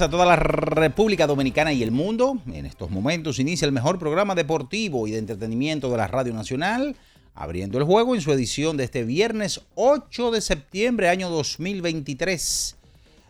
A 0.00 0.08
toda 0.08 0.24
la 0.24 0.36
República 0.36 1.26
Dominicana 1.26 1.70
y 1.74 1.82
el 1.82 1.90
mundo. 1.90 2.38
En 2.50 2.64
estos 2.64 2.90
momentos 2.90 3.38
inicia 3.38 3.66
el 3.66 3.72
mejor 3.72 3.98
programa 3.98 4.34
deportivo 4.34 5.06
y 5.06 5.10
de 5.10 5.18
entretenimiento 5.18 5.90
de 5.90 5.98
la 5.98 6.06
Radio 6.06 6.32
Nacional, 6.32 6.96
abriendo 7.34 7.76
el 7.76 7.84
juego 7.84 8.14
en 8.14 8.22
su 8.22 8.32
edición 8.32 8.78
de 8.78 8.84
este 8.84 9.04
viernes 9.04 9.60
8 9.74 10.30
de 10.30 10.40
septiembre, 10.40 11.10
año 11.10 11.28
2023. 11.28 12.76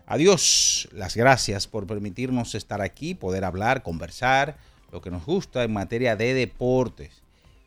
Adiós, 0.06 0.88
las 0.92 1.16
gracias 1.16 1.66
por 1.66 1.88
permitirnos 1.88 2.54
estar 2.54 2.80
aquí, 2.80 3.14
poder 3.14 3.44
hablar, 3.44 3.82
conversar, 3.82 4.56
lo 4.92 5.00
que 5.00 5.10
nos 5.10 5.26
gusta 5.26 5.64
en 5.64 5.72
materia 5.72 6.14
de 6.14 6.32
deportes. 6.32 7.22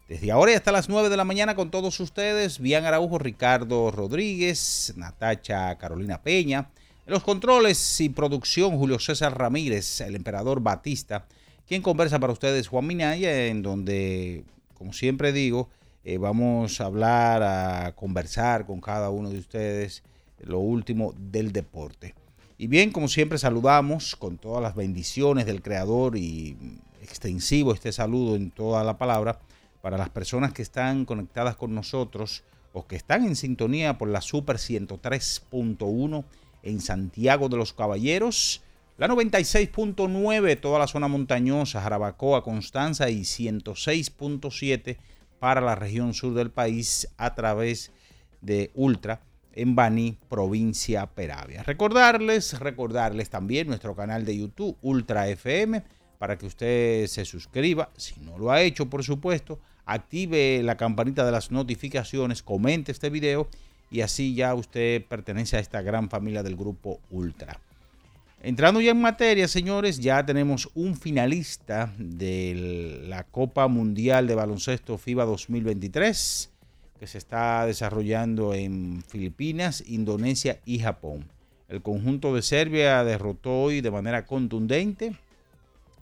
Desde 0.07 0.31
ahora 0.31 0.53
y 0.53 0.55
hasta 0.55 0.71
las 0.71 0.87
9 0.87 1.09
de 1.09 1.17
la 1.17 1.25
mañana 1.25 1.55
con 1.55 1.69
todos 1.69 1.99
ustedes, 1.99 2.59
Bian 2.59 2.85
Araujo, 2.85 3.19
Ricardo 3.19 3.91
Rodríguez, 3.91 4.93
Natacha 4.95 5.77
Carolina 5.77 6.21
Peña. 6.21 6.69
En 7.07 7.13
los 7.13 7.21
controles 7.21 8.01
y 8.01 8.09
producción, 8.09 8.79
Julio 8.79 8.97
César 8.97 9.37
Ramírez, 9.37 10.01
el 10.01 10.15
emperador 10.15 10.61
Batista, 10.61 11.27
quien 11.67 11.83
conversa 11.83 12.17
para 12.17 12.33
ustedes, 12.33 12.67
Juan 12.67 12.87
Minaya, 12.87 13.45
en 13.45 13.61
donde, 13.61 14.43
como 14.73 14.91
siempre 14.91 15.31
digo, 15.31 15.69
eh, 16.03 16.17
vamos 16.17 16.81
a 16.81 16.85
hablar, 16.85 17.43
a 17.43 17.95
conversar 17.95 18.65
con 18.65 18.81
cada 18.81 19.11
uno 19.11 19.29
de 19.29 19.37
ustedes 19.37 20.01
lo 20.39 20.57
último 20.57 21.13
del 21.15 21.51
deporte. 21.51 22.15
Y 22.57 22.65
bien, 22.65 22.91
como 22.91 23.07
siempre, 23.07 23.37
saludamos 23.37 24.15
con 24.15 24.39
todas 24.39 24.63
las 24.63 24.73
bendiciones 24.73 25.45
del 25.45 25.61
Creador 25.61 26.17
y 26.17 26.57
extensivo 27.03 27.71
este 27.71 27.91
saludo 27.91 28.35
en 28.35 28.49
toda 28.49 28.83
la 28.83 28.97
palabra 28.97 29.37
para 29.83 29.99
las 29.99 30.09
personas 30.09 30.53
que 30.53 30.63
están 30.63 31.05
conectadas 31.05 31.55
con 31.55 31.75
nosotros 31.75 32.43
o 32.73 32.87
que 32.87 32.95
están 32.95 33.25
en 33.25 33.35
sintonía 33.35 33.99
por 33.99 34.07
la 34.07 34.21
Super 34.21 34.57
103.1 34.57 36.25
en 36.65 36.81
Santiago 36.81 37.47
de 37.47 37.57
los 37.57 37.71
Caballeros, 37.71 38.61
la 38.97 39.07
96.9 39.07 40.59
toda 40.59 40.79
la 40.79 40.87
zona 40.87 41.07
montañosa, 41.07 41.81
Jarabacoa, 41.81 42.43
Constanza 42.43 43.09
y 43.09 43.21
106.7 43.21 44.97
para 45.39 45.61
la 45.61 45.75
región 45.75 46.13
sur 46.13 46.33
del 46.33 46.51
país 46.51 47.07
a 47.17 47.35
través 47.35 47.91
de 48.41 48.71
Ultra 48.73 49.21
en 49.53 49.75
Baní, 49.75 50.17
provincia 50.29 51.05
Peravia. 51.07 51.63
Recordarles, 51.63 52.59
recordarles 52.59 53.29
también 53.29 53.67
nuestro 53.67 53.95
canal 53.95 54.25
de 54.25 54.37
YouTube 54.37 54.77
Ultra 54.81 55.27
FM 55.29 55.83
para 56.17 56.37
que 56.37 56.45
usted 56.45 57.07
se 57.07 57.25
suscriba, 57.25 57.89
si 57.97 58.19
no 58.21 58.37
lo 58.37 58.51
ha 58.51 58.61
hecho, 58.61 58.89
por 58.89 59.03
supuesto, 59.03 59.59
active 59.85 60.61
la 60.63 60.77
campanita 60.77 61.25
de 61.25 61.31
las 61.31 61.51
notificaciones, 61.51 62.43
comente 62.43 62.91
este 62.91 63.09
video 63.09 63.47
y 63.95 64.01
así 64.01 64.35
ya 64.35 64.53
usted 64.53 65.05
pertenece 65.05 65.55
a 65.55 65.61
esta 65.61 65.81
gran 65.81 66.09
familia 66.09 66.43
del 66.43 66.57
grupo 66.57 66.99
Ultra. 67.11 67.61
Entrando 68.43 68.81
ya 68.81 68.91
en 68.91 68.99
materia, 68.99 69.47
señores, 69.47 69.99
ya 69.99 70.25
tenemos 70.25 70.69
un 70.75 70.97
finalista 70.97 71.93
de 71.97 73.05
la 73.07 73.23
Copa 73.23 73.69
Mundial 73.69 74.27
de 74.27 74.35
Baloncesto 74.35 74.97
FIBA 74.97 75.23
2023 75.23 76.51
que 76.99 77.07
se 77.07 77.17
está 77.17 77.65
desarrollando 77.65 78.53
en 78.53 79.01
Filipinas, 79.07 79.81
Indonesia 79.87 80.59
y 80.65 80.79
Japón. 80.79 81.29
El 81.69 81.81
conjunto 81.81 82.35
de 82.35 82.41
Serbia 82.41 83.01
derrotó 83.05 83.61
hoy 83.61 83.79
de 83.79 83.91
manera 83.91 84.25
contundente 84.25 85.15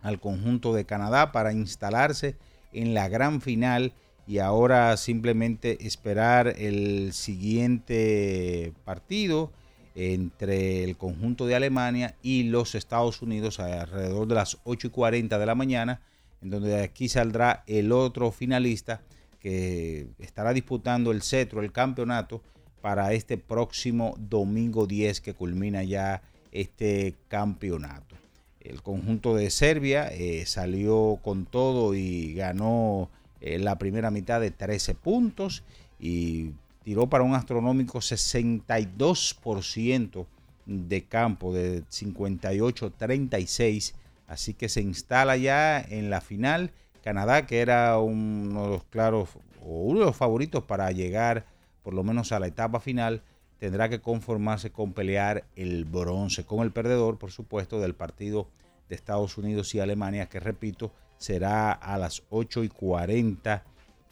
al 0.02 0.20
conjunto 0.20 0.74
de 0.74 0.86
Canadá 0.86 1.32
para 1.32 1.54
instalarse 1.54 2.38
en 2.74 2.96
la 2.96 3.08
gran 3.08 3.40
final 3.40 3.94
y 4.28 4.40
ahora 4.40 4.96
simplemente 4.98 5.86
esperar 5.86 6.56
el 6.58 7.14
siguiente 7.14 8.74
partido 8.86 9.52
entre 9.96 10.84
el 10.84 10.98
conjunto 10.98 11.46
de 11.46 11.56
Alemania 11.56 12.16
y 12.24 12.44
los 12.44 12.76
Estados 12.76 13.22
Unidos 13.22 13.60
alrededor 13.60 14.28
de 14.28 14.36
las 14.36 14.58
8 14.64 14.88
y 14.88 14.90
40 14.90 15.38
de 15.38 15.46
la 15.46 15.56
mañana, 15.56 16.02
en 16.42 16.50
donde 16.50 16.70
de 16.70 16.84
aquí 16.84 17.10
saldrá 17.10 17.64
el 17.68 17.92
otro 17.92 18.32
finalista 18.32 19.02
que 19.40 20.08
estará 20.20 20.54
disputando 20.54 21.12
el 21.12 21.22
cetro, 21.22 21.62
el 21.62 21.72
campeonato, 21.72 22.42
para 22.82 23.14
este 23.14 23.38
próximo 23.38 24.16
domingo 24.20 24.88
10 24.88 25.22
que 25.22 25.34
culmina 25.34 25.84
ya 25.84 26.22
este 26.52 27.16
campeonato. 27.30 28.16
El 28.60 28.82
conjunto 28.82 29.36
de 29.36 29.50
Serbia 29.50 30.08
eh, 30.08 30.46
salió 30.46 31.20
con 31.22 31.46
todo 31.46 31.96
y 31.96 32.34
ganó 32.34 33.10
eh, 33.44 33.60
la 33.60 33.78
primera 33.78 34.10
mitad 34.10 34.40
de 34.40 34.52
13 34.52 34.96
puntos 34.96 35.66
y 36.00 36.54
tiró 36.84 37.10
para 37.10 37.26
un 37.26 37.36
astronómico 37.36 38.00
62% 38.00 40.26
de 40.66 41.04
campo, 41.04 41.54
de 41.54 41.84
58-36. 41.84 43.96
Así 44.28 44.54
que 44.54 44.70
se 44.70 44.80
instala 44.82 45.36
ya 45.36 45.82
en 45.82 46.10
la 46.10 46.22
final. 46.22 46.72
Canadá, 47.04 47.46
que 47.46 47.60
era 47.60 48.00
uno 48.00 48.64
de 48.64 48.70
los 48.70 48.86
claros 48.86 49.32
o 49.62 49.84
uno 49.84 50.00
de 50.00 50.06
los 50.06 50.16
favoritos 50.16 50.64
para 50.64 50.90
llegar 50.92 51.46
por 51.84 51.94
lo 51.94 52.06
menos 52.06 52.32
a 52.32 52.40
la 52.40 52.48
etapa 52.48 52.80
final, 52.80 53.24
tendrá 53.60 53.90
que 53.90 54.00
conformarse 54.00 54.72
con 54.72 54.94
pelear 54.94 55.44
el 55.58 55.84
bronce 55.84 56.46
con 56.46 56.62
el 56.62 56.72
perdedor, 56.72 57.18
por 57.18 57.32
supuesto, 57.32 57.82
del 57.82 57.94
partido 57.94 58.48
de 58.88 58.96
Estados 58.96 59.38
Unidos 59.38 59.76
y 59.76 59.82
Alemania, 59.82 60.30
que 60.30 60.40
repito, 60.40 60.94
será 61.24 61.72
a 61.72 61.98
las 61.98 62.24
8 62.30 62.66
y 62.66 62.70
40 62.70 63.64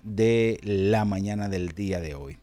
de 0.01 0.59
la 0.63 1.03
mañana 1.03 1.49
del 1.49 1.73
día 1.73 1.99
de 1.99 2.15
hoy. 2.15 2.37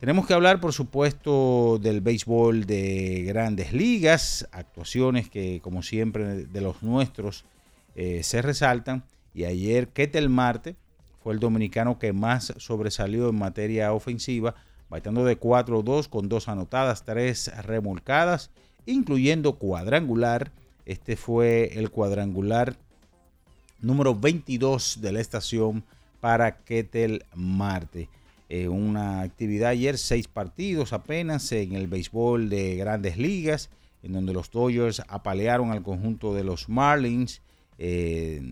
Tenemos 0.00 0.26
que 0.26 0.34
hablar, 0.34 0.60
por 0.60 0.72
supuesto, 0.72 1.78
del 1.80 2.00
béisbol 2.00 2.66
de 2.66 3.22
grandes 3.26 3.72
ligas, 3.72 4.48
actuaciones 4.50 5.30
que, 5.30 5.60
como 5.60 5.82
siempre, 5.82 6.46
de 6.46 6.60
los 6.60 6.82
nuestros 6.82 7.44
eh, 7.94 8.22
se 8.24 8.42
resaltan. 8.42 9.04
Y 9.32 9.44
ayer, 9.44 9.88
Ketel 9.88 10.28
Marte 10.28 10.74
fue 11.22 11.34
el 11.34 11.38
dominicano 11.38 11.98
que 11.98 12.12
más 12.12 12.52
sobresalió 12.56 13.28
en 13.28 13.36
materia 13.36 13.92
ofensiva, 13.92 14.56
bateando 14.88 15.24
de 15.24 15.38
4-2 15.38 16.08
con 16.08 16.28
dos 16.28 16.48
anotadas, 16.48 17.04
tres 17.04 17.52
remolcadas, 17.64 18.50
incluyendo 18.86 19.56
cuadrangular. 19.56 20.50
Este 20.84 21.16
fue 21.16 21.78
el 21.78 21.90
cuadrangular 21.90 22.76
número 23.82 24.14
22 24.14 24.98
de 25.00 25.12
la 25.12 25.20
estación 25.20 25.84
para 26.20 26.58
Ketel 26.64 27.24
Marte. 27.34 28.08
Eh, 28.48 28.68
una 28.68 29.22
actividad 29.22 29.70
ayer, 29.70 29.96
seis 29.96 30.26
partidos 30.26 30.92
apenas 30.92 31.50
en 31.52 31.74
el 31.74 31.86
béisbol 31.86 32.48
de 32.48 32.76
grandes 32.76 33.16
ligas, 33.16 33.70
en 34.02 34.12
donde 34.12 34.32
los 34.32 34.50
Dodgers 34.50 35.02
apalearon 35.08 35.70
al 35.70 35.82
conjunto 35.82 36.34
de 36.34 36.44
los 36.44 36.68
Marlins 36.68 37.42
eh, 37.78 38.42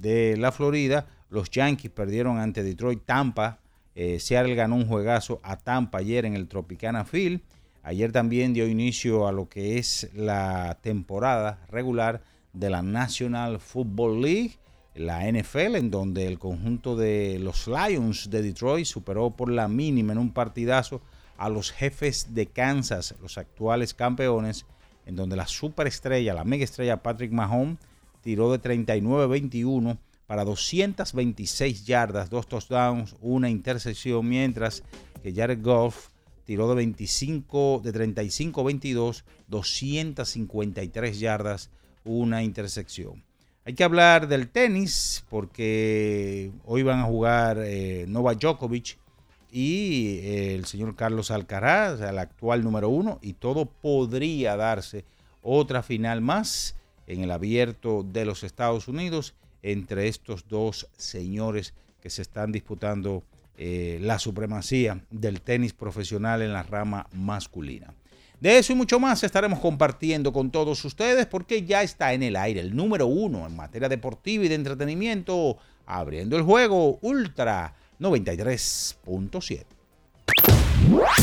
de 0.00 0.36
la 0.36 0.52
Florida. 0.52 1.06
Los 1.30 1.50
Yankees 1.50 1.90
perdieron 1.90 2.38
ante 2.38 2.62
Detroit 2.62 3.02
Tampa. 3.06 3.60
Eh, 3.94 4.18
Seattle 4.20 4.54
ganó 4.54 4.76
un 4.76 4.86
juegazo 4.86 5.40
a 5.42 5.56
Tampa 5.56 5.98
ayer 5.98 6.24
en 6.26 6.34
el 6.34 6.46
Tropicana 6.46 7.04
Field. 7.04 7.40
Ayer 7.82 8.12
también 8.12 8.52
dio 8.52 8.68
inicio 8.68 9.26
a 9.26 9.32
lo 9.32 9.48
que 9.48 9.78
es 9.78 10.10
la 10.14 10.78
temporada 10.82 11.64
regular 11.70 12.22
de 12.52 12.70
la 12.70 12.82
National 12.82 13.60
Football 13.60 14.22
League 14.22 14.58
la 14.94 15.30
NFL, 15.30 15.76
en 15.76 15.90
donde 15.90 16.26
el 16.26 16.38
conjunto 16.38 16.96
de 16.96 17.38
los 17.38 17.68
Lions 17.68 18.28
de 18.28 18.42
Detroit 18.42 18.86
superó 18.86 19.30
por 19.30 19.50
la 19.50 19.68
mínima 19.68 20.12
en 20.12 20.18
un 20.18 20.32
partidazo 20.32 21.00
a 21.38 21.48
los 21.48 21.70
jefes 21.70 22.34
de 22.34 22.46
Kansas, 22.46 23.14
los 23.22 23.38
actuales 23.38 23.94
campeones, 23.94 24.66
en 25.06 25.16
donde 25.16 25.36
la 25.36 25.46
superestrella, 25.46 26.34
la 26.34 26.44
mega 26.44 26.64
estrella 26.64 27.02
Patrick 27.02 27.32
Mahomes, 27.32 27.78
tiró 28.20 28.52
de 28.52 28.60
39-21 28.60 29.98
para 30.26 30.44
226 30.44 31.86
yardas, 31.86 32.28
dos 32.28 32.46
touchdowns, 32.46 33.16
una 33.20 33.48
intersección, 33.48 34.28
mientras 34.28 34.82
que 35.22 35.32
Jared 35.32 35.62
Goff 35.62 36.10
tiró 36.44 36.68
de 36.68 36.74
25 36.74 37.80
de 37.82 37.92
35-22, 37.92 39.22
253 39.48 41.20
yardas, 41.20 41.70
una 42.04 42.42
intersección. 42.42 43.22
Hay 43.64 43.74
que 43.74 43.84
hablar 43.84 44.26
del 44.26 44.48
tenis 44.48 45.24
porque 45.28 46.50
hoy 46.64 46.82
van 46.82 47.00
a 47.00 47.04
jugar 47.04 47.58
eh, 47.60 48.06
Novak 48.08 48.38
Djokovic 48.38 48.98
y 49.52 50.18
eh, 50.22 50.54
el 50.54 50.64
señor 50.64 50.96
Carlos 50.96 51.30
Alcaraz, 51.30 52.00
el 52.00 52.18
actual 52.18 52.64
número 52.64 52.88
uno, 52.88 53.18
y 53.20 53.34
todo 53.34 53.66
podría 53.66 54.56
darse 54.56 55.04
otra 55.42 55.82
final 55.82 56.20
más 56.20 56.76
en 57.06 57.22
el 57.22 57.30
abierto 57.30 58.02
de 58.02 58.24
los 58.24 58.44
Estados 58.44 58.88
Unidos 58.88 59.34
entre 59.62 60.08
estos 60.08 60.48
dos 60.48 60.88
señores 60.96 61.74
que 62.00 62.10
se 62.10 62.22
están 62.22 62.52
disputando 62.52 63.24
eh, 63.56 63.98
la 64.00 64.18
supremacía 64.18 65.04
del 65.10 65.42
tenis 65.42 65.74
profesional 65.74 66.40
en 66.40 66.52
la 66.52 66.62
rama 66.62 67.06
masculina. 67.12 67.92
De 68.40 68.56
eso 68.56 68.72
y 68.72 68.76
mucho 68.76 68.98
más 68.98 69.22
estaremos 69.22 69.58
compartiendo 69.60 70.32
con 70.32 70.50
todos 70.50 70.82
ustedes 70.84 71.26
porque 71.26 71.62
ya 71.64 71.82
está 71.82 72.14
en 72.14 72.22
el 72.22 72.36
aire 72.36 72.60
el 72.60 72.74
número 72.74 73.06
uno 73.06 73.46
en 73.46 73.54
materia 73.54 73.88
deportiva 73.88 74.44
y 74.44 74.48
de 74.48 74.54
entretenimiento, 74.54 75.58
abriendo 75.86 76.36
el 76.38 76.42
juego 76.42 76.98
Ultra 77.02 77.74
93.7. 78.00 79.64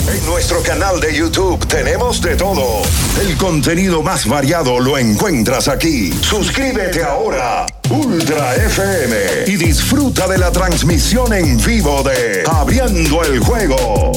En 0.08 0.25
nuestro 0.25 0.62
canal 0.62 1.00
de 1.00 1.16
YouTube 1.16 1.66
tenemos 1.68 2.22
de 2.22 2.36
todo. 2.36 2.84
El 3.19 3.36
contenido 3.36 4.04
más 4.04 4.28
variado 4.28 4.80
lo 4.80 4.98
encuentras 4.98 5.68
aquí. 5.68 6.14
Suscríbete 6.22 7.04
ahora, 7.04 7.66
Ultra 7.90 8.56
FM, 8.56 9.16
y 9.48 9.56
disfruta 9.56 10.28
de 10.28 10.38
la 10.38 10.52
transmisión 10.52 11.34
en 11.34 11.58
vivo 11.58 12.04
de 12.04 12.44
Abriendo 12.46 13.24
el 13.24 13.40
Juego. 13.40 14.12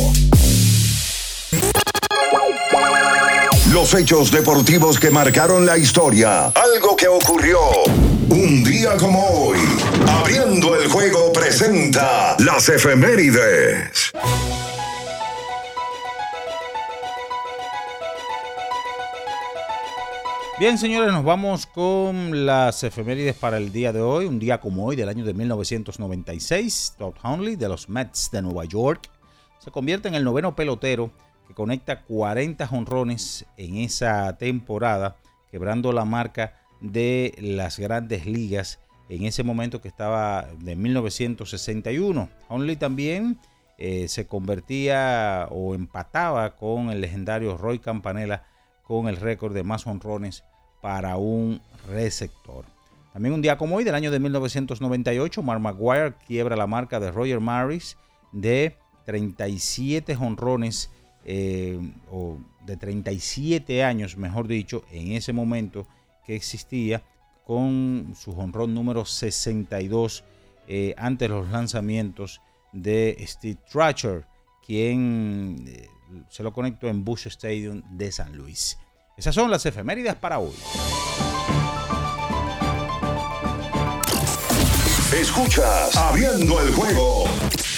Los 3.73 3.95
hechos 3.95 4.33
deportivos 4.33 4.99
que 4.99 5.11
marcaron 5.11 5.65
la 5.65 5.79
historia. 5.79 6.47
Algo 6.49 6.97
que 6.97 7.07
ocurrió 7.07 7.61
un 8.29 8.65
día 8.65 8.97
como 8.97 9.25
hoy. 9.25 9.59
Abriendo 10.09 10.75
el 10.75 10.89
juego 10.89 11.33
presenta 11.33 12.35
las 12.41 12.69
efemérides. 12.69 14.11
Bien, 20.59 20.77
señores, 20.77 21.13
nos 21.13 21.25
vamos 21.25 21.67
con 21.67 22.45
las 22.45 22.83
efemérides 22.83 23.37
para 23.37 23.57
el 23.59 23.71
día 23.71 23.93
de 23.93 24.01
hoy. 24.01 24.27
Un 24.27 24.41
día 24.41 24.61
como 24.61 24.85
hoy, 24.85 24.97
del 24.97 25.09
año 25.09 25.25
de 25.25 25.33
1996, 25.33 26.95
Todd 26.99 27.15
Hundley 27.23 27.55
de 27.55 27.69
los 27.69 27.89
Mets 27.89 28.31
de 28.33 28.43
Nueva 28.43 28.65
York 28.65 29.09
se 29.61 29.71
convierte 29.71 30.09
en 30.09 30.17
el 30.17 30.25
noveno 30.25 30.57
pelotero 30.57 31.13
conecta 31.55 32.03
40 32.03 32.67
jonrones 32.67 33.47
en 33.57 33.77
esa 33.77 34.37
temporada, 34.39 35.17
quebrando 35.51 35.93
la 35.93 36.05
marca 36.05 36.55
de 36.81 37.35
las 37.39 37.79
grandes 37.79 38.27
ligas 38.27 38.81
en 39.09 39.25
ese 39.25 39.43
momento 39.43 39.81
que 39.81 39.89
estaba 39.89 40.47
de 40.59 40.77
1961. 40.77 42.29
Only 42.49 42.77
también 42.77 43.39
eh, 43.79 44.09
se 44.09 44.27
convertía 44.27 45.49
o 45.51 45.75
empataba 45.75 46.57
con 46.57 46.91
el 46.91 47.01
legendario 47.01 47.57
Roy 47.57 47.79
Campanella 47.79 48.45
con 48.85 49.09
el 49.09 49.17
récord 49.17 49.55
de 49.55 49.63
más 49.63 49.87
honrones 49.87 50.45
para 50.81 51.17
un 51.17 51.61
receptor. 51.89 52.65
También 53.13 53.35
un 53.35 53.43
día 53.43 53.59
como 53.59 53.77
hoy, 53.77 53.85
del 53.85 53.95
año 53.95 54.11
de 54.11 54.21
1998, 54.21 55.43
Mark 55.43 55.61
McGuire 55.61 56.15
quiebra 56.27 56.57
la 56.57 56.67
marca 56.67 57.01
de 57.01 57.11
Roger 57.11 57.41
Maris 57.41 57.97
de 58.33 58.77
37 59.07 60.17
honrones 60.17 60.91
eh, 61.33 61.79
o 62.11 62.39
de 62.67 62.77
37 62.77 63.85
años, 63.85 64.17
mejor 64.17 64.49
dicho, 64.49 64.83
en 64.91 65.13
ese 65.13 65.33
momento 65.33 65.87
que 66.27 66.35
existía 66.35 67.05
con 67.47 68.17
su 68.19 68.33
honrón 68.33 68.75
número 68.75 69.05
62 69.05 70.25
eh, 70.67 70.93
ante 70.99 71.29
los 71.29 71.49
lanzamientos 71.49 72.41
de 72.73 73.17
Steve 73.29 73.59
Trutcher, 73.71 74.27
quien 74.67 75.67
eh, 75.69 75.87
se 76.29 76.43
lo 76.43 76.53
conectó 76.53 76.89
en 76.89 77.05
Bush 77.05 77.29
Stadium 77.29 77.81
de 77.93 78.11
San 78.11 78.37
Luis. 78.37 78.77
Esas 79.17 79.33
son 79.33 79.53
las 79.53 79.65
efemérides 79.65 80.17
para 80.17 80.41
hoy. 80.41 80.57
Escuchas 85.15 85.97
Abriendo 85.97 86.61
el 86.61 86.75
juego 86.75 87.27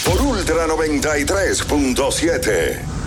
por 0.06 0.22
Ultra 0.22 0.66
93.7. 0.68 3.01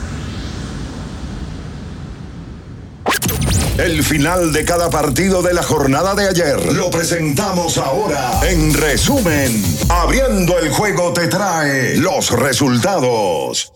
El 3.78 4.04
final 4.04 4.54
de 4.54 4.64
cada 4.64 4.90
partido 4.90 5.42
de 5.42 5.54
la 5.54 5.62
jornada 5.62 6.16
de 6.16 6.30
ayer 6.30 6.74
lo 6.74 6.90
presentamos 6.90 7.78
ahora. 7.78 8.40
En 8.48 8.74
resumen, 8.74 9.62
abriendo 9.90 10.58
el 10.60 10.70
juego 10.70 11.12
te 11.12 11.28
trae 11.28 11.98
los 11.98 12.32
resultados. 12.32 13.74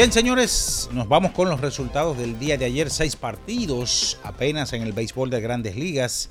Bien, 0.00 0.12
señores, 0.12 0.88
nos 0.94 1.08
vamos 1.08 1.32
con 1.32 1.50
los 1.50 1.60
resultados 1.60 2.16
del 2.16 2.38
día 2.38 2.56
de 2.56 2.64
ayer. 2.64 2.88
Seis 2.88 3.16
partidos 3.16 4.18
apenas 4.22 4.72
en 4.72 4.80
el 4.80 4.94
béisbol 4.94 5.28
de 5.28 5.42
grandes 5.42 5.76
ligas. 5.76 6.30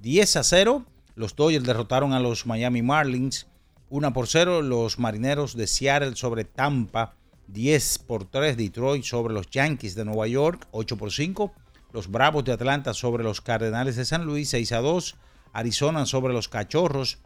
10 0.00 0.36
a 0.36 0.42
0. 0.42 0.86
Los 1.14 1.36
Dodgers 1.36 1.62
derrotaron 1.62 2.14
a 2.14 2.20
los 2.20 2.46
Miami 2.46 2.80
Marlins. 2.80 3.48
1 3.90 4.14
por 4.14 4.28
0. 4.28 4.62
Los 4.62 4.98
Marineros 4.98 5.54
de 5.54 5.66
Seattle 5.66 6.16
sobre 6.16 6.44
Tampa. 6.44 7.14
10 7.48 7.98
por 7.98 8.24
3. 8.24 8.56
Detroit 8.56 9.04
sobre 9.04 9.34
los 9.34 9.50
Yankees 9.50 9.94
de 9.94 10.06
Nueva 10.06 10.26
York. 10.26 10.66
8 10.70 10.96
por 10.96 11.12
5. 11.12 11.52
Los 11.92 12.10
Bravos 12.10 12.46
de 12.46 12.52
Atlanta 12.52 12.94
sobre 12.94 13.24
los 13.24 13.42
Cardenales 13.42 13.96
de 13.96 14.06
San 14.06 14.24
Luis. 14.24 14.48
6 14.48 14.72
a 14.72 14.78
2. 14.78 15.16
Arizona 15.52 16.06
sobre 16.06 16.32
los 16.32 16.48
Cachorros 16.48 17.18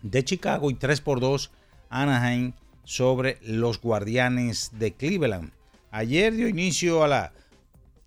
de 0.00 0.24
Chicago. 0.24 0.70
Y 0.70 0.74
3 0.76 1.02
por 1.02 1.20
2. 1.20 1.50
Anaheim 1.90 2.54
sobre 2.84 3.38
los 3.42 3.80
Guardianes 3.80 4.70
de 4.78 4.92
Cleveland. 4.92 5.52
Ayer 5.90 6.34
dio 6.34 6.48
inicio 6.48 7.04
a 7.04 7.08
la 7.08 7.32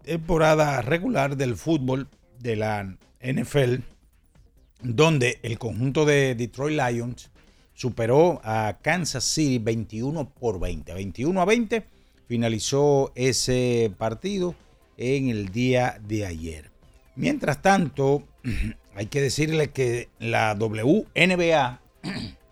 temporada 0.04 0.82
regular 0.82 1.38
del 1.38 1.56
fútbol 1.56 2.08
de 2.40 2.56
la 2.56 2.98
NFL, 3.22 3.76
donde 4.82 5.40
el 5.44 5.58
conjunto 5.58 6.06
de 6.06 6.36
Detroit 6.36 6.80
Lions 6.80 7.30
superó 7.74 8.42
a 8.44 8.80
Kansas 8.82 9.24
City 9.24 9.60
21 9.60 10.30
por 10.30 10.60
20. 10.60 10.94
21 10.94 11.42
a 11.42 11.46
20 11.46 11.86
finalizó 12.28 13.12
ese 13.16 13.92
partido 13.98 14.56
en 14.98 15.30
el 15.30 15.50
día 15.50 16.00
de 16.08 16.26
ayer. 16.26 16.72
Mientras 17.16 17.62
tanto, 17.62 18.28
hay 18.96 19.08
que 19.08 19.22
decirle 19.22 19.70
que 19.70 20.10
la 20.20 20.56
WNBA, 20.56 21.82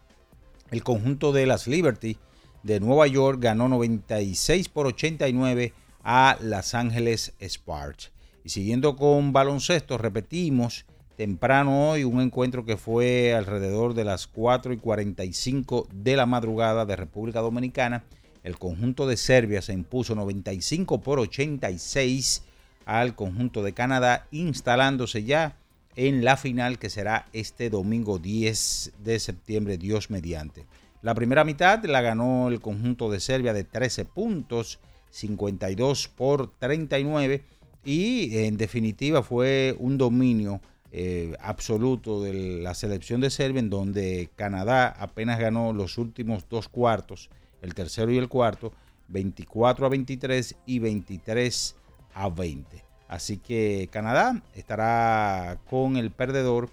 el 0.76 0.84
conjunto 0.84 1.32
de 1.32 1.46
las 1.46 1.68
Liberty 1.68 2.18
de 2.64 2.82
Nueva 2.82 3.08
York, 3.08 3.40
ganó 3.42 3.70
96 3.70 4.68
por 4.68 4.88
89 4.88 5.72
a 6.04 6.38
Los 6.42 6.74
Ángeles 6.74 7.34
Sparks. 7.42 8.12
Y 8.44 8.50
siguiendo 8.50 8.98
con 8.98 9.32
baloncesto, 9.32 9.98
repetimos 9.98 10.86
temprano 11.16 11.92
hoy 11.92 12.04
un 12.04 12.20
encuentro 12.20 12.66
que 12.66 12.76
fue 12.76 13.34
alrededor 13.34 13.94
de 13.94 14.04
las 14.04 14.28
4 14.28 14.74
y 14.74 14.78
45 14.78 15.88
de 15.94 16.18
la 16.18 16.26
madrugada 16.26 16.86
de 16.86 16.98
República 16.98 17.40
Dominicana. 17.40 18.04
El 18.44 18.60
conjunto 18.60 19.08
de 19.08 19.16
Serbia 19.16 19.62
se 19.62 19.72
impuso 19.72 20.14
95 20.14 21.00
por 21.00 21.20
86 21.20 22.44
al 22.86 23.16
conjunto 23.16 23.64
de 23.64 23.74
Canadá, 23.74 24.28
instalándose 24.32 25.24
ya 25.24 25.56
en 25.96 26.26
la 26.26 26.38
final 26.38 26.80
que 26.80 26.90
será 26.90 27.28
este 27.34 27.70
domingo 27.70 28.20
10 28.20 28.94
de 29.04 29.20
septiembre, 29.20 29.78
Dios 29.78 30.10
mediante. 30.10 30.66
La 31.02 31.14
primera 31.14 31.44
mitad 31.44 31.84
la 31.86 32.02
ganó 32.02 32.50
el 32.50 32.62
conjunto 32.62 33.12
de 33.12 33.20
Serbia 33.20 33.54
de 33.54 33.64
13 33.64 34.06
puntos, 34.06 34.80
52 35.12 36.08
por 36.10 36.52
39 36.58 37.44
y 37.86 38.38
en 38.40 38.58
definitiva 38.58 39.24
fue 39.24 39.76
un 39.80 39.98
dominio 39.98 40.60
eh, 40.92 41.36
absoluto 41.40 42.24
de 42.24 42.62
la 42.62 42.74
selección 42.74 43.22
de 43.22 43.30
Serbia 43.30 43.60
en 43.60 43.70
donde 43.70 44.30
Canadá 44.36 44.88
apenas 44.88 45.40
ganó 45.40 45.74
los 45.74 45.98
últimos 45.98 46.50
dos 46.50 46.70
cuartos, 46.70 47.30
el 47.62 47.74
tercero 47.74 48.12
y 48.12 48.18
el 48.18 48.28
cuarto, 48.28 48.74
24 49.10 49.86
a 49.86 49.90
23 49.90 50.56
y 50.66 50.80
23 50.80 51.76
a 52.14 52.30
20. 52.30 52.85
Así 53.08 53.38
que 53.38 53.90
Canadá 53.92 54.42
estará 54.56 55.60
con 55.70 55.98
el 55.98 56.12
perdedor 56.12 56.70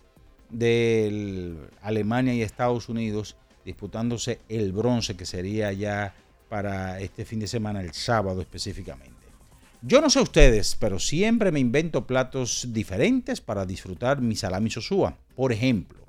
de 0.51 1.57
Alemania 1.83 2.35
y 2.35 2.43
Estados 2.43 2.89
Unidos 2.89 3.37
disputándose 3.65 4.41
el 4.49 4.73
bronce 4.73 5.17
que 5.17 5.27
sería 5.27 5.73
ya 5.73 6.15
para 6.49 7.01
este 7.01 7.25
fin 7.25 7.41
de 7.41 7.47
semana, 7.47 7.81
el 7.81 7.93
sábado 7.95 8.41
específicamente. 8.41 9.13
Yo 9.83 10.01
no 10.01 10.11
sé 10.11 10.21
ustedes, 10.21 10.77
pero 10.79 10.99
siempre 10.99 11.51
me 11.51 11.59
invento 11.59 12.07
platos 12.07 12.69
diferentes 12.71 13.41
para 13.41 13.67
disfrutar 13.67 14.21
mi 14.21 14.37
salami 14.37 14.71
sosúa. 14.71 15.17
Por 15.35 15.53
ejemplo, 15.53 16.05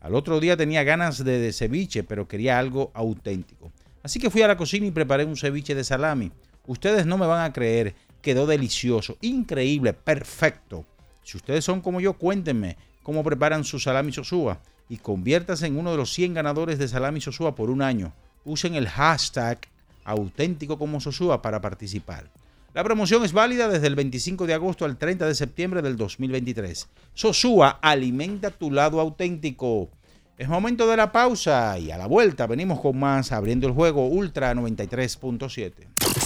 al 0.00 0.14
otro 0.14 0.38
día 0.38 0.56
tenía 0.56 0.84
ganas 0.84 1.24
de 1.24 1.52
ceviche, 1.52 2.04
pero 2.04 2.28
quería 2.28 2.58
algo 2.58 2.92
auténtico. 2.94 3.72
Así 4.02 4.20
que 4.20 4.30
fui 4.30 4.42
a 4.42 4.48
la 4.48 4.56
cocina 4.56 4.86
y 4.86 4.92
preparé 4.92 5.24
un 5.24 5.36
ceviche 5.36 5.74
de 5.74 5.82
salami. 5.82 6.30
Ustedes 6.66 7.06
no 7.06 7.18
me 7.18 7.26
van 7.26 7.44
a 7.44 7.52
creer 7.52 7.94
quedó 8.26 8.44
delicioso, 8.44 9.16
increíble, 9.20 9.92
perfecto. 9.92 10.84
Si 11.22 11.36
ustedes 11.36 11.64
son 11.64 11.80
como 11.80 12.00
yo, 12.00 12.14
cuéntenme 12.14 12.76
cómo 13.04 13.22
preparan 13.22 13.62
su 13.62 13.78
salami 13.78 14.10
sosúa 14.10 14.58
y 14.88 14.96
conviértase 14.96 15.68
en 15.68 15.78
uno 15.78 15.92
de 15.92 15.96
los 15.96 16.12
100 16.12 16.34
ganadores 16.34 16.80
de 16.80 16.88
salami 16.88 17.20
sosúa 17.20 17.54
por 17.54 17.70
un 17.70 17.82
año. 17.82 18.12
Usen 18.44 18.74
el 18.74 18.88
hashtag 18.88 19.60
auténtico 20.04 20.76
como 20.76 21.00
sosúa 21.00 21.40
para 21.40 21.60
participar. 21.60 22.28
La 22.74 22.82
promoción 22.82 23.24
es 23.24 23.32
válida 23.32 23.68
desde 23.68 23.86
el 23.86 23.94
25 23.94 24.48
de 24.48 24.54
agosto 24.54 24.84
al 24.84 24.96
30 24.96 25.24
de 25.24 25.34
septiembre 25.36 25.80
del 25.80 25.96
2023. 25.96 26.88
Sosúa, 27.14 27.78
alimenta 27.80 28.50
tu 28.50 28.72
lado 28.72 29.00
auténtico. 29.00 29.88
Es 30.36 30.48
momento 30.48 30.88
de 30.88 30.96
la 30.96 31.12
pausa 31.12 31.78
y 31.78 31.92
a 31.92 31.96
la 31.96 32.08
vuelta 32.08 32.48
venimos 32.48 32.80
con 32.80 32.98
más 32.98 33.30
abriendo 33.30 33.68
el 33.68 33.72
juego 33.72 34.08
Ultra 34.08 34.52
93.7. 34.52 36.25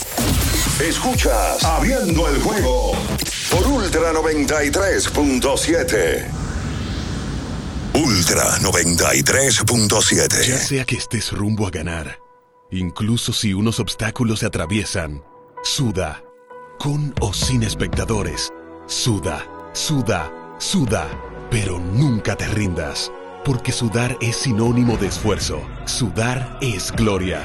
Escuchas 0.83 1.63
Abriendo 1.63 2.27
el 2.27 2.41
juego 2.41 2.93
por 3.51 3.67
Ultra 3.67 4.15
93.7. 4.15 6.27
Ultra 7.95 8.59
93.7. 8.61 10.47
Ya 10.47 10.57
sea 10.57 10.87
que 10.87 10.97
estés 10.97 11.33
rumbo 11.33 11.67
a 11.67 11.71
ganar, 11.71 12.19
incluso 12.71 13.35
si 13.35 13.53
unos 13.53 13.79
obstáculos 13.79 14.39
se 14.41 14.47
atraviesan, 14.47 15.23
suda. 15.63 16.25
Con 16.79 17.15
o 17.21 17.35
sin 17.35 17.63
espectadores, 17.63 18.51
suda, 18.87 19.47
suda, 19.75 20.33
suda. 20.59 21.11
Pero 21.51 21.79
nunca 21.79 22.37
te 22.37 22.49
rindas, 22.49 23.13
porque 23.45 23.73
sudar 23.73 24.17
es 24.23 24.37
sinónimo 24.37 24.97
de 24.97 25.09
esfuerzo. 25.09 25.61
Sudar 25.85 26.57
es 26.63 26.91
gloria. 26.93 27.45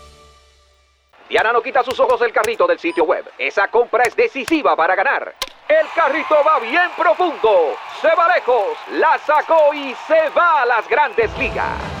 Diana 1.31 1.53
no 1.53 1.61
quita 1.61 1.81
sus 1.81 1.97
ojos 1.97 2.19
del 2.19 2.33
carrito 2.33 2.67
del 2.67 2.77
sitio 2.77 3.05
web. 3.05 3.23
Esa 3.37 3.69
compra 3.69 4.03
es 4.03 4.13
decisiva 4.17 4.75
para 4.75 4.95
ganar. 4.95 5.33
El 5.69 5.87
carrito 5.95 6.35
va 6.45 6.59
bien 6.59 6.89
profundo, 6.97 7.77
se 8.01 8.13
va 8.13 8.35
lejos, 8.35 8.77
la 8.89 9.17
sacó 9.19 9.73
y 9.73 9.95
se 10.07 10.27
va 10.37 10.63
a 10.63 10.65
las 10.65 10.89
grandes 10.89 11.31
ligas. 11.37 12.00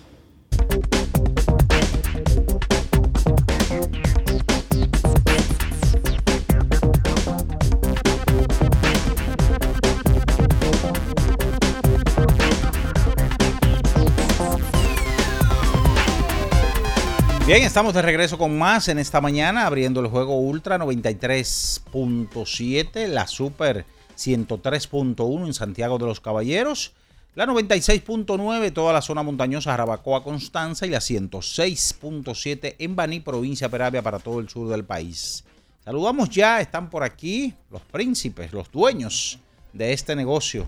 Bien, 17.51 17.63
estamos 17.63 17.93
de 17.93 18.01
regreso 18.01 18.37
con 18.37 18.57
más 18.57 18.87
en 18.87 18.97
esta 18.97 19.19
mañana, 19.19 19.67
abriendo 19.67 19.99
el 19.99 20.07
juego 20.07 20.39
Ultra 20.39 20.77
93.7, 20.77 23.07
la 23.07 23.27
Super 23.27 23.85
103.1 24.17 25.47
en 25.47 25.53
Santiago 25.53 25.97
de 25.97 26.05
los 26.05 26.21
Caballeros, 26.21 26.93
la 27.35 27.45
96.9 27.45 28.71
toda 28.71 28.93
la 28.93 29.01
zona 29.01 29.21
montañosa 29.21 29.71
Jarabacoa 29.71 30.23
Constanza 30.23 30.85
y 30.85 30.91
la 30.91 30.99
106.7 30.99 32.75
en 32.79 32.95
Baní, 32.95 33.19
provincia 33.19 33.67
Peravia 33.67 34.01
para 34.01 34.19
todo 34.19 34.39
el 34.39 34.47
sur 34.47 34.69
del 34.69 34.85
país. 34.85 35.43
Saludamos 35.83 36.29
ya, 36.29 36.61
están 36.61 36.89
por 36.89 37.03
aquí 37.03 37.53
los 37.69 37.81
príncipes, 37.81 38.53
los 38.53 38.71
dueños 38.71 39.39
de 39.73 39.91
este 39.91 40.15
negocio. 40.15 40.67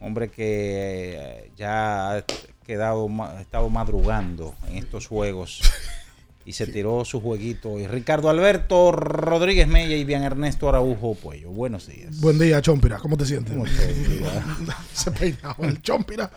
Hombre 0.00 0.30
que 0.30 1.16
eh, 1.18 1.50
ya 1.56 2.24
quedado, 2.68 3.08
estado 3.40 3.70
madrugando 3.70 4.54
en 4.68 4.76
estos 4.76 5.06
juegos 5.06 5.62
y 6.44 6.52
se 6.52 6.66
tiró 6.66 7.02
su 7.06 7.18
jueguito. 7.18 7.78
Y 7.78 7.86
Ricardo 7.86 8.28
Alberto 8.28 8.92
Rodríguez 8.92 9.66
Mella 9.66 9.96
y 9.96 10.04
bien 10.04 10.22
Ernesto 10.22 10.68
Araujo 10.68 11.14
Puello. 11.14 11.48
Buenos 11.50 11.86
días. 11.86 12.20
Buen 12.20 12.38
día, 12.38 12.60
Chompira. 12.60 12.98
¿Cómo 12.98 13.16
te 13.16 13.24
sientes? 13.24 13.54
¿Cómo 13.54 13.64
Se 14.92 15.10
peinado 15.12 15.64
el 15.64 15.80
Chompira. 15.80 16.30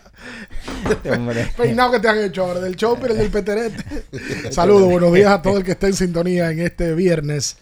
Este 0.88 1.10
peinado 1.56 1.92
que 1.92 2.00
te 2.00 2.08
han 2.08 2.18
hecho 2.24 2.44
ahora, 2.44 2.60
del 2.60 2.76
Chompira 2.76 3.12
y 3.12 3.18
del 3.18 3.30
Peterete. 3.30 4.06
Saludos, 4.50 4.88
buenos 4.88 5.12
días 5.12 5.32
a 5.32 5.42
todo 5.42 5.58
el 5.58 5.64
que 5.64 5.72
esté 5.72 5.88
en 5.88 5.94
sintonía 5.94 6.50
en 6.50 6.60
este 6.60 6.94
viernes 6.94 7.58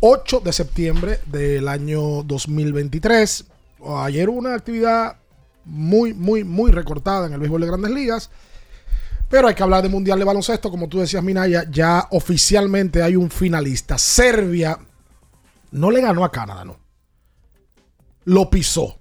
8 0.00 0.40
de 0.40 0.52
septiembre 0.52 1.20
del 1.26 1.68
año 1.68 2.24
2023. 2.24 3.44
Ayer 4.02 4.28
hubo 4.28 4.38
una 4.38 4.54
actividad 4.54 5.18
muy, 5.66 6.14
muy, 6.14 6.44
muy 6.44 6.70
recortada 6.70 7.26
en 7.26 7.34
el 7.34 7.40
béisbol 7.40 7.60
de 7.60 7.66
grandes 7.66 7.90
ligas. 7.90 8.30
Pero 9.28 9.48
hay 9.48 9.54
que 9.54 9.62
hablar 9.62 9.82
de 9.82 9.88
Mundial 9.88 10.18
de 10.18 10.24
Baloncesto. 10.24 10.70
Como 10.70 10.88
tú 10.88 11.00
decías, 11.00 11.22
Minaya, 11.22 11.68
ya 11.70 12.06
oficialmente 12.10 13.02
hay 13.02 13.16
un 13.16 13.30
finalista. 13.30 13.98
Serbia 13.98 14.78
no 15.72 15.90
le 15.90 16.00
ganó 16.00 16.24
a 16.24 16.32
Canadá, 16.32 16.64
no. 16.64 16.78
Lo 18.24 18.48
pisó. 18.48 18.98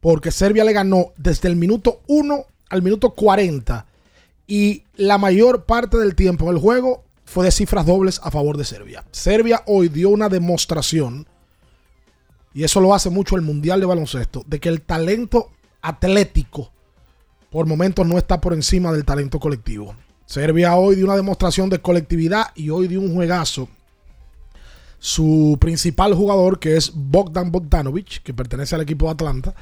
Porque 0.00 0.30
Serbia 0.30 0.64
le 0.64 0.72
ganó 0.72 1.12
desde 1.16 1.48
el 1.48 1.56
minuto 1.56 2.02
1 2.08 2.44
al 2.70 2.82
minuto 2.82 3.14
40. 3.14 3.86
Y 4.46 4.84
la 4.96 5.16
mayor 5.16 5.64
parte 5.64 5.96
del 5.96 6.16
tiempo 6.16 6.46
en 6.46 6.56
el 6.56 6.60
juego 6.60 7.04
fue 7.24 7.44
de 7.44 7.52
cifras 7.52 7.86
dobles 7.86 8.20
a 8.24 8.32
favor 8.32 8.56
de 8.56 8.64
Serbia. 8.64 9.04
Serbia 9.12 9.62
hoy 9.66 9.88
dio 9.88 10.10
una 10.10 10.28
demostración, 10.28 11.28
y 12.52 12.64
eso 12.64 12.80
lo 12.80 12.92
hace 12.92 13.08
mucho 13.08 13.36
el 13.36 13.42
Mundial 13.42 13.78
de 13.78 13.86
Baloncesto, 13.86 14.42
de 14.48 14.58
que 14.58 14.68
el 14.68 14.82
talento 14.82 15.50
atlético 15.82 16.70
por 17.50 17.66
momentos 17.66 18.06
no 18.06 18.16
está 18.16 18.40
por 18.40 18.54
encima 18.54 18.92
del 18.92 19.04
talento 19.04 19.38
colectivo. 19.40 19.94
Serbia 20.24 20.76
hoy 20.76 20.94
dio 20.94 21.06
una 21.06 21.16
demostración 21.16 21.68
de 21.68 21.80
colectividad 21.80 22.52
y 22.54 22.70
hoy 22.70 22.86
dio 22.86 23.00
un 23.00 23.12
juegazo. 23.12 23.68
Su 25.00 25.58
principal 25.60 26.14
jugador, 26.14 26.60
que 26.60 26.76
es 26.76 26.92
Bogdan 26.94 27.50
Bogdanovic, 27.50 28.22
que 28.22 28.34
pertenece 28.34 28.74
al 28.76 28.82
equipo 28.82 29.06
de 29.06 29.12
Atlanta, 29.12 29.54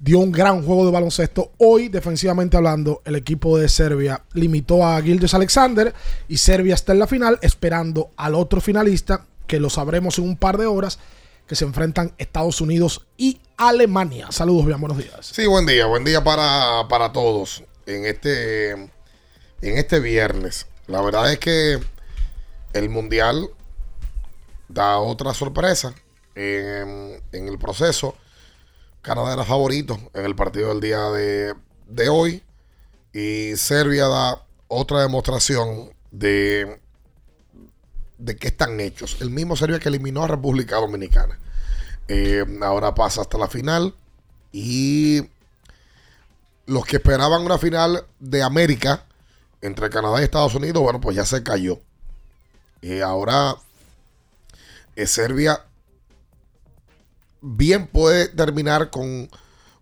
dio 0.00 0.18
un 0.18 0.32
gran 0.32 0.64
juego 0.64 0.84
de 0.86 0.90
baloncesto. 0.90 1.52
Hoy, 1.58 1.88
defensivamente 1.88 2.56
hablando, 2.56 3.02
el 3.04 3.14
equipo 3.14 3.56
de 3.56 3.68
Serbia 3.68 4.24
limitó 4.32 4.84
a 4.84 5.00
Gildes 5.00 5.34
Alexander 5.34 5.94
y 6.28 6.38
Serbia 6.38 6.74
está 6.74 6.92
en 6.92 6.98
la 6.98 7.06
final, 7.06 7.38
esperando 7.42 8.10
al 8.16 8.34
otro 8.34 8.60
finalista, 8.60 9.26
que 9.46 9.60
lo 9.60 9.70
sabremos 9.70 10.18
en 10.18 10.24
un 10.24 10.36
par 10.36 10.58
de 10.58 10.66
horas, 10.66 10.98
que 11.46 11.54
se 11.54 11.64
enfrentan 11.64 12.12
Estados 12.18 12.60
Unidos 12.60 13.06
y 13.16 13.38
Alemania. 13.56 14.28
Saludos, 14.30 14.66
bien, 14.66 14.80
buenos 14.80 14.98
días. 14.98 15.26
Sí, 15.26 15.46
buen 15.46 15.66
día, 15.66 15.86
buen 15.86 16.04
día 16.04 16.22
para, 16.24 16.88
para 16.88 17.12
todos 17.12 17.62
en 17.86 18.04
este, 18.04 18.72
en 18.72 18.90
este 19.60 20.00
viernes. 20.00 20.66
La 20.86 21.00
verdad 21.00 21.32
es 21.32 21.38
que 21.38 21.78
el 22.72 22.88
Mundial 22.88 23.48
da 24.68 24.98
otra 24.98 25.32
sorpresa 25.34 25.94
en, 26.34 27.22
el 27.32 27.58
proceso. 27.58 28.16
Canadá 29.02 29.34
era 29.34 29.44
favorito 29.44 29.98
en 30.14 30.24
el 30.24 30.34
partido 30.34 30.70
del 30.70 30.80
día 30.80 30.98
de, 31.10 32.08
hoy. 32.08 32.42
Y 33.12 33.56
Serbia 33.56 34.08
da 34.08 34.44
otra 34.66 35.02
demostración 35.02 35.92
de, 36.10 36.80
de 38.18 38.36
qué 38.36 38.48
están 38.48 38.80
hechos. 38.80 39.18
El 39.20 39.30
mismo 39.30 39.54
Serbia 39.56 39.78
que 39.78 39.88
eliminó 39.88 40.24
a 40.24 40.28
República 40.28 40.76
Dominicana. 40.76 41.38
Eh, 42.08 42.44
ahora 42.62 42.94
pasa 42.94 43.22
hasta 43.22 43.38
la 43.38 43.48
final. 43.48 43.94
Y 44.52 45.22
los 46.66 46.84
que 46.84 46.96
esperaban 46.96 47.42
una 47.42 47.58
final 47.58 48.06
de 48.20 48.42
América 48.42 49.04
entre 49.60 49.90
Canadá 49.90 50.20
y 50.20 50.24
Estados 50.24 50.54
Unidos, 50.54 50.82
bueno, 50.82 51.00
pues 51.00 51.16
ya 51.16 51.24
se 51.24 51.42
cayó. 51.42 51.80
Y 52.80 53.00
ahora 53.00 53.56
eh, 54.96 55.06
Serbia 55.06 55.64
bien 57.40 57.86
puede 57.86 58.28
terminar 58.28 58.90
con 58.90 59.28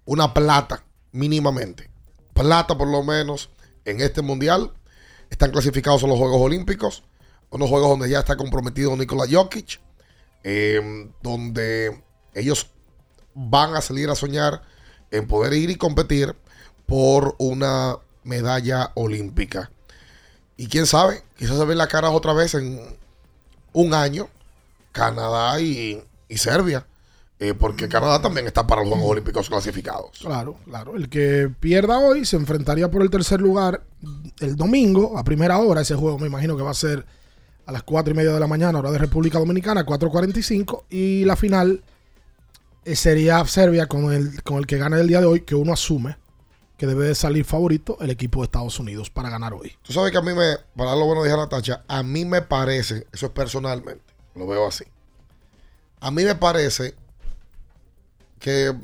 una 0.04 0.32
plata 0.34 0.84
mínimamente. 1.12 1.90
Plata 2.32 2.76
por 2.78 2.88
lo 2.88 3.02
menos 3.02 3.50
en 3.84 4.00
este 4.00 4.22
mundial. 4.22 4.72
Están 5.30 5.50
clasificados 5.50 6.04
a 6.04 6.06
los 6.06 6.18
Juegos 6.18 6.40
Olímpicos. 6.40 7.02
Unos 7.50 7.68
juegos 7.68 7.90
donde 7.90 8.08
ya 8.08 8.20
está 8.20 8.36
comprometido 8.36 8.96
Nikola 8.96 9.24
Jokic. 9.30 9.80
eh, 10.44 11.10
donde 11.22 12.02
ellos 12.34 12.68
van 13.34 13.74
a 13.74 13.80
salir 13.80 14.10
a 14.10 14.14
soñar 14.14 14.62
en 15.10 15.26
poder 15.26 15.52
ir 15.52 15.70
y 15.70 15.76
competir 15.76 16.34
por 16.86 17.34
una 17.38 17.96
medalla 18.24 18.92
olímpica. 18.94 19.70
Y 20.56 20.66
quién 20.66 20.86
sabe, 20.86 21.22
quizás 21.36 21.58
se 21.58 21.64
ven 21.64 21.78
las 21.78 21.88
caras 21.88 22.12
otra 22.12 22.32
vez 22.32 22.54
en 22.54 22.80
un 23.72 23.94
año, 23.94 24.28
Canadá 24.92 25.60
y, 25.60 26.02
Serbia. 26.30 26.86
Eh, 27.38 27.54
porque 27.54 27.88
Canadá 27.88 28.22
también 28.22 28.46
está 28.46 28.64
para 28.64 28.82
los 28.82 28.90
Juegos 28.90 29.10
Olímpicos 29.10 29.48
clasificados. 29.48 30.10
Claro, 30.20 30.56
claro. 30.64 30.94
El 30.94 31.08
que 31.08 31.50
pierda 31.58 31.98
hoy 31.98 32.24
se 32.24 32.36
enfrentaría 32.36 32.88
por 32.88 33.02
el 33.02 33.10
tercer 33.10 33.40
lugar 33.40 33.82
el 34.38 34.54
domingo 34.54 35.18
a 35.18 35.24
primera 35.24 35.58
hora. 35.58 35.80
Ese 35.80 35.96
juego 35.96 36.20
me 36.20 36.28
imagino 36.28 36.56
que 36.56 36.62
va 36.62 36.70
a 36.70 36.74
ser 36.74 37.04
a 37.66 37.72
las 37.72 37.82
4 37.82 38.12
y 38.12 38.16
media 38.16 38.32
de 38.32 38.38
la 38.38 38.46
mañana, 38.46 38.78
hora 38.78 38.92
de 38.92 38.98
República 38.98 39.40
Dominicana, 39.40 39.84
4.45. 39.84 40.84
Y 40.88 41.24
la 41.24 41.34
final 41.34 41.82
sería 42.84 43.44
Serbia 43.46 43.86
con 43.86 44.12
el, 44.12 44.42
con 44.42 44.58
el 44.58 44.66
que 44.66 44.78
gana 44.78 44.98
el 45.00 45.08
día 45.08 45.20
de 45.20 45.26
hoy, 45.26 45.40
que 45.42 45.54
uno 45.54 45.72
asume 45.72 46.16
que 46.82 46.88
debe 46.88 47.06
de 47.06 47.14
salir 47.14 47.44
favorito 47.44 47.96
el 48.00 48.10
equipo 48.10 48.40
de 48.40 48.46
Estados 48.46 48.80
Unidos 48.80 49.08
para 49.08 49.30
ganar 49.30 49.54
hoy. 49.54 49.72
Tú 49.82 49.92
sabes 49.92 50.10
que 50.10 50.18
a 50.18 50.20
mí 50.20 50.32
me, 50.34 50.56
para 50.76 50.96
lo 50.96 51.06
bueno 51.06 51.22
a 51.22 51.36
Natacha, 51.36 51.84
a 51.86 52.02
mí 52.02 52.24
me 52.24 52.42
parece, 52.42 53.06
eso 53.12 53.26
es 53.26 53.32
personalmente, 53.32 54.02
lo 54.34 54.48
veo 54.48 54.66
así. 54.66 54.82
A 56.00 56.10
mí 56.10 56.24
me 56.24 56.34
parece 56.34 56.96
que 58.40 58.74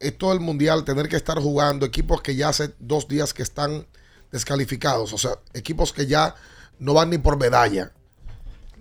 esto 0.00 0.30
del 0.30 0.40
mundial, 0.40 0.84
tener 0.84 1.06
que 1.06 1.16
estar 1.16 1.38
jugando 1.38 1.84
equipos 1.84 2.22
que 2.22 2.34
ya 2.34 2.48
hace 2.48 2.72
dos 2.78 3.08
días 3.08 3.34
que 3.34 3.42
están 3.42 3.86
descalificados, 4.32 5.12
o 5.12 5.18
sea, 5.18 5.32
equipos 5.52 5.92
que 5.92 6.06
ya 6.06 6.34
no 6.78 6.94
van 6.94 7.10
ni 7.10 7.18
por 7.18 7.38
medalla. 7.38 7.92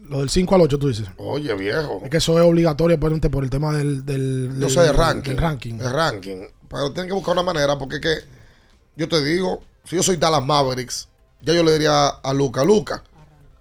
Lo 0.09 0.19
del 0.19 0.29
5 0.29 0.55
al 0.55 0.61
8, 0.61 0.79
tú 0.79 0.87
dices. 0.89 1.07
Oye, 1.17 1.53
viejo. 1.55 2.01
Es 2.03 2.09
que 2.09 2.17
eso 2.17 2.37
es 2.37 2.45
obligatorio 2.45 2.99
por, 2.99 3.19
por 3.31 3.43
el 3.43 3.49
tema 3.49 3.73
del, 3.77 4.05
del, 4.05 4.49
Yo 4.53 4.59
del- 4.67 4.69
sé 4.71 4.81
de 4.81 4.91
ranking. 4.93 5.35
ranking. 5.37 5.79
Ranking. 5.79 6.47
Pero 6.69 6.91
tienen 6.91 7.07
que 7.07 7.13
buscar 7.13 7.33
una 7.33 7.43
manera 7.43 7.77
porque 7.77 7.95
es 7.95 8.01
que 8.01 8.15
yo 8.95 9.07
te 9.07 9.23
digo, 9.23 9.61
si 9.85 9.95
yo 9.95 10.03
soy 10.03 10.17
Dallas 10.17 10.43
Mavericks, 10.45 11.07
ya 11.41 11.53
yo 11.53 11.63
le 11.63 11.73
diría 11.73 12.07
a 12.07 12.33
Luca, 12.33 12.63
Luca, 12.63 13.03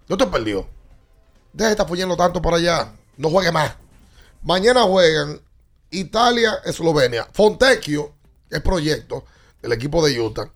no 0.08 0.16
te 0.16 0.26
perdió. 0.26 0.66
Deja 1.52 1.68
de 1.68 1.72
estar 1.72 1.86
follando 1.88 2.16
tanto 2.16 2.40
por 2.42 2.54
allá. 2.54 2.92
No 3.16 3.28
juegue 3.30 3.52
más. 3.52 3.74
Mañana 4.42 4.82
juegan 4.82 5.40
Italia, 5.90 6.54
Eslovenia. 6.64 7.28
Fontecchio, 7.32 8.14
el 8.50 8.62
proyecto 8.62 9.24
del 9.60 9.72
equipo 9.72 10.04
de 10.04 10.18
Utah. 10.20 10.50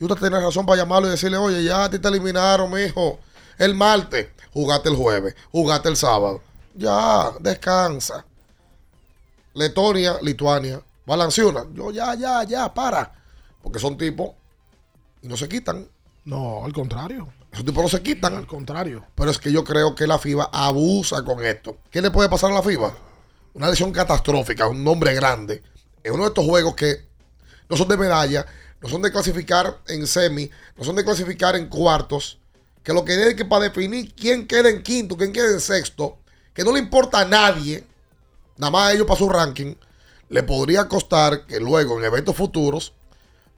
Utah 0.00 0.16
tiene 0.16 0.40
razón 0.40 0.64
para 0.66 0.78
llamarlo 0.82 1.08
y 1.08 1.10
decirle, 1.12 1.36
oye, 1.36 1.62
ya 1.62 1.84
a 1.84 1.90
ti 1.90 1.98
te 1.98 2.08
eliminaron, 2.08 2.72
mijo. 2.72 3.20
El 3.58 3.74
martes, 3.74 4.28
jugaste 4.52 4.88
el 4.88 4.96
jueves, 4.96 5.34
jugaste 5.52 5.88
el 5.88 5.96
sábado. 5.96 6.42
Ya, 6.74 7.32
descansa. 7.40 8.24
Letonia, 9.54 10.18
Lituania, 10.22 10.80
Balanciuna. 11.06 11.66
Yo 11.74 11.90
ya, 11.90 12.14
ya, 12.14 12.44
ya, 12.44 12.72
para. 12.72 13.12
Porque 13.62 13.78
son 13.78 13.96
tipos 13.96 14.30
y 15.22 15.28
no 15.28 15.36
se 15.36 15.48
quitan. 15.48 15.88
No, 16.24 16.64
al 16.64 16.72
contrario. 16.72 17.32
Esos 17.52 17.64
tipos 17.64 17.82
no 17.82 17.88
se 17.88 18.02
quitan. 18.02 18.36
Al 18.36 18.46
contrario. 18.46 19.04
Pero 19.14 19.30
es 19.30 19.38
que 19.38 19.50
yo 19.50 19.64
creo 19.64 19.94
que 19.94 20.06
la 20.06 20.18
FIBA 20.18 20.50
abusa 20.52 21.24
con 21.24 21.44
esto. 21.44 21.78
¿Qué 21.90 22.00
le 22.00 22.10
puede 22.10 22.28
pasar 22.28 22.52
a 22.52 22.54
la 22.54 22.62
FIBA? 22.62 22.94
Una 23.54 23.68
lesión 23.68 23.90
catastrófica, 23.90 24.68
un 24.68 24.84
nombre 24.84 25.14
grande. 25.14 25.62
En 26.04 26.14
uno 26.14 26.22
de 26.22 26.28
estos 26.28 26.44
juegos 26.44 26.74
que 26.76 27.08
no 27.68 27.76
son 27.76 27.88
de 27.88 27.96
medalla, 27.96 28.46
no 28.80 28.88
son 28.88 29.02
de 29.02 29.10
clasificar 29.10 29.78
en 29.88 30.06
semi, 30.06 30.50
no 30.76 30.84
son 30.84 30.96
de 30.96 31.04
clasificar 31.04 31.56
en 31.56 31.68
cuartos, 31.68 32.39
que 32.82 32.92
lo 32.92 33.04
que 33.04 33.28
es 33.28 33.34
que 33.34 33.44
para 33.44 33.64
definir 33.64 34.14
quién 34.14 34.46
queda 34.46 34.70
en 34.70 34.82
quinto, 34.82 35.16
quién 35.16 35.32
queda 35.32 35.50
en 35.52 35.60
sexto, 35.60 36.18
que 36.54 36.64
no 36.64 36.72
le 36.72 36.78
importa 36.78 37.20
a 37.20 37.24
nadie, 37.24 37.84
nada 38.56 38.70
más 38.70 38.88
a 38.88 38.92
ellos 38.92 39.06
para 39.06 39.18
su 39.18 39.28
ranking, 39.28 39.74
le 40.28 40.42
podría 40.42 40.88
costar 40.88 41.46
que 41.46 41.60
luego 41.60 41.98
en 41.98 42.04
eventos 42.04 42.36
futuros, 42.36 42.94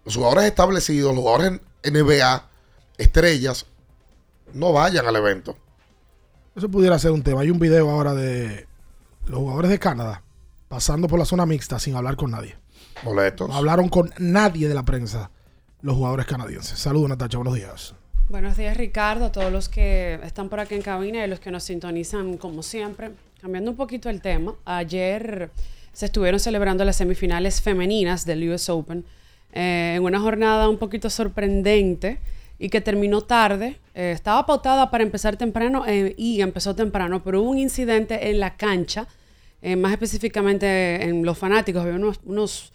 los 0.05 0.17
jugadores 0.17 0.45
establecidos, 0.45 1.15
los 1.15 1.23
jugadores 1.23 1.61
en 1.83 1.93
NBA, 1.93 2.49
estrellas, 2.99 3.67
no 4.53 4.73
vayan 4.73 5.07
al 5.07 5.17
evento. 5.17 5.57
Eso 6.55 6.69
pudiera 6.69 6.99
ser 6.99 7.13
un 7.13 7.23
tema. 7.23 7.41
Hay 7.43 7.51
un 7.51 7.59
video 7.59 7.91
ahora 7.91 8.15
de 8.15 8.67
los 9.27 9.39
jugadores 9.39 9.71
de 9.71 9.79
Canadá 9.79 10.23
pasando 10.69 11.09
por 11.09 11.19
la 11.19 11.25
zona 11.25 11.47
mixta 11.47 11.79
sin 11.79 11.97
hablar 11.97 12.17
con 12.17 12.31
nadie. 12.31 12.57
No 13.05 13.55
hablaron 13.55 13.89
con 13.89 14.13
nadie 14.19 14.69
de 14.69 14.75
la 14.75 14.85
prensa 14.85 15.31
los 15.81 15.97
jugadores 15.97 16.27
canadienses. 16.27 16.79
Saludos, 16.79 17.09
Natacha. 17.09 17.39
Buenos 17.39 17.55
días. 17.55 17.95
Buenos 18.33 18.57
días, 18.57 18.79
Ricardo, 18.79 19.27
a 19.27 19.31
todos 19.31 19.53
los 19.53 19.69
que 19.69 20.19
están 20.25 20.49
por 20.49 20.59
aquí 20.59 20.75
en 20.75 20.81
cabina 20.81 21.23
y 21.23 21.29
los 21.29 21.39
que 21.39 21.51
nos 21.51 21.65
sintonizan 21.65 22.39
como 22.39 22.63
siempre. 22.63 23.11
Cambiando 23.43 23.71
un 23.71 23.77
poquito 23.77 24.09
el 24.09 24.23
tema, 24.23 24.55
ayer 24.65 25.51
se 25.93 26.07
estuvieron 26.07 26.41
celebrando 26.41 26.83
las 26.87 26.97
semifinales 26.97 27.61
femeninas 27.61 28.25
del 28.25 28.49
US 28.49 28.71
Open 28.71 29.05
eh, 29.53 29.97
en 29.97 30.03
una 30.03 30.19
jornada 30.19 30.71
un 30.71 30.79
poquito 30.79 31.11
sorprendente 31.11 32.21
y 32.59 32.71
que 32.71 32.81
terminó 32.81 33.21
tarde. 33.21 33.77
Eh, 33.95 34.13
estaba 34.13 34.47
pautada 34.47 34.91
para 34.91 35.05
empezar 35.05 35.37
temprano 35.37 35.85
eh, 35.87 36.15
y 36.17 36.41
empezó 36.41 36.75
temprano, 36.75 37.23
pero 37.23 37.43
hubo 37.43 37.51
un 37.51 37.59
incidente 37.59 38.31
en 38.31 38.41
la 38.41 38.57
cancha, 38.57 39.09
más 39.77 39.93
específicamente 39.93 41.05
en 41.05 41.23
los 41.23 41.37
fanáticos. 41.37 41.83
Había 41.83 42.01
unos 42.25 42.73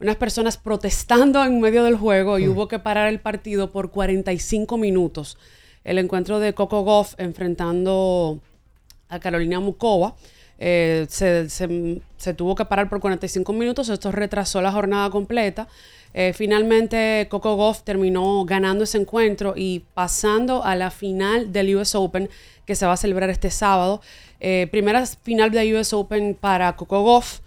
unas 0.00 0.16
personas 0.16 0.56
protestando 0.56 1.42
en 1.44 1.60
medio 1.60 1.82
del 1.84 1.96
juego 1.96 2.38
y 2.38 2.46
hubo 2.48 2.68
que 2.68 2.78
parar 2.78 3.08
el 3.08 3.20
partido 3.20 3.70
por 3.72 3.90
45 3.90 4.76
minutos. 4.76 5.36
El 5.84 5.98
encuentro 5.98 6.38
de 6.38 6.54
Coco 6.54 6.82
Goff 6.82 7.14
enfrentando 7.18 8.38
a 9.08 9.18
Carolina 9.20 9.58
Mukova 9.60 10.14
eh, 10.58 11.06
se, 11.08 11.48
se- 11.48 12.00
se 12.16 12.34
tuvo 12.34 12.54
que 12.54 12.64
parar 12.64 12.88
por 12.88 13.00
45 13.00 13.52
minutos. 13.52 13.88
Esto 13.88 14.10
retrasó 14.12 14.60
la 14.60 14.72
jornada 14.72 15.08
completa. 15.10 15.68
Eh, 16.14 16.32
finalmente, 16.34 17.26
Coco 17.30 17.54
Goff 17.56 17.82
terminó 17.82 18.44
ganando 18.44 18.84
ese 18.84 18.98
encuentro 18.98 19.54
y 19.56 19.84
pasando 19.94 20.64
a 20.64 20.74
la 20.74 20.90
final 20.90 21.52
del 21.52 21.76
US 21.76 21.94
Open 21.94 22.28
que 22.66 22.74
se 22.74 22.86
va 22.86 22.94
a 22.94 22.96
celebrar 22.96 23.30
este 23.30 23.50
sábado. 23.50 24.00
Eh, 24.40 24.68
primera 24.70 25.04
final 25.06 25.50
del 25.50 25.74
US 25.76 25.92
Open 25.92 26.34
para 26.38 26.74
Coco 26.76 27.02
Goff. 27.02 27.40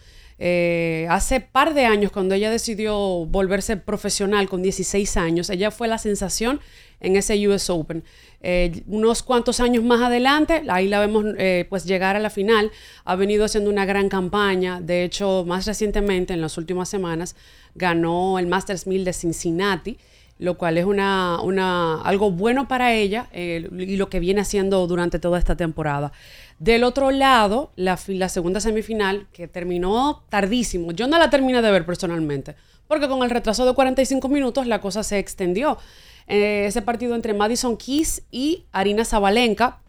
Eh, 0.44 1.06
hace 1.08 1.40
par 1.40 1.76
de 1.76 1.86
años, 1.86 2.12
cuando 2.12 2.34
ella 2.34 2.50
decidió 2.50 2.98
volverse 3.28 3.78
profesional 3.78 4.50
con 4.50 4.64
16 4.64 5.16
años, 5.18 5.52
ella 5.52 5.70
fue 5.70 5.88
la 5.88 6.00
sensación 6.00 6.60
en 7.00 7.16
ese 7.16 7.48
US 7.48 7.70
Open. 7.70 8.04
Eh, 8.42 8.82
unos 8.88 9.22
cuantos 9.22 9.60
años 9.60 9.84
más 9.84 10.02
adelante, 10.02 10.64
ahí 10.68 10.88
la 10.88 11.00
vemos 11.00 11.26
eh, 11.38 11.68
pues 11.70 11.86
llegar 11.86 12.16
a 12.16 12.20
la 12.20 12.32
final. 12.32 12.72
Ha 13.06 13.16
venido 13.16 13.46
haciendo 13.46 13.70
una 13.70 13.86
gran 13.86 14.10
campaña. 14.10 14.82
De 14.82 15.04
hecho, 15.04 15.46
más 15.46 15.68
recientemente, 15.68 16.34
en 16.34 16.42
las 16.42 16.58
últimas 16.58 16.90
semanas, 16.90 17.36
ganó 17.76 18.40
el 18.40 18.48
Masters 18.48 18.88
1000 18.88 19.06
de 19.06 19.14
Cincinnati 19.14 19.98
lo 20.42 20.58
cual 20.58 20.80
es 20.80 20.86
una, 20.86 22.02
algo 22.02 22.32
bueno 22.32 22.68
para 22.68 22.96
ella 22.96 23.28
eh, 23.32 23.70
y 23.78 23.96
lo 23.96 24.10
que 24.10 24.20
viene 24.20 24.42
haciendo 24.42 24.88
durante 24.88 25.20
toda 25.20 25.38
esta 25.38 25.56
temporada. 25.56 26.12
Del 26.62 26.84
otro 26.84 27.10
lado, 27.10 27.72
la, 27.76 27.98
segunda 27.98 28.60
semifinal, 28.60 29.26
que 29.34 29.48
terminó 29.48 30.22
tardísimo, 30.30 30.92
yo 30.92 31.08
no 31.08 31.18
la 31.18 31.32
terminé 31.32 31.60
de 31.60 31.72
ver 31.72 31.88
personalmente, 31.88 32.54
porque 32.88 33.08
con 33.08 33.24
el 33.24 33.32
retraso 33.32 33.66
de 33.66 33.74
45 33.74 34.30
minutos 34.30 34.68
la 34.68 34.80
cosa 34.80 35.02
se 35.02 35.18
extendió. 35.18 35.80
Eh, 36.28 36.66
ese 36.68 36.84
partido 36.84 37.16
entre 37.16 37.34
Madison 37.34 37.78
Keys 37.78 38.22
y 38.30 38.66
Arina 38.72 39.06
Zabalenka, 39.06 39.80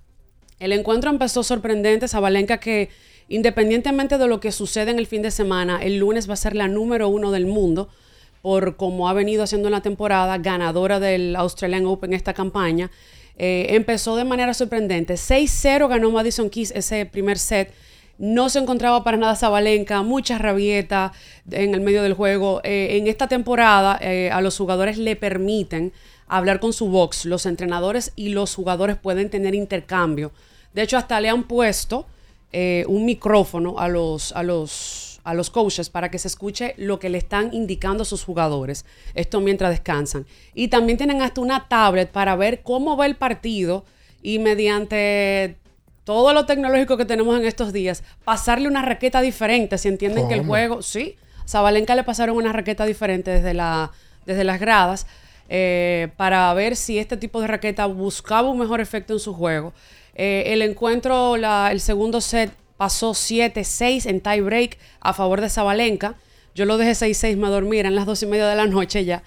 el 0.60 0.72
encuentro 0.72 1.10
empezó 1.10 1.42
sorprendente. 1.42 2.08
Zabalenka 2.08 2.56
que 2.56 2.88
independientemente 3.28 4.16
de 4.16 4.26
lo 4.26 4.40
que 4.40 4.50
sucede 4.50 4.92
en 4.92 4.98
el 4.98 5.06
fin 5.06 5.20
de 5.20 5.30
semana, 5.30 5.78
el 5.82 5.98
lunes 5.98 6.26
va 6.26 6.32
a 6.32 6.38
ser 6.38 6.56
la 6.56 6.68
número 6.68 7.10
uno 7.10 7.32
del 7.32 7.44
mundo 7.44 7.90
por 8.40 8.76
como 8.76 9.10
ha 9.10 9.12
venido 9.12 9.42
haciendo 9.42 9.68
en 9.68 9.72
la 9.72 9.82
temporada, 9.82 10.38
ganadora 10.38 11.00
del 11.00 11.36
Australian 11.36 11.84
Open 11.84 12.14
esta 12.14 12.32
campaña. 12.32 12.90
Eh, 13.36 13.66
empezó 13.70 14.16
de 14.16 14.24
manera 14.24 14.54
sorprendente. 14.54 15.14
6-0 15.14 15.88
ganó 15.88 16.10
Madison 16.10 16.50
Keys 16.50 16.70
ese 16.72 17.06
primer 17.06 17.38
set. 17.38 17.72
No 18.18 18.48
se 18.48 18.58
encontraba 18.58 19.02
para 19.02 19.16
nada 19.16 19.34
Zabalenka, 19.34 20.02
mucha 20.02 20.38
rabieta 20.38 21.12
en 21.50 21.74
el 21.74 21.80
medio 21.80 22.02
del 22.02 22.14
juego. 22.14 22.60
Eh, 22.62 22.98
en 22.98 23.06
esta 23.06 23.26
temporada 23.26 23.98
eh, 24.00 24.30
a 24.30 24.40
los 24.40 24.56
jugadores 24.56 24.98
le 24.98 25.16
permiten 25.16 25.92
hablar 26.28 26.60
con 26.60 26.72
su 26.72 26.88
box. 26.88 27.24
Los 27.24 27.46
entrenadores 27.46 28.12
y 28.14 28.28
los 28.28 28.54
jugadores 28.54 28.96
pueden 28.96 29.30
tener 29.30 29.54
intercambio. 29.54 30.32
De 30.72 30.82
hecho, 30.82 30.96
hasta 30.96 31.20
le 31.20 31.28
han 31.28 31.44
puesto 31.44 32.06
un 32.86 33.06
micrófono 33.06 33.78
a 33.78 33.88
los, 33.88 34.30
a, 34.32 34.42
los, 34.42 35.11
a 35.24 35.34
los 35.34 35.50
coaches 35.50 35.88
para 35.90 36.10
que 36.10 36.18
se 36.18 36.28
escuche 36.28 36.74
lo 36.76 36.98
que 36.98 37.08
le 37.08 37.18
están 37.18 37.52
indicando 37.54 38.02
a 38.02 38.06
sus 38.06 38.24
jugadores. 38.24 38.84
Esto 39.14 39.40
mientras 39.40 39.70
descansan. 39.70 40.26
Y 40.54 40.68
también 40.68 40.98
tienen 40.98 41.22
hasta 41.22 41.40
una 41.40 41.68
tablet 41.68 42.10
para 42.10 42.34
ver 42.36 42.62
cómo 42.62 42.96
va 42.96 43.06
el 43.06 43.16
partido 43.16 43.84
y 44.22 44.38
mediante 44.38 45.56
todo 46.04 46.32
lo 46.32 46.46
tecnológico 46.46 46.96
que 46.96 47.04
tenemos 47.04 47.38
en 47.38 47.46
estos 47.46 47.72
días, 47.72 48.02
pasarle 48.24 48.66
una 48.68 48.82
raqueta 48.82 49.20
diferente. 49.20 49.78
Si 49.78 49.88
entienden 49.88 50.26
que 50.28 50.34
el 50.34 50.44
juego, 50.46 50.82
sí, 50.82 51.16
Zabalenka 51.48 51.94
le 51.94 52.02
pasaron 52.02 52.36
una 52.36 52.52
raqueta 52.52 52.84
diferente 52.86 53.30
desde, 53.30 53.54
la, 53.54 53.92
desde 54.26 54.42
las 54.44 54.58
gradas 54.58 55.06
eh, 55.48 56.08
para 56.16 56.52
ver 56.54 56.74
si 56.76 56.98
este 56.98 57.16
tipo 57.16 57.40
de 57.40 57.46
raqueta 57.46 57.86
buscaba 57.86 58.50
un 58.50 58.58
mejor 58.58 58.80
efecto 58.80 59.12
en 59.12 59.20
su 59.20 59.32
juego. 59.34 59.72
Eh, 60.14 60.44
el 60.48 60.62
encuentro, 60.62 61.36
la- 61.36 61.70
el 61.70 61.80
segundo 61.80 62.20
set 62.20 62.50
pasó 62.82 63.12
7-6 63.12 64.06
en 64.06 64.20
tie 64.20 64.40
break 64.40 64.76
a 64.98 65.12
favor 65.12 65.40
de 65.40 65.48
Zabalenka. 65.48 66.16
Yo 66.52 66.64
lo 66.64 66.78
dejé 66.78 66.90
6-6, 66.90 67.36
me 67.36 67.46
dormí, 67.46 67.78
eran 67.78 67.94
las 67.94 68.06
dos 68.06 68.24
y 68.24 68.26
media 68.26 68.48
de 68.48 68.56
la 68.56 68.66
noche 68.66 69.04
ya. 69.04 69.22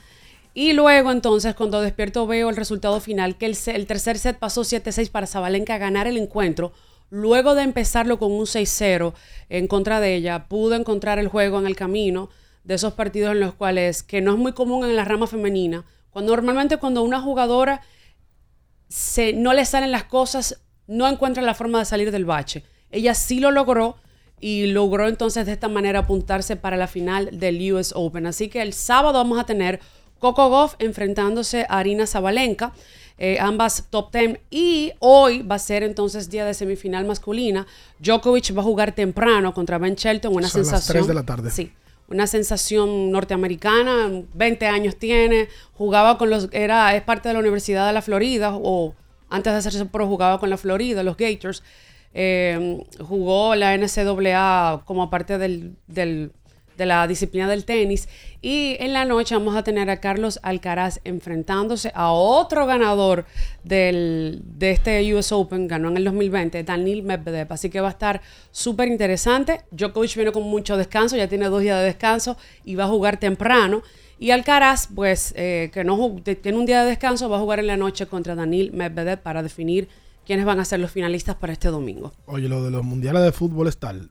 Y 0.53 0.73
luego 0.73 1.09
entonces 1.09 1.55
cuando 1.55 1.79
despierto 1.79 2.27
veo 2.27 2.49
el 2.49 2.57
resultado 2.57 2.99
final, 2.99 3.37
que 3.37 3.45
el, 3.45 3.87
tercer 3.87 4.19
set 4.19 4.39
pasó 4.39 4.63
7-6 4.63 5.09
para 5.09 5.25
Zabalenka 5.25 5.77
ganar 5.77 6.05
el 6.05 6.17
encuentro. 6.17 6.73
Luego 7.09 7.55
de 7.55 7.63
empezarlo 7.63 8.19
con 8.19 8.33
un 8.33 8.45
6-0 8.45 9.13
en 9.47 9.67
contra 9.67 10.01
de 10.01 10.15
ella, 10.15 10.49
pudo 10.49 10.75
encontrar 10.75 11.17
el 11.17 11.29
juego 11.29 11.57
en 11.57 11.65
el 11.65 11.77
camino 11.77 12.29
de 12.65 12.73
esos 12.73 12.91
partidos 12.91 13.31
en 13.31 13.39
los 13.39 13.53
cuales, 13.53 14.03
que 14.03 14.19
no 14.19 14.33
es 14.33 14.37
muy 14.37 14.51
común 14.51 14.83
en 14.83 14.97
la 14.97 15.05
rama 15.05 15.27
femenina, 15.27 15.85
Cuando 16.09 16.33
normalmente 16.33 16.75
cuando 16.75 17.03
una 17.03 17.21
jugadora 17.21 17.79
se, 18.89 19.31
no 19.31 19.53
le 19.53 19.63
salen 19.63 19.91
las 19.91 20.03
cosas, 20.03 20.61
no 20.87 21.07
encuentra 21.07 21.41
la 21.41 21.53
forma 21.53 21.79
de 21.79 21.85
salir 21.85 22.11
del 22.11 22.25
bache. 22.25 22.65
Ella 22.91 23.13
sí 23.13 23.39
lo 23.39 23.51
logró 23.51 23.97
y 24.39 24.67
logró 24.67 25.07
entonces 25.07 25.45
de 25.45 25.53
esta 25.53 25.69
manera 25.69 25.99
apuntarse 25.99 26.55
para 26.55 26.77
la 26.77 26.87
final 26.87 27.29
del 27.31 27.73
US 27.73 27.93
Open. 27.95 28.27
Así 28.27 28.47
que 28.47 28.61
el 28.61 28.73
sábado 28.73 29.13
vamos 29.13 29.39
a 29.39 29.45
tener 29.45 29.79
Coco 30.19 30.49
Goff 30.49 30.75
enfrentándose 30.79 31.65
a 31.69 31.79
Arina 31.79 32.07
Zabalenka, 32.07 32.73
eh, 33.17 33.37
ambas 33.39 33.85
top 33.89 34.11
10. 34.13 34.39
Y 34.49 34.91
hoy 34.99 35.41
va 35.41 35.55
a 35.55 35.59
ser 35.59 35.83
entonces 35.83 36.29
día 36.29 36.45
de 36.45 36.53
semifinal 36.53 37.05
masculina. 37.05 37.65
Djokovic 37.99 38.55
va 38.55 38.61
a 38.61 38.63
jugar 38.63 38.93
temprano 38.93 39.53
contra 39.53 39.77
Ben 39.77 39.95
Shelton, 39.95 40.33
una 40.33 40.47
Son 40.47 40.61
las 40.61 40.69
sensación. 40.69 40.97
3 40.97 41.07
de 41.07 41.13
la 41.13 41.23
tarde. 41.23 41.51
Sí. 41.51 41.71
Una 42.07 42.27
sensación 42.27 43.11
norteamericana, 43.11 44.11
20 44.35 44.67
años 44.67 44.95
tiene, 44.97 45.47
jugaba 45.73 46.19
con 46.19 46.29
los, 46.29 46.49
era, 46.51 46.95
es 46.95 47.01
parte 47.01 47.29
de 47.29 47.33
la 47.33 47.39
Universidad 47.39 47.87
de 47.87 47.93
la 47.93 48.03
Florida, 48.03 48.51
o 48.55 48.93
antes 49.27 49.53
de 49.53 49.57
hacerse 49.57 49.85
pro 49.85 50.05
jugaba 50.05 50.39
con 50.39 50.51
la 50.51 50.57
Florida, 50.57 51.01
los 51.01 51.17
Gators. 51.17 51.63
Eh, 52.17 52.81
jugó 52.99 53.55
la 53.55 53.73
NCAA 53.77 54.83
como 54.85 55.09
parte 55.09 55.37
del, 55.37 55.75
del- 55.87 56.31
de 56.77 56.85
la 56.85 57.07
disciplina 57.07 57.47
del 57.49 57.63
tenis. 57.65 58.07
Y 58.41 58.77
en 58.79 58.93
la 58.93 59.05
noche 59.05 59.35
vamos 59.35 59.55
a 59.55 59.63
tener 59.63 59.89
a 59.89 59.99
Carlos 60.01 60.39
Alcaraz 60.43 60.99
enfrentándose 61.03 61.91
a 61.93 62.11
otro 62.11 62.65
ganador 62.65 63.25
del, 63.63 64.41
de 64.45 64.71
este 64.71 65.13
US 65.13 65.31
Open, 65.31 65.67
ganó 65.67 65.89
en 65.89 65.97
el 65.97 66.03
2020, 66.05 66.63
Daniil 66.63 67.03
Medvedev. 67.03 67.51
Así 67.51 67.69
que 67.69 67.79
va 67.81 67.87
a 67.87 67.91
estar 67.91 68.21
súper 68.51 68.87
interesante. 68.89 69.61
Djokovic 69.71 70.15
viene 70.15 70.31
con 70.31 70.43
mucho 70.43 70.77
descanso, 70.77 71.15
ya 71.17 71.27
tiene 71.27 71.45
dos 71.47 71.61
días 71.61 71.79
de 71.79 71.85
descanso 71.85 72.37
y 72.63 72.75
va 72.75 72.85
a 72.85 72.87
jugar 72.87 73.17
temprano. 73.19 73.81
Y 74.19 74.31
Alcaraz, 74.31 74.87
pues, 74.93 75.33
eh, 75.37 75.69
que 75.73 75.83
no 75.83 76.15
tiene 76.23 76.57
un 76.57 76.65
día 76.65 76.83
de 76.83 76.89
descanso, 76.89 77.29
va 77.29 77.37
a 77.37 77.41
jugar 77.41 77.59
en 77.59 77.67
la 77.67 77.75
noche 77.77 78.05
contra 78.05 78.35
Daniil 78.35 78.71
Medvedev 78.71 79.19
para 79.21 79.43
definir 79.43 79.89
quiénes 80.25 80.45
van 80.45 80.59
a 80.59 80.65
ser 80.65 80.79
los 80.79 80.91
finalistas 80.91 81.35
para 81.35 81.53
este 81.53 81.69
domingo. 81.69 82.11
Oye, 82.25 82.49
lo 82.49 82.63
de 82.63 82.71
los 82.71 82.83
mundiales 82.83 83.23
de 83.23 83.31
fútbol 83.31 83.67
es 83.67 83.77
tal. 83.77 84.09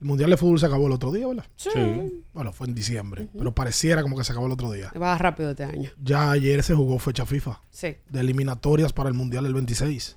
El 0.00 0.06
mundial 0.06 0.30
de 0.30 0.36
fútbol 0.38 0.58
se 0.58 0.64
acabó 0.66 0.86
el 0.86 0.92
otro 0.92 1.12
día, 1.12 1.26
¿verdad? 1.26 1.44
Sí. 1.56 2.22
Bueno, 2.32 2.52
fue 2.52 2.66
en 2.66 2.74
diciembre, 2.74 3.28
pero 3.36 3.52
pareciera 3.54 4.00
como 4.02 4.16
que 4.16 4.24
se 4.24 4.32
acabó 4.32 4.46
el 4.46 4.52
otro 4.52 4.70
día. 4.72 4.90
Va 5.00 5.16
rápido 5.18 5.50
este 5.50 5.64
año. 5.64 5.90
Ya 6.02 6.30
ayer 6.30 6.62
se 6.62 6.74
jugó 6.74 6.98
fecha 6.98 7.26
FIFA 7.26 7.60
Sí. 7.70 7.96
de 8.08 8.20
eliminatorias 8.20 8.92
para 8.94 9.08
el 9.10 9.14
mundial 9.14 9.44
del 9.44 9.52
26. 9.54 10.16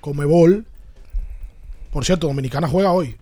Comebol. 0.00 0.64
Por 1.90 2.04
cierto, 2.04 2.28
Dominicana 2.28 2.68
juega 2.68 2.92
hoy. 2.92 3.16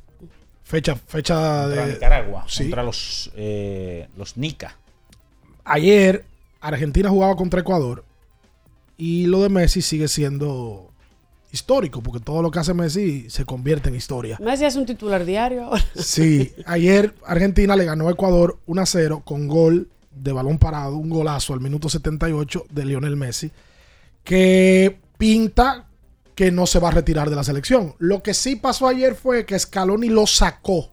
Fecha, 0.63 0.95
fecha 0.95 1.35
Contra 1.65 1.87
de 1.87 1.93
Nicaragua, 1.95 2.45
Sí. 2.47 2.65
contra 2.65 2.83
los, 2.83 3.33
eh, 3.35 4.09
los 4.19 4.37
Nica. 4.37 4.77
Ayer 5.65 6.27
Argentina 6.61 7.09
jugaba 7.09 7.35
contra 7.37 7.61
Ecuador 7.61 8.05
y 8.99 9.27
lo 9.27 9.43
de 9.43 9.49
Messi 9.49 9.81
sigue 9.81 10.09
siendo 10.09 10.93
histórico 11.51 12.03
porque 12.03 12.21
todo 12.23 12.43
lo 12.43 12.51
que 12.51 12.59
hace 12.59 12.75
Messi 12.75 13.31
se 13.31 13.47
convierte 13.47 13.89
en 13.89 13.95
historia. 13.95 14.37
Messi 14.43 14.67
es 14.67 14.77
un 14.77 14.85
titular 14.85 15.25
diario 15.25 15.65
ahora. 15.65 15.85
Sí, 15.95 16.53
ayer 16.67 17.15
Argentina 17.25 17.75
le 17.77 17.87
ganó 17.87 18.09
a 18.09 18.11
Ecuador 18.11 18.59
1 18.67 18.83
a 18.83 18.87
0 18.87 19.23
con 19.25 19.49
gol 19.49 19.89
de 20.11 20.33
balón 20.33 20.59
parado, 20.59 20.97
un 20.97 21.09
golazo 21.09 21.55
al 21.55 21.61
minuto 21.61 21.89
78 21.89 22.67
de 22.71 22.85
Lionel 22.85 23.17
Messi, 23.17 23.51
que 24.25 24.99
pinta 25.17 25.89
que 26.35 26.51
no 26.51 26.67
se 26.67 26.81
va 26.81 26.89
a 26.89 26.93
retirar 26.93 27.31
de 27.31 27.37
la 27.37 27.45
selección. 27.45 27.95
Lo 27.99 28.23
que 28.23 28.35
sí 28.35 28.57
pasó 28.57 28.87
ayer 28.87 29.15
fue 29.15 29.47
que 29.47 29.59
Scaloni 29.59 30.09
lo 30.09 30.27
sacó 30.27 30.91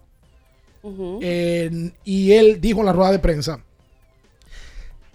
y 2.04 2.32
él 2.32 2.62
dijo 2.62 2.82
en 2.82 2.86
la 2.86 2.94
rueda 2.94 3.12
de 3.12 3.20
prensa, 3.20 3.60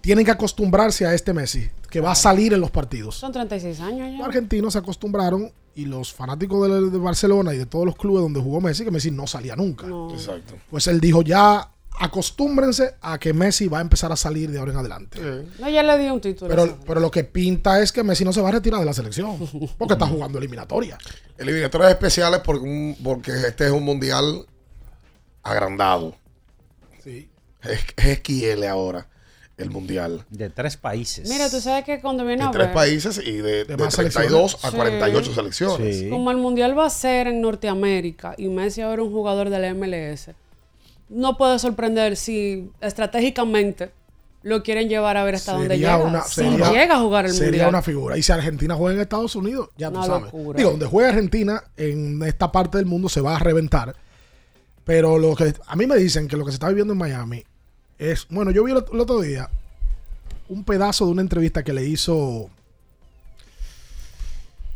tienen 0.01 0.25
que 0.25 0.31
acostumbrarse 0.31 1.05
a 1.05 1.13
este 1.13 1.33
Messi, 1.33 1.69
que 1.91 2.01
va 2.01 2.13
a 2.13 2.15
salir 2.15 2.53
en 2.53 2.61
los 2.61 2.71
partidos. 2.71 3.15
Son 3.17 3.31
36 3.31 3.79
años 3.81 4.09
Los 4.09 4.17
ya. 4.19 4.25
argentinos 4.25 4.73
se 4.73 4.79
acostumbraron 4.79 5.51
y 5.75 5.85
los 5.85 6.11
fanáticos 6.13 6.67
de, 6.67 6.89
de 6.89 6.97
Barcelona 6.97 7.53
y 7.53 7.57
de 7.57 7.65
todos 7.67 7.85
los 7.85 7.95
clubes 7.95 8.23
donde 8.23 8.39
jugó 8.41 8.59
Messi, 8.61 8.83
que 8.83 8.91
Messi 8.91 9.11
no 9.11 9.27
salía 9.27 9.55
nunca. 9.55 9.85
Exacto. 10.11 10.55
Pues 10.71 10.87
él 10.87 10.99
dijo, 10.99 11.21
ya 11.21 11.69
acostúmbrense 11.99 12.95
a 13.01 13.19
que 13.19 13.33
Messi 13.33 13.67
va 13.67 13.77
a 13.77 13.81
empezar 13.81 14.11
a 14.11 14.15
salir 14.15 14.49
de 14.49 14.57
ahora 14.59 14.71
en 14.71 14.77
adelante. 14.79 15.19
No, 15.59 15.69
ya 15.69 15.83
le 15.83 15.97
dio 15.99 16.13
un 16.13 16.21
título. 16.21 16.49
Pero, 16.49 16.77
pero 16.85 16.99
lo 16.99 17.11
que 17.11 17.23
pinta 17.25 17.81
es 17.81 17.91
que 17.91 18.03
Messi 18.03 18.23
no 18.25 18.33
se 18.33 18.41
va 18.41 18.49
a 18.49 18.53
retirar 18.53 18.79
de 18.79 18.85
la 18.85 18.93
selección, 18.93 19.37
porque 19.77 19.93
está 19.93 20.07
jugando 20.07 20.37
eliminatoria. 20.39 20.97
Eliminatorias 21.37 21.91
especiales 21.91 22.41
porque, 22.43 22.63
un- 22.63 22.97
porque 23.03 23.31
este 23.31 23.65
es 23.67 23.71
un 23.71 23.83
mundial 23.83 24.45
agrandado. 25.43 26.15
Sí. 27.03 27.29
Es, 27.63 27.79
es 27.97 28.19
XL 28.25 28.63
ahora, 28.65 29.07
el 29.61 29.69
mundial. 29.71 30.25
De 30.29 30.49
tres 30.49 30.77
países. 30.77 31.29
Mira, 31.29 31.49
tú 31.49 31.59
sabes 31.61 31.83
que 31.85 32.01
cuando 32.01 32.25
viene 32.25 32.43
De 32.43 32.49
a 32.49 32.51
tres 32.51 32.67
ver, 32.67 32.73
países 32.73 33.21
y 33.23 33.33
de, 33.37 33.65
de 33.65 33.77
más 33.77 33.95
32 33.95 34.55
a 34.55 34.57
selecciones. 34.71 34.75
48 34.99 35.29
Sí. 35.29 35.35
selecciones. 35.35 36.03
como 36.09 36.31
el 36.31 36.37
mundial 36.37 36.77
va 36.77 36.85
a 36.85 36.89
ser 36.89 37.27
en 37.27 37.41
Norteamérica 37.41 38.35
y 38.37 38.47
Messi 38.47 38.81
ahora 38.81 39.03
un 39.03 39.11
jugador 39.11 39.49
de 39.49 39.59
la 39.59 39.73
MLS, 39.73 40.31
no 41.09 41.37
puede 41.37 41.59
sorprender 41.59 42.15
si 42.17 42.69
estratégicamente 42.81 43.91
lo 44.43 44.63
quieren 44.63 44.89
llevar 44.89 45.17
a 45.17 45.23
ver 45.23 45.35
hasta 45.35 45.51
dónde 45.53 45.67
Sería 45.75 45.97
llega. 45.97 46.03
una- 46.09 46.23
si 46.23 46.33
sería- 46.41 46.71
llega 46.71 46.95
a 46.95 46.99
jugar 46.99 47.25
el 47.25 47.31
Sería 47.31 47.47
mundial. 47.49 47.69
una 47.69 47.81
figura. 47.83 48.17
Y 48.17 48.23
si 48.23 48.31
Argentina 48.31 48.73
juega 48.75 48.95
en 48.95 49.01
Estados 49.01 49.35
Unidos, 49.35 49.69
ya 49.77 49.91
tú 49.91 50.01
sabes. 50.03 50.23
locura. 50.23 50.57
Digo, 50.57 50.71
donde 50.71 50.85
juega 50.87 51.09
Argentina, 51.09 51.63
en 51.77 52.23
esta 52.23 52.51
parte 52.51 52.77
del 52.79 52.87
mundo 52.87 53.07
se 53.07 53.21
va 53.21 53.35
a 53.35 53.39
reventar. 53.39 53.95
Pero 54.83 55.19
lo 55.19 55.35
que 55.35 55.53
a 55.67 55.75
mí 55.75 55.85
me 55.85 55.95
dicen 55.95 56.27
que 56.27 56.35
lo 56.37 56.43
que 56.43 56.51
se 56.51 56.55
está 56.55 56.69
viviendo 56.69 56.93
en 56.93 56.97
Miami 56.99 57.43
es. 58.01 58.27
Bueno, 58.29 58.51
yo 58.51 58.63
vi 58.63 58.71
el, 58.71 58.83
el 58.91 58.99
otro 58.99 59.21
día 59.21 59.49
un 60.49 60.63
pedazo 60.65 61.05
de 61.05 61.11
una 61.11 61.21
entrevista 61.21 61.63
que 61.63 61.71
le 61.73 61.85
hizo. 61.85 62.49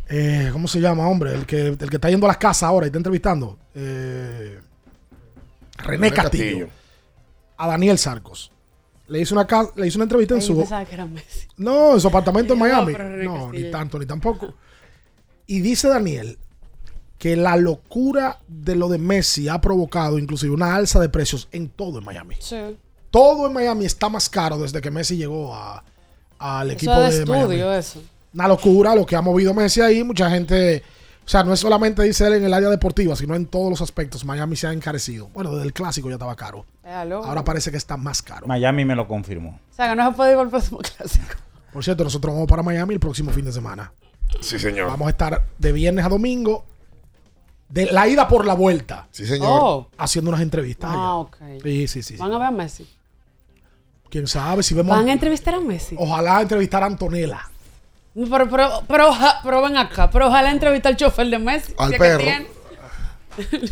eh, 0.09 0.49
¿Cómo 0.51 0.67
se 0.67 0.79
llama, 0.79 1.07
hombre? 1.07 1.33
El 1.33 1.45
que, 1.45 1.67
el 1.67 1.77
que 1.89 1.95
está 1.95 2.09
yendo 2.09 2.25
a 2.27 2.29
las 2.29 2.37
casas 2.37 2.63
ahora 2.63 2.85
y 2.85 2.87
está 2.87 2.97
entrevistando. 2.97 3.57
Eh, 3.73 4.59
René, 5.77 5.87
René 6.09 6.11
Castillo, 6.11 6.43
Castillo. 6.45 6.69
A 7.57 7.67
Daniel 7.67 7.97
Sarcos. 7.97 8.51
Le 9.07 9.19
hizo 9.21 9.35
una, 9.35 9.47
le 9.75 9.87
hizo 9.87 9.97
una 9.97 10.03
entrevista 10.05 10.33
en 10.35 10.41
su. 10.41 10.57
pensaba 10.57 10.85
que 10.85 10.95
era 10.95 11.05
Messi. 11.05 11.47
No, 11.57 11.93
en 11.93 11.99
su 12.01 12.07
apartamento 12.07 12.53
en 12.53 12.59
No, 12.59 12.65
Miami. 12.65 12.93
No, 12.93 12.97
Castillo. 12.97 13.51
ni 13.51 13.71
tanto, 13.71 13.99
ni 13.99 14.05
tampoco. 14.05 14.53
Y 15.47 15.59
dice 15.59 15.87
Daniel 15.89 16.39
que 17.19 17.35
la 17.35 17.55
locura 17.55 18.39
de 18.47 18.75
lo 18.75 18.89
de 18.89 18.97
Messi 18.97 19.47
ha 19.47 19.61
provocado 19.61 20.17
inclusive 20.19 20.53
una 20.53 20.75
alza 20.75 20.99
de 20.99 21.07
precios 21.09 21.47
en 21.51 21.69
todo 21.69 21.99
en 21.99 22.05
Miami. 22.05 22.35
Sí. 22.39 22.57
Todo 23.15 23.47
en 23.47 23.53
Miami 23.53 23.85
está 23.85 24.09
más 24.09 24.27
caro 24.29 24.57
desde 24.57 24.81
que 24.81 24.91
Messi 24.91 25.15
llegó 25.15 25.55
a- 25.55 25.81
al 26.37 26.71
equipo 26.71 26.91
Eso 26.91 27.01
de, 27.01 27.07
es 27.07 27.19
de 27.19 27.25
Miami. 27.25 27.43
estudio, 27.43 27.73
eso. 27.73 28.01
Una 28.33 28.47
locura 28.49 28.93
lo 28.93 29.05
que 29.05 29.15
ha 29.15 29.21
movido 29.21 29.53
Messi 29.53 29.79
ahí. 29.79 30.03
Mucha 30.03 30.29
gente, 30.29 30.83
o 31.25 31.29
sea, 31.29 31.41
no 31.45 31.53
es 31.53 31.61
solamente 31.61 32.03
dice 32.03 32.27
él 32.27 32.33
en 32.33 32.43
el 32.43 32.53
área 32.53 32.69
deportiva, 32.69 33.15
sino 33.15 33.33
en 33.35 33.45
todos 33.45 33.69
los 33.69 33.81
aspectos. 33.81 34.25
Miami 34.25 34.57
se 34.57 34.67
ha 34.67 34.73
encarecido. 34.73 35.29
Bueno, 35.33 35.51
desde 35.51 35.63
el 35.65 35.71
clásico 35.71 36.09
ya 36.09 36.15
estaba 36.15 36.35
caro. 36.35 36.65
Ahora 37.23 37.45
parece 37.45 37.71
que 37.71 37.77
está 37.77 37.95
más 37.95 38.21
caro. 38.21 38.47
Miami 38.47 38.83
me 38.83 38.95
lo 38.95 39.07
confirmó. 39.07 39.61
O 39.71 39.73
sea, 39.73 39.89
que 39.89 39.95
no 39.95 40.09
se 40.09 40.15
puede 40.17 40.33
ir 40.33 40.37
al 40.37 40.49
próximo 40.49 40.79
clásico. 40.79 41.35
Por 41.71 41.85
cierto, 41.85 42.03
nosotros 42.03 42.33
vamos 42.33 42.49
para 42.49 42.63
Miami 42.63 42.95
el 42.95 42.99
próximo 42.99 43.31
fin 43.31 43.45
de 43.45 43.53
semana. 43.53 43.93
Sí, 44.41 44.59
señor. 44.59 44.87
Vamos 44.87 45.07
a 45.07 45.11
estar 45.11 45.45
de 45.57 45.71
viernes 45.71 46.03
a 46.03 46.09
domingo. 46.09 46.65
De 47.69 47.85
la 47.85 48.07
ida 48.09 48.27
por 48.27 48.45
la 48.45 48.53
vuelta. 48.53 49.07
Sí, 49.11 49.25
señor. 49.25 49.47
Oh. 49.49 49.87
Haciendo 49.97 50.29
unas 50.29 50.41
entrevistas. 50.41 50.91
allá. 50.91 50.99
Ah, 51.01 51.15
ok. 51.15 51.37
Sí, 51.63 51.87
sí, 51.87 52.03
sí. 52.03 52.17
Van 52.17 52.31
a 52.33 52.37
ver 52.37 52.47
a 52.47 52.51
Messi. 52.51 52.87
Quién 54.15 54.27
sabe 54.27 54.63
si 54.63 54.73
vemos. 54.73 54.95
Van 54.95 55.09
a 55.09 55.11
entrevistar 55.11 55.55
a 55.55 55.59
Messi. 55.59 55.93
Ojalá 55.99 56.41
entrevistar 56.41 56.81
a 56.81 56.85
Antonella. 56.85 57.41
Pero, 58.13 58.49
pero, 58.49 58.81
pero, 58.87 59.09
pero 59.43 59.61
ven 59.61 59.75
acá. 59.75 60.09
Pero 60.09 60.27
ojalá 60.27 60.51
entrevistar 60.51 60.93
al 60.93 60.95
chofer 60.95 61.27
de 61.27 61.37
Messi. 61.37 61.73
Al 61.77 61.91
si 61.91 61.97
perro. 61.97 62.19
tiene. 62.23 62.47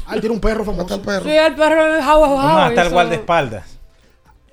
Ah, 0.06 0.16
él 0.16 0.20
tiene 0.20 0.36
un 0.36 0.42
perro 0.42 0.66
famoso. 0.66 0.96
Sí, 1.24 1.30
el 1.32 1.56
perro 1.56 1.94
de 1.94 2.02
Jau, 2.04 2.20
Jau, 2.24 2.36
Vamos 2.36 2.44
a 2.46 2.60
Jau, 2.60 2.70
estar 2.72 2.86
eso- 2.88 2.94
guardaespaldas. 2.94 3.78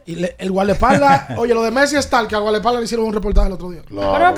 Y 0.06 0.14
le- 0.14 0.36
el 0.38 0.52
guardaespaldas, 0.52 1.30
oye, 1.36 1.54
lo 1.54 1.62
de 1.64 1.72
Messi 1.72 1.96
es 1.96 2.08
tal 2.08 2.28
que 2.28 2.36
al 2.36 2.42
guardaespaldas 2.42 2.82
le 2.82 2.84
hicieron 2.84 3.06
un 3.06 3.12
reportaje 3.12 3.48
el 3.48 3.54
otro 3.54 3.70
día. 3.70 3.82
Pero 3.88 3.98
claro. 4.08 4.36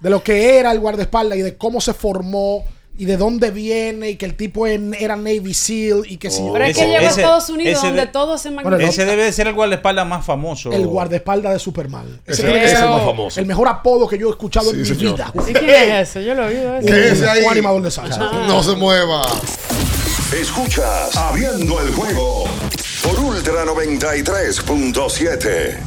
De 0.00 0.10
lo 0.10 0.22
que 0.22 0.58
era 0.58 0.70
el 0.70 0.80
guardaespaldas 0.80 1.38
y 1.38 1.40
de 1.40 1.56
cómo 1.56 1.80
se 1.80 1.94
formó 1.94 2.62
y 3.00 3.06
de 3.06 3.16
dónde 3.16 3.50
viene 3.50 4.10
y 4.10 4.16
que 4.16 4.26
el 4.26 4.34
tipo 4.34 4.66
en- 4.66 4.92
era 4.92 5.16
Navy 5.16 5.54
SEAL 5.54 6.02
y 6.06 6.18
que 6.18 6.30
si 6.30 6.42
Pero 6.52 6.62
es 6.66 6.76
que 6.76 6.82
Ese- 6.82 6.90
llegó 6.90 7.06
a 7.06 7.08
ese- 7.08 7.20
Estados 7.22 7.48
Unidos 7.48 7.78
ese 7.78 7.86
donde 7.86 8.02
de- 8.02 8.06
todo 8.08 8.36
se 8.36 8.50
Bueno. 8.50 8.76
Ese 8.76 9.06
debe 9.06 9.24
de 9.24 9.32
ser 9.32 9.46
el 9.46 9.54
guardaespaldas 9.54 10.06
más 10.06 10.26
famoso. 10.26 10.70
el 10.70 10.86
guardaespaldas 10.86 11.54
de 11.54 11.58
Superman. 11.58 12.20
Ese 12.26 12.42
que 12.44 12.62
es 12.64 12.70
ser 12.72 12.84
el 12.84 12.90
más 12.90 13.02
famoso. 13.02 13.40
El 13.40 13.46
mejor 13.46 13.68
apodo 13.68 14.06
que 14.06 14.18
yo 14.18 14.26
he 14.28 14.30
escuchado 14.30 14.70
en 14.70 14.80
mi 14.82 14.86
señor. 14.86 15.14
vida. 15.14 15.32
¿Y 15.48 15.52
quién 15.54 15.70
es 15.70 16.10
ese? 16.10 16.22
Yo 16.24 16.34
lo 16.34 16.42
he 16.48 16.58
oído. 16.58 16.76
ese. 16.76 17.26
Ahí. 17.28 17.42
Un 17.42 17.52
animador 17.52 17.80
de 17.82 17.90
salsa. 17.90 18.18
No 18.46 18.62
se 18.62 18.76
mueva. 18.76 19.22
Escuchas 20.38 21.16
Abriendo 21.16 21.80
el 21.80 21.90
juego 21.94 22.44
por 23.02 23.18
Ultra 23.18 23.64
93.7. 23.64 25.78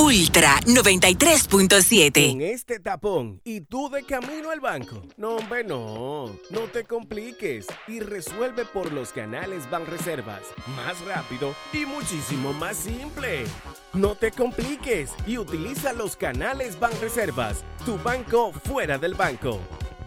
Ultra 0.00 0.58
93.7. 0.64 2.32
Con 2.32 2.40
este 2.40 2.80
tapón 2.80 3.42
y 3.44 3.60
tú 3.60 3.90
de 3.90 4.02
camino 4.02 4.50
al 4.50 4.58
banco. 4.58 5.02
No, 5.18 5.36
hombre, 5.36 5.62
no. 5.62 6.34
No 6.48 6.60
te 6.72 6.84
compliques 6.84 7.66
y 7.86 8.00
resuelve 8.00 8.64
por 8.64 8.94
los 8.94 9.10
canales 9.12 9.68
Banreservas. 9.70 10.40
Más 10.74 10.98
rápido 11.04 11.54
y 11.74 11.84
muchísimo 11.84 12.54
más 12.54 12.78
simple. 12.78 13.44
No 13.92 14.14
te 14.14 14.30
compliques 14.30 15.10
y 15.26 15.36
utiliza 15.36 15.92
los 15.92 16.16
canales 16.16 16.80
Banreservas. 16.80 17.62
Tu 17.84 17.98
banco 17.98 18.52
fuera 18.52 18.96
del 18.96 19.12
banco. 19.12 19.60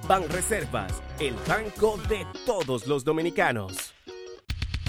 Banreservas, 0.07 1.03
el 1.19 1.35
banco 1.47 1.99
de 2.09 2.25
todos 2.47 2.87
los 2.87 3.03
dominicanos. 3.03 3.93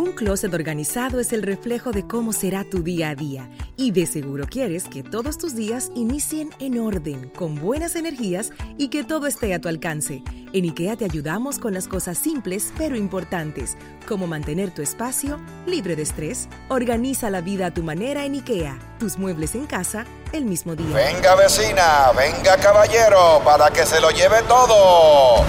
Un 0.00 0.12
closet 0.12 0.54
organizado 0.54 1.20
es 1.20 1.30
el 1.34 1.42
reflejo 1.42 1.90
de 1.90 2.06
cómo 2.06 2.32
será 2.32 2.64
tu 2.64 2.82
día 2.82 3.10
a 3.10 3.14
día 3.14 3.50
y 3.76 3.90
de 3.90 4.06
seguro 4.06 4.46
quieres 4.48 4.84
que 4.84 5.02
todos 5.02 5.36
tus 5.36 5.54
días 5.54 5.90
inicien 5.94 6.48
en 6.58 6.80
orden, 6.80 7.28
con 7.36 7.56
buenas 7.56 7.96
energías 7.96 8.50
y 8.78 8.88
que 8.88 9.04
todo 9.04 9.26
esté 9.26 9.52
a 9.52 9.60
tu 9.60 9.68
alcance. 9.68 10.22
En 10.54 10.64
IKEA 10.64 10.96
te 10.96 11.04
ayudamos 11.04 11.58
con 11.58 11.74
las 11.74 11.86
cosas 11.86 12.16
simples 12.16 12.72
pero 12.78 12.96
importantes, 12.96 13.76
como 14.08 14.26
mantener 14.26 14.70
tu 14.70 14.80
espacio 14.80 15.38
libre 15.66 15.96
de 15.96 16.02
estrés. 16.04 16.48
Organiza 16.70 17.28
la 17.28 17.42
vida 17.42 17.66
a 17.66 17.74
tu 17.74 17.82
manera 17.82 18.24
en 18.24 18.36
IKEA. 18.36 18.78
Tus 18.98 19.18
muebles 19.18 19.54
en 19.54 19.66
casa 19.66 20.06
el 20.32 20.46
mismo 20.46 20.76
día. 20.76 20.96
Venga 20.96 21.34
vecina, 21.34 22.10
venga 22.16 22.56
caballero, 22.56 23.42
para 23.44 23.68
que 23.68 23.84
se 23.84 24.00
lo 24.00 24.10
lleve 24.10 24.40
todo. 24.48 25.44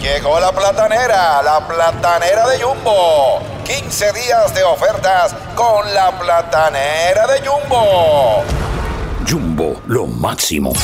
Llegó 0.00 0.38
la 0.38 0.52
platanera, 0.52 1.42
la 1.42 1.66
platanera 1.66 2.46
de 2.46 2.62
Jumbo. 2.62 3.42
15 3.66 3.95
días 3.98 4.54
de 4.54 4.62
ofertas 4.62 5.34
con 5.54 5.94
la 5.94 6.18
platanera 6.18 7.26
de 7.26 7.48
Jumbo. 7.48 8.44
Jumbo, 9.26 9.80
lo 9.86 10.06
máximo. 10.06 10.74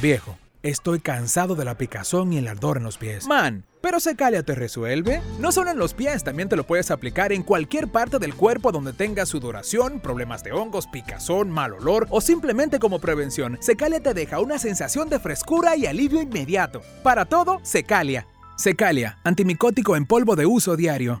Viejo, 0.00 0.38
estoy 0.62 1.00
cansado 1.00 1.54
de 1.54 1.66
la 1.66 1.76
picazón 1.76 2.32
y 2.32 2.38
el 2.38 2.48
ardor 2.48 2.78
en 2.78 2.84
los 2.84 2.96
pies. 2.96 3.26
Man, 3.26 3.66
¿pero 3.82 4.00
Secalia 4.00 4.42
te 4.42 4.54
resuelve? 4.54 5.20
No 5.38 5.52
solo 5.52 5.70
en 5.70 5.78
los 5.78 5.92
pies, 5.92 6.24
también 6.24 6.48
te 6.48 6.56
lo 6.56 6.64
puedes 6.64 6.90
aplicar 6.90 7.30
en 7.30 7.42
cualquier 7.42 7.88
parte 7.88 8.18
del 8.18 8.34
cuerpo 8.34 8.72
donde 8.72 8.94
tengas 8.94 9.28
sudoración, 9.28 10.00
problemas 10.00 10.42
de 10.42 10.52
hongos, 10.52 10.86
picazón, 10.86 11.50
mal 11.50 11.74
olor 11.74 12.06
o 12.08 12.22
simplemente 12.22 12.78
como 12.78 13.00
prevención. 13.00 13.58
Secalia 13.60 14.00
te 14.00 14.14
deja 14.14 14.40
una 14.40 14.58
sensación 14.58 15.10
de 15.10 15.20
frescura 15.20 15.76
y 15.76 15.84
alivio 15.84 16.22
inmediato. 16.22 16.80
Para 17.02 17.26
todo, 17.26 17.60
Secalia. 17.64 18.26
Secalia, 18.56 19.18
antimicótico 19.24 19.94
en 19.94 20.06
polvo 20.06 20.36
de 20.36 20.46
uso 20.46 20.74
diario. 20.76 21.20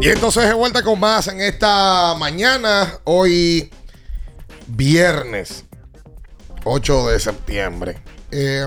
Y 0.00 0.08
entonces 0.08 0.48
de 0.48 0.54
vuelta 0.54 0.82
con 0.82 0.98
más 0.98 1.28
en 1.28 1.42
esta 1.42 2.14
mañana, 2.14 3.00
hoy 3.04 3.70
viernes 4.66 5.66
8 6.64 7.08
de 7.08 7.20
septiembre. 7.20 8.02
Eh, 8.30 8.64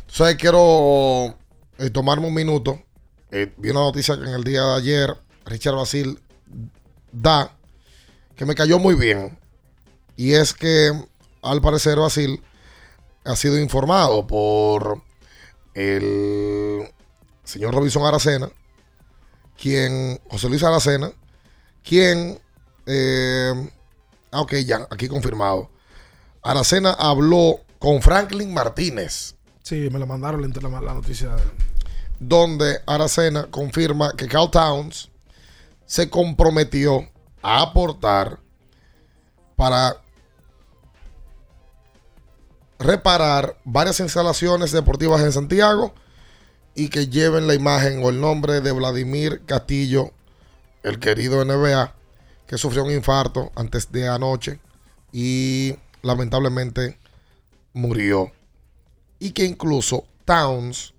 entonces 0.00 0.36
quiero 0.36 1.38
eh, 1.78 1.90
tomarme 1.90 2.26
un 2.26 2.34
minuto. 2.34 2.82
Eh, 3.30 3.54
vi 3.56 3.70
una 3.70 3.80
noticia 3.80 4.16
que 4.16 4.22
en 4.22 4.34
el 4.34 4.42
día 4.42 4.62
de 4.62 4.74
ayer 4.78 5.16
Richard 5.44 5.76
Basil 5.76 6.18
da, 7.12 7.56
que 8.34 8.44
me 8.46 8.56
cayó 8.56 8.80
muy 8.80 8.96
bien. 8.96 9.38
Y 10.16 10.32
es 10.32 10.54
que 10.54 10.90
al 11.40 11.60
parecer 11.60 12.00
Basil 12.00 12.42
ha 13.24 13.36
sido 13.36 13.60
informado 13.60 14.26
por 14.26 15.00
el 15.72 16.82
señor 17.44 17.74
Robinson 17.74 18.04
Aracena 18.04 18.50
quien, 19.60 20.20
José 20.28 20.48
Luis 20.48 20.62
Aracena, 20.62 21.12
quien, 21.82 22.40
eh, 22.86 23.70
ah, 24.30 24.40
ok, 24.40 24.54
ya, 24.64 24.86
aquí 24.90 25.08
confirmado. 25.08 25.70
Aracena 26.42 26.92
habló 26.92 27.60
con 27.78 28.02
Franklin 28.02 28.52
Martínez. 28.52 29.34
Sí, 29.62 29.88
me 29.90 29.98
lo 29.98 30.06
mandaron 30.06 30.42
la, 30.42 30.68
la, 30.68 30.80
la 30.80 30.94
noticia. 30.94 31.36
Donde 32.20 32.80
Aracena 32.86 33.48
confirma 33.50 34.12
que 34.16 34.28
Cal 34.28 34.50
Towns 34.50 35.10
se 35.86 36.08
comprometió 36.10 37.08
a 37.42 37.62
aportar 37.62 38.40
para 39.56 39.96
reparar 42.78 43.58
varias 43.64 44.00
instalaciones 44.00 44.72
deportivas 44.72 45.22
en 45.22 45.32
Santiago 45.32 45.94
y 46.74 46.88
que 46.88 47.08
lleven 47.08 47.46
la 47.46 47.54
imagen 47.54 48.02
o 48.02 48.10
el 48.10 48.20
nombre 48.20 48.60
de 48.60 48.72
Vladimir 48.72 49.42
Castillo, 49.46 50.10
el 50.82 50.98
querido 50.98 51.44
NBA, 51.44 51.94
que 52.46 52.58
sufrió 52.58 52.84
un 52.84 52.90
infarto 52.90 53.52
antes 53.54 53.90
de 53.92 54.08
anoche 54.08 54.58
y 55.12 55.76
lamentablemente 56.02 56.98
murió. 57.72 58.32
Y 59.18 59.30
que 59.30 59.44
incluso 59.44 60.04
Towns 60.24 60.94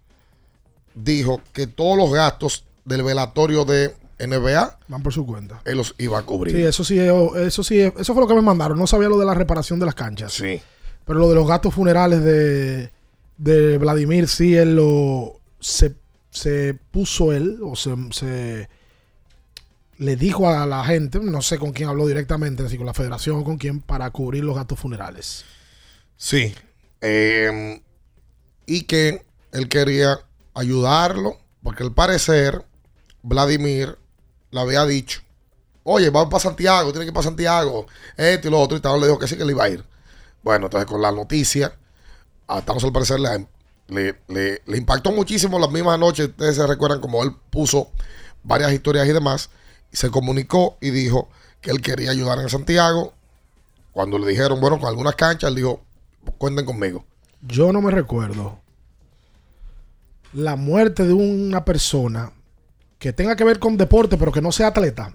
dijo 0.96 1.42
que 1.54 1.68
todos 1.68 1.98
los 1.98 2.12
gastos 2.12 2.64
del 2.86 3.04
velatorio 3.04 3.66
de 3.66 3.94
NBA 4.20 4.80
van 4.88 5.04
por 5.04 5.14
su 5.14 5.26
cuenta. 5.26 5.62
Él 5.66 5.78
los 5.78 5.94
iba 5.98 6.18
a 6.18 6.24
cubrir. 6.24 6.56
Sí, 6.56 6.64
eso 6.64 6.84
sí, 6.84 6.98
eso 7.00 7.64
sí, 7.64 7.80
eso 7.82 8.14
fue 8.14 8.22
lo 8.22 8.28
que 8.28 8.34
me 8.34 8.42
mandaron. 8.42 8.80
No 8.80 8.88
sabía 8.88 9.10
lo 9.10 9.20
de 9.20 9.26
la 9.26 9.34
reparación 9.34 9.80
de 9.80 9.86
las 9.86 9.96
canchas. 9.96 10.34
Sí. 10.34 10.62
Pero 11.06 11.20
lo 11.20 11.30
de 11.30 11.36
los 11.36 11.48
gastos 11.48 11.74
funerales 11.74 12.24
de, 12.24 12.92
de 13.38 13.78
Vladimir, 13.78 14.28
sí, 14.28 14.56
él 14.56 14.78
lo 14.78 15.42
se, 15.60 15.96
se 16.30 16.74
puso 16.74 17.34
él, 17.34 17.60
o 17.64 17.76
se, 17.76 18.70
le 19.98 20.16
dijo 20.16 20.50
a 20.50 20.66
la 20.66 20.84
gente, 20.84 21.20
no 21.20 21.42
sé 21.42 21.58
con 21.58 21.72
quién 21.72 21.90
habló 21.90 22.06
directamente, 22.08 22.68
si 22.70 22.78
con 22.78 22.86
la 22.86 22.94
federación 22.94 23.40
o 23.40 23.44
con 23.44 23.58
quién, 23.58 23.82
para 23.82 24.10
cubrir 24.12 24.44
los 24.44 24.56
gastos 24.56 24.80
funerales. 24.80 25.46
Sí. 26.18 26.54
Eh, 27.02 27.82
y 28.66 28.84
que 28.84 29.26
él 29.52 29.70
quería 29.70 30.20
ayudarlo, 30.54 31.40
porque 31.64 31.84
al 31.84 31.94
parecer 31.94 32.66
Vladimir 33.24 33.98
le 34.52 34.60
había 34.60 34.86
dicho, 34.86 35.22
oye, 35.84 36.10
vamos 36.10 36.30
para 36.30 36.44
Santiago, 36.44 36.92
tiene 36.92 37.06
que 37.06 37.10
ir 37.10 37.14
para 37.14 37.24
Santiago, 37.26 37.86
esto 38.18 38.48
y 38.48 38.52
lo 38.52 38.60
otro, 38.60 38.78
y 38.78 38.82
tal, 38.82 39.00
le 39.00 39.08
dijo 39.08 39.20
que 39.20 39.28
sí 39.28 39.38
que 39.38 39.46
le 39.46 39.52
iba 39.52 39.64
a 39.64 39.70
ir. 39.70 39.84
Bueno, 40.44 40.68
entonces 40.68 40.90
con 40.90 41.02
la 41.02 41.12
noticia, 41.12 41.74
a 42.48 42.58
al 42.58 42.92
parecer 42.92 43.20
le, 43.20 43.48
le, 43.88 44.16
le, 44.28 44.62
le, 44.66 44.78
impactó 44.78 45.12
muchísimo 45.12 45.60
las 45.60 45.72
mismas 45.72 46.00
noches, 46.00 46.30
ustedes 46.30 46.56
se 46.56 46.66
recuerdan 46.68 47.00
como 47.00 47.24
él 47.24 47.32
puso 47.50 47.92
varias 48.44 48.72
historias 48.74 49.08
y 49.08 49.14
demás, 49.14 49.50
y 49.92 49.98
se 49.98 50.10
comunicó 50.10 50.78
y 50.82 50.90
dijo 50.90 51.30
que 51.62 51.72
él 51.72 51.82
quería 51.82 52.12
ayudar 52.12 52.40
en 52.40 52.50
Santiago. 52.50 53.14
Cuando 53.92 54.18
le 54.18 54.28
dijeron, 54.28 54.60
bueno, 54.60 54.80
con 54.80 54.90
algunas 54.90 55.16
canchas, 55.16 55.50
él 55.50 55.56
dijo, 55.56 55.82
cuenten 56.38 56.66
conmigo. 56.66 57.06
Yo 57.42 57.72
no 57.72 57.82
me 57.82 57.92
recuerdo 57.92 58.60
la 60.34 60.56
muerte 60.56 61.06
de 61.06 61.14
una 61.14 61.64
persona 61.64 62.32
que 63.00 63.14
tenga 63.14 63.36
que 63.36 63.44
ver 63.44 63.60
con 63.60 63.78
deporte, 63.78 64.18
pero 64.18 64.32
que 64.32 64.42
no 64.42 64.52
sea 64.52 64.68
atleta, 64.68 65.14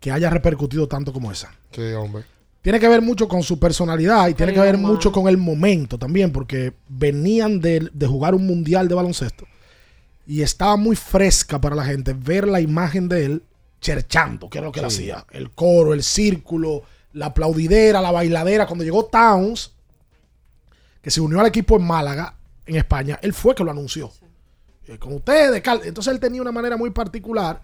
que 0.00 0.10
haya 0.10 0.28
repercutido 0.28 0.88
tanto 0.88 1.12
como 1.12 1.30
esa. 1.30 1.52
Sí, 1.72 1.82
hombre. 1.92 2.24
Tiene 2.62 2.78
que 2.78 2.88
ver 2.88 3.00
mucho 3.00 3.26
con 3.26 3.42
su 3.42 3.58
personalidad 3.58 4.28
y 4.28 4.34
tiene 4.34 4.52
que 4.52 4.60
ver 4.60 4.76
mucho 4.76 5.10
con 5.10 5.28
el 5.28 5.38
momento 5.38 5.98
también, 5.98 6.30
porque 6.30 6.74
venían 6.88 7.60
de, 7.60 7.88
de, 7.92 8.06
jugar 8.06 8.34
un 8.34 8.46
mundial 8.46 8.86
de 8.86 8.94
baloncesto 8.94 9.46
y 10.26 10.42
estaba 10.42 10.76
muy 10.76 10.94
fresca 10.94 11.60
para 11.60 11.74
la 11.74 11.84
gente 11.84 12.12
ver 12.12 12.46
la 12.46 12.60
imagen 12.60 13.08
de 13.08 13.24
él 13.24 13.42
cherchando, 13.80 14.48
que 14.48 14.58
era 14.58 14.66
lo 14.66 14.72
que 14.72 14.80
él 14.80 14.86
hacía. 14.86 15.26
El 15.30 15.50
coro, 15.50 15.94
el 15.94 16.02
círculo, 16.02 16.82
la 17.14 17.26
aplaudidera, 17.26 18.00
la 18.00 18.12
bailadera. 18.12 18.66
Cuando 18.66 18.84
llegó 18.84 19.06
Towns, 19.06 19.72
que 21.02 21.10
se 21.10 21.20
unió 21.20 21.40
al 21.40 21.46
equipo 21.46 21.76
en 21.76 21.82
Málaga, 21.82 22.36
en 22.66 22.76
España, 22.76 23.18
él 23.22 23.32
fue 23.32 23.54
que 23.54 23.64
lo 23.64 23.70
anunció. 23.70 24.12
Eh, 24.86 24.98
con 24.98 25.14
ustedes, 25.14 25.60
Cal. 25.62 25.80
Entonces 25.84 26.12
él 26.12 26.20
tenía 26.20 26.42
una 26.42 26.52
manera 26.52 26.76
muy 26.76 26.90
particular. 26.90 27.60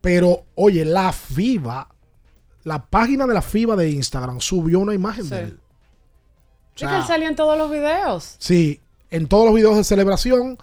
Pero, 0.00 0.44
oye, 0.54 0.84
la 0.84 1.12
FIBA, 1.12 1.88
la 2.64 2.86
página 2.86 3.26
de 3.26 3.34
la 3.34 3.42
FIBA 3.42 3.76
de 3.76 3.90
Instagram 3.90 4.40
subió 4.40 4.80
una 4.80 4.94
imagen 4.94 5.24
Sí. 5.24 5.30
de 5.30 5.40
él. 5.42 5.60
O 5.60 6.84
Es 6.84 6.90
que 6.90 6.96
él 6.96 7.04
salía 7.04 7.28
en 7.28 7.36
todos 7.36 7.56
los 7.56 7.70
videos. 7.70 8.36
Sí, 8.38 8.80
en 9.10 9.28
todos 9.28 9.46
los 9.46 9.54
videos 9.54 9.76
de 9.76 9.84
celebración. 9.84 10.58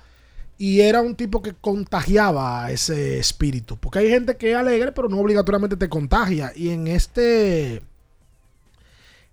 Y 0.57 0.81
era 0.81 1.01
un 1.01 1.15
tipo 1.15 1.41
que 1.41 1.53
contagiaba 1.53 2.69
ese 2.69 3.17
espíritu. 3.17 3.77
Porque 3.77 3.99
hay 3.99 4.09
gente 4.09 4.37
que 4.37 4.51
es 4.51 4.57
alegre, 4.57 4.91
pero 4.91 5.09
no 5.09 5.17
obligatoriamente 5.19 5.75
te 5.77 5.89
contagia. 5.89 6.51
Y 6.55 6.69
en 6.69 6.87
este. 6.87 7.77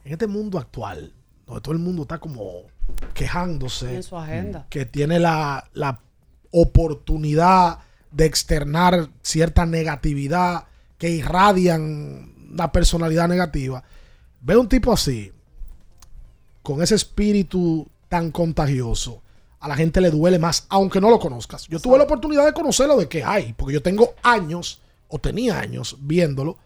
En 0.05 0.13
este 0.13 0.27
mundo 0.27 0.59
actual, 0.59 1.13
donde 1.47 1.61
todo 1.61 1.73
el 1.73 1.81
mundo 1.81 2.03
está 2.03 2.19
como 2.19 2.63
quejándose. 3.13 3.97
En 3.97 4.03
su 4.03 4.17
agenda. 4.17 4.67
Que 4.71 4.87
tiene 4.87 5.19
la, 5.19 5.69
la 5.75 6.01
oportunidad 6.51 7.81
de 8.11 8.25
externar 8.25 9.09
cierta 9.23 9.67
negatividad 9.67 10.65
que 10.97 11.11
irradian 11.11 12.28
la 12.53 12.71
personalidad 12.73 13.29
negativa. 13.29 13.83
Ve 14.41 14.57
un 14.57 14.69
tipo 14.69 14.93
así, 14.93 15.33
con 16.63 16.83
ese 16.83 16.95
espíritu 16.95 17.87
tan 18.09 18.31
contagioso, 18.31 19.23
a 19.61 19.69
la 19.69 19.77
gente 19.77 20.01
le 20.01 20.11
duele 20.11 20.39
más, 20.39 20.67
aunque 20.69 21.01
no 21.01 21.11
lo 21.11 21.19
conozcas. 21.19 21.67
Yo 21.69 21.81
tuve 21.81 21.99
la 21.99 22.05
oportunidad 22.05 22.45
de 22.47 22.53
conocerlo 22.53 22.97
de 22.97 23.09
que 23.09 23.25
hay, 23.25 23.53
porque 23.55 23.75
yo 23.75 23.83
tengo 23.83 24.15
años, 24.23 24.81
o 25.09 25.19
tenía 25.19 25.59
años, 25.59 25.97
viéndolo, 26.01 26.59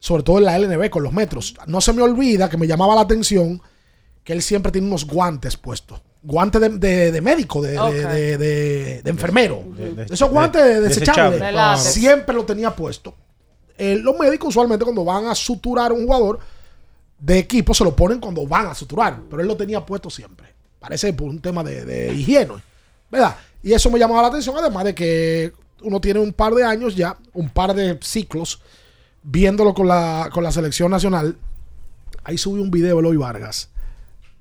sobre 0.00 0.22
todo 0.22 0.38
en 0.38 0.44
la 0.44 0.58
LNB 0.58 0.90
con 0.90 1.02
los 1.02 1.12
metros. 1.12 1.54
No 1.66 1.80
se 1.80 1.92
me 1.92 2.02
olvida 2.02 2.48
que 2.50 2.56
me 2.56 2.66
llamaba 2.66 2.94
la 2.94 3.02
atención 3.02 3.60
que 4.22 4.32
él 4.32 4.42
siempre 4.42 4.72
tiene 4.72 4.86
unos 4.88 5.06
guantes 5.06 5.56
puestos. 5.56 6.00
Guantes 6.22 6.60
de, 6.60 6.70
de- 6.70 7.12
de 7.12 7.20
médico, 7.20 7.60
de, 7.62 7.72
de- 7.72 7.78
Ok. 7.78 7.92
de- 7.92 8.38
de- 8.38 9.02
de 9.02 9.10
enfermero. 9.10 9.62
De- 9.76 9.92
de- 9.92 10.14
Esos 10.14 10.30
guantes 10.30 10.62
de- 10.64 10.80
desechables. 10.80 11.40
Siempre 11.92 12.34
lo 12.34 12.44
tenía 12.44 12.74
puesto. 12.74 13.14
Eh, 13.76 13.96
los 13.96 14.16
médicos 14.18 14.50
usualmente 14.50 14.84
cuando 14.84 15.04
van 15.04 15.26
a 15.26 15.34
suturar 15.34 15.92
un 15.92 16.04
jugador 16.06 16.38
de 17.18 17.38
equipo 17.38 17.74
se 17.74 17.84
lo 17.84 17.94
ponen 17.96 18.20
cuando 18.20 18.46
van 18.46 18.66
a 18.66 18.74
suturar, 18.74 19.20
pero 19.28 19.42
él 19.42 19.48
lo 19.48 19.56
tenía 19.56 19.84
puesto 19.84 20.10
siempre. 20.10 20.48
Parece 20.78 21.12
por 21.12 21.28
un 21.28 21.40
tema 21.40 21.64
de, 21.64 22.12
higiene, 22.14 22.54
¿verdad? 23.10 23.36
Y 23.62 23.72
eso 23.72 23.90
me 23.90 23.98
llamaba 23.98 24.22
la 24.22 24.28
atención, 24.28 24.56
además 24.58 24.84
de 24.84 24.94
que 24.94 25.52
uno 25.82 26.00
tiene 26.00 26.20
un 26.20 26.32
par 26.32 26.54
de 26.54 26.64
años 26.64 26.94
ya, 26.94 27.16
un 27.32 27.48
par 27.48 27.74
de 27.74 27.98
ciclos, 28.02 28.60
viéndolo 29.22 29.72
con 29.74 29.88
la, 29.88 30.28
con 30.32 30.44
la 30.44 30.52
selección 30.52 30.90
nacional. 30.90 31.36
Ahí 32.22 32.38
subí 32.38 32.60
un 32.60 32.70
video 32.70 32.96
de 32.96 33.00
Eloy 33.00 33.16
Vargas, 33.16 33.70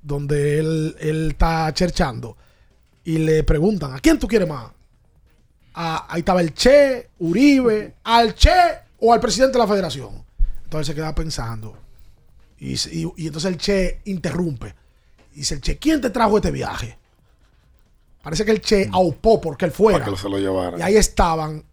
donde 0.02 0.60
él, 0.60 0.96
él 1.00 1.30
está 1.32 1.74
cherchando 1.74 2.36
y 3.06 3.18
le 3.18 3.44
preguntan, 3.44 3.94
¿a 3.94 4.00
quién 4.00 4.20
tú 4.20 4.28
quieres 4.28 4.48
más? 4.48 4.72
a- 5.74 6.06
ahí 6.10 6.20
estaba 6.20 6.42
el 6.42 6.54
Che, 6.54 7.10
Uribe, 7.20 7.96
al 8.04 8.36
Che 8.36 8.52
o 9.06 9.12
al 9.14 9.20
presidente 9.20 9.54
de 9.54 9.60
la 9.60 9.68
federación. 9.68 10.24
Entonces 10.64 10.88
se 10.88 10.96
queda 10.96 11.14
pensando. 11.14 11.78
Y, 12.58 12.78
se- 12.78 12.96
y- 12.96 13.12
y 13.18 13.28
entonces 13.28 13.52
el 13.52 13.58
Che 13.58 14.02
interrumpe. 14.06 14.74
Y 15.34 15.40
dice 15.40 15.56
el 15.56 15.62
Che, 15.62 15.78
¿quién 15.78 16.00
te 16.02 16.10
trajo 16.10 16.38
este 16.38 16.52
viaje? 16.52 16.98
Parece 18.22 18.46
que 18.46 18.52
el 18.52 18.62
Che 18.62 18.90
aupó 18.92 19.42
porque 19.42 19.66
él 19.66 19.72
fuera. 19.72 20.00
Para 20.00 20.12
que 20.12 20.18
se 20.22 20.30
lo 20.30 20.38
llevaran. 20.40 20.80
Y 20.80 20.84
ahí 20.84 20.96
estaban 20.96 21.64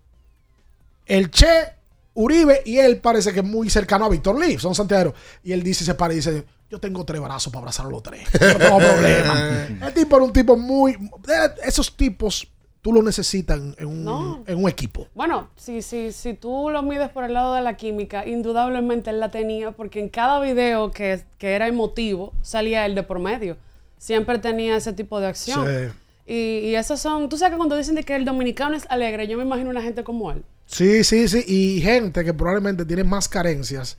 el 1.06 1.30
Che, 1.30 1.46
Uribe 2.14 2.62
y 2.66 2.78
él 2.78 2.98
parece 3.00 3.32
que 3.32 3.38
es 3.40 3.46
muy 3.46 3.70
cercano 3.70 4.04
a 4.06 4.08
Víctor 4.08 4.38
Lee, 4.38 4.58
son 4.58 4.74
santiagueros. 4.74 5.14
Y 5.44 5.52
él 5.52 5.62
dice, 5.62 5.84
se 5.84 5.94
para 5.94 6.12
y 6.12 6.16
dice, 6.16 6.44
yo 6.68 6.80
tengo 6.80 7.04
tres 7.04 7.20
brazos 7.20 7.52
para 7.52 7.60
abrazar 7.60 7.86
a 7.86 7.90
los 7.90 8.02
tres. 8.02 8.26
No 8.34 8.56
tengo 8.58 8.78
problema. 8.78 9.66
el 9.86 9.94
tipo 9.94 10.16
era 10.16 10.24
un 10.24 10.32
tipo 10.32 10.56
muy... 10.56 10.96
Esos 11.64 11.96
tipos 11.96 12.48
tú 12.82 12.92
los 12.92 13.04
necesitas 13.04 13.58
en, 13.58 13.74
en 13.78 13.86
un, 13.86 14.04
No. 14.04 14.42
en 14.46 14.62
un 14.62 14.68
equipo. 14.68 15.06
Bueno, 15.14 15.48
si, 15.56 15.82
si, 15.82 16.12
si 16.12 16.34
tú 16.34 16.70
lo 16.70 16.82
mides 16.82 17.08
por 17.10 17.24
el 17.24 17.34
lado 17.34 17.54
de 17.54 17.62
la 17.62 17.76
química, 17.76 18.26
indudablemente 18.26 19.10
él 19.10 19.20
la 19.20 19.30
tenía, 19.30 19.72
porque 19.72 20.00
en 20.00 20.08
cada 20.08 20.40
video 20.40 20.90
que, 20.90 21.22
que 21.38 21.52
era 21.52 21.68
emotivo 21.68 22.32
salía 22.42 22.86
él 22.86 22.94
de 22.94 23.02
por 23.02 23.18
medio. 23.18 23.56
Siempre 23.98 24.38
tenía 24.38 24.76
ese 24.76 24.92
tipo 24.94 25.20
de 25.20 25.26
acción. 25.26 25.66
Sí. 25.66 25.94
Y, 26.26 26.68
y 26.68 26.74
esos 26.76 27.00
son, 27.00 27.28
tú 27.28 27.36
sabes 27.36 27.52
que 27.52 27.56
cuando 27.58 27.76
dicen 27.76 27.96
de 27.96 28.02
que 28.04 28.14
el 28.16 28.24
dominicano 28.24 28.76
es 28.76 28.86
alegre, 28.88 29.26
yo 29.26 29.36
me 29.36 29.42
imagino 29.44 29.68
una 29.70 29.82
gente 29.82 30.04
como 30.04 30.30
él. 30.30 30.44
Sí, 30.64 31.02
sí, 31.04 31.26
sí. 31.28 31.44
Y 31.46 31.80
gente 31.82 32.24
que 32.24 32.32
probablemente 32.32 32.84
tiene 32.84 33.02
más 33.04 33.28
carencias 33.28 33.98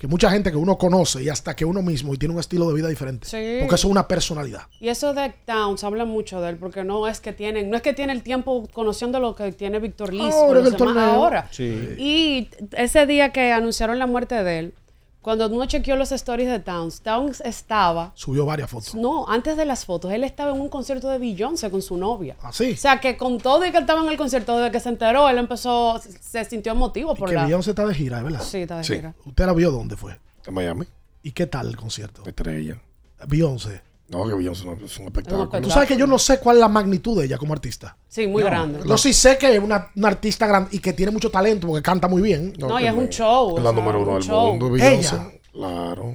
que 0.00 0.06
mucha 0.06 0.30
gente 0.30 0.50
que 0.50 0.56
uno 0.56 0.78
conoce 0.78 1.22
y 1.22 1.28
hasta 1.28 1.54
que 1.54 1.66
uno 1.66 1.82
mismo 1.82 2.14
y 2.14 2.16
tiene 2.16 2.32
un 2.32 2.40
estilo 2.40 2.66
de 2.66 2.74
vida 2.74 2.88
diferente. 2.88 3.28
Sí. 3.28 3.58
Porque 3.60 3.74
eso 3.74 3.86
es 3.86 3.90
una 3.92 4.08
personalidad. 4.08 4.62
Y 4.80 4.88
eso 4.88 5.12
de 5.12 5.30
Towns 5.44 5.84
habla 5.84 6.06
mucho 6.06 6.40
de 6.40 6.48
él, 6.48 6.56
porque 6.56 6.84
no 6.84 7.06
es 7.06 7.20
que 7.20 7.34
tienen, 7.34 7.68
no 7.68 7.76
es 7.76 7.82
que 7.82 7.92
tiene 7.92 8.14
el 8.14 8.22
tiempo 8.22 8.66
conociendo 8.72 9.20
lo 9.20 9.34
que 9.34 9.52
tiene 9.52 9.78
Víctor 9.78 10.14
Liz 10.14 10.32
Ahora 10.32 10.60
el 10.60 10.98
ahora. 10.98 11.48
Sí. 11.50 11.96
Y 11.98 12.48
ese 12.72 13.04
día 13.04 13.30
que 13.30 13.52
anunciaron 13.52 13.98
la 13.98 14.06
muerte 14.06 14.42
de 14.42 14.58
él, 14.58 14.74
Cuando 15.22 15.46
uno 15.48 15.66
chequeó 15.66 15.96
los 15.96 16.12
stories 16.12 16.48
de 16.48 16.60
Towns, 16.60 17.02
Towns 17.02 17.42
estaba. 17.42 18.12
Subió 18.14 18.46
varias 18.46 18.70
fotos. 18.70 18.94
No, 18.94 19.28
antes 19.28 19.54
de 19.56 19.66
las 19.66 19.84
fotos, 19.84 20.10
él 20.12 20.24
estaba 20.24 20.52
en 20.54 20.60
un 20.60 20.70
concierto 20.70 21.08
de 21.10 21.18
Beyoncé 21.18 21.70
con 21.70 21.82
su 21.82 21.98
novia. 21.98 22.36
¿Ah, 22.42 22.52
sí? 22.52 22.72
O 22.72 22.76
sea, 22.76 23.00
que 23.00 23.18
con 23.18 23.38
todo 23.38 23.66
y 23.66 23.70
que 23.70 23.78
estaba 23.78 24.00
en 24.02 24.08
el 24.08 24.16
concierto, 24.16 24.56
desde 24.56 24.70
que 24.72 24.80
se 24.80 24.88
enteró, 24.88 25.28
él 25.28 25.36
empezó, 25.36 26.00
se 26.20 26.44
sintió 26.46 26.72
emotivo 26.72 27.14
por 27.14 27.28
Que 27.28 27.34
la. 27.34 27.44
Beyoncé 27.44 27.70
está 27.70 27.86
de 27.86 27.94
gira, 27.94 28.22
¿verdad? 28.22 28.40
Sí, 28.42 28.58
está 28.62 28.78
de 28.78 28.84
Sí. 28.84 28.94
gira. 28.94 29.14
¿Usted 29.26 29.44
la 29.44 29.52
vio 29.52 29.70
dónde 29.70 29.96
fue? 29.96 30.18
En 30.46 30.54
Miami. 30.54 30.86
¿Y 31.22 31.32
qué 31.32 31.46
tal 31.46 31.68
el 31.68 31.76
concierto? 31.76 32.22
Estrella. 32.24 32.80
Beyoncé. 33.28 33.82
No, 34.10 34.26
que 34.28 34.34
Beyoncé 34.34 34.64
no- 34.66 34.72
es 34.84 34.98
un 34.98 35.06
espectáculo. 35.06 35.48
Tú 35.60 35.70
sabes 35.70 35.88
que 35.88 35.96
yo 35.96 36.06
no 36.06 36.18
sé 36.18 36.40
cuál 36.40 36.56
es 36.56 36.60
la 36.60 36.68
magnitud 36.68 37.18
de 37.18 37.26
ella 37.26 37.38
como 37.38 37.52
artista. 37.52 37.96
Sí, 38.08 38.26
muy 38.26 38.42
grande. 38.42 38.80
Yo 38.86 38.98
sí 38.98 39.12
sé 39.12 39.38
que 39.38 39.54
es 39.54 39.62
una, 39.62 39.88
una 39.94 40.08
artista 40.08 40.46
grande 40.48 40.70
y 40.72 40.80
que 40.80 40.92
tiene 40.92 41.12
mucho 41.12 41.30
talento 41.30 41.68
porque 41.68 41.82
canta 41.82 42.08
muy 42.08 42.20
bien. 42.20 42.52
No, 42.58 42.78
y 42.80 42.86
es 42.86 42.92
un 42.94 43.08
show. 43.08 43.56
Es 43.56 43.62
la 43.62 43.72
número 43.72 44.00
uno 44.02 44.08
un 44.12 44.14
del 44.18 44.24
show. 44.28 44.48
mundo, 44.48 44.70
Beyoncé. 44.70 45.14
Ella. 45.16 45.30
Claro. 45.52 46.14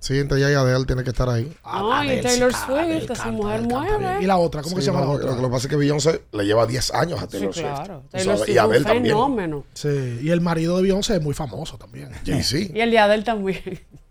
Sí, 0.00 0.18
entre 0.18 0.38
ella 0.38 0.50
y 0.50 0.54
Adele 0.54 0.84
tiene 0.84 1.04
que 1.04 1.10
estar 1.10 1.28
ahí. 1.28 1.52
No, 1.64 2.02
y 2.04 2.20
Taylor 2.22 2.52
Swift, 2.52 3.08
esa 3.10 3.30
mujer 3.30 3.60
mueve. 3.62 4.20
¿Y 4.20 4.26
la 4.26 4.36
otra? 4.36 4.60
¿Cómo 4.62 4.74
que 4.74 4.82
se 4.82 4.86
llama 4.88 5.02
no, 5.02 5.06
la 5.06 5.12
otra? 5.12 5.30
Lo 5.36 5.42
que 5.42 5.48
pasa 5.48 5.66
es 5.66 5.70
que 5.70 5.76
Beyoncé 5.76 6.22
le 6.32 6.44
lleva 6.44 6.66
10 6.66 6.92
años 6.94 7.20
a 7.20 7.26
Sí, 7.26 7.28
Taylor 7.32 7.54
Swift. 7.54 7.66
claro. 7.66 8.02
Taylor 8.10 8.36
Swift 8.38 8.48
Y 8.48 8.52
es 8.52 8.58
un 8.58 8.64
Adele 8.70 8.84
también. 8.84 9.04
fenómeno. 9.14 9.64
Sí, 9.74 10.18
y 10.22 10.30
el 10.30 10.40
marido 10.40 10.76
de 10.78 10.82
Beyoncé 10.82 11.16
es 11.16 11.22
muy 11.22 11.34
famoso 11.34 11.78
también. 11.78 12.10
Jay-Z. 12.26 12.76
Y 12.76 12.80
el 12.80 12.90
de 12.90 12.98
Adele 12.98 13.22
también. 13.22 13.62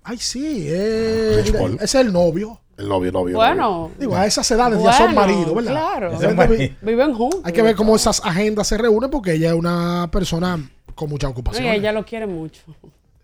Ay, 0.04 0.18
sí, 0.18 0.66
eh, 0.70 1.42
Rich 1.44 1.54
Paul. 1.58 1.74
ese 1.76 1.84
es 1.84 1.96
el 1.96 2.14
novio. 2.14 2.61
El 2.78 2.90
novio, 2.90 3.12
novio. 3.12 3.34
novio. 3.34 3.38
Bueno. 3.38 3.92
Digo, 4.00 4.16
a 4.16 4.26
esas 4.26 4.50
edades 4.52 4.82
ya 4.82 4.94
son 4.94 5.14
Bueno, 5.14 5.22
maridos, 5.22 5.56
¿verdad? 5.56 5.72
Claro. 5.72 6.20
De 6.20 6.76
Viven 6.82 7.14
juntos. 7.14 7.42
Hay 7.44 7.54
que 7.54 7.62
ver 7.62 7.76
cómo 7.76 7.96
esas 7.96 8.24
agendas 8.26 8.68
se 8.68 8.78
reúnen 8.78 9.10
porque 9.10 9.34
ella 9.34 9.50
es 9.50 9.56
una 9.56 10.10
persona 10.12 10.70
con 10.96 11.10
mucha 11.10 11.28
ocupación. 11.28 11.66
y 11.66 11.70
ella 11.70 11.92
lo 11.92 12.06
quiere 12.06 12.28
mucho. 12.28 12.62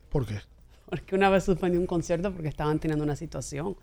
¿Por 0.09 0.25
qué? 0.25 0.39
Porque 0.89 1.15
una 1.15 1.29
vez 1.29 1.43
suspendió 1.43 1.79
un 1.79 1.87
concierto 1.87 2.31
porque 2.31 2.47
estaban 2.47 2.79
teniendo 2.79 3.03
una 3.03 3.15
situación. 3.15 3.75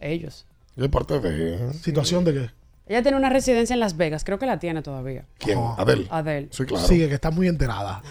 Ellos. 0.00 0.46
Es 0.76 0.88
parte 0.88 1.20
de. 1.20 1.72
¿Situación 1.74 2.24
de 2.24 2.32
qué? 2.32 2.50
Ella 2.86 3.02
tiene 3.02 3.16
una 3.16 3.30
residencia 3.30 3.74
en 3.74 3.80
Las 3.80 3.96
Vegas. 3.96 4.24
Creo 4.24 4.38
que 4.38 4.46
la 4.46 4.58
tiene 4.58 4.80
todavía. 4.82 5.24
¿Quién? 5.38 5.58
Adele. 5.76 6.06
Adele. 6.08 6.48
Sí, 6.50 6.64
claro. 6.64 6.86
Sigue, 6.86 7.08
que 7.08 7.14
está 7.14 7.30
muy 7.30 7.48
enterada. 7.48 8.02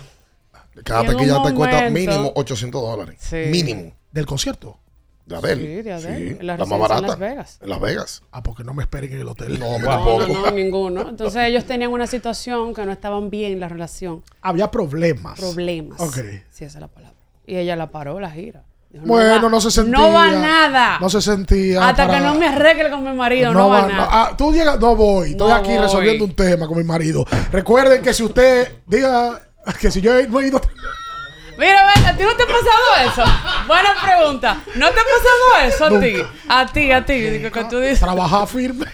Cada 0.84 1.06
taquilla 1.06 1.41
te 1.43 1.53
cuesta 1.53 1.89
mínimo 1.89 2.34
800 2.36 2.82
dólares. 2.82 3.16
Sí. 3.20 3.38
Mínimo. 3.49 3.93
¿Del 4.12 4.26
concierto? 4.26 4.78
De 5.26 5.36
Adele. 5.36 5.61
Sí, 5.78 5.82
de. 5.82 5.99
Sí, 5.99 6.07
En 6.39 6.45
la 6.47 6.57
la 6.57 6.65
más 6.65 6.69
residencia 6.69 6.76
en 6.76 6.82
barata. 6.82 7.07
Las 7.07 7.19
Vegas. 7.19 7.59
En 7.61 7.69
Las 7.69 7.82
Vegas. 7.82 8.23
Ah, 8.32 8.43
porque 8.43 8.63
no 8.63 8.73
me 8.76 8.84
esperen 8.84 9.11
en 9.13 9.19
el 9.21 9.28
hotel. 9.28 9.59
No, 9.59 9.71
me 9.73 9.80
No, 9.80 9.86
tampoco. 9.88 10.28
no, 10.28 10.51
ninguno. 10.51 11.09
Entonces 11.09 11.43
ellos 11.45 11.65
tenían 11.65 11.91
una 11.91 12.05
situación 12.07 12.73
que 12.76 12.86
no 12.86 12.91
estaban 12.91 13.30
bien 13.32 13.59
la 13.59 13.67
relación. 13.67 14.23
Había 14.41 14.69
problemas. 14.69 15.39
Problemas. 15.39 15.99
Ok. 15.99 16.15
Sí, 16.51 16.65
esa 16.65 16.78
es 16.78 16.82
la 16.82 16.88
palabra. 16.88 17.15
Y 17.47 17.55
ella 17.55 17.76
la 17.76 17.89
paró 17.89 18.19
la 18.19 18.30
gira. 18.30 18.63
Dijo, 18.91 19.07
Bueno, 19.07 19.43
va- 19.45 19.49
no 19.49 19.59
se 19.61 19.71
sentía. 19.71 19.97
No 19.97 20.13
va 20.13 20.32
nada. 20.32 20.99
No 21.01 21.09
se 21.09 21.21
sentía. 21.21 21.86
Hasta 21.89 22.05
para- 22.07 22.19
que 22.19 22.23
no 22.23 22.36
me 22.36 22.47
arregle 22.47 22.89
con 22.91 23.03
mi 23.03 23.11
marido, 23.13 23.51
no, 23.51 23.67
va, 23.67 23.82
va- 23.82 23.88
nada. 23.88 24.07
ah, 24.09 24.36
tú 24.38 24.53
llegas, 24.53 24.80
no 24.80 24.95
voy. 24.95 25.32
Estoy 25.32 25.49
No 25.49 25.55
aquí 25.55 25.69
voy. 25.71 25.80
resolviendo 25.80 26.23
un 26.23 26.34
tema 26.36 26.65
con 26.67 26.78
mi 26.78 26.84
marido. 26.84 27.26
Recuerden 27.51 28.01
que 28.01 28.13
si 28.13 28.23
usted 28.23 28.71
diga 28.88 29.41
que 29.82 29.89
si 29.91 29.99
yo 30.01 30.17
he- 30.17 30.28
no 30.28 30.39
he 30.39 30.47
ido. 30.47 30.61
Mira, 31.58 31.93
ven, 31.95 32.06
¿a 32.06 32.18
ti 32.18 32.24
no 32.24 32.36
te 32.36 32.43
ha 32.43 32.47
pasado 32.47 33.12
eso? 33.12 33.24
Buena 33.68 33.95
pregunta. 34.01 34.58
¿No 34.76 34.89
te 34.91 34.99
ha 34.99 35.03
pasado 35.03 35.68
eso 35.68 35.86
a 35.86 35.99
ti? 36.01 36.16
A 36.49 36.66
ti, 36.66 36.91
a 36.91 37.06
ti. 37.06 37.14
Digo, 37.14 37.51
que 37.51 37.64
tú 37.66 37.80
dices. 37.80 37.99
Trabajar 37.99 38.47
firme. 38.47 38.86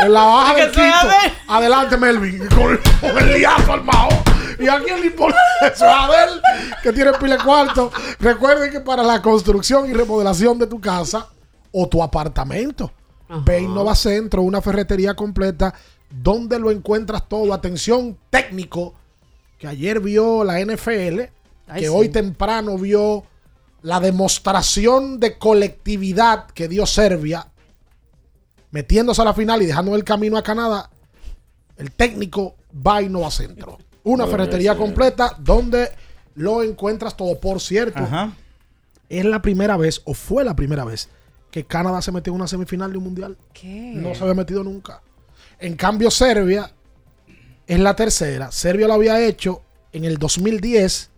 en 0.00 0.12
la 0.12 0.24
baja 0.24 0.54
del 0.54 0.70
quinto. 0.72 1.08
Adelante, 1.46 1.96
Melvin. 1.96 2.48
Con, 2.48 2.78
con 3.00 3.18
el 3.18 3.38
liazo 3.38 3.72
armado. 3.72 4.08
¿Y 4.58 4.68
a 4.68 4.80
quién 4.80 5.00
le 5.00 5.06
importa 5.06 5.38
eso? 5.72 5.84
A 5.84 6.06
Adel, 6.06 6.40
que 6.82 6.92
tiene 6.92 7.12
pile 7.14 7.38
cuarto. 7.38 7.92
Recuerden 8.18 8.72
que 8.72 8.80
para 8.80 9.02
la 9.02 9.22
construcción 9.22 9.88
y 9.88 9.92
remodelación 9.92 10.58
de 10.58 10.66
tu 10.66 10.80
casa 10.80 11.28
o 11.70 11.88
tu 11.88 12.02
apartamento, 12.02 12.92
ve 13.44 13.60
Innova 13.60 13.94
Centro, 13.94 14.42
una 14.42 14.60
ferretería 14.60 15.14
completa 15.14 15.72
donde 16.10 16.58
lo 16.58 16.70
encuentras 16.70 17.28
todo. 17.28 17.52
Atención 17.54 18.18
técnico, 18.30 18.94
que 19.58 19.68
ayer 19.68 20.00
vio 20.00 20.42
la 20.42 20.58
NFL, 20.60 21.20
Ay, 21.68 21.82
que 21.82 21.86
sí. 21.88 21.92
hoy 21.94 22.08
temprano 22.08 22.76
vio 22.78 23.24
la 23.82 24.00
demostración 24.00 25.20
de 25.20 25.38
colectividad 25.38 26.46
que 26.46 26.68
dio 26.68 26.86
Serbia, 26.86 27.46
metiéndose 28.70 29.22
a 29.22 29.24
la 29.24 29.34
final 29.34 29.62
y 29.62 29.66
dejando 29.66 29.94
el 29.94 30.04
camino 30.04 30.36
a 30.36 30.42
Canadá. 30.42 30.90
El 31.76 31.92
técnico 31.92 32.56
va 32.86 32.96
a 32.96 33.02
Innova 33.02 33.30
Centro. 33.30 33.78
Una 34.04 34.26
ferretería 34.26 34.76
completa 34.76 35.36
donde 35.38 35.90
lo 36.34 36.62
encuentras 36.62 37.16
todo. 37.16 37.38
Por 37.38 37.60
cierto, 37.60 38.00
Ajá. 38.00 38.32
es 39.08 39.24
la 39.24 39.42
primera 39.42 39.76
vez, 39.76 40.00
o 40.04 40.14
fue 40.14 40.44
la 40.44 40.56
primera 40.56 40.84
vez, 40.84 41.08
que 41.50 41.64
Canadá 41.64 42.00
se 42.02 42.12
metió 42.12 42.32
en 42.32 42.36
una 42.36 42.48
semifinal 42.48 42.90
de 42.92 42.98
un 42.98 43.04
mundial. 43.04 43.36
¿Qué? 43.52 43.92
No 43.94 44.14
se 44.14 44.22
había 44.22 44.34
metido 44.34 44.64
nunca. 44.64 45.02
En 45.58 45.76
cambio, 45.76 46.10
Serbia 46.10 46.72
es 47.66 47.78
la 47.80 47.94
tercera. 47.96 48.50
Serbia 48.50 48.86
lo 48.86 48.94
había 48.94 49.20
hecho 49.24 49.62
en 49.92 50.04
el 50.04 50.18
2010, 50.18 51.10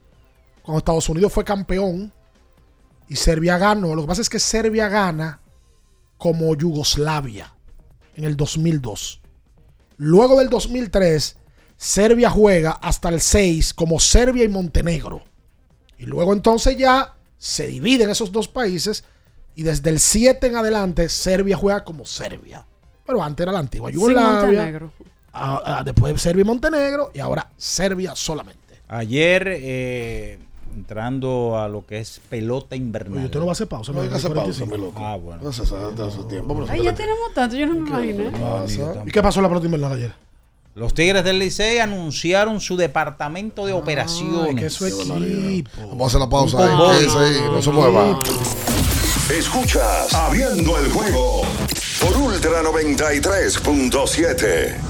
cuando 0.62 0.78
Estados 0.78 1.08
Unidos 1.08 1.32
fue 1.32 1.44
campeón. 1.44 2.12
Y 3.08 3.16
Serbia 3.16 3.58
ganó. 3.58 3.94
Lo 3.94 4.02
que 4.02 4.08
pasa 4.08 4.22
es 4.22 4.28
que 4.28 4.38
Serbia 4.38 4.88
gana 4.88 5.40
como 6.16 6.54
Yugoslavia 6.54 7.52
en 8.14 8.24
el 8.24 8.36
2002. 8.36 9.20
Luego 9.96 10.38
del 10.38 10.48
2003, 10.48 11.36
Serbia 11.76 12.30
juega 12.30 12.72
hasta 12.72 13.08
el 13.08 13.20
6 13.20 13.74
como 13.74 13.98
Serbia 13.98 14.44
y 14.44 14.48
Montenegro. 14.48 15.22
Y 15.98 16.06
luego 16.06 16.32
entonces 16.32 16.76
ya 16.76 17.14
se 17.38 17.66
dividen 17.66 18.10
esos 18.10 18.32
dos 18.32 18.48
países 18.48 19.04
y 19.54 19.62
desde 19.62 19.90
el 19.90 19.98
7 19.98 20.46
en 20.46 20.56
adelante 20.56 21.08
Serbia 21.08 21.56
juega 21.56 21.84
como 21.84 22.04
Serbia. 22.04 22.66
Pero 23.04 23.22
antes 23.22 23.44
era 23.44 23.52
la 23.52 23.58
antigua 23.58 23.90
Yugoslavia. 23.90 24.90
Después 25.84 26.20
Serbia 26.20 26.42
y 26.42 26.44
Montenegro 26.44 27.10
y 27.14 27.18
ahora 27.18 27.50
Serbia 27.56 28.14
solamente. 28.14 28.82
Ayer, 28.88 29.44
eh, 29.48 30.38
entrando 30.74 31.58
a 31.58 31.68
lo 31.68 31.84
que 31.86 31.98
es 32.00 32.20
pelota 32.28 32.74
invernal. 32.76 33.18
Oye, 33.18 33.26
usted 33.26 33.38
no 33.40 33.46
va 33.46 33.52
a 33.52 33.54
hacer 33.54 33.68
pausa. 33.68 33.92
No 33.92 34.00
hay 34.02 34.08
que 34.08 34.14
hacer 34.14 34.32
pausa, 34.32 34.64
45. 34.64 34.76
mi 34.76 34.82
loco. 34.82 35.00
Ah, 35.04 35.16
bueno. 35.16 35.42
No 35.42 35.52
se 35.52 35.66
sabe 35.66 35.92
de 35.92 36.10
su 36.10 36.24
tiempo. 36.24 36.54
pero 36.54 36.66
Ay, 36.70 36.82
ya 36.84 36.94
tenemos 36.94 37.34
tanto, 37.34 37.56
yo 37.56 37.66
no 37.66 37.74
me 37.74 37.88
imaginé. 37.88 38.30
pasa? 38.30 39.02
¿Y 39.06 39.10
qué 39.10 39.22
pasó 39.22 39.40
en 39.40 39.42
la 39.44 39.48
pelota 39.48 39.66
invernal 39.66 39.92
ayer? 39.92 40.12
Los 40.74 40.94
Tigres 40.94 41.24
del 41.24 41.38
Licey 41.40 41.78
anunciaron 41.78 42.60
su 42.60 42.76
departamento 42.76 43.66
de 43.66 43.72
operaciones. 43.72 44.54
que 44.54 44.70
su 44.70 44.86
equipo. 44.86 45.70
Vamos 45.88 46.02
a 46.02 46.06
hacer 46.06 46.20
la 46.20 46.28
pausa 46.28 46.58
ahí. 46.58 46.70
Quédese 46.98 47.18
ahí, 47.18 47.40
no 47.50 47.60
se 47.60 47.70
mueva. 47.70 48.20
Escuchas 49.36 50.14
Abriendo 50.14 50.78
el 50.78 50.90
juego 50.92 51.42
por 52.00 52.16
Ultra 52.16 52.62
93.7. 52.62 54.89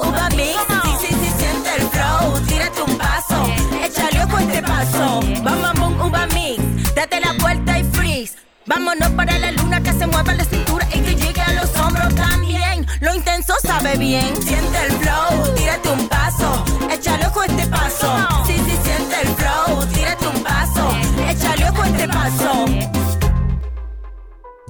Vámonos 8.73 9.09
para 9.17 9.37
la 9.37 9.51
luna, 9.51 9.83
que 9.83 9.91
se 9.91 10.07
mueva 10.07 10.33
la 10.33 10.45
cintura 10.45 10.87
y 10.93 11.01
que 11.01 11.13
llegue 11.13 11.41
a 11.41 11.61
los 11.61 11.75
hombros 11.75 12.15
también. 12.15 12.87
Lo 13.01 13.13
intenso 13.13 13.53
sabe 13.61 13.97
bien. 13.97 14.33
Siente 14.41 14.85
el 14.85 14.93
flow, 14.93 15.55
tírate 15.55 15.89
un 15.89 16.07
paso, 16.07 16.63
échale 16.89 17.27
ojo 17.27 17.43
este 17.43 17.67
paso. 17.67 18.27
Sí, 18.47 18.53
sí, 18.53 18.77
siente 18.81 19.15
el 19.23 19.27
flow, 19.35 19.85
tírate 19.93 20.25
un 20.25 20.41
paso, 20.41 20.89
échale 21.29 21.69
ojo 21.69 21.83
este 21.83 22.07
paso. 22.07 22.65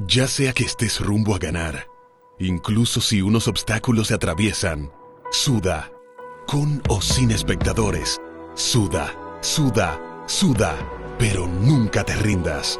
Ya 0.08 0.28
sea 0.28 0.54
que 0.54 0.64
estés 0.64 1.00
rumbo 1.00 1.36
a 1.36 1.38
ganar, 1.38 1.86
incluso 2.40 3.02
si 3.02 3.22
unos 3.22 3.48
obstáculos 3.48 4.08
se 4.08 4.16
atraviesan, 4.16 4.92
suda, 5.30 5.92
con 6.48 6.82
o 6.90 7.04
sin 7.04 7.30
espectadores, 7.30 8.20
suda, 8.56 9.14
suda, 9.42 10.02
suda, 10.26 10.76
pero 11.20 11.46
nunca 11.46 12.04
te 12.04 12.16
rindas 12.16 12.80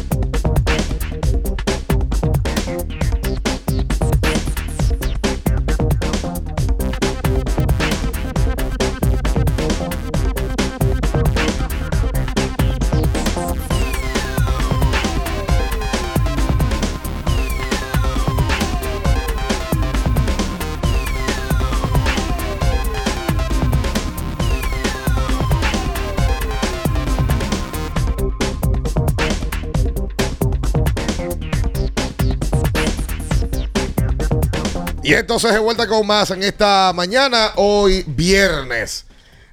Y 35.11 35.13
entonces 35.13 35.51
de 35.51 35.59
vuelta 35.59 35.87
con 35.87 36.07
más 36.07 36.31
en 36.31 36.41
esta 36.41 36.93
mañana, 36.95 37.51
hoy 37.57 38.05
viernes. 38.07 39.05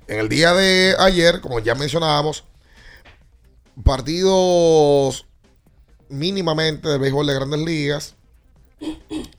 En 0.07 0.21
el 0.21 0.29
día 0.29 0.53
de 0.53 0.95
ayer, 1.01 1.41
como 1.41 1.59
ya 1.59 1.75
mencionábamos, 1.75 2.45
partidos 3.83 5.27
mínimamente 6.09 6.89
de 6.89 6.99
béisbol 6.99 7.27
de 7.27 7.35
grandes 7.35 7.59
ligas. 7.59 8.15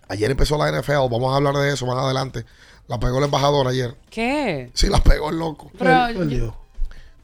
Ayer 0.09 0.29
empezó 0.29 0.57
la 0.57 0.69
NFL, 0.69 1.07
vamos 1.09 1.31
a 1.31 1.37
hablar 1.37 1.55
de 1.55 1.71
eso 1.71 1.85
más 1.85 1.95
adelante. 1.95 2.43
La 2.87 2.99
pegó 2.99 3.19
el 3.19 3.23
embajador 3.23 3.69
ayer. 3.69 3.95
¿Qué? 4.09 4.71
Sí, 4.73 4.87
la 4.87 5.01
pegó 5.01 5.29
el 5.29 5.39
loco. 5.39 5.71
Pero 5.79 6.05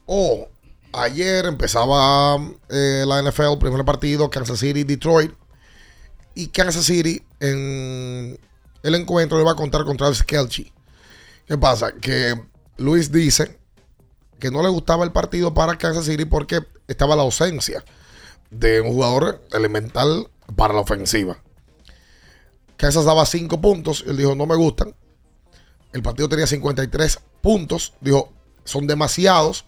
Oh, 0.06 0.48
ayer 0.94 1.44
empezaba 1.44 2.38
eh, 2.70 3.04
la 3.06 3.20
NFL, 3.20 3.58
primer 3.60 3.84
partido, 3.84 4.30
Kansas 4.30 4.58
City, 4.58 4.84
Detroit. 4.84 5.34
Y 6.34 6.46
Kansas 6.46 6.86
City 6.86 7.22
en 7.40 8.38
el 8.82 8.94
encuentro 8.94 9.38
le 9.38 9.44
va 9.44 9.52
a 9.52 9.56
contar 9.56 9.84
con 9.84 9.96
Travis 9.96 10.22
Kelce. 10.22 10.72
¿Qué 11.46 11.56
pasa? 11.58 11.92
Que 11.92 12.40
Luis 12.76 13.10
dice 13.10 13.58
que 14.38 14.50
no 14.50 14.62
le 14.62 14.68
gustaba 14.68 15.04
el 15.04 15.12
partido 15.12 15.54
para 15.54 15.78
Kansas 15.78 16.04
City 16.04 16.24
porque 16.24 16.60
estaba 16.88 17.16
la 17.16 17.22
ausencia 17.22 17.84
de 18.50 18.80
un 18.80 18.92
jugador 18.92 19.42
elemental 19.52 20.28
para 20.54 20.74
la 20.74 20.80
ofensiva. 20.80 21.38
Kansas 22.76 23.04
daba 23.04 23.24
5 23.24 23.60
puntos. 23.60 24.04
Él 24.06 24.16
dijo, 24.16 24.34
no 24.34 24.46
me 24.46 24.56
gustan. 24.56 24.94
El 25.92 26.02
partido 26.02 26.28
tenía 26.28 26.46
53 26.46 27.20
puntos. 27.40 27.94
Dijo, 28.00 28.32
son 28.64 28.86
demasiados 28.86 29.64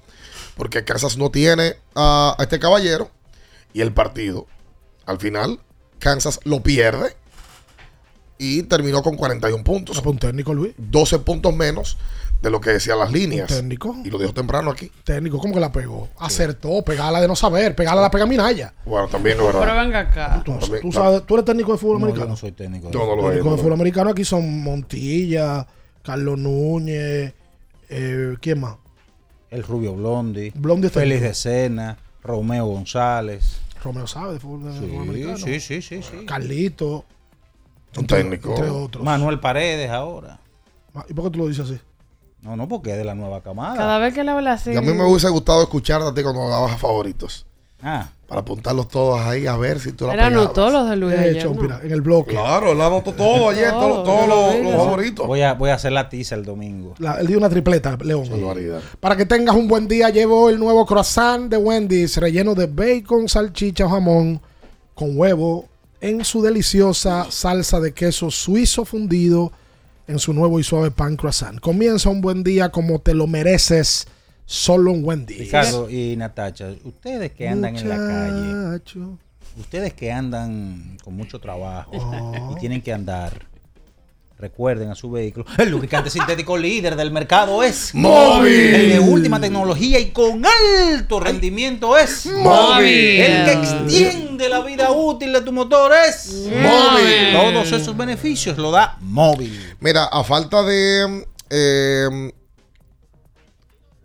porque 0.57 0.85
Kansas 0.85 1.17
no 1.17 1.31
tiene 1.31 1.77
a, 1.95 2.37
a 2.39 2.43
este 2.43 2.59
caballero. 2.59 3.11
Y 3.73 3.81
el 3.81 3.93
partido, 3.93 4.47
al 5.07 5.19
final, 5.19 5.61
Kansas 5.99 6.41
lo 6.45 6.63
pierde 6.63 7.17
y 8.39 8.63
terminó 8.65 9.03
con 9.03 9.17
41 9.17 9.65
puntos. 9.65 9.99
un 10.05 10.19
técnico, 10.19 10.55
Luis. 10.55 10.73
12 10.79 11.19
puntos 11.21 11.55
menos 11.55 11.97
de 12.41 12.51
lo 12.51 12.61
que 12.61 12.71
decían 12.71 12.99
las 13.01 13.11
líneas. 13.11 13.51
Un 13.51 13.57
técnico. 13.57 13.97
Y 14.05 14.11
lo 14.11 14.19
dijo 14.19 14.33
temprano 14.33 14.71
aquí. 14.71 14.93
Técnico, 15.03 15.39
¿cómo 15.39 15.55
que 15.55 15.61
la 15.61 15.73
pegó? 15.73 16.09
Acertó, 16.19 16.83
pegarla 16.83 17.21
de 17.21 17.27
no 17.27 17.35
saber, 17.35 17.75
pegarla 17.75 18.01
la 18.03 18.11
pega 18.13 18.27
Minaya. 18.27 18.73
Bueno, 18.87 19.09
también 19.09 19.39
es 19.39 19.45
verdad. 19.45 19.61
Pero 19.61 19.75
venga 19.77 19.99
acá. 20.01 20.43
Tú, 20.45 20.53
También- 20.59 20.83
tú 20.83 20.93
sabes, 20.93 21.27
tú 21.27 21.35
eres 21.35 21.45
técnico 21.45 21.73
de 21.73 21.79
fútbol 21.79 21.95
No, 21.97 22.01
yo 22.01 22.05
americano. 22.07 22.31
no 22.31 22.37
soy 22.37 22.53
técnico. 22.53 22.91
Yo 22.93 23.01
no 23.01 23.07
lo 23.17 23.23
técnico 23.23 23.31
es, 23.31 23.35
de 23.37 23.51
no 23.51 23.57
fútbol 23.57 23.69
lo 23.71 23.75
americano 23.75 24.11
aquí 24.11 24.25
son 24.25 24.63
Montilla, 24.63 25.67
Carlos 26.05 26.39
Núñez, 26.39 27.35
eh, 27.89 28.37
¿quién 28.41 28.61
más? 28.61 28.77
El 29.51 29.63
Rubio 29.65 29.95
Blondi. 29.95 30.51
Blondi 30.55 30.87
está 30.89 31.01
Félix 31.01 31.23
de 31.23 31.35
Sena. 31.35 31.99
Romeo 32.23 32.67
González. 32.67 33.61
Romeo 33.83 34.07
sabe 34.07 34.35
de 34.35 34.39
fútbol, 34.41 34.65
de 34.73 34.79
Sí, 34.79 34.87
fútbol 34.87 35.03
americano. 35.09 35.39
sí, 35.39 35.59
sí, 35.61 35.81
sí, 35.83 36.03
sí. 36.03 36.27
Carlito. 36.27 37.05
Un 37.97 38.01
entre- 38.03 38.19
técnico. 38.23 38.51
Entre 38.51 38.71
otros. 38.71 39.05
Manuel 39.05 39.41
Paredes 39.41 39.91
ahora. 39.91 40.39
Ah, 40.95 41.05
¿Y 41.09 41.15
por 41.15 41.25
qué 41.27 41.31
tú 41.31 41.39
lo 41.41 41.49
dices 41.49 41.65
así? 41.71 41.81
No, 42.43 42.57
no, 42.57 42.69
porque 42.69 42.93
es 42.93 42.97
de 42.99 43.05
la 43.05 43.15
nueva 43.15 43.43
camada. 43.43 43.77
Cada 43.77 43.99
vez 43.99 44.15
que 44.15 44.23
le 44.25 44.31
habla 44.31 44.53
así. 44.53 44.71
Y 44.73 44.77
a 44.77 44.81
mí 44.81 44.93
me 44.93 45.05
hubiese 45.05 45.29
gustado 45.29 45.63
escucharte 45.63 46.07
a 46.09 46.15
ti 46.15 46.23
cuando 46.23 46.49
dabas 46.49 46.73
a 46.73 46.77
favoritos. 46.79 47.47
Ah. 47.83 48.09
Para 48.27 48.41
apuntarlos 48.43 48.89
todos 48.89 49.21
ahí 49.21 49.47
a 49.47 49.57
ver 49.57 49.79
si 49.81 49.93
tú 49.93 50.07
la 50.07 50.15
Él 50.15 50.21
anotó 50.21 50.53
pegabas. 50.67 50.73
los 50.73 50.91
de 50.91 50.97
Luis 50.97 51.13
De 51.15 51.21
ayer, 51.21 51.37
hecho, 51.37 51.55
¿no? 51.55 51.63
mira, 51.63 51.81
en 51.83 51.93
el 51.93 52.01
bloque. 52.01 52.33
Claro, 52.33 52.73
él 52.73 52.81
anotó 52.81 53.13
todo 53.13 53.49
ayer, 53.51 53.71
Todo, 53.71 54.03
todo- 54.03 54.03
todos 54.03 54.29
lo 54.29 54.63
los, 54.65 54.75
favoritos. 54.77 55.27
Voy 55.27 55.43
a, 55.43 55.55
voy 55.55 55.71
a 55.71 55.75
hacer 55.75 55.93
la 55.93 56.09
tiza 56.09 56.35
el 56.35 56.45
domingo. 56.45 56.95
La- 56.99 57.15
él 57.21 57.27
dio 57.29 57.39
una 57.39 57.49
tripleta, 57.49 57.97
León. 58.03 58.29
Para 59.01 59.17
que 59.17 59.27
tengas 59.27 59.55
un 59.57 59.67
buen 59.69 59.87
día, 59.89 60.11
llevo 60.11 60.49
el 60.51 60.59
nuevo 60.59 60.85
croissant 60.87 61.49
de 61.51 61.57
Wendy's 61.57 62.17
relleno 62.19 62.55
de 62.55 62.67
bacon, 62.67 63.29
salchicha 63.29 63.87
o 63.87 63.89
jamón 63.89 64.41
con 64.95 65.17
huevo 65.19 65.67
en 66.01 66.25
su 66.25 66.43
deliciosa 66.43 67.27
salsa 67.31 67.81
de 67.81 67.93
queso 67.93 68.31
suizo 68.31 68.85
fundido 68.85 69.53
en 70.07 70.19
su 70.19 70.33
nuevo 70.33 70.59
y 70.61 70.65
suave 70.65 70.91
pan 70.91 71.17
croissant. 71.17 71.61
Comienza 71.61 72.09
un 72.09 72.21
buen 72.21 72.43
día 72.43 72.71
como 72.71 72.99
te 73.01 73.15
lo 73.15 73.27
mereces 73.27 74.07
solo 74.47 74.93
en 74.95 75.05
Wendy's. 75.05 75.39
Ricardo 75.39 75.91
y 75.91 76.17
Natacha, 76.17 76.73
ustedes 76.85 77.33
que 77.33 77.49
andan 77.49 77.77
en 77.77 77.89
la 77.89 77.97
calle, 77.97 79.03
ustedes 79.59 79.93
que 79.93 80.11
andan 80.13 80.97
con 81.05 81.15
mucho 81.15 81.39
trabajo 81.41 81.91
Oh. 81.95 82.55
y 82.57 82.61
tienen 82.61 82.81
que 82.81 82.93
andar, 82.93 83.47
recuerden 84.39 84.91
a 84.91 84.95
su 84.95 85.11
vehículo. 85.11 85.45
El 85.59 85.71
lubricante 85.71 86.11
sintético 86.11 86.57
líder 86.57 86.97
del 86.97 87.11
mercado 87.11 87.63
es 87.63 87.95
Móvil. 87.95 88.75
El 88.75 88.91
de 88.91 89.01
última 89.01 89.41
tecnología 89.41 89.99
y 89.99 90.11
con 90.11 90.45
alto 90.45 91.21
rendimiento 91.21 91.97
es 91.97 92.27
Móvil. 92.27 92.87
El 92.87 93.45
que 93.45 93.53
extiende 93.53 94.49
la 94.49 94.61
vida 94.61 94.91
útil 94.91 95.33
de 95.33 95.41
tu 95.43 95.53
motor 95.53 95.93
es 96.09 96.49
Móvil. 96.51 97.33
Todos 97.33 97.73
esos 97.73 97.97
beneficios 97.97 98.57
lo 98.59 98.71
da 98.71 98.97
móvil. 99.01 99.77
Mira, 99.81 100.05
a 100.05 100.23
falta 100.25 100.63
de 100.63 101.27
eh, 101.51 102.33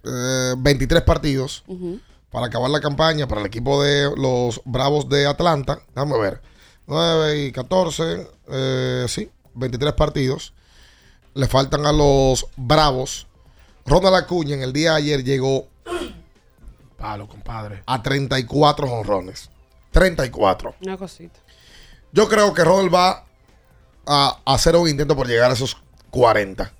eh, 0.03 0.53
23 0.57 1.01
partidos, 1.03 1.63
para 2.31 2.47
acabar 2.47 2.69
la 2.69 2.81
campaña 2.81 3.27
para 3.27 3.41
el 3.41 3.47
equipo 3.47 3.83
de 3.83 4.09
los 4.17 4.61
Bravos 4.65 5.07
de 5.07 5.27
Atlanta. 5.27 5.79
Déjame 5.93 6.19
ver. 6.19 6.41
9 6.87 7.45
y 7.45 7.51
14, 7.51 8.27
eh, 8.51 9.05
sí, 9.07 9.29
23 9.55 9.93
partidos. 9.93 10.53
Le 11.33 11.47
faltan 11.47 11.85
a 11.85 11.91
los 11.91 12.45
Bravos. 12.55 13.27
Ronald 13.85 14.15
Acuña 14.15 14.55
en 14.55 14.61
el 14.61 14.71
día 14.73 14.91
de 14.91 14.97
ayer 14.97 15.23
llegó 15.23 15.67
Palo, 16.97 17.27
compadre. 17.27 17.83
a 17.85 18.01
34 18.01 18.87
honrones. 18.91 19.49
34. 19.91 20.75
Una 20.81 20.97
cosita. 20.97 21.39
Yo 22.11 22.27
creo 22.29 22.53
que 22.53 22.63
Ronald 22.63 22.93
va 22.93 23.25
a 24.05 24.37
hacer 24.45 24.75
un 24.75 24.87
intento 24.87 25.15
por 25.15 25.27
llegar 25.27 25.49
a 25.51 25.53
esos 25.53 25.77
40. 26.11 26.71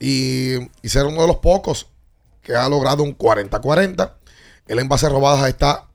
Y, 0.00 0.54
y 0.82 0.88
ser 0.88 1.06
uno 1.06 1.20
de 1.22 1.28
los 1.28 1.36
pocos 1.36 1.88
que 2.42 2.54
ha 2.54 2.68
logrado 2.68 3.02
un 3.02 3.16
40-40. 3.16 4.12
El 4.66 4.78
en 4.78 4.88
bases 4.88 5.10
robadas 5.10 5.46
está 5.48 5.86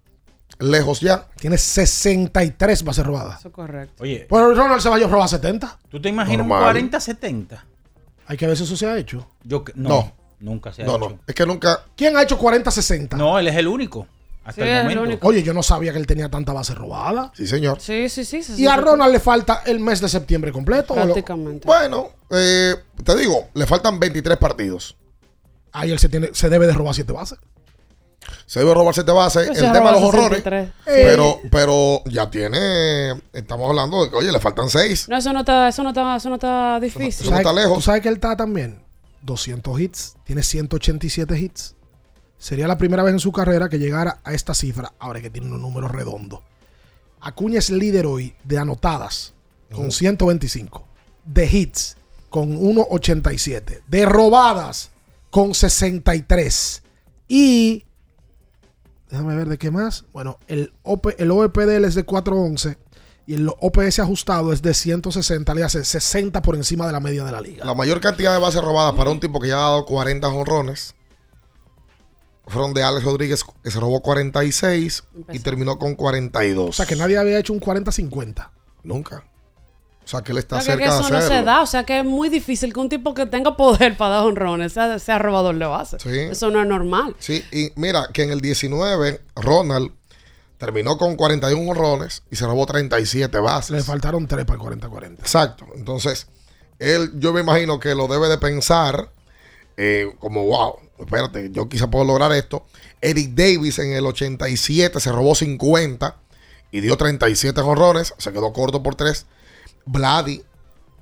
lejos 0.60 1.00
ya. 1.00 1.28
Tiene 1.40 1.58
63 1.58 2.84
bases 2.84 3.06
robadas. 3.06 3.40
Eso 3.40 3.48
es 3.50 3.54
correcto. 3.54 4.04
Oye, 4.04 4.28
Pero 4.30 4.54
Ronald 4.54 4.82
se 4.82 4.90
va 4.90 4.96
a 4.98 5.00
robar 5.00 5.28
70. 5.30 5.80
¿tú 5.90 6.02
te 6.02 6.10
imaginas 6.10 6.46
Normal. 6.46 6.76
un 6.78 6.90
40-70? 6.92 7.64
Hay 8.28 8.38
que 8.38 8.46
ver 8.48 8.56
si 8.58 8.64
eso 8.64 8.76
se 8.78 8.86
ha 8.86 8.98
hecho. 8.98 9.28
Yo 9.44 9.64
que- 9.64 9.74
no, 9.76 9.90
No. 9.90 10.14
nunca 10.40 10.72
se 10.72 10.84
ha 10.84 10.86
No, 10.86 10.98
hecho. 10.98 11.10
no. 11.10 11.20
Es 11.26 11.34
que 11.36 11.46
nunca. 11.46 11.84
¿Quién 11.96 12.16
ha 12.18 12.22
hecho 12.24 12.38
40-60? 12.38 13.18
No, 13.18 13.40
él 13.40 13.48
es 13.48 13.56
el 13.56 13.68
único. 13.68 14.08
Hasta 14.44 14.64
Sí, 14.64 14.68
el 14.70 14.82
momento. 14.84 15.04
único. 15.04 15.28
Oye, 15.28 15.44
yo 15.44 15.54
no 15.54 15.62
sabía 15.62 15.92
que 15.92 16.00
él 16.00 16.08
tenía 16.08 16.30
tanta 16.30 16.54
base 16.54 16.74
robada. 16.74 17.32
Sí, 17.36 17.46
señor. 17.46 17.80
Sí, 17.80 18.10
sí, 18.10 18.26
sí. 18.26 18.42
Y 18.58 18.66
a 18.68 18.76
Ronald 18.78 19.12
le 19.14 19.20
falta 19.20 19.62
el 19.66 19.80
mes 19.80 20.02
de 20.02 20.10
septiembre 20.10 20.52
completo. 20.52 20.94
¿o 20.94 20.98
lo- 20.98 21.04
Prácticamente. 21.04 21.68
Bueno, 21.68 22.10
eh, 22.32 22.76
te 23.04 23.16
digo, 23.16 23.50
le 23.54 23.66
faltan 23.68 24.00
23 24.00 24.38
partidos. 24.38 24.96
Ahí 25.72 25.92
él 25.92 26.00
se, 26.00 26.10
tiene, 26.10 26.30
se 26.34 26.50
debe 26.50 26.66
de 26.66 26.74
robar 26.74 26.96
7 26.96 27.12
bases. 27.14 27.38
Se 28.46 28.60
debe 28.60 28.74
robar 28.74 28.94
7 28.94 29.12
bases. 29.12 29.48
Pues 29.48 29.60
el 29.60 29.66
se 29.68 29.72
tema 29.72 29.92
de 29.92 30.00
los 30.00 30.10
horrores. 30.10 30.44
63. 30.44 30.70
Pero, 30.86 31.40
pero 31.52 32.04
ya 32.06 32.30
tiene. 32.30 33.12
Estamos 33.34 33.70
hablando 33.70 34.04
de 34.04 34.10
que, 34.10 34.16
oye, 34.16 34.32
le 34.32 34.40
faltan 34.40 34.70
6. 34.70 35.10
No, 35.10 35.18
eso 35.18 35.34
no 35.34 35.40
está, 35.42 35.68
eso 35.68 35.84
no 35.84 35.90
está, 35.90 36.16
eso 36.16 36.30
no 36.30 36.36
está 36.36 36.80
difícil. 36.80 37.26
Eso 37.26 37.32
no 37.32 37.38
está 37.38 37.54
lejos. 37.54 37.76
¿Tú 37.76 37.82
sabes 37.82 38.02
que 38.02 38.10
él 38.10 38.16
está 38.16 38.36
también? 38.36 38.84
200 39.22 39.80
hits. 39.80 40.16
Tiene 40.24 40.44
187 40.44 41.40
hits. 41.40 41.76
Sería 42.38 42.68
la 42.68 42.78
primera 42.78 43.04
vez 43.04 43.14
en 43.14 43.20
su 43.20 43.32
carrera 43.32 43.70
que 43.70 43.80
llegara 43.80 44.20
a 44.24 44.34
esta 44.34 44.54
cifra. 44.54 44.94
Ahora 45.00 45.22
que 45.22 45.30
tiene 45.30 45.48
unos 45.48 45.62
números 45.62 45.92
redondos. 45.92 46.42
Acuña 47.22 47.60
es 47.60 47.70
líder 47.70 48.06
hoy 48.06 48.36
de 48.44 48.58
anotadas 48.58 49.34
con 49.74 49.92
125. 49.92 50.88
De 51.26 51.46
hits 51.46 51.98
con 52.30 52.58
1.87. 52.58 53.82
De 53.88 54.06
robadas 54.06 54.92
con 55.30 55.54
63. 55.54 56.84
Y. 57.28 57.86
Déjame 59.10 59.36
ver 59.36 59.50
de 59.50 59.58
qué 59.58 59.72
más. 59.72 60.06
Bueno, 60.14 60.40
el, 60.48 60.74
OP 60.84 61.08
el 61.18 61.32
OEP 61.32 61.58
de 61.58 61.76
él 61.78 61.86
es 61.86 61.96
de 61.96 62.04
411 62.04 62.78
y 63.26 63.36
el 63.36 63.50
OPS 63.60 64.00
ajustado 64.00 64.54
es 64.54 64.62
de 64.62 64.74
160, 64.74 65.54
le 65.54 65.64
hace 65.64 65.84
60 65.84 66.42
por 66.42 66.56
encima 66.56 66.88
de 66.88 66.94
la 66.94 67.00
media 67.00 67.24
de 67.24 67.32
la 67.32 67.42
liga. 67.42 67.66
La 67.66 67.76
mayor 67.76 68.02
cantidad 68.02 68.34
de 68.34 68.40
bases 68.40 68.62
robadas 68.62 68.94
para 68.94 69.12
un 69.12 69.20
tipo 69.20 69.40
que 69.40 69.50
ya 69.50 69.58
ha 69.58 69.70
dado 69.70 69.86
40 69.86 70.28
honrones 70.28 70.96
fueron 72.50 72.74
de 72.74 72.84
Alex 72.84 73.04
Rodríguez, 73.06 73.46
que 73.64 73.72
se 73.72 73.80
robó 73.80 74.02
46 74.02 75.04
y 75.32 75.40
terminó 75.40 75.78
con 75.78 75.96
42. 75.96 76.70
O 76.70 76.74
sea 76.74 76.88
que 76.88 76.96
nadie 76.96 77.18
había 77.18 77.38
hecho 77.38 77.54
un 77.54 77.62
40-50. 77.62 78.50
Nunca. 78.84 79.29
O 80.10 80.12
sea 80.12 80.22
que 80.24 80.32
él 80.32 80.38
O 80.38 80.40
está 80.40 80.60
sea, 80.60 80.76
que 80.76 80.82
cerca 80.86 80.96
de 80.96 81.00
eso 81.02 81.10
no 81.12 81.18
hacerlo. 81.20 81.38
se 81.38 81.44
da, 81.44 81.62
o 81.62 81.66
sea 81.68 81.84
que 81.84 82.00
es 82.00 82.04
muy 82.04 82.30
difícil 82.30 82.74
que 82.74 82.80
un 82.80 82.90
tipo 82.90 83.14
que 83.14 83.28
tenga 83.28 83.56
poder 83.56 83.96
para 83.96 84.16
dar 84.16 84.26
honrones 84.26 84.74
sea, 84.74 84.98
sea 84.98 85.20
robador 85.20 85.56
de 85.56 85.66
base. 85.66 85.98
Sí. 86.00 86.10
Eso 86.10 86.50
no 86.50 86.60
es 86.60 86.68
normal. 86.68 87.16
Sí, 87.20 87.46
y 87.52 87.72
mira 87.76 88.08
que 88.12 88.24
en 88.24 88.32
el 88.32 88.42
19 88.42 89.22
Ronald 89.36 89.92
terminó 90.58 90.98
con 90.98 91.16
41 91.16 91.70
honrones 91.72 92.24
y 92.32 92.38
se 92.38 92.48
robó 92.48 92.66
37 92.66 93.38
bases. 93.38 93.70
Le 93.70 93.84
faltaron 93.84 94.28
3 94.28 94.46
para 94.46 94.60
el 94.60 94.80
40-40. 94.80 95.20
Exacto. 95.20 95.68
Entonces, 95.76 96.26
él, 96.80 97.12
yo 97.20 97.32
me 97.32 97.42
imagino 97.42 97.80
que 97.80 97.94
lo 97.94 98.08
debe 98.08 98.30
de 98.30 98.40
pensar 98.40 99.12
eh, 99.78 100.12
como, 100.18 100.44
wow, 100.46 100.76
espérate, 100.98 101.52
yo 101.52 101.70
quizá 101.70 101.88
puedo 101.92 102.04
lograr 102.04 102.32
esto. 102.32 102.66
Eric 103.00 103.36
Davis 103.36 103.78
en 103.78 103.94
el 103.94 104.08
87 104.08 105.00
se 105.00 105.12
robó 105.12 105.36
50 105.36 106.16
y 106.72 106.82
dio 106.82 106.98
37 106.98 107.62
jonrones, 107.62 108.16
se 108.18 108.34
quedó 108.34 108.52
corto 108.54 108.82
por 108.82 108.96
3. 108.96 109.28
Vladi 109.92 110.44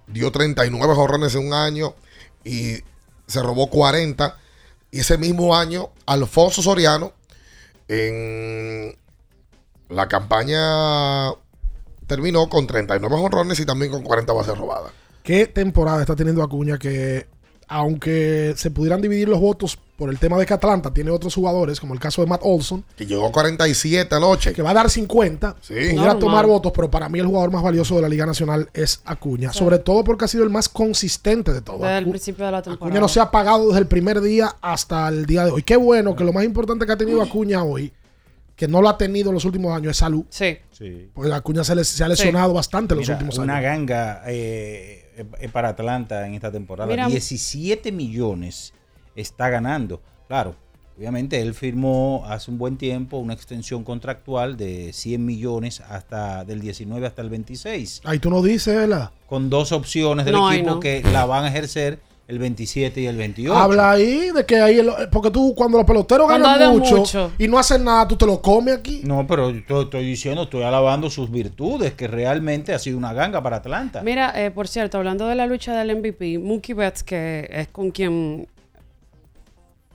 dio 0.08 0.32
39 0.32 0.96
jonrones 0.96 1.36
en 1.36 1.48
un 1.48 1.54
año 1.54 1.94
y 2.44 2.82
se 3.28 3.44
robó 3.44 3.70
40. 3.70 4.38
Y 4.92 5.00
ese 5.02 5.18
mismo 5.18 5.56
año, 5.56 5.90
Alfonso 6.06 6.62
Soriano, 6.62 7.12
en 7.90 8.98
la 9.90 10.08
campaña 10.08 11.34
terminó 12.08 12.48
con 12.48 12.66
39 12.66 13.16
jonrones 13.18 13.60
y 13.60 13.66
también 13.66 13.92
con 13.92 14.04
40 14.04 14.32
bases 14.32 14.58
robadas. 14.58 14.94
¿Qué 15.24 15.48
temporada 15.48 16.00
está 16.00 16.16
teniendo 16.16 16.42
Acuña 16.42 16.78
que, 16.78 17.28
aunque 17.68 18.54
se 18.56 18.72
pudieran 18.72 19.02
dividir 19.02 19.28
los 19.28 19.40
votos 19.40 19.78
por 19.98 20.10
el 20.10 20.20
tema 20.20 20.38
de 20.38 20.46
que 20.46 20.54
Atlanta 20.54 20.94
tiene 20.94 21.10
otros 21.10 21.34
jugadores, 21.34 21.80
como 21.80 21.94
el 21.94 22.00
caso 22.00 22.22
de 22.22 22.28
Matt 22.28 22.42
Olson, 22.44 22.86
Que 22.96 23.06
llegó 23.08 23.26
a 23.28 23.32
47 23.32 24.14
anoche. 24.16 24.54
que 24.54 24.62
va 24.62 24.70
a 24.70 24.74
dar 24.76 24.90
50, 24.90 25.56
Sí. 25.60 25.74
pudiera 25.74 26.18
tomar 26.20 26.46
votos, 26.46 26.72
pero 26.76 26.90
para 26.92 27.10
mí 27.10 27.18
el 27.20 27.26
jugador 27.26 27.52
más 27.52 27.64
valioso 27.64 27.96
de 27.96 28.04
la 28.04 28.10
Liga 28.10 28.26
Nacional 28.26 28.70
es 28.74 29.02
Acuña, 29.06 29.52
sobre 29.54 29.80
todo 29.80 30.04
porque 30.04 30.26
ha 30.26 30.28
sido 30.28 30.44
el 30.44 30.50
más 30.52 30.70
consistente 30.70 31.52
de 31.52 31.62
todos. 31.62 31.82
Desde 31.82 31.98
el 31.98 32.10
principio 32.10 32.46
de 32.46 32.52
la 32.52 32.62
temporada. 32.62 32.86
Acuña 32.88 33.02
no 33.02 33.08
se 33.08 33.20
ha 33.20 33.24
apagado 33.24 33.68
desde 33.68 33.80
el 33.80 33.88
primer 33.88 34.22
día 34.22 34.56
hasta 34.62 35.08
el 35.10 35.26
día 35.26 35.46
de 35.46 35.52
hoy. 35.52 35.64
Qué 35.64 35.78
bueno 35.78 36.16
que 36.16 36.24
lo 36.24 36.32
más 36.34 36.44
importante 36.44 36.86
que 36.86 36.92
ha 36.92 36.98
tenido 36.98 37.22
Acuña 37.24 37.64
hoy, 37.64 37.92
que 38.56 38.68
no 38.68 38.82
lo 38.84 38.90
ha 38.90 38.98
tenido 39.00 39.30
en 39.30 39.34
los 39.36 39.46
últimos 39.46 39.76
años, 39.76 39.92
es 39.92 39.98
salud. 39.98 40.26
Sí. 40.30 40.58
Sí. 40.72 41.10
Pues 41.14 41.32
Acuña 41.32 41.64
se, 41.64 41.74
le- 41.76 41.84
se 41.84 42.04
ha 42.04 42.08
lesionado 42.08 42.54
bastante 42.54 42.94
en 42.94 43.00
los 43.00 43.08
Mira, 43.08 43.16
últimos 43.18 43.38
una 43.40 43.56
años. 43.58 43.64
ganga 43.66 44.22
eh, 44.28 45.04
eh, 45.06 45.07
para 45.52 45.70
Atlanta 45.70 46.26
en 46.28 46.34
esta 46.36 46.52
temporada. 46.52 46.90
Mira- 46.90 47.08
17 47.08 47.92
millones 47.92 48.74
está 49.16 49.50
ganando. 49.50 50.02
Claro, 50.28 50.56
obviamente 50.98 51.40
él 51.42 51.54
firmó 51.54 52.24
hace 52.28 52.52
un 52.52 52.58
buen 52.58 52.78
tiempo 52.78 53.18
una 53.18 53.34
extensión 53.34 53.84
contractual 53.84 54.58
de 54.58 54.92
100 54.94 55.26
millones 55.26 55.82
hasta 55.82 56.44
del 56.46 56.60
19 56.62 57.06
hasta 57.08 57.22
el 57.22 57.30
26, 57.30 58.02
Ahí 58.04 58.20
tú 58.20 58.30
no 58.30 58.42
dices, 58.42 58.76
¿verdad? 58.76 59.12
con 59.28 59.50
dos 59.50 59.72
opciones 59.72 60.26
del 60.26 60.34
No, 60.36 60.52
equipo 60.52 60.72
no. 60.72 60.80
que 60.80 61.02
la 61.12 61.26
van 61.26 61.46
a 61.46 61.50
ejercer 61.50 62.00
el 62.28 62.40
27 62.40 63.00
y 63.02 63.06
el 63.08 63.16
28. 63.16 63.56
Habla 63.58 63.92
ahí 63.92 64.32
de 64.32 64.46
que 64.46 64.58
ahí, 64.60 64.80
el- 64.80 64.92
porque 65.12 65.32
tú 65.32 65.54
cuando 65.56 65.78
los 65.78 65.88
peloteros 65.88 66.28
Cuando 66.28 66.48
ganan 66.48 66.78
mucho, 66.78 66.98
mucho. 66.98 67.32
y 67.38 67.48
no 67.48 67.58
hacen 67.58 67.86
nada, 67.86 68.06
tú 68.08 68.18
te 68.18 68.26
lo 68.26 68.42
comes 68.42 68.76
aquí. 68.76 69.02
No, 69.06 69.26
pero 69.26 69.50
yo 69.52 69.84
estoy 69.84 70.06
diciendo, 70.06 70.44
estoy 70.44 70.64
alabando 70.64 71.10
sus 71.10 71.32
virtudes, 71.32 71.94
que 71.94 72.08
realmente 72.08 72.74
ha 72.74 72.80
sido 72.80 72.98
una 72.98 73.14
ganga 73.14 73.42
para 73.42 73.58
Atlanta. 73.58 74.02
Mira, 74.04 74.34
eh, 74.44 74.52
por 74.52 74.68
cierto, 74.68 74.98
hablando 74.98 75.26
de 75.28 75.36
la 75.36 75.46
lucha 75.48 75.74
del 75.78 75.90
MVP, 75.96 76.38
Mookie 76.38 76.74
Betts, 76.74 77.02
que 77.04 77.48
es 77.50 77.70
con 77.70 77.92
quien 77.92 78.46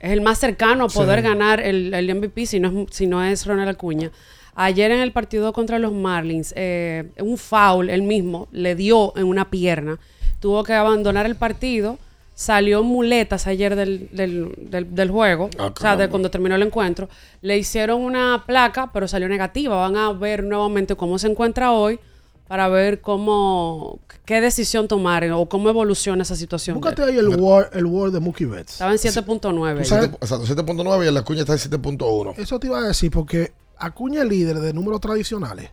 es 0.01 0.11
el 0.11 0.20
más 0.20 0.39
cercano 0.39 0.85
a 0.85 0.89
poder 0.89 1.20
Sí. 1.20 1.26
ganar 1.28 1.61
el, 1.61 1.93
el 1.95 2.09
MVP, 2.14 2.47
si 2.47 2.59
no, 2.61 2.68
es, 2.68 2.87
si 2.97 3.07
no 3.07 3.22
es 3.22 3.47
Ronald 3.47 3.68
Acuña. 3.68 4.11
Ayer 4.55 4.91
en 4.91 5.01
el 5.01 5.12
partido 5.12 5.53
contra 5.53 5.78
los 5.78 5.93
Marlins, 5.93 6.53
eh, 6.57 7.05
un 7.20 7.39
foul, 7.39 7.89
él 7.89 8.03
mismo, 8.03 8.49
le 8.53 8.74
dio 8.74 9.16
en 9.16 9.24
una 9.24 9.51
pierna. 9.51 9.99
Tuvo 10.41 10.64
que 10.64 10.72
abandonar 10.72 11.26
el 11.26 11.37
partido. 11.37 11.99
Salió 12.35 12.83
muletas 12.83 13.47
ayer 13.47 13.76
del, 13.76 14.09
del, 14.12 14.55
del- 14.70 14.95
del 14.95 15.11
juego, 15.11 15.51
Ah, 15.59 15.66
o 15.76 15.80
sea, 15.80 15.97
de 15.97 16.09
cuando 16.09 16.30
terminó 16.30 16.55
el 16.55 16.62
encuentro. 16.62 17.09
Le 17.43 17.59
hicieron 17.59 18.01
una 18.01 18.45
placa, 18.47 18.91
pero 18.93 19.07
salió 19.07 19.28
negativa. 19.28 19.76
Van 19.76 19.97
a 19.97 20.12
ver 20.12 20.43
nuevamente 20.43 20.97
cómo 20.97 21.18
se 21.18 21.28
encuentra 21.28 21.72
hoy 21.72 22.01
para 22.49 22.68
ver 22.68 23.01
cómo, 23.01 24.01
qué 24.24 24.41
decisión 24.41 24.89
tomar 24.89 25.24
o 25.30 25.47
cómo 25.47 25.68
evoluciona 25.68 26.22
esa 26.22 26.37
situación. 26.37 26.80
Búscate 26.80 27.03
ahí 27.05 27.16
el 27.18 27.28
Word, 27.28 27.68
el 27.74 27.87
Word 27.87 28.12
de 28.12 28.20
Mookie 28.20 28.47
Betts. 28.47 28.72
Estaba 28.72 28.93
en 28.93 28.99
7.9. 28.99 29.85
sabes- 29.85 29.89
Siete- 29.89 30.16
Exacto, 30.20 30.47
7.9 30.47 31.09
y 31.09 31.12
la 31.12 31.22
cuña 31.22 31.41
está 31.41 31.53
en 31.53 31.59
7.1. 31.59 32.35
Eso 32.39 32.59
te 32.59 32.66
iba 32.66 32.78
a 32.78 32.83
decir 32.83 33.11
porque 33.11 33.53
Acuña 33.76 34.22
es 34.22 34.28
líder 34.28 34.59
de 34.61 34.72
números 34.72 35.01
tradicionales, 35.01 35.70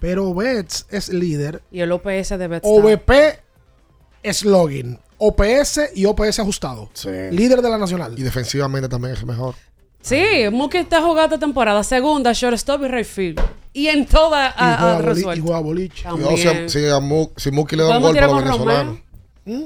pero 0.00 0.34
Betts 0.34 0.86
es 0.90 1.08
líder 1.08 1.62
Y 1.70 1.80
el 1.80 1.92
OPS 1.92 2.36
de 2.36 2.48
Betts. 2.48 2.66
está- 2.66 2.80
OVP 2.86 3.38
slogan, 4.32 4.98
OPS 5.18 5.90
y 5.94 6.04
OPS 6.06 6.38
ajustado. 6.40 6.88
Sí. 6.94 7.08
Líder 7.30 7.60
de 7.62 7.70
la 7.70 7.78
nacional. 7.78 8.14
Y 8.18 8.22
defensivamente 8.22 8.88
también 8.88 9.14
es 9.14 9.24
mejor. 9.24 9.54
Sí, 10.00 10.22
Mookie 10.52 10.78
está 10.80 11.00
jugando 11.00 11.34
esta 11.36 11.38
temporada 11.46 11.82
segunda, 11.82 12.32
shortstop 12.32 12.82
y 12.84 12.88
right 12.88 13.06
field. 13.06 13.40
Y 13.72 13.86
en 13.88 14.06
toda 14.06 14.48
Y 14.48 14.52
ha, 14.56 14.74
ha 14.74 14.76
juega, 14.78 14.98
boli- 14.98 15.02
y 15.02 15.06
resuelto. 15.14 15.44
juega 15.44 15.60
boliche. 15.60 16.68
Si, 16.68 16.78
si 16.80 16.88
a 16.88 17.00
Mu- 17.00 17.30
si 17.36 17.50
Mookie 17.50 17.76
le 17.76 17.84
da 17.84 17.96
un 17.96 18.02
golpe 18.02 18.18
a 18.20 18.26
los 18.26 18.44
venezolanos. 18.44 18.98
¿Mm? 19.46 19.62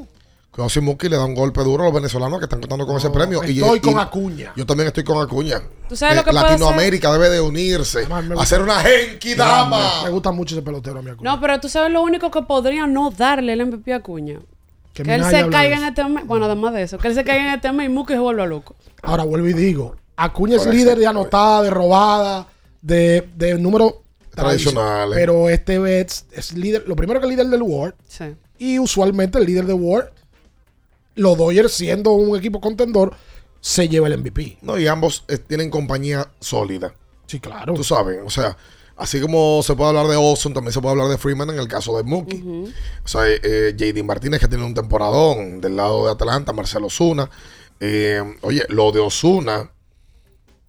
Si 0.69 0.81
Mookie 0.81 1.09
le 1.11 1.17
da 1.17 1.25
un 1.25 1.35
golpe 1.35 1.63
duro 1.63 1.83
a 1.83 1.87
los 1.87 1.95
venezolanos 1.95 2.39
que 2.39 2.47
están 2.47 2.61
contando 2.61 2.87
con 2.87 2.97
ese 2.97 3.11
premio. 3.11 3.45
Y- 3.45 3.61
Estoy 3.61 3.79
y- 3.79 3.81
con 3.81 3.99
Acuña. 3.99 4.53
Yo 4.57 4.65
también 4.67 4.87
estoy 4.89 5.05
con 5.05 5.23
Acuña. 5.23 5.61
¿Tú 5.89 5.95
sabes 5.97 6.17
lo 6.17 6.25
que 6.25 6.31
puede 6.31 6.43
Latinoamérica 6.45 7.13
debe 7.13 7.29
de 7.31 7.41
unirse. 7.41 7.99
Además, 8.01 8.25
me 8.25 8.41
Hacer 8.41 8.63
una 8.63 8.81
genki 8.81 9.31
Me 9.31 9.35
dama. 9.37 10.09
gusta 10.11 10.33
mucho 10.33 10.55
ese 10.55 10.63
pelotero 10.63 10.99
a 11.01 11.03
mi 11.03 11.11
Acuña. 11.11 11.31
No, 11.31 11.41
pero 11.41 11.61
tú 11.61 11.69
sabes 11.69 11.93
lo 11.93 12.03
único 12.03 12.31
que 12.31 12.43
podría 12.43 12.87
no 12.87 13.11
darle 13.11 13.53
el 13.53 13.61
MVP 13.67 13.93
a 13.93 13.97
Acuña. 13.97 14.39
Que 14.95 15.03
Que 15.05 15.15
él 15.15 15.23
se 15.25 15.49
caiga 15.49 15.77
en 15.77 15.83
eso. 15.83 15.89
este 15.91 16.05
mes. 16.09 16.27
Bueno, 16.27 16.47
además 16.47 16.73
de 16.75 16.83
eso, 16.83 16.99
que 16.99 17.07
él 17.09 17.15
se 17.15 17.23
caiga 17.23 17.47
en 17.49 17.55
este 17.55 17.71
mes 17.71 17.87
y 17.87 17.93
Mookie 17.93 18.15
se 18.15 18.19
vuelva 18.19 18.47
loco. 18.47 18.75
Ahora 19.03 19.23
vuelvo 19.23 19.47
y 19.49 19.53
digo, 19.53 19.95
Acuña 20.17 20.57
es 20.57 20.67
líder 20.67 20.99
de 20.99 21.07
anotada, 21.07 21.63
de 21.63 21.71
robada, 21.71 22.49
de, 22.83 23.29
de 23.37 23.55
número 23.59 24.03
Tradicionales. 24.35 25.17
Pero 25.17 25.49
este 25.49 25.79
Betts 25.79 26.27
es 26.33 26.53
líder, 26.53 26.85
lo 26.87 26.95
primero 26.97 27.21
que 27.21 27.27
es 27.27 27.31
líder 27.31 27.47
del 27.49 27.63
World. 27.63 27.95
Sí. 28.09 28.25
Y 28.59 28.79
usualmente 28.79 29.39
el 29.39 29.47
líder 29.47 29.67
de 29.67 29.73
World, 29.73 30.09
los 31.19 31.37
Dodgers 31.37 31.73
siendo 31.73 32.13
un 32.13 32.37
equipo 32.39 32.61
contendor, 32.61 33.15
se 33.61 33.89
lleva 33.89 34.07
el 34.09 34.19
MVP. 34.19 34.59
No, 34.63 34.79
y 34.79 34.87
ambos 34.87 35.25
eh, 35.29 35.39
tienen 35.39 35.71
compañía 35.71 36.29
sólida. 36.41 36.95
Sí, 37.27 37.41
claro. 37.41 37.75
Tú 37.75 37.85
sabes, 37.85 38.21
o 38.25 38.31
sea, 38.31 38.57
así 38.97 39.21
como 39.21 39.61
se 39.63 39.75
puede 39.75 39.91
hablar 39.91 40.07
de 40.07 40.17
Olson, 40.17 40.55
también 40.55 40.73
se 40.73 40.81
puede 40.81 40.93
hablar 40.93 41.09
de 41.09 41.19
Freeman 41.19 41.51
en 41.51 41.59
el 41.59 41.69
caso 41.69 41.97
de 41.97 42.03
Mookie. 42.05 42.43
O 43.05 43.09
sea, 43.09 43.23
eh, 43.27 43.75
JD 43.77 44.03
Martínez 44.05 44.41
que 44.41 44.49
tiene 44.49 44.65
un 44.65 44.75
temporadón 44.75 45.61
del 45.61 45.77
lado 45.77 46.07
de 46.07 46.13
Atlanta, 46.13 46.53
Marcelo 46.53 46.87
Osuna. 46.87 47.29
oye, 47.81 48.63
lo 48.71 48.93
de 48.93 49.01
Osuna, 49.01 49.71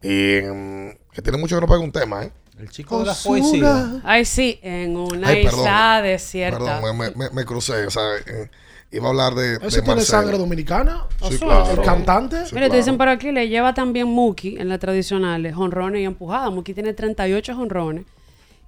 que 0.01 1.21
tiene 1.23 1.37
mucho 1.37 1.55
que 1.55 1.61
no 1.61 1.67
pega 1.67 1.79
un 1.79 1.91
tema, 1.91 2.23
¿eh? 2.23 2.31
El 2.59 2.69
chico 2.69 2.99
de 2.99 3.05
la 3.05 3.11
Ozuna. 3.13 3.39
poesía. 3.39 4.01
Ay, 4.03 4.25
sí, 4.25 4.59
en 4.61 4.97
una 4.97 5.29
Ay, 5.29 5.43
perdón. 5.45 5.59
isla 5.61 6.01
desierta. 6.01 6.81
Perdón, 6.81 6.97
me, 6.97 7.11
me- 7.11 7.29
me 7.29 7.45
crucé, 7.45 7.85
o 7.85 7.89
sea, 7.91 8.17
eh, 8.25 8.49
iba 8.91 9.05
a 9.07 9.09
hablar 9.09 9.35
de, 9.35 9.59
de 9.59 9.67
¿Ese 9.67 9.81
tiene 9.81 9.95
Marcelo. 9.97 10.21
sangre 10.21 10.37
dominicana? 10.37 11.05
Sí, 11.29 11.37
claro. 11.37 11.71
¿El 11.71 11.81
cantante? 11.81 12.45
Sí, 12.45 12.55
Mire, 12.55 12.69
te 12.69 12.77
dicen 12.77 12.97
por 12.97 13.07
aquí, 13.09 13.31
le 13.31 13.47
lleva 13.49 13.73
también 13.73 14.07
Muki 14.07 14.57
en 14.57 14.69
las 14.69 14.79
tradicionales, 14.79 15.53
jonrones 15.55 16.01
y 16.01 16.05
empujadas. 16.05 16.51
Muki 16.51 16.73
tiene 16.73 16.93
38 16.93 17.55
jonrones. 17.55 18.05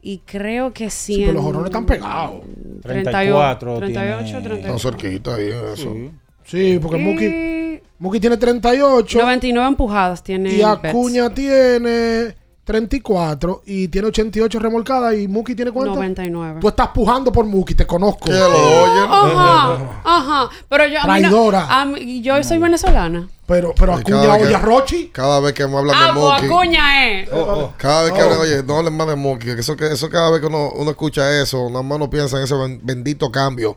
Y 0.03 0.19
creo 0.25 0.73
que 0.73 0.89
100... 0.89 1.17
Sí, 1.17 1.21
pero 1.25 1.33
los 1.33 1.43
jonrones 1.43 1.69
están 1.69 1.85
pegados. 1.85 2.41
34 2.81 3.77
38, 3.77 4.23
tiene- 4.25 4.41
38. 4.41 4.55
Están 4.75 4.79
cerquita 4.79 5.35
ahí, 5.35 5.49
eso. 5.73 5.95
Sí, 6.43 6.79
porque 6.81 6.97
Y- 6.99 7.03
Mookie, 7.03 7.83
Mookie 7.99 8.19
tiene 8.19 8.37
38 8.37 9.19
99 9.21 9.67
empujadas 9.67 10.23
tiene 10.23 10.49
y 10.53 10.57
Betts. 10.57 10.85
Acuña 10.85 11.29
tiene 11.33 12.35
34 12.63 13.63
y 13.65 13.87
tiene 13.87 14.07
88 14.09 14.59
remolcadas 14.59 15.15
y 15.15 15.27
Mookie 15.27 15.55
tiene 15.55 15.71
cuánto? 15.71 15.95
99. 15.95 16.59
Tú 16.61 16.67
estás 16.69 16.89
pujando 16.89 17.31
por 17.31 17.45
Mookie, 17.45 17.75
te 17.75 17.85
conozco. 17.87 18.25
Que 18.25 18.31
lo 18.31 18.47
oyen. 18.47 19.05
Ajá, 19.09 20.01
ajá. 20.03 20.49
Pero 20.69 20.87
yo... 20.87 20.99
a 20.99 21.01
mí 21.01 21.21
no- 21.21 21.29
Traidora. 21.29 21.67
a 21.81 21.85
mí- 21.85 22.21
yo 22.21 22.41
soy 22.43 22.57
venezolana. 22.59 23.27
Pero, 23.47 23.73
pero 23.77 23.97
Y 23.97 24.01
Acuña 24.01 24.33
oye 24.35 24.55
a 24.55 24.59
Rochi. 24.59 25.07
Cada 25.09 25.39
vez 25.41 25.53
que 25.53 25.67
me 25.67 25.77
hablan 25.77 25.95
Ah, 25.97 26.07
de 26.07 26.13
pues 26.13 26.23
Mookie. 26.23 26.45
Acuña, 26.45 27.09
eh. 27.09 27.29
Cada 27.77 28.03
vez 28.03 28.13
que 28.13 28.21
Oh. 28.21 28.23
hablan, 28.23 28.39
oye, 28.39 28.63
no 28.63 28.77
hablen 28.77 28.95
más 28.95 29.07
de 29.07 29.15
Mookie, 29.15 29.55
que 29.55 29.61
eso, 29.61 29.75
que 29.75 29.87
eso 29.91 30.09
cada 30.09 30.31
vez 30.31 30.39
que 30.39 30.47
uno, 30.47 30.69
uno 30.75 30.91
escucha 30.91 31.41
eso, 31.41 31.67
nada 31.69 31.81
más 31.83 31.97
uno 31.97 32.09
piensa 32.09 32.37
en 32.37 32.43
ese 32.43 32.55
ben- 32.55 32.79
bendito 32.83 33.29
cambio. 33.31 33.75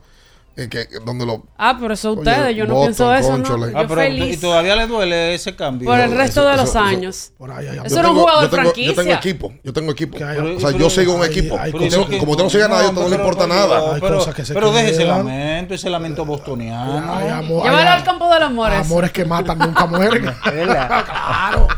Eh, 0.56 0.68
que, 0.68 0.86
donde 1.04 1.26
lo, 1.26 1.44
Ah, 1.58 1.76
pero 1.80 1.94
eso 1.94 2.12
Oye, 2.12 2.20
ustedes, 2.20 2.56
yo 2.56 2.66
no 2.66 2.80
pienso 2.82 3.12
eso, 3.12 3.36
¿no? 3.36 3.44
cónchale. 3.44 3.72
Yo 3.72 3.78
Ah, 3.78 3.84
pero 3.88 4.00
feliz 4.02 4.36
y 4.36 4.40
todavía 4.40 4.76
le 4.76 4.86
duele 4.86 5.34
ese 5.34 5.56
cambio. 5.56 5.88
por 5.88 5.98
el 5.98 6.12
resto 6.12 6.42
eso- 6.42 6.50
de 6.50 6.56
los 6.56 6.68
eso- 6.70 6.78
eso- 6.78 6.86
años. 6.88 7.32
Por 7.36 7.50
ahí, 7.50 7.66
ahí, 7.66 7.78
Eso 7.84 7.98
era 7.98 8.10
un 8.10 8.16
jugador 8.18 8.42
yo 8.44 8.50
tengo, 8.50 8.62
franquicia. 8.62 8.92
Yo 8.92 9.02
tengo 9.02 9.12
equipo, 9.14 9.52
yo 9.64 9.72
tengo 9.72 9.92
equipo. 9.92 10.16
Hay- 10.18 10.38
o 10.38 10.60
sea, 10.60 10.68
pero- 10.68 10.78
yo 10.78 10.90
sigo 10.90 11.14
un 11.14 11.24
equipo. 11.24 11.58
hay 11.58 11.72
Como 11.72 11.84
usted- 11.86 12.06
que- 12.06 12.18
como 12.18 12.30
usted 12.32 12.44
no 12.44 12.50
sigue 12.50 12.62
a 12.64 12.68
nadie, 12.68 12.92
no 12.92 13.08
le 13.08 13.16
importa 13.16 13.46
pero- 13.48 13.54
nada. 13.54 13.94
Hay 13.94 14.00
Pero, 14.00 14.18
cosas 14.18 14.34
que 14.34 14.44
se 14.44 14.54
pero 14.54 14.72
deje 14.72 14.90
ese 14.90 15.04
lamento, 15.04 15.74
ese 15.74 15.90
lamento 15.90 16.24
bostoniano. 16.24 17.20
Llévalo 17.42 17.90
al 17.90 18.04
campo 18.04 18.28
de 18.32 18.38
los 18.40 18.48
amores. 18.48 18.78
Amores 18.78 19.10
que 19.12 19.24
matan 19.24 19.58
nunca 19.58 19.86
mueren. 19.86 20.24
Claro. 20.44 21.68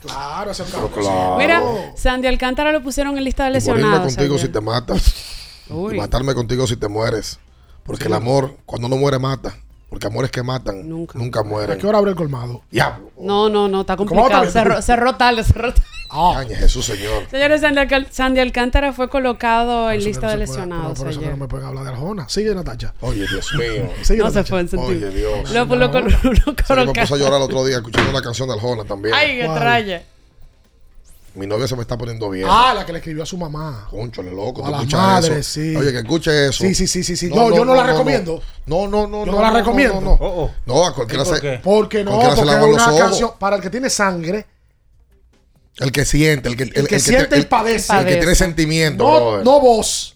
Claro, 0.00 0.50
ese 0.50 0.62
es 0.64 0.74
un 0.74 0.88
claro. 0.88 1.36
Mira, 1.38 1.62
Sandy 1.96 2.26
Alcántara 2.28 2.72
lo 2.72 2.82
pusieron 2.82 3.16
en 3.18 3.24
lista 3.24 3.44
de 3.44 3.50
Y 3.50 3.52
morirme 3.62 3.82
lesionados. 3.82 4.14
contigo 4.16 4.38
si 4.38 4.48
te 4.48 4.60
matas. 4.60 5.14
Matarme 5.68 6.34
contigo 6.34 6.66
si 6.66 6.76
te 6.76 6.88
mueres. 6.88 7.38
Porque 7.86 8.04
el 8.08 8.12
amor, 8.14 8.56
cuando 8.66 8.86
uno 8.88 8.96
muere, 8.96 9.18
mata. 9.18 9.54
Porque 9.88 10.08
amores 10.08 10.32
que 10.32 10.42
matan 10.42 10.88
Nunca. 10.88 11.16
nunca, 11.16 11.40
¿A 11.40 11.42
mueren. 11.44 11.78
qué 11.78 11.86
hora 11.86 11.98
abre 11.98 12.10
el 12.10 12.16
colmado? 12.16 12.62
Diablo. 12.72 13.10
No, 13.20 13.48
no, 13.48 13.68
no, 13.68 13.82
está 13.82 13.96
¿Cómo 13.96 14.10
complicado. 14.10 14.50
Cerró, 14.50 14.82
cerró 14.82 15.14
tarde, 15.14 15.44
cerró 15.44 15.72
tarde. 15.72 15.86
Caña, 16.10 16.56
Jesús, 16.56 16.84
Señor. 16.86 17.24
Señores, 17.30 17.62
Sandy, 18.10 18.40
Alcántara 18.40 18.92
fue 18.92 19.08
colocado 19.08 19.90
en 19.92 20.02
lista 20.02 20.28
de 20.28 20.36
no 20.38 20.46
se 20.46 20.46
puede- 20.46 20.46
lesionados 20.66 20.98
pero 20.98 21.10
Por 21.12 21.22
eso 21.22 21.30
no 21.30 21.36
me 21.36 21.46
pueden 21.48 21.66
hablar 21.68 21.84
de 21.84 21.90
Arjona. 21.90 22.28
Sigue, 22.28 22.54
Natacha. 22.54 22.94
Oye, 23.00 23.26
Dios 23.28 23.52
mío. 23.54 23.88
Sigue, 24.02 24.18
No 24.18 24.28
se 24.30 24.34
Natacha. 24.38 24.50
fue 24.50 24.60
en 24.60 24.68
sentido. 24.68 25.08
Oye, 25.08 25.10
Dios. 25.10 25.50
Lo, 25.52 25.64
lo, 25.64 25.76
lo, 25.76 26.00
lo 26.00 26.06
O 26.06 26.10
sea, 26.10 26.10
que 26.10 26.28
me 26.28 26.40
colocaron. 26.42 26.92
puse 26.92 27.14
a 27.14 27.16
llorar 27.16 27.36
el 27.36 27.42
otro 27.42 27.64
día 27.64 27.80
Mi 31.36 31.46
novia 31.46 31.68
se 31.68 31.76
me 31.76 31.82
está 31.82 31.98
poniendo 31.98 32.30
bien. 32.30 32.46
Ah, 32.50 32.72
la 32.74 32.86
que 32.86 32.92
le 32.92 32.98
escribió 32.98 33.22
a 33.22 33.26
su 33.26 33.36
mamá. 33.36 33.86
Conchole, 33.90 34.30
loco. 34.30 34.64
A 34.64 34.70
madres, 34.84 35.38
eso. 35.38 35.60
sí. 35.60 35.76
Oye, 35.76 35.92
que 35.92 35.98
escuche 35.98 36.46
eso. 36.48 36.64
Sí, 36.64 36.74
sí, 36.74 36.86
sí, 36.86 37.04
sí, 37.04 37.14
sí. 37.16 37.28
No, 37.28 37.54
yo 37.54 37.64
no 37.64 37.74
la 37.74 37.82
recomiendo. 37.82 38.40
No, 38.64 38.88
no, 38.88 39.06
no. 39.06 39.26
Yo 39.26 39.32
no 39.32 39.42
la 39.42 39.50
recomiendo. 39.50 40.00
No, 40.00 40.00
no, 40.00 40.12
Oh, 40.18 40.44
oh. 40.44 40.50
No, 40.64 40.86
a 40.86 40.94
cualquiera 40.94 41.24
¿Y 41.24 41.26
por 41.26 41.38
se. 41.38 41.58
Porque 41.62 42.02
no, 42.04 42.12
Cualquiera 42.12 42.36
se 42.36 42.42
porque 42.42 42.54
es 42.54 42.60
los 42.60 42.74
una 42.74 42.88
ojos. 42.88 43.00
canción 43.00 43.30
para 43.38 43.56
el 43.56 43.62
que 43.62 43.70
tiene 43.70 43.90
sangre, 43.90 44.46
El 45.76 45.92
que 45.92 46.04
siente, 46.06 46.48
el 46.48 46.56
que, 46.56 46.62
el, 46.74 46.88
que 46.88 46.98
siente 46.98 47.38
y 47.38 47.44
padece. 47.44 47.96
El 47.98 48.06
que 48.06 48.16
tiene 48.16 48.34
sentimiento, 48.34 49.04
no, 49.04 49.44
no 49.44 49.60
vos. 49.60 50.15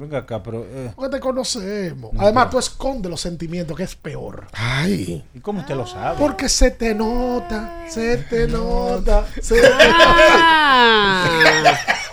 Venga 0.00 0.16
acá, 0.18 0.42
pero. 0.42 0.64
eh, 0.66 0.92
Porque 0.96 1.16
te 1.16 1.20
conocemos. 1.20 2.10
Además, 2.18 2.48
tú 2.48 2.58
escondes 2.58 3.10
los 3.10 3.20
sentimientos, 3.20 3.76
que 3.76 3.82
es 3.82 3.94
peor. 3.96 4.46
Ay. 4.54 5.22
¿Y 5.34 5.40
cómo 5.40 5.60
usted 5.60 5.74
lo 5.76 5.86
sabe? 5.86 6.16
Porque 6.18 6.48
se 6.48 6.70
te 6.70 6.94
nota, 6.94 7.84
se 7.86 8.16
te 8.16 8.46
nota, 8.48 9.26
se 9.42 9.60
te 9.60 9.68
Ah. 9.72 11.24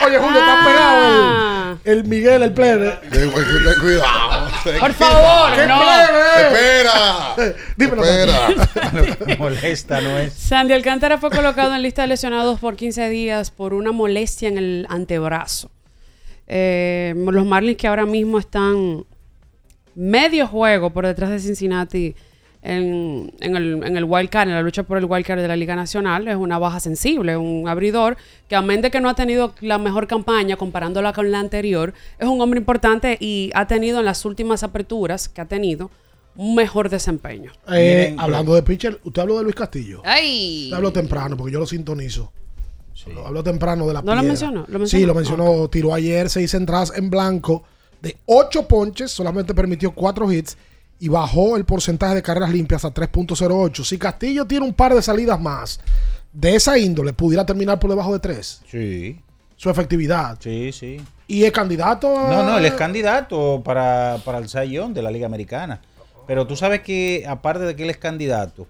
Oye, 0.05 0.17
Julio, 0.19 0.39
está 0.39 0.53
Ah. 0.59 0.65
pegado 0.65 1.79
el, 1.85 1.97
el 1.99 2.03
Miguel, 2.05 2.43
el 2.43 2.53
plebe. 2.53 2.99
Cuidado. 3.79 4.47
Por 4.79 4.93
favor, 4.93 5.55
¡Qué 5.55 5.65
no. 5.67 5.79
plebe! 5.79 6.41
Espera. 6.47 7.35
Dímelo, 7.77 8.03
Espera. 8.03 8.49
Lo 8.91 9.17
que 9.25 9.37
molesta, 9.37 10.01
¿no 10.01 10.17
es? 10.17 10.33
Sandy 10.33 10.73
Alcántara 10.73 11.17
fue 11.17 11.29
colocado 11.29 11.73
en 11.73 11.81
lista 11.83 12.01
de 12.01 12.09
lesionados 12.09 12.59
por 12.59 12.75
15 12.75 13.09
días 13.09 13.49
por 13.51 13.73
una 13.73 13.91
molestia 13.93 14.49
en 14.49 14.57
el 14.57 14.87
antebrazo. 14.89 15.71
Eh, 16.47 17.13
los 17.15 17.45
Marlins 17.45 17.77
que 17.77 17.87
ahora 17.87 18.05
mismo 18.05 18.39
están 18.39 19.05
medio 19.95 20.47
juego 20.47 20.91
por 20.91 21.05
detrás 21.05 21.29
de 21.29 21.39
Cincinnati 21.39 22.15
en, 22.61 23.33
en 23.39 23.55
el, 23.55 23.83
en 23.83 23.97
el 23.97 24.03
wild 24.03 24.29
card, 24.29 24.49
en 24.49 24.55
la 24.55 24.61
lucha 24.61 24.83
por 24.83 24.97
el 24.97 25.05
wild 25.05 25.25
card 25.25 25.41
de 25.41 25.47
la 25.47 25.55
Liga 25.55 25.75
Nacional, 25.75 26.27
es 26.27 26.35
una 26.35 26.57
baja 26.59 26.79
sensible, 26.79 27.37
un 27.37 27.67
abridor 27.67 28.17
que 28.47 28.55
a 28.55 28.61
mente 28.61 28.91
que 28.91 28.99
no 28.99 29.09
ha 29.09 29.15
tenido 29.15 29.53
la 29.61 29.77
mejor 29.77 30.07
campaña 30.07 30.57
comparándola 30.57 31.13
con 31.13 31.31
la 31.31 31.39
anterior, 31.39 31.93
es 32.19 32.27
un 32.27 32.41
hombre 32.41 32.59
importante 32.59 33.17
y 33.19 33.51
ha 33.53 33.67
tenido 33.67 33.99
en 33.99 34.05
las 34.05 34.25
últimas 34.25 34.63
aperturas 34.63 35.29
que 35.29 35.41
ha 35.41 35.45
tenido 35.45 35.91
un 36.35 36.55
mejor 36.55 36.89
desempeño. 36.89 37.51
Eh, 37.71 38.09
Miren, 38.09 38.19
hablando 38.19 38.53
de 38.53 38.63
pitcher, 38.63 38.99
usted 39.03 39.21
habló 39.21 39.37
de 39.37 39.43
Luis 39.43 39.55
Castillo. 39.55 40.01
¡Ay! 40.05 40.65
Usted 40.65 40.77
habló 40.77 40.91
temprano, 40.91 41.35
porque 41.35 41.53
yo 41.53 41.59
lo 41.59 41.65
sintonizo. 41.65 42.31
Lo 43.13 43.27
habló 43.27 43.43
temprano 43.43 43.87
de 43.87 43.93
la 43.93 44.01
¿No 44.01 44.15
lo 44.15 44.23
mencionó? 44.23 44.65
¿Lo 44.67 44.85
Sí, 44.85 45.05
lo 45.05 45.13
mencionó. 45.13 45.67
Tiró 45.69 45.93
ayer 45.93 46.29
seis 46.29 46.53
entradas 46.53 46.93
en 46.95 47.09
blanco. 47.09 47.63
De 48.01 48.17
ocho 48.25 48.67
ponches, 48.67 49.11
solamente 49.11 49.53
permitió 49.53 49.91
cuatro 49.91 50.31
hits 50.31 50.57
y 50.99 51.09
bajó 51.09 51.57
el 51.57 51.65
porcentaje 51.65 52.15
de 52.15 52.21
carreras 52.21 52.51
limpias 52.51 52.85
a 52.85 52.93
3.08. 52.93 53.83
Si 53.83 53.97
Castillo 53.97 54.45
tiene 54.45 54.65
un 54.65 54.73
par 54.73 54.93
de 54.93 55.01
salidas 55.01 55.39
más 55.39 55.79
de 56.33 56.55
esa 56.55 56.77
índole, 56.77 57.13
pudiera 57.13 57.45
terminar 57.45 57.79
por 57.79 57.89
debajo 57.89 58.13
de 58.13 58.19
3. 58.19 58.61
Sí, 58.69 59.19
Su 59.55 59.69
efectividad. 59.69 60.37
sí, 60.39 60.71
sí. 60.71 61.01
Y 61.29 61.43
es 61.43 61.51
candidato 61.51 62.17
a... 62.17 62.29
No, 62.29 62.43
no, 62.43 62.57
él 62.57 62.65
es 62.65 62.73
candidato 62.73 63.61
para, 63.63 64.17
para 64.23 64.37
el 64.37 64.47
Sayón 64.47 64.93
de 64.93 65.01
la 65.01 65.11
Liga 65.11 65.25
Americana. 65.25 65.81
Pero 66.25 66.47
tú 66.47 66.55
sabes 66.55 66.81
que, 66.81 67.25
aparte 67.27 67.65
de 67.65 67.75
que 67.75 67.83
él 67.83 67.89
es 67.89 67.97
candidato, 67.97 68.65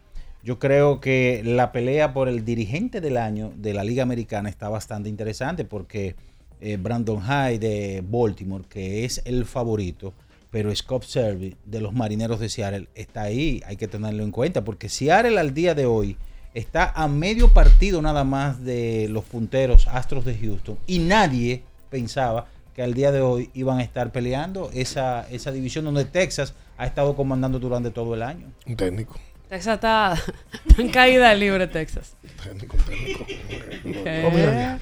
yo 0.47 0.59
creo 0.59 1.01
que 1.01 1.41
la 1.43 1.73
pelea 1.73 2.13
por 2.13 2.29
el 2.29 2.45
dirigente 2.45 3.01
del 3.01 3.17
año 3.17 3.51
de 3.57 3.73
la 3.73 3.83
Liga 3.83 4.03
Americana 4.03 4.47
está 4.47 4.69
bastante 4.69 5.09
interesante 5.09 5.65
porque 5.65 6.15
eh, 6.61 6.77
Brandon 6.77 7.21
Hyde 7.21 7.59
de 7.59 8.01
Baltimore, 8.07 8.63
que 8.69 9.03
es 9.03 9.21
el 9.25 9.43
favorito, 9.43 10.13
pero 10.49 10.73
Scott 10.73 11.03
Servi 11.03 11.57
de 11.65 11.81
los 11.81 11.93
Marineros 11.93 12.39
de 12.39 12.47
Seattle 12.47 12.87
está 12.95 13.23
ahí, 13.23 13.61
hay 13.65 13.75
que 13.75 13.89
tenerlo 13.89 14.23
en 14.23 14.31
cuenta, 14.31 14.63
porque 14.63 14.87
Seattle 14.87 15.37
al 15.37 15.53
día 15.53 15.75
de 15.75 15.85
hoy 15.85 16.15
está 16.53 16.91
a 16.91 17.09
medio 17.09 17.49
partido 17.49 18.01
nada 18.01 18.23
más 18.23 18.63
de 18.63 19.09
los 19.09 19.25
punteros 19.25 19.85
Astros 19.89 20.23
de 20.23 20.37
Houston 20.37 20.79
y 20.87 20.99
nadie 20.99 21.63
pensaba 21.89 22.47
que 22.73 22.83
al 22.83 22.93
día 22.93 23.11
de 23.11 23.19
hoy 23.19 23.49
iban 23.53 23.79
a 23.79 23.83
estar 23.83 24.13
peleando 24.13 24.69
esa, 24.73 25.27
esa 25.29 25.51
división 25.51 25.83
donde 25.83 26.05
Texas 26.05 26.53
ha 26.77 26.85
estado 26.85 27.17
comandando 27.17 27.59
durante 27.59 27.91
todo 27.91 28.13
el 28.13 28.21
año. 28.21 28.45
Un 28.65 28.77
técnico. 28.77 29.17
Texas 29.49 29.75
está, 29.75 30.13
está 30.67 30.81
en 30.81 30.89
caída 30.89 31.33
libre, 31.33 31.67
Texas. 31.67 32.13
Técnico, 32.43 32.77
un 32.77 32.83
técnico. 32.83 33.25
¿Qué? 33.25 34.23
Oh, 34.25 34.31
mira, 34.31 34.51
mira. 34.51 34.79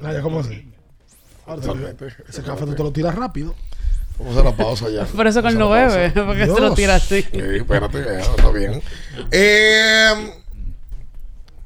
Nadia, 0.00 0.22
¿cómo 0.22 0.40
así? 0.40 0.66
Ahora 1.46 1.62
ese 2.28 2.42
café 2.42 2.64
tú 2.64 2.74
te 2.74 2.82
lo 2.82 2.92
tiras 2.92 3.14
rápido. 3.14 3.54
Vamos 4.18 4.36
a 4.36 4.40
hacer 4.40 4.50
la 4.50 4.56
pausa 4.56 4.90
ya. 4.90 5.04
Por 5.06 5.26
eso 5.26 5.42
que 5.42 5.48
él 5.48 5.58
no 5.58 5.70
bebe, 5.70 6.10
porque 6.10 6.46
se 6.46 6.60
lo 6.60 6.74
tira 6.74 6.96
así. 6.96 7.22
Sí, 7.22 7.40
espérate, 7.56 8.20
está 8.20 8.50
bien. 8.50 8.82
Eh, 9.30 10.39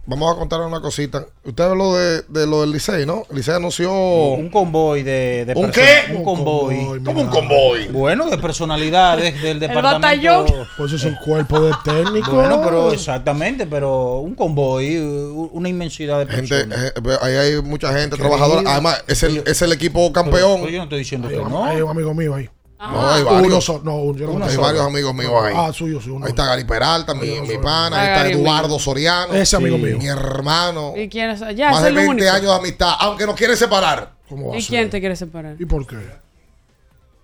vamos 0.07 0.35
a 0.35 0.39
contar 0.39 0.61
una 0.61 0.81
cosita. 0.81 1.27
Usted 1.45 1.65
habló 1.65 1.95
de, 1.97 2.23
de 2.29 2.47
lo 2.47 2.61
del 2.61 2.73
Licey, 2.73 3.07
¿no? 3.07 3.25
El 3.31 3.37
Licey 3.37 3.55
anunció... 3.55 3.93
Un 3.93 4.49
convoy 4.51 5.03
de, 5.03 5.45
de 5.47 5.55
¿Un 5.55 5.71
qué? 5.71 6.13
Un 6.15 6.25
convoy. 6.25 7.03
¿Cómo 7.05 7.21
un 7.23 7.29
convoy? 7.29 7.89
Bueno, 7.89 8.29
de 8.31 8.39
personalidades 8.39 9.41
del 9.43 9.61
departamento. 9.61 10.01
batallón. 10.01 10.47
Pues 10.77 10.93
eso 10.93 11.09
es 11.09 11.13
un 11.13 11.17
cuerpo 11.25 11.61
de 11.61 11.73
técnico. 11.85 12.33
Bueno, 12.33 12.61
pero 12.65 12.93
exactamente, 12.93 13.67
pero 13.67 14.19
un 14.19 14.35
convoy, 14.35 14.97
una 14.99 15.69
inmensidad 15.69 16.27
de 16.27 16.33
Gente, 16.33 16.65
personas. 16.65 16.93
eh, 16.97 17.19
ahí 17.23 17.35
hay 17.37 17.63
mucha 17.63 17.89
gente 17.89 18.17
Querido. 18.17 18.29
trabajadora. 18.29 18.71
Además, 18.73 19.05
es 19.07 19.23
el, 19.23 19.43
es 19.47 19.63
el 19.63 19.73
equipo 19.73 20.13
campeón. 20.13 20.61
Pero 20.61 20.71
yo 20.71 20.79
no 20.79 20.85
estoy 20.85 20.99
diciendo 21.01 21.29
Hay 21.29 21.37
que 21.37 21.43
no. 21.43 21.65
hay 21.65 21.81
un 21.81 21.91
amigo 21.91 22.15
mío 22.15 22.35
ahí. 22.35 22.49
No, 22.93 23.11
hay 23.11 23.23
varios. 23.23 23.43
Uno 23.47 23.61
solo. 23.61 23.81
No, 23.85 23.95
uno, 23.97 24.19
yo 24.19 24.27
no 24.27 24.33
Hay 24.33 24.39
conozco. 24.39 24.63
varios 24.63 24.87
amigos 24.87 25.15
míos 25.15 25.33
ahí. 25.43 25.55
Ah, 25.57 25.73
suyo, 25.73 26.01
sí. 26.01 26.11
Uno. 26.11 26.25
Ahí 26.25 26.31
está 26.31 26.47
Gary 26.47 26.65
Peralta, 26.65 27.15
mi, 27.15 27.41
mi 27.41 27.59
pana. 27.59 28.01
Ahí 28.01 28.09
Ah, 28.09 28.17
está 28.17 28.29
Eduardo. 28.31 28.79
Soriano. 28.79 29.35
Ese 29.35 29.57
amigo 29.57 29.79
mío. 29.79 29.99
Mi 29.99 30.07
hermano. 30.07 30.93
¿Y 30.97 31.09
quién 31.09 31.31
es? 31.31 31.41
Ya, 31.57 31.71
Más 31.71 31.83
de 31.83 31.89
es 31.89 31.91
el 31.91 31.95
20 31.97 32.11
único. 32.11 32.31
años 32.31 32.51
de 32.51 32.55
amistad. 32.57 32.95
Aunque 33.01 33.27
nos 33.27 33.35
quieren 33.37 33.57
separar. 33.57 34.13
¿Cómo 34.29 34.51
va 34.51 34.57
¿Y 34.59 34.65
quién 34.65 34.89
te 34.91 35.01
quiere 35.01 35.17
separar? 35.17 35.57
¿Y 35.59 35.65
por 35.67 35.87
qué? 35.87 35.97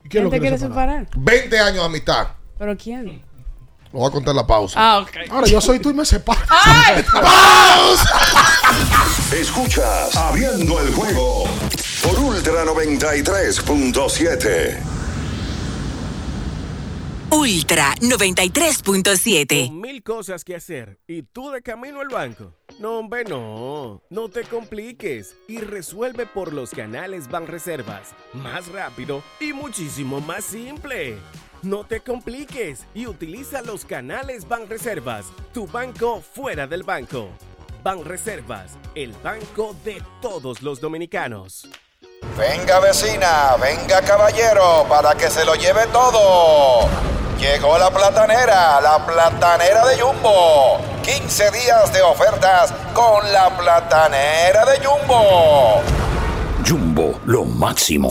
¿Y 0.05 0.09
¿Quién 0.09 0.25
lo 0.25 0.31
te 0.31 0.39
quiere 0.41 0.57
quiere 0.57 0.71
separar? 0.73 1.07
20 1.17 1.59
años 1.59 1.77
de 1.79 1.85
amistad. 1.85 2.29
¿Pero 2.59 2.77
quién? 2.77 3.23
Lo 3.93 3.99
voy 4.01 4.09
a 4.09 4.13
contar 4.13 4.31
en 4.33 4.37
la 4.37 4.47
pausa. 4.47 4.75
Ah, 4.79 4.99
ok. 5.01 5.11
Ahora 5.31 5.47
yo 5.49 5.61
soy 5.61 5.79
tú 5.81 5.91
y 5.91 5.95
me 5.95 6.05
separo. 6.05 6.41
Escuchas 9.33 10.15
Abriendo 10.17 10.81
el 10.81 10.93
juego 10.95 11.45
por 12.03 12.19
Ultra 12.21 12.65
93.7. 12.65 14.99
Ultra 17.33 17.95
93.7. 18.01 19.68
Con 19.68 19.81
mil 19.81 20.03
cosas 20.03 20.43
que 20.43 20.57
hacer 20.57 20.99
y 21.07 21.22
tú 21.22 21.51
de 21.51 21.62
camino 21.62 22.01
al 22.01 22.09
banco. 22.09 22.53
No, 22.81 22.99
hombre, 22.99 23.22
no. 23.22 24.03
No 24.11 24.28
te 24.28 24.43
compliques 24.43 25.37
y 25.47 25.59
resuelve 25.59 26.26
por 26.26 26.53
los 26.53 26.70
canales 26.70 27.31
Banreservas. 27.31 28.14
Más 28.33 28.66
rápido 28.72 29.22
y 29.39 29.53
muchísimo 29.53 30.20
más 30.20 30.45
simple. 30.45 31.18
No 31.62 31.85
te 31.85 32.01
compliques 32.01 32.85
y 32.95 33.07
utiliza 33.07 33.62
los 33.62 33.85
canales 33.85 34.49
Banreservas, 34.49 35.26
tu 35.55 35.68
banco 35.68 36.20
fuera 36.20 36.66
del 36.66 36.83
banco. 36.83 37.28
Banreservas, 37.85 38.76
el 38.97 39.12
banco 39.22 39.76
de 39.85 40.03
todos 40.20 40.62
los 40.62 40.81
dominicanos. 40.81 41.68
Venga 42.37 42.81
vecina, 42.81 43.57
venga 43.61 44.03
caballero, 44.03 44.87
para 44.89 45.14
que 45.14 45.31
se 45.31 45.45
lo 45.45 45.55
lleve 45.55 45.87
todo. 45.89 46.89
Llegó 47.39 47.77
la 47.79 47.91
platanera, 47.91 48.81
la 48.81 49.05
platanera 49.05 49.87
de 49.87 50.01
Jumbo. 50.01 50.79
15 51.03 51.51
días 51.51 51.93
de 51.93 52.03
ofertas 52.03 52.73
con 52.95 53.33
la 53.33 53.51
platanera 53.57 54.64
de 54.64 54.79
Jumbo. 54.87 55.83
Jumbo, 56.66 57.21
lo 57.27 57.45
máximo. 57.45 58.11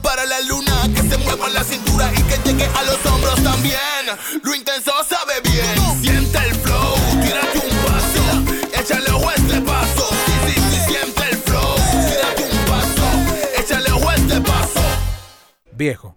para 0.00 0.24
la 0.26 0.40
luna, 0.42 0.88
que 0.94 1.02
se 1.02 1.16
mueva 1.18 1.48
la 1.50 1.64
cintura 1.64 2.10
y 2.14 2.22
que 2.22 2.38
llegue 2.44 2.66
a 2.66 2.82
los 2.84 3.04
hombros 3.06 3.42
también. 3.42 4.06
Lo 4.42 4.54
intenso 4.54 4.92
sabe 5.08 5.40
bien. 5.42 6.02
Siente 6.02 6.38
el 6.38 6.54
flow, 6.56 6.96
tírate 7.22 7.58
un 7.58 7.76
vaso, 7.84 8.80
échale 8.80 9.10
a 9.10 9.34
este 9.34 9.60
paso. 9.60 10.08
Sí, 10.26 10.52
sí, 10.54 10.60
sí, 10.70 10.78
siente 10.86 11.22
el 11.30 11.36
flow. 11.38 11.74
Tírate 12.08 12.44
un 12.44 12.70
vaso, 12.70 13.06
échale 13.58 13.90
a 13.90 14.14
este 14.14 14.40
paso. 14.40 14.80
Viejo, 15.72 16.16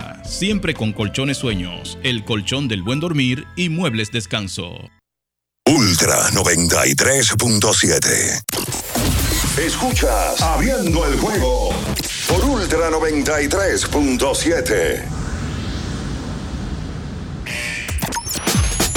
siempre 0.23 0.73
con 0.73 0.93
colchones 0.93 1.37
sueños, 1.37 1.99
el 2.03 2.25
colchón 2.25 2.67
del 2.67 2.81
buen 2.83 2.99
dormir 2.99 3.45
y 3.55 3.69
muebles 3.69 4.11
descanso. 4.11 4.89
Ultra 5.65 6.29
93.7. 6.31 8.43
Escuchas 9.57 10.41
Abriendo 10.41 11.05
el 11.05 11.17
juego 11.19 11.69
por 12.27 12.43
Ultra 12.45 12.89
93.7. 12.89 15.20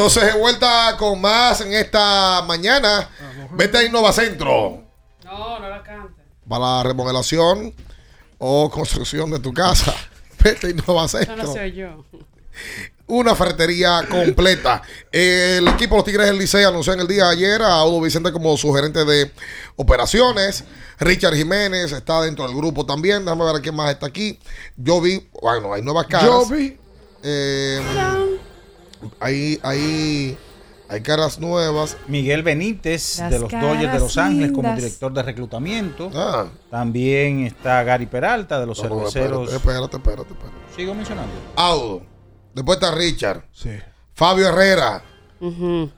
Entonces 0.00 0.32
de 0.32 0.38
vuelta 0.40 0.96
con 0.98 1.20
más 1.20 1.60
en 1.60 1.74
esta 1.74 2.42
mañana. 2.46 3.08
Vete 3.52 3.76
a 3.78 3.82
Innova 3.84 4.12
Centro 4.12 4.82
No, 5.24 5.58
no 5.58 5.68
la 5.68 5.82
cante. 5.82 6.22
para 6.48 6.64
la 6.78 6.82
remodelación 6.84 7.74
o 8.38 8.70
construcción 8.70 9.30
de 9.30 9.38
tu 9.40 9.52
casa. 9.52 9.94
Vete 10.42 10.68
a 10.68 10.70
Innova 10.70 11.04
Eso 11.04 11.18
Centro. 11.18 11.36
no 11.36 11.52
soy 11.52 11.72
yo. 11.72 12.04
una 13.08 13.34
ferretería 13.34 14.06
completa. 14.08 14.80
El 15.12 15.68
equipo 15.68 15.96
de 15.96 15.98
los 15.98 16.04
Tigres 16.06 16.26
del 16.28 16.38
Licey 16.38 16.64
anunció 16.64 16.94
en 16.94 17.00
el 17.00 17.06
día 17.06 17.26
de 17.26 17.32
ayer 17.32 17.60
a 17.62 17.74
Audo 17.74 18.00
Vicente 18.00 18.32
como 18.32 18.56
su 18.56 18.72
gerente 18.72 19.04
de 19.04 19.30
operaciones. 19.76 20.64
Richard 20.98 21.34
Jiménez 21.34 21.92
está 21.92 22.22
dentro 22.22 22.46
del 22.46 22.56
grupo 22.56 22.86
también. 22.86 23.24
Déjame 23.26 23.44
ver 23.52 23.60
quién 23.60 23.74
más 23.74 23.90
está 23.90 24.06
aquí. 24.06 24.38
Yo 24.78 24.98
vi, 25.02 25.28
bueno, 25.42 25.74
hay 25.74 25.82
nuevas 25.82 26.06
caras. 26.06 26.26
Yo 26.26 26.46
vi. 26.46 26.78
Eh, 27.22 27.80
hay, 29.20 29.58
hay, 29.62 30.36
hay 30.88 31.00
caras 31.02 31.38
nuevas. 31.38 31.96
Miguel 32.08 32.42
Benítez 32.42 33.18
Las 33.18 33.30
de 33.30 33.38
los 33.38 33.50
Dodgers 33.50 33.92
de 33.92 33.98
Los 33.98 34.18
Ángeles 34.18 34.52
como 34.52 34.74
director 34.74 35.12
de 35.12 35.22
reclutamiento. 35.22 36.10
Ah. 36.14 36.46
También 36.70 37.46
está 37.46 37.82
Gary 37.84 38.06
Peralta 38.06 38.58
de 38.60 38.66
los 38.66 38.82
No, 38.82 38.88
no, 38.88 38.96
cerveceros. 39.10 39.52
espérate, 39.52 39.96
espérate, 39.96 40.32
espérate. 40.32 40.56
Sigo 40.76 40.94
mencionando. 40.94 41.32
Audo. 41.56 42.02
Después 42.54 42.76
está 42.80 42.90
Richard. 42.94 43.44
Fabio 44.14 44.48
Herrera. 44.48 45.02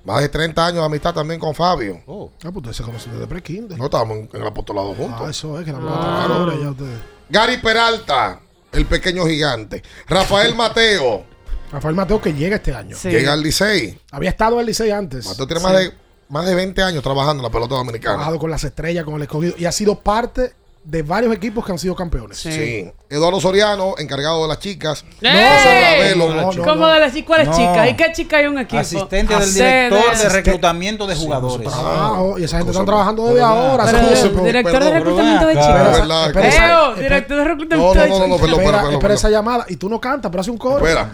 Más 0.05 0.21
de 0.21 0.29
30 0.29 0.67
años 0.67 0.79
de 0.79 0.85
amistad 0.85 1.13
también 1.13 1.41
con 1.41 1.53
Fabio. 1.55 2.01
Oh. 2.07 2.31
Ah, 2.37 2.39
pues 2.53 2.57
ustedes 2.57 2.77
se 2.77 2.83
conocen 2.85 3.13
desde 3.13 3.27
pre-kinder. 3.27 3.77
No 3.77 3.87
estábamos 3.87 4.19
en, 4.19 4.31
en 4.33 4.41
el 4.43 4.47
apostolado 4.47 4.95
juntos. 4.95 5.21
Ah, 5.27 5.31
eso 5.31 5.59
es, 5.59 5.65
que 5.65 5.71
eran 5.71 5.83
Ah. 5.85 6.27
ahora 6.31 6.55
ya 6.61 6.71
ustedes. 6.71 6.99
Gary 7.29 7.57
Peralta, 7.57 8.41
el 8.71 8.87
pequeño 8.87 9.27
gigante. 9.27 9.83
Rafael 10.07 10.55
Mateo. 10.57 11.25
Rafael 11.73 11.95
Mateo 11.95 12.21
que 12.21 12.33
llega 12.35 12.57
este 12.57 12.75
año. 12.75 12.97
Llega 13.03 13.33
al 13.33 13.43
Licey. 13.43 13.99
Había 14.11 14.31
estado 14.31 14.61
el 14.61 14.67
Licey 14.67 14.91
antes. 14.91 15.27
Mateo 15.27 15.47
tiene 15.47 15.61
Sí. 15.61 15.67
más, 15.67 15.77
de, 15.79 15.93
más 16.29 16.47
de 16.47 16.55
20 16.55 16.83
años 16.83 17.03
trabajando 17.03 17.41
en 17.41 17.45
la 17.45 17.51
pelota 17.51 17.75
Ha 17.75 17.79
dominicana. 17.79 18.15
trabajado 18.15 18.39
con 18.39 18.51
las 18.51 18.63
estrellas, 18.65 19.05
con 19.05 19.15
el 19.15 19.23
escogido. 19.23 19.55
Y 19.59 19.65
ha 19.65 19.73
sido 19.73 19.99
parte 20.01 20.53
de 20.85 21.03
varios 21.03 21.33
equipos 21.35 21.65
que 21.65 21.71
han 21.73 21.79
sido 21.79 21.95
campeones. 21.95 22.39
Sí. 22.39 22.91
Eduardo 23.09 23.41
Soriano, 23.41 23.95
encargado 23.99 24.43
de 24.43 24.49
las 24.49 24.59
chicas. 24.59 25.05
¡Ey! 25.21 25.31
José 25.31 26.15
Ravelo. 26.15 26.65
¿Cómo 26.65 26.89
de 26.89 26.99
las 27.01 27.13
¿Cuáles 27.25 27.49
No. 27.49 27.57
chicas? 27.57 27.89
¿Y 27.91 27.95
qué 27.95 28.13
chica 28.13 28.37
hay 28.39 28.47
un 28.47 28.59
equipo? 28.59 28.81
Asistente 28.81 29.37
del 29.37 29.55
director 29.55 30.17
de 30.19 30.29
reclutamiento 30.29 31.07
de 31.07 31.15
jugadores. 31.15 31.69
Trabajo, 31.69 32.39
y 32.39 32.45
esa 32.45 32.57
gente 32.59 32.73
está 32.73 32.85
trabajando 32.85 33.29
desde 33.29 33.43
ahora. 33.43 33.85
Pero, 33.85 33.99
de- 33.99 34.45
director 34.45 34.83
de 34.85 34.91
reclutamiento 34.91 35.47
de 35.47 35.55
pero 35.55 35.67
chicas. 35.67 35.99
Espera, 35.99 36.27
espera, 36.27 36.67
Leo, 36.67 36.89
espera. 36.91 36.97
director 37.09 37.37
de 37.37 37.43
No, 37.45 37.49
reclutamiento 37.51 37.95
no, 37.95 38.03
de 38.03 38.09
no, 38.09 38.19
no, 38.19 38.37
chicas. 38.37 38.59
perdón, 38.73 38.93
espera, 38.93 39.15
esa 39.15 39.31
llamada. 39.31 39.67
Y 39.69 39.77
tú 39.77 39.89
no 39.89 40.01
cantas, 40.01 40.31
pero 40.31 40.41
hace 40.41 40.51
un 40.51 40.59
coro. 40.59 40.85
Espera. 40.87 41.11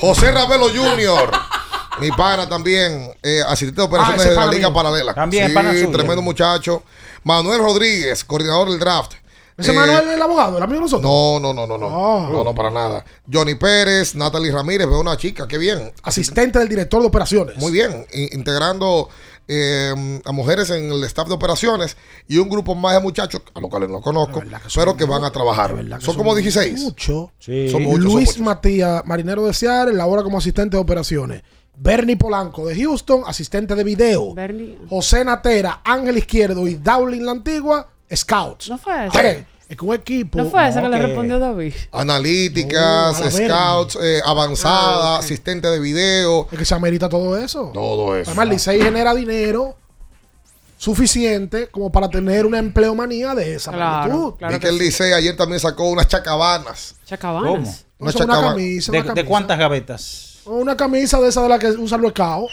José 0.00 0.32
Ravelo 0.32 0.68
Jr. 0.68 1.30
Mi 2.00 2.10
pana 2.10 2.48
también, 2.48 3.10
eh, 3.22 3.40
asistente 3.46 3.80
de 3.80 3.86
operaciones 3.86 4.26
Ah, 4.26 4.30
de 4.30 4.36
la 4.36 4.46
Liga. 4.46 4.72
Paralela. 4.72 5.14
También 5.14 5.48
sí, 5.74 5.86
tremendo 5.92 6.22
muchacho. 6.22 6.82
Manuel 7.24 7.58
Rodríguez, 7.60 8.24
coordinador 8.24 8.70
del 8.70 8.78
draft. 8.78 9.14
Ese 9.56 9.70
Eh, 9.70 9.74
Manuel 9.74 10.08
es 10.08 10.14
el 10.14 10.22
abogado, 10.22 10.56
el 10.58 10.62
amigo 10.64 10.78
de 10.80 10.84
nosotros. 10.86 11.10
No, 11.10 11.38
no, 11.38 11.54
no, 11.54 11.66
no, 11.66 11.78
no. 11.78 11.86
Ah. 11.88 12.28
No, 12.30 12.42
no, 12.42 12.54
para 12.54 12.70
nada. 12.70 13.04
Johnny 13.32 13.54
Pérez, 13.54 14.14
Natalie 14.16 14.50
Ramírez, 14.50 14.88
veo 14.88 15.00
una 15.00 15.16
chica, 15.16 15.46
qué 15.46 15.58
bien. 15.58 15.92
Asistente 16.02 16.58
del 16.58 16.68
director 16.68 17.00
de 17.00 17.06
operaciones. 17.06 17.56
Muy 17.58 17.70
bien, 17.70 18.04
integrando 18.32 19.08
eh, 19.46 20.20
a 20.24 20.32
mujeres 20.32 20.70
en 20.70 20.90
el 20.90 21.04
staff 21.04 21.28
de 21.28 21.34
operaciones 21.34 21.96
y 22.26 22.38
un 22.38 22.48
grupo 22.48 22.74
más 22.74 22.94
de 22.94 23.00
muchachos, 23.00 23.42
a 23.54 23.60
los 23.60 23.70
cuales 23.70 23.90
no 23.90 24.00
conozco, 24.00 24.42
pero 24.74 24.96
que 24.96 25.04
van 25.04 25.22
a 25.22 25.30
trabajar. 25.30 25.76
Son 26.00 26.16
como 26.16 26.34
16. 26.34 26.80
Mucho. 26.80 27.30
Son 27.38 27.54
muchos, 27.54 27.72
son 27.72 28.00
Luis 28.00 28.14
muchos. 28.14 28.38
Matías, 28.40 29.02
marinero 29.06 29.46
de 29.46 29.54
Seattle, 29.54 29.94
labora 29.94 30.24
como 30.24 30.38
asistente 30.38 30.76
de 30.76 30.82
operaciones. 30.82 31.42
Bernie 31.76 32.16
Polanco 32.16 32.66
de 32.66 32.76
Houston, 32.80 33.22
asistente 33.26 33.74
de 33.74 33.84
video. 33.84 34.34
José 34.88 35.24
Natera, 35.24 35.80
Ángel 35.84 36.18
Izquierdo 36.18 36.66
y 36.68 36.74
Dowling 36.74 37.24
la 37.24 37.32
Antigua, 37.32 37.88
Scouts. 38.14 38.68
No 38.68 38.78
fue 38.78 39.06
eso. 39.06 39.18
Es 39.66 39.78
que 39.78 39.84
un 39.84 39.94
equipo. 39.94 40.38
No 40.38 40.50
fue 40.50 40.68
esa 40.68 40.82
que 40.82 40.88
le 40.88 40.98
respondió 40.98 41.38
David. 41.38 41.72
Analíticas, 41.90 43.18
No, 43.20 43.30
scouts, 43.30 43.98
eh, 44.00 44.20
avanzada, 44.24 45.18
asistente 45.18 45.68
de 45.68 45.80
video. 45.80 46.46
Es 46.52 46.58
que 46.58 46.64
se 46.64 46.74
amerita 46.74 47.08
todo 47.08 47.36
eso. 47.36 47.70
Todo 47.72 48.14
eso. 48.16 48.30
Además, 48.30 48.48
Licey 48.48 48.80
genera 48.82 49.14
dinero 49.14 49.76
suficiente 50.76 51.68
como 51.68 51.90
para 51.90 52.08
tener 52.10 52.44
una 52.44 52.58
empleomanía 52.58 53.34
de 53.34 53.54
esa 53.54 53.72
magnitud. 53.72 54.34
Vi 54.48 54.58
que 54.58 54.68
el 54.68 54.76
Licey 54.78 55.12
ayer 55.14 55.34
también 55.36 55.60
sacó 55.60 55.88
unas 55.88 56.08
chacabanas. 56.08 56.96
Chacabanas. 57.06 57.86
¿Cómo? 57.98 58.10
Una 58.10 58.12
camisa, 58.40 58.92
¿De, 58.92 58.98
una 58.98 59.04
de 59.08 59.14
camisa. 59.14 59.28
cuántas 59.28 59.58
gavetas? 59.58 60.33
Una 60.46 60.76
camisa 60.76 61.20
de 61.20 61.28
esa 61.28 61.42
de 61.42 61.48
la 61.48 61.58
que 61.58 61.68
usan 61.68 62.00
los 62.02 62.12
caos. 62.12 62.50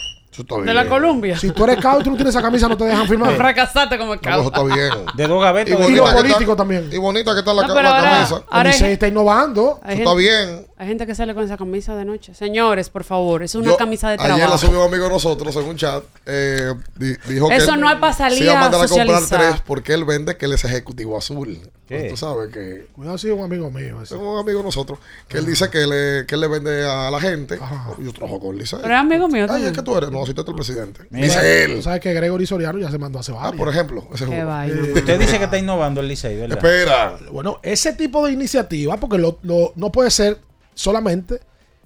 De 0.64 0.72
la 0.72 0.88
Columbia. 0.88 1.36
Si 1.38 1.50
tú 1.50 1.64
eres 1.64 1.76
cao 1.76 2.00
y 2.00 2.04
tú 2.04 2.10
no 2.10 2.16
tienes 2.16 2.34
esa 2.34 2.40
camisa, 2.42 2.66
no 2.66 2.74
te 2.76 2.84
dejan 2.84 3.06
firmar. 3.06 3.32
Fracasaste 3.36 3.98
como 3.98 4.14
No, 4.16 4.20
eso 4.22 4.42
está 4.46 4.62
bien. 4.62 4.90
De 5.14 5.26
dos 5.26 5.42
gavetas. 5.42 5.78
Y 5.78 5.92
Y 5.92 5.96
los 5.96 6.08
está- 6.08 6.22
políticos 6.22 6.56
también. 6.56 6.88
Y 6.90 6.96
bonita 6.96 7.34
que 7.34 7.40
está 7.40 7.52
la, 7.52 7.62
No, 7.62 7.68
ca- 7.68 7.74
pero 7.74 7.82
la 7.90 7.98
ahora- 7.98 8.10
camisa. 8.12 8.42
Ahora 8.48 8.70
hay- 8.70 8.92
está 8.92 9.08
innovando. 9.08 9.80
Eso 9.86 9.98
está 9.98 10.14
bien. 10.14 10.66
Hay 10.82 10.88
gente 10.88 11.06
que 11.06 11.14
sale 11.14 11.32
con 11.32 11.44
esa 11.44 11.56
camisa 11.56 11.94
de 11.94 12.04
noche. 12.04 12.34
Señores, 12.34 12.90
por 12.90 13.04
favor, 13.04 13.44
es 13.44 13.54
una 13.54 13.66
Yo- 13.66 13.76
camisa 13.76 14.08
de 14.08 14.14
Ayer 14.14 14.30
la 14.30 14.36
trabajo. 14.36 14.58
subió 14.58 14.80
un 14.80 14.88
amigo 14.88 15.04
de 15.04 15.10
nosotros 15.10 15.54
en 15.54 15.64
un 15.64 15.76
chat. 15.76 16.02
eh, 16.26 16.74
di- 16.96 17.14
dijo 17.28 17.48
que 17.48 17.54
Eso 17.56 17.74
él 17.74 17.80
no 17.80 17.88
es 17.88 17.98
pa' 18.00 18.12
salir 18.12 18.38
Se 18.38 18.44
iba 18.44 18.54
a 18.54 18.56
a 18.56 18.60
mandar 18.62 18.84
a 18.84 18.88
comprar 18.88 19.22
tres 19.28 19.60
porque 19.64 19.92
él 19.94 20.04
vende 20.04 20.36
que 20.36 20.46
él 20.46 20.52
es 20.54 20.64
ejecutivo 20.64 21.16
azul. 21.16 21.56
¿Qué? 21.86 22.08
Tú 22.10 22.16
sabes 22.16 22.52
que 22.52 22.86
Cuidado, 22.94 23.16
sí, 23.18 23.28
un 23.30 23.44
amigo 23.44 23.70
mío. 23.70 24.02
ese. 24.02 24.14
es 24.16 24.20
un 24.20 24.38
amigo 24.38 24.58
de 24.58 24.64
nosotros 24.64 24.98
que 25.28 25.38
él 25.38 25.46
dice 25.46 25.70
que, 25.70 25.86
le, 25.86 26.26
que 26.26 26.34
él 26.34 26.40
le 26.40 26.48
vende 26.48 26.84
a 26.84 27.10
la 27.12 27.20
gente. 27.20 27.58
Yo 28.00 28.12
trabajo 28.12 28.40
con 28.40 28.56
Licey. 28.58 28.80
Pero 28.82 28.94
es 28.94 29.00
amigo 29.00 29.28
mío 29.28 29.46
Ay, 29.48 29.64
es 29.66 29.72
que 29.72 29.82
tú 29.82 29.96
eres. 29.96 30.10
No, 30.10 30.26
si 30.26 30.34
tú 30.34 30.40
eres 30.40 30.48
el 30.50 30.54
presidente. 30.56 31.00
Mira. 31.10 31.26
Dice 31.26 31.66
Tú 31.66 31.72
él. 31.74 31.82
sabes 31.84 32.00
que 32.00 32.12
Gregory 32.12 32.44
Soriano 32.46 32.78
ya 32.80 32.90
se 32.90 32.98
mandó 32.98 33.20
hace 33.20 33.30
Ah, 33.32 33.36
varios. 33.36 33.56
por 33.56 33.68
ejemplo. 33.68 34.08
Ese 34.12 34.26
Qué 34.26 34.42
vaina. 34.42 34.82
Usted 34.94 35.18
dice 35.20 35.38
que 35.38 35.44
está 35.44 35.58
innovando 35.58 36.00
el 36.00 36.08
Licey, 36.08 36.36
¿verdad? 36.36 36.56
Espera. 36.58 37.18
Bueno, 37.30 37.60
ese 37.62 37.92
tipo 37.92 38.26
de 38.26 38.32
iniciativa, 38.32 38.96
porque 38.96 39.18
lo- 39.18 39.38
lo- 39.42 39.72
no 39.76 39.92
puede 39.92 40.10
ser 40.10 40.38
solamente 40.74 41.40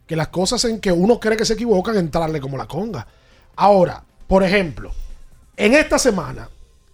que 0.06 0.16
las 0.16 0.28
cosas 0.28 0.64
en 0.66 0.80
que 0.80 0.92
uno 0.92 1.18
cree 1.18 1.36
que 1.36 1.44
se 1.44 1.54
equivocan, 1.54 1.96
entrarle 1.96 2.40
como 2.40 2.56
la 2.56 2.66
conga. 2.66 3.06
Ahora, 3.56 4.04
por 4.26 4.42
ejemplo, 4.44 4.92
en 5.56 5.74
esta 5.74 5.98
semana, 5.98 6.48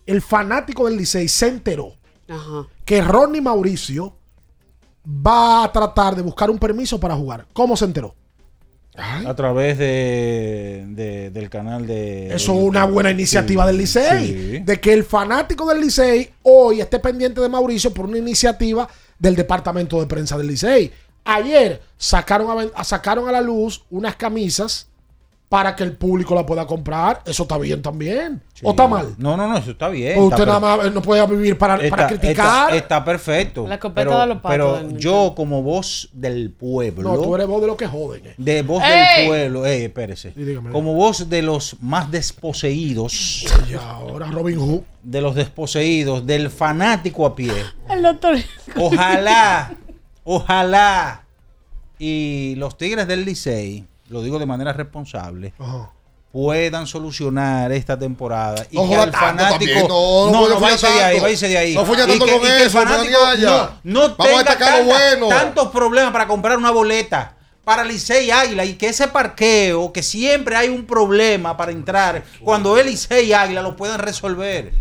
el 0.06 0.22
fanático 0.22 0.86
del 0.86 0.96
Licey 0.96 1.28
se 1.28 1.48
enteró 1.48 1.94
Ajá. 2.28 2.66
que 2.84 3.02
Ronnie 3.02 3.40
Mauricio 3.42 4.14
va 5.06 5.64
a 5.64 5.72
tratar 5.72 6.14
de 6.16 6.22
buscar 6.22 6.50
un 6.50 6.58
permiso 6.58 6.98
para 6.98 7.14
jugar. 7.16 7.46
¿Cómo 7.52 7.76
se 7.76 7.84
enteró? 7.84 8.14
A 8.94 9.34
través 9.34 9.78
de, 9.78 10.84
de- 10.88 11.30
del 11.30 11.48
canal 11.48 11.86
de. 11.86 12.26
Eso 12.26 12.52
es 12.52 12.58
una 12.62 12.84
buena 12.84 13.10
iniciativa 13.10 13.62
Sí, 13.64 13.66
del 13.68 13.76
Licey. 13.78 14.26
sí. 14.26 14.58
De 14.58 14.80
que 14.80 14.92
el 14.92 15.02
fanático 15.04 15.66
del 15.66 15.80
Licey 15.80 16.30
hoy 16.42 16.82
esté 16.82 16.98
pendiente 16.98 17.40
de 17.40 17.48
Mauricio 17.48 17.92
por 17.94 18.04
una 18.04 18.18
iniciativa 18.18 18.86
del 19.18 19.34
departamento 19.34 19.98
de 19.98 20.06
prensa 20.06 20.36
del 20.36 20.48
Licey. 20.48 20.92
Ayer 21.24 21.80
sacaron 21.96 22.70
a, 22.74 22.84
sacaron 22.84 23.28
a 23.28 23.32
la 23.32 23.40
luz 23.40 23.84
unas 23.90 24.16
camisas 24.16 24.88
para 25.48 25.76
que 25.76 25.84
el 25.84 25.92
público 25.94 26.34
la 26.34 26.46
pueda 26.46 26.66
comprar. 26.66 27.20
Eso 27.26 27.42
está 27.42 27.58
bien 27.58 27.82
también. 27.82 28.42
¿O 28.62 28.70
está 28.70 28.88
mal? 28.88 29.14
No, 29.18 29.36
no, 29.36 29.46
no, 29.46 29.58
eso 29.58 29.72
está 29.72 29.88
bien. 29.90 30.18
Usted 30.18 30.46
nada 30.46 30.58
más 30.60 30.86
eh, 30.86 30.90
no 30.90 31.02
puede 31.02 31.26
vivir 31.26 31.58
para, 31.58 31.76
para 31.90 32.06
criticar. 32.06 32.70
Está, 32.70 32.76
está 32.76 33.04
perfecto. 33.04 33.68
La 33.68 33.74
escopeta 33.74 34.08
pero 34.08 34.20
de 34.20 34.26
los 34.28 34.36
patos 34.40 34.50
pero 34.80 34.98
yo, 34.98 35.34
como 35.36 35.62
voz 35.62 36.08
del 36.14 36.50
pueblo. 36.52 37.02
no, 37.16 37.20
tú 37.20 37.34
eres 37.34 37.46
vos 37.46 37.60
de 37.60 37.66
lo 37.66 37.76
que 37.76 37.86
joden. 37.86 38.26
eh. 38.28 38.34
De 38.38 38.62
voz 38.62 38.82
¡Ey! 38.82 39.18
del 39.18 39.28
pueblo, 39.28 39.66
eh, 39.66 39.84
espérese. 39.84 40.32
Como 40.72 40.94
voz 40.94 41.28
de 41.28 41.42
los 41.42 41.76
más 41.82 42.10
desposeídos, 42.10 43.44
Y 43.70 43.74
ahora 43.74 44.26
Robin 44.30 44.58
Hood. 44.58 44.80
de 45.02 45.20
los 45.20 45.34
desposeídos, 45.34 46.24
del 46.26 46.48
fanático 46.50 47.26
a 47.26 47.34
pie. 47.36 47.52
El 47.90 48.02
doctor. 48.02 48.36
Ojalá, 48.76 49.74
ojalá 50.24 51.24
y 51.98 52.54
los 52.56 52.76
Tigres 52.76 53.06
del 53.06 53.24
Licey, 53.24 53.86
lo 54.08 54.22
digo 54.22 54.38
de 54.38 54.46
manera 54.46 54.72
responsable, 54.72 55.52
Ajá. 55.58 55.90
puedan 56.32 56.86
solucionar 56.86 57.70
esta 57.72 57.98
temporada 57.98 58.66
y 58.70 58.76
No 58.76 58.88
que 58.88 58.96
al 58.96 59.12
fanático 59.12 59.88
no, 59.88 60.30
no 60.30 60.48
no, 60.48 60.48
no, 60.54 60.60
váyase 60.60 60.88
de 60.90 61.02
ahí, 61.04 61.20
váyase 61.20 61.48
de 61.48 61.58
ahí. 61.58 61.74
No 61.74 61.84
tanto 61.84 62.26
con 62.26 62.46
eso, 62.46 62.84
no, 62.84 63.70
no 63.84 64.16
Vamos 64.16 64.20
a 64.20 64.24
tenga 64.26 64.36
lo 64.38 64.44
tanta- 64.44 64.82
bueno. 64.82 65.28
tantos 65.28 65.68
problemas 65.68 66.12
para 66.12 66.26
comprar 66.26 66.56
una 66.58 66.70
boleta 66.70 67.36
para 67.64 67.84
Licey 67.84 68.28
Águila 68.32 68.64
y 68.64 68.74
que 68.74 68.88
ese 68.88 69.06
parqueo, 69.06 69.92
que 69.92 70.02
siempre 70.02 70.56
hay 70.56 70.68
un 70.68 70.84
problema 70.84 71.56
para 71.56 71.70
entrar, 71.70 72.24
cuando 72.42 72.76
el 72.76 72.86
Licey 72.86 73.32
Águila 73.32 73.62
lo 73.62 73.76
puedan 73.76 74.00
resolver. 74.00 74.72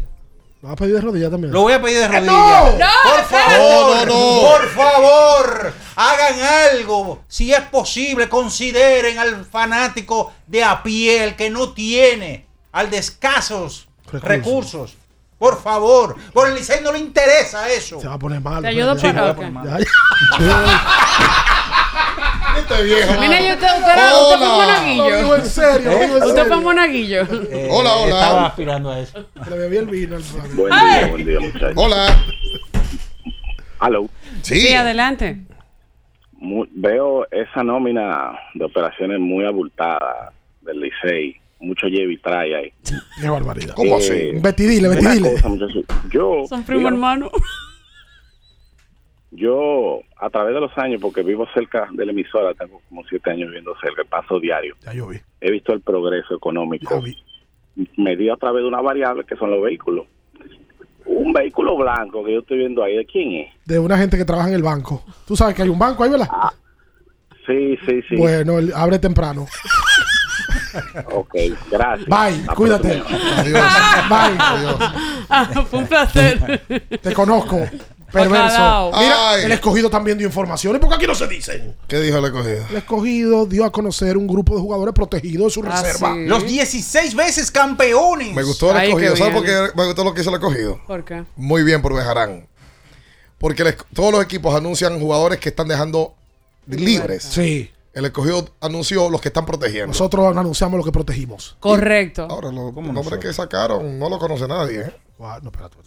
¿Lo 0.61 0.69
vas 0.69 0.73
a 0.73 0.75
pedir 0.75 0.95
de 0.95 1.01
rodillas 1.01 1.31
también? 1.31 1.51
Lo 1.53 1.61
voy 1.61 1.73
a 1.73 1.81
pedir 1.81 1.97
de 1.99 2.07
rodillas. 2.07 2.27
no! 2.27 2.77
por 3.03 3.23
favor, 3.25 3.57
No, 3.59 4.05
no, 4.05 4.05
no. 4.05 4.47
por 4.47 4.69
favor, 4.69 5.73
hagan 5.95 6.39
algo. 6.71 7.23
Si 7.27 7.51
es 7.51 7.61
posible, 7.61 8.29
consideren 8.29 9.17
al 9.17 9.43
fanático 9.45 10.31
de 10.45 10.63
a 10.63 10.83
pie, 10.83 11.23
el 11.23 11.35
que 11.35 11.49
no 11.49 11.73
tiene, 11.73 12.45
al 12.71 12.89
de 12.91 12.97
escasos 12.97 13.87
Recursos. 14.11 14.27
recursos. 14.29 14.97
Por 15.41 15.59
favor, 15.59 16.15
por 16.33 16.47
el 16.49 16.53
Licey 16.53 16.83
no 16.83 16.91
le 16.91 16.99
interesa 16.99 17.67
eso. 17.67 17.99
Se 17.99 18.07
va 18.07 18.13
a 18.13 18.19
poner 18.19 18.39
mal. 18.41 18.61
Te 18.61 18.67
ayudo 18.67 18.93
voy 18.93 19.01
para 19.01 19.29
a 19.31 19.35
poner 19.35 19.51
mal. 19.51 19.65
Ya, 19.67 19.79
ya. 20.39 20.81
Este 22.59 22.83
viejo. 22.83 23.13
Mira, 23.19 23.41
yo 23.41 23.53
usted, 23.55 23.67
usted, 23.79 23.79
usted 23.79 24.37
fue 24.37 24.47
Hola. 24.47 24.55
monaguillo. 24.55 25.21
Lo 25.23 25.35
en 25.35 25.45
serio, 25.47 25.91
Usted 26.27 26.47
fue 26.47 26.57
monaguillo. 26.57 27.21
Eh, 27.49 27.67
Hola, 27.71 27.93
hola. 27.95 28.19
Estaba 28.19 28.45
aspirando 28.45 28.91
a 28.91 28.99
eso. 28.99 29.25
Le 29.49 29.57
bebí 29.57 29.77
el 29.77 29.85
vino 29.87 30.15
al. 30.17 30.21
Buen 30.53 30.69
día, 30.71 31.07
buen 31.09 31.25
día, 31.25 31.39
muchachos. 31.39 31.73
Hola. 31.75 32.15
Hello. 33.81 34.07
Sí. 34.43 34.59
Sí, 34.61 34.73
adelante. 34.75 35.37
mu- 36.33 36.67
veo 36.69 37.25
esa 37.31 37.63
nómina 37.63 38.31
de 38.53 38.65
operaciones 38.65 39.19
muy 39.19 39.43
abultada 39.45 40.31
del 40.61 40.81
Licey. 40.81 41.40
Mucho 41.61 41.87
lleve 41.87 42.13
y 42.13 42.17
trae 42.17 42.55
ahí. 42.55 42.73
Qué 43.21 43.29
barbaridad. 43.29 43.75
¿Cómo 43.75 43.97
así? 43.97 44.31
Betty, 44.41 44.65
dile, 44.65 44.87
Betty, 44.89 45.01
Una 45.01 45.13
dile. 45.13 45.31
cosa, 45.33 45.49
muchachos, 45.49 45.85
Yo, 46.11 46.43
Son 46.49 46.63
primo 46.63 46.87
hermano. 46.87 47.29
yo, 49.31 50.01
a 50.19 50.29
través 50.29 50.53
de 50.53 50.59
los 50.59 50.75
años, 50.77 50.99
porque 51.01 51.23
vivo 51.23 51.47
cerca 51.53 51.87
de 51.91 52.05
la 52.05 52.11
emisora, 52.11 52.53
tengo 52.53 52.81
como 52.89 53.03
siete 53.07 53.31
años 53.31 53.47
viviendo 53.47 53.73
cerca, 53.81 54.03
paso 54.03 54.39
diario. 54.39 54.75
Ya 54.83 54.93
yo 54.93 55.07
vi. 55.07 55.19
He 55.39 55.51
visto 55.51 55.71
el 55.73 55.81
progreso 55.81 56.35
económico 56.35 57.01
medido 57.97 58.33
a 58.33 58.37
través 58.37 58.63
de 58.63 58.67
una 58.67 58.81
variable 58.81 59.23
que 59.23 59.35
son 59.37 59.51
los 59.51 59.61
vehículos. 59.61 60.05
Un 61.05 61.33
vehículo 61.33 61.77
blanco 61.77 62.23
que 62.23 62.33
yo 62.33 62.39
estoy 62.39 62.59
viendo 62.59 62.83
ahí, 62.83 62.97
¿de 62.97 63.05
quién 63.05 63.31
es? 63.33 63.53
De 63.65 63.79
una 63.79 63.97
gente 63.97 64.17
que 64.17 64.25
trabaja 64.25 64.49
en 64.49 64.55
el 64.55 64.63
banco. 64.63 65.03
Tú 65.25 65.35
sabes 65.35 65.55
que 65.55 65.63
hay 65.63 65.69
un 65.69 65.79
banco 65.79 66.03
ahí, 66.03 66.11
¿verdad? 66.11 66.27
Sí, 67.47 67.77
sí, 67.85 68.01
sí. 68.07 68.15
Bueno, 68.17 68.59
él 68.59 68.71
abre 68.75 68.99
temprano. 68.99 69.47
Ok, 71.13 71.35
gracias. 71.69 72.07
Bye, 72.07 72.43
La 72.45 72.55
cuídate. 72.55 73.03
Adiós. 73.37 73.61
Bye. 74.09 74.37
Ah, 75.29 75.49
fue 75.69 75.79
un 75.79 75.87
placer. 75.87 76.61
Te 77.01 77.13
conozco. 77.13 77.59
Perverso. 78.11 78.91
Mira, 78.99 79.29
Ay. 79.31 79.43
el 79.45 79.51
escogido 79.53 79.89
también 79.89 80.17
dio 80.17 80.27
informaciones 80.27 80.81
porque 80.81 80.95
aquí 80.95 81.07
no 81.07 81.15
se 81.15 81.27
dice. 81.29 81.75
¿Qué 81.87 81.97
dijo 82.01 82.17
el 82.17 82.25
escogido? 82.25 82.65
El 82.69 82.75
escogido 82.75 83.45
dio 83.45 83.63
a 83.63 83.71
conocer 83.71 84.17
un 84.17 84.27
grupo 84.27 84.53
de 84.55 84.59
jugadores 84.61 84.93
protegidos 84.93 85.45
de 85.45 85.51
su 85.61 85.63
Ah, 85.65 85.81
reserva. 85.81 86.13
sí. 86.13 86.25
Los 86.25 86.45
16 86.45 87.15
veces 87.15 87.49
campeones. 87.51 88.35
Me 88.35 88.43
gustó 88.43 88.71
el 88.71 88.77
Ay, 88.77 88.87
escogido. 88.89 89.15
¿Sabes 89.15 89.33
por 89.33 89.45
qué 89.45 89.69
me 89.75 89.85
gustó 89.85 90.03
lo 90.03 90.13
que 90.13 90.19
hizo 90.21 90.29
el 90.29 90.35
escogido? 90.35 90.81
¿Por 90.85 91.05
qué? 91.05 91.23
Muy 91.37 91.63
bien 91.63 91.81
por 91.81 91.95
Bejarán. 91.95 92.47
Porque 93.37 93.75
todos 93.93 94.11
los 94.11 94.21
equipos 94.23 94.53
anuncian 94.55 94.99
jugadores 94.99 95.39
que 95.39 95.47
están 95.49 95.69
dejando 95.69 96.13
libres. 96.67 97.23
Sí. 97.23 97.71
El 97.93 98.05
escogido 98.05 98.47
anunció 98.61 99.09
los 99.09 99.19
que 99.21 99.27
están 99.27 99.45
protegiendo. 99.45 99.87
Nosotros 99.87 100.35
anunciamos 100.37 100.77
lo 100.77 100.83
que 100.85 100.91
protegimos. 100.91 101.57
Correcto. 101.59 102.27
Ahora, 102.29 102.51
los 102.51 102.73
nombres 102.73 103.19
que 103.19 103.33
sacaron 103.33 103.99
no 103.99 104.09
lo 104.09 104.17
conoce 104.17 104.47
nadie. 104.47 104.79
¿eh? 104.81 104.95
No, 105.19 105.35
espérate. 105.49 105.77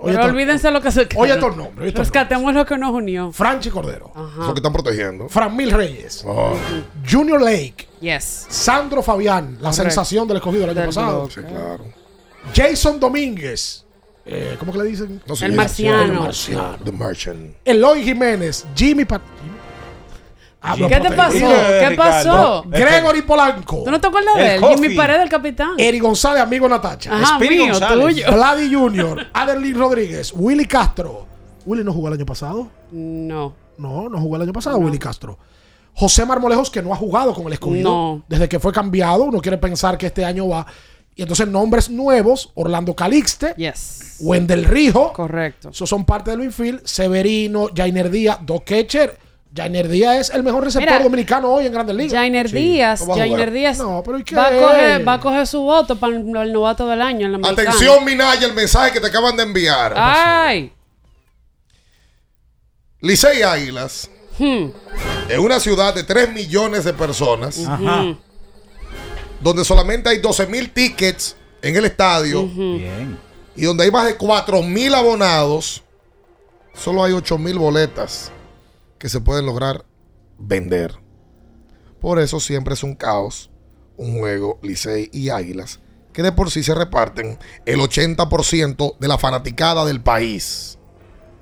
Pero 0.16 0.24
olvídense 0.24 0.70
lo 0.70 0.80
que 0.80 0.90
se 0.90 1.06
Oye 1.16 1.34
estos 1.34 1.54
nombres. 1.58 1.88
oye 1.88 1.98
Rescatemos 1.98 2.54
lo 2.54 2.64
que 2.64 2.78
nos 2.78 2.90
unió. 2.92 3.30
Franchi 3.32 3.68
Cordero. 3.68 4.10
Los 4.38 4.52
que 4.54 4.58
están 4.60 4.72
protegiendo. 4.72 5.28
Fran 5.28 5.54
Mil 5.54 5.70
Reyes. 5.70 6.24
Oh. 6.26 6.56
Junior 7.06 7.42
Lake. 7.42 7.86
Yes. 8.00 8.46
Sandro 8.48 9.02
Fabián, 9.02 9.58
la 9.60 9.74
sensación 9.74 10.26
del 10.26 10.38
escogido 10.38 10.64
el 10.64 10.70
año 10.70 10.80
Del 10.80 10.88
pasado. 10.88 11.28
Sí, 11.28 11.40
claro. 11.42 11.84
Jason 12.54 12.98
Domínguez. 12.98 13.84
Eh, 14.26 14.56
¿Cómo 14.58 14.72
que 14.72 14.78
le 14.78 14.84
dicen? 14.84 15.20
No 15.26 15.36
sé 15.36 15.44
El 15.44 15.52
marciano. 15.52 16.02
El 16.02 16.12
marciano. 16.12 16.78
The 16.82 16.92
Martian. 16.92 17.54
Eloy 17.62 18.02
Jiménez. 18.04 18.64
Jimmy 18.74 19.04
Pat- 19.04 19.20
Ah, 20.66 20.74
¿Qué 20.76 20.98
te 21.00 21.10
pasó? 21.12 21.38
¿Qué 21.38 21.94
pasó? 21.96 22.64
Gregory 22.68 23.20
Polanco. 23.22 23.82
¿Tú 23.84 23.90
no 23.90 24.00
te 24.00 24.06
acuerdas 24.06 24.34
de 24.36 24.54
él? 24.56 24.64
Jimmy 24.64 24.94
Pared, 24.96 25.20
el 25.20 25.28
capitán. 25.28 25.72
Eri 25.76 25.98
González, 25.98 26.42
amigo 26.42 26.66
Natacha. 26.68 27.14
Ajá, 27.14 27.38
mío, 27.38 27.66
González. 27.66 28.04
tuyo. 28.04 28.32
Vladi 28.32 28.74
Jr., 28.74 29.26
Adelín 29.34 29.78
Rodríguez, 29.78 30.32
Willy 30.34 30.64
Castro. 30.64 31.26
Willy 31.66 31.84
no 31.84 31.92
jugó 31.92 32.08
el 32.08 32.14
año 32.14 32.24
pasado. 32.26 32.68
No. 32.90 33.54
No, 33.76 34.08
no 34.08 34.18
jugó 34.18 34.36
el 34.36 34.42
año 34.42 34.52
pasado, 34.54 34.78
Willy 34.78 34.98
Castro. 34.98 35.38
José 35.92 36.24
Marmolejos, 36.24 36.70
que 36.70 36.80
no 36.82 36.92
ha 36.92 36.96
jugado 36.96 37.34
con 37.34 37.46
el 37.46 37.52
escogido. 37.52 37.90
No. 37.90 38.24
Desde 38.26 38.48
que 38.48 38.58
fue 38.58 38.72
cambiado, 38.72 39.24
uno 39.24 39.40
quiere 39.40 39.58
pensar 39.58 39.98
que 39.98 40.06
este 40.06 40.24
año 40.24 40.48
va. 40.48 40.66
Y 41.14 41.22
entonces 41.22 41.46
nombres 41.46 41.90
nuevos, 41.90 42.50
Orlando 42.54 42.94
Calixte, 42.96 43.54
Yes. 43.56 44.16
Wendel 44.20 44.64
Rijo. 44.64 45.12
Correcto. 45.12 45.68
Esos 45.68 45.88
son 45.88 46.04
parte 46.04 46.30
del 46.32 46.42
infield. 46.42 46.80
Severino, 46.84 47.68
Jainer 47.76 48.10
Díaz, 48.10 48.38
Doc 48.42 48.64
Ketcher. 48.64 49.18
Jainer 49.54 49.88
Díaz 49.88 50.16
es 50.16 50.30
el 50.30 50.42
mejor 50.42 50.64
receptor 50.64 50.90
Mira, 50.90 51.02
dominicano 51.04 51.48
hoy 51.52 51.66
en 51.66 51.72
Grandes 51.72 51.94
Ligas. 51.94 52.12
Jainer 52.12 52.50
Díaz, 52.50 53.00
no 53.00 53.04
a 53.04 53.14
jugar. 53.14 53.28
Jainer 53.28 53.50
Díaz 53.52 53.78
No, 53.78 54.02
pero 54.04 54.18
¿y 54.18 54.24
qué? 54.24 54.34
va, 54.34 54.46
a 54.48 54.50
coger, 54.50 55.08
va 55.08 55.12
a 55.14 55.20
coger 55.20 55.46
su 55.46 55.60
voto 55.60 55.96
para 55.96 56.16
el, 56.16 56.36
el 56.36 56.52
novato 56.52 56.86
del 56.88 57.00
año 57.00 57.26
en 57.26 57.32
la 57.32 57.36
americana. 57.38 57.70
Atención, 57.70 58.04
Minaya, 58.04 58.46
el 58.46 58.54
mensaje 58.54 58.92
que 58.92 59.00
te 59.00 59.06
acaban 59.06 59.36
de 59.36 59.44
enviar. 59.44 59.94
Ay. 59.96 60.72
Licey 63.00 63.42
Águilas, 63.42 64.10
Hmm. 64.36 64.70
en 65.28 65.38
una 65.40 65.60
ciudad 65.60 65.94
de 65.94 66.02
3 66.02 66.32
millones 66.32 66.82
de 66.82 66.92
personas, 66.92 67.64
Ajá. 67.64 68.16
donde 69.40 69.64
solamente 69.64 70.08
hay 70.08 70.18
12 70.18 70.46
mil 70.48 70.70
tickets 70.72 71.36
en 71.62 71.76
el 71.76 71.84
estadio 71.84 72.44
Bien. 72.48 73.16
y 73.54 73.62
donde 73.64 73.84
hay 73.84 73.92
más 73.92 74.06
de 74.06 74.16
4 74.16 74.60
mil 74.62 74.92
abonados, 74.92 75.84
solo 76.74 77.04
hay 77.04 77.12
8 77.12 77.38
mil 77.38 77.58
boletas 77.60 78.32
que 79.04 79.10
se 79.10 79.20
pueden 79.20 79.44
lograr 79.44 79.84
vender. 80.38 80.94
Por 82.00 82.18
eso 82.18 82.40
siempre 82.40 82.72
es 82.72 82.82
un 82.82 82.94
caos 82.94 83.50
un 83.98 84.18
juego 84.18 84.58
Licey 84.62 85.10
y 85.12 85.28
Águilas, 85.28 85.78
que 86.14 86.22
de 86.22 86.32
por 86.32 86.50
sí 86.50 86.62
se 86.62 86.74
reparten 86.74 87.38
el 87.66 87.80
80% 87.80 88.96
de 88.98 89.06
la 89.08 89.18
fanaticada 89.18 89.84
del 89.84 90.00
país. 90.00 90.78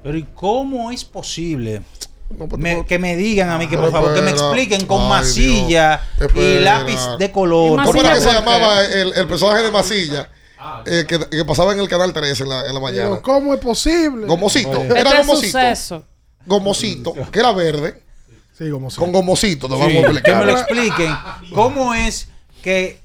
Pero 0.03 0.19
¿y 0.19 0.25
cómo 0.35 0.91
es 0.91 1.05
posible? 1.05 1.83
pues, 2.37 2.51
Me- 2.61 2.85
que 2.85 2.99
me 2.99 3.15
digan 3.15 3.49
a 3.51 3.59
mí 3.59 3.69
que 3.69 3.79
por 3.79 3.93
favor 3.93 4.13
que 4.13 4.23
me 4.23 4.33
expliquen 4.33 4.85
con 4.87 5.03
Ay, 5.03 5.09
masilla 5.09 6.03
Dios. 6.19 6.33
y 6.35 6.59
lápiz 6.59 6.99
de 7.21 7.31
color. 7.31 7.85
¿Cómo 7.85 8.01
era 8.01 8.15
que 8.15 8.21
se 8.23 8.33
llamaba 8.33 8.85
el, 8.85 9.13
el 9.15 9.29
personaje 9.29 9.63
de 9.63 9.71
Masilla? 9.71 10.29
eh, 10.87 11.05
que, 11.07 11.21
que 11.31 11.45
pasaba 11.45 11.73
en 11.75 11.79
el 11.79 11.89
canal 11.89 12.13
13 12.13 12.43
en 12.43 12.49
la, 12.49 12.67
en 12.67 12.75
la 12.75 12.81
mañana. 12.81 13.11
Pero 13.11 13.23
¿cómo 13.23 13.55
es 13.55 13.61
posible? 13.61 14.27
Gomosito. 14.27 14.81
Era 14.83 14.99
Este 15.13 15.19
gomosito. 15.19 15.59
suceso. 15.61 16.05
Gomosito, 16.47 17.15
que 17.31 17.39
era 17.39 17.53
verde. 17.53 18.03
Sí, 18.57 18.69
gomosito. 18.69 19.01
Con 19.01 19.13
gomosito, 19.13 19.67
te 19.69 19.75
Sí, 19.75 19.81
vamos 19.81 19.95
a 19.97 20.01
que 20.01 20.01
explicar. 20.13 20.37
me 20.47 20.53
lo 20.53 20.59
expliquen. 20.59 21.15
¿Cómo 21.55 21.95
es 21.95 22.29
que 22.63 23.01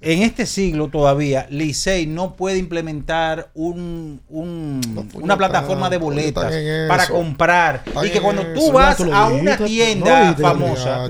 en 0.00 0.22
este 0.22 0.46
siglo 0.46 0.86
todavía 0.88 1.48
Licey 1.50 2.06
no 2.06 2.34
puede 2.36 2.56
implementar 2.58 3.50
un, 3.54 4.20
un- 4.28 5.10
una 5.14 5.36
plataforma 5.36 5.90
de 5.90 5.96
boletas 5.98 6.44
están 6.54 6.66
en 6.66 6.88
para 6.88 7.08
comprar? 7.08 7.82
Y 8.04 8.10
que 8.10 8.20
cuando 8.20 8.46
tú 8.54 8.70
vas 8.70 9.00
a 9.00 9.26
una 9.26 9.56
tienda 9.56 10.34
famosa, 10.34 11.08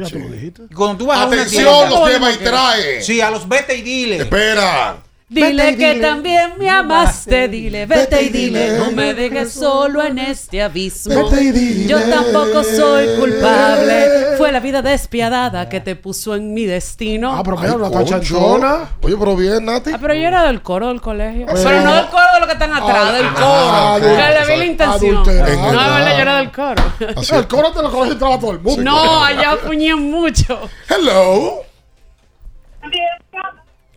cuando 0.75 0.97
tú 0.97 1.07
vas 1.07 1.19
a 1.21 1.27
una 1.27 1.37
Atención, 1.43 1.65
tienda, 1.65 1.91
los 1.91 2.09
lleva 2.09 2.33
y 2.33 2.37
trae. 2.39 3.03
Sí, 3.03 3.21
a 3.21 3.31
los 3.31 3.47
vete 3.49 3.77
y 3.77 3.83
dile. 3.83 4.17
Espera. 4.19 4.97
Dile 5.33 5.77
que 5.79 5.95
dile. 5.95 6.01
también 6.07 6.53
me 6.59 6.69
amaste, 6.69 7.49
dile, 7.49 7.87
vete 7.87 8.23
y 8.23 8.29
dile, 8.29 8.77
no 8.79 8.91
me 8.91 9.15
dejes 9.15 9.53
solo 9.53 10.03
en 10.03 10.19
este 10.19 10.63
abismo. 10.63 11.31
Vete 11.31 11.43
y 11.45 11.51
dile. 11.53 11.87
Yo 11.87 11.99
tampoco 12.01 12.63
soy 12.63 13.19
culpable, 13.19 14.37
fue 14.37 14.53
la 14.53 14.61
vida 14.61 14.83
despiadada 14.83 15.71
que 15.71 15.81
te 15.81 15.97
puso 15.97 16.35
en 16.35 16.53
mi 16.53 16.67
destino. 16.67 17.35
Ah, 17.35 17.43
pero 17.43 17.57
mira, 17.57 17.73
concho. 17.73 17.91
tachanchona. 17.91 18.91
Oye, 19.03 19.17
pero 19.19 19.35
bien, 19.35 19.65
Nati. 19.65 19.93
Ah, 19.95 19.99
pero 20.01 20.13
yo 20.13 20.29
era 20.29 20.43
del 20.45 20.61
coro 20.61 20.89
del 20.89 21.01
colegio. 21.01 21.47
Pero 21.47 21.81
no 21.83 21.95
del 21.95 22.07
coro 22.09 22.27
de 22.35 22.39
los 22.41 22.47
que 22.49 22.53
están 22.53 22.73
atrás, 22.75 22.99
Ah, 23.09 23.13
del 23.13 23.27
ah, 23.27 23.35
coro. 23.35 24.07
adul- 24.11 24.17
que 24.17 24.41
le 24.41 24.53
vi 24.53 24.59
la 24.59 24.65
intención. 24.67 25.15
No, 25.15 25.31
es 25.31 25.37
verdad, 25.47 26.15
yo 26.17 26.23
era 26.23 26.37
del 26.37 26.53
coro. 26.53 26.83
Así 27.17 27.35
El 27.35 27.47
coro 27.49 27.73
te 27.73 27.83
lo 27.83 27.91
conoce 27.91 28.13
entraba 28.13 28.39
todo 28.39 28.51
el 28.53 28.61
mundo. 28.61 28.83
No, 28.83 29.25
allá 29.25 29.57
puñían 29.67 29.99
mucho. 30.11 30.69
Hello. 30.91 31.63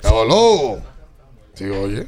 Hello. 0.01 0.79
Sí, 1.55 1.69
oye. 1.69 2.07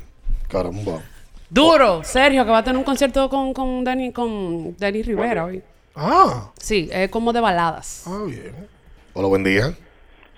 Caramba. 0.49 1.01
Duro, 1.49 2.03
Sergio, 2.03 2.43
que 2.45 2.51
va 2.51 2.59
a 2.59 2.63
tener 2.63 2.77
un 2.77 2.83
concierto 2.83 3.29
con, 3.29 3.53
con 3.53 3.83
Dani, 3.83 4.11
con 4.11 4.75
Dani 4.77 5.01
Rivera 5.01 5.45
hoy. 5.45 5.61
Ah, 5.95 6.51
Sí, 6.59 6.89
es 6.91 7.09
como 7.09 7.33
de 7.33 7.39
baladas. 7.41 8.03
ah, 8.07 8.23
bien. 8.25 8.67
Hola, 9.13 9.27
buen 9.29 9.43
día. 9.43 9.73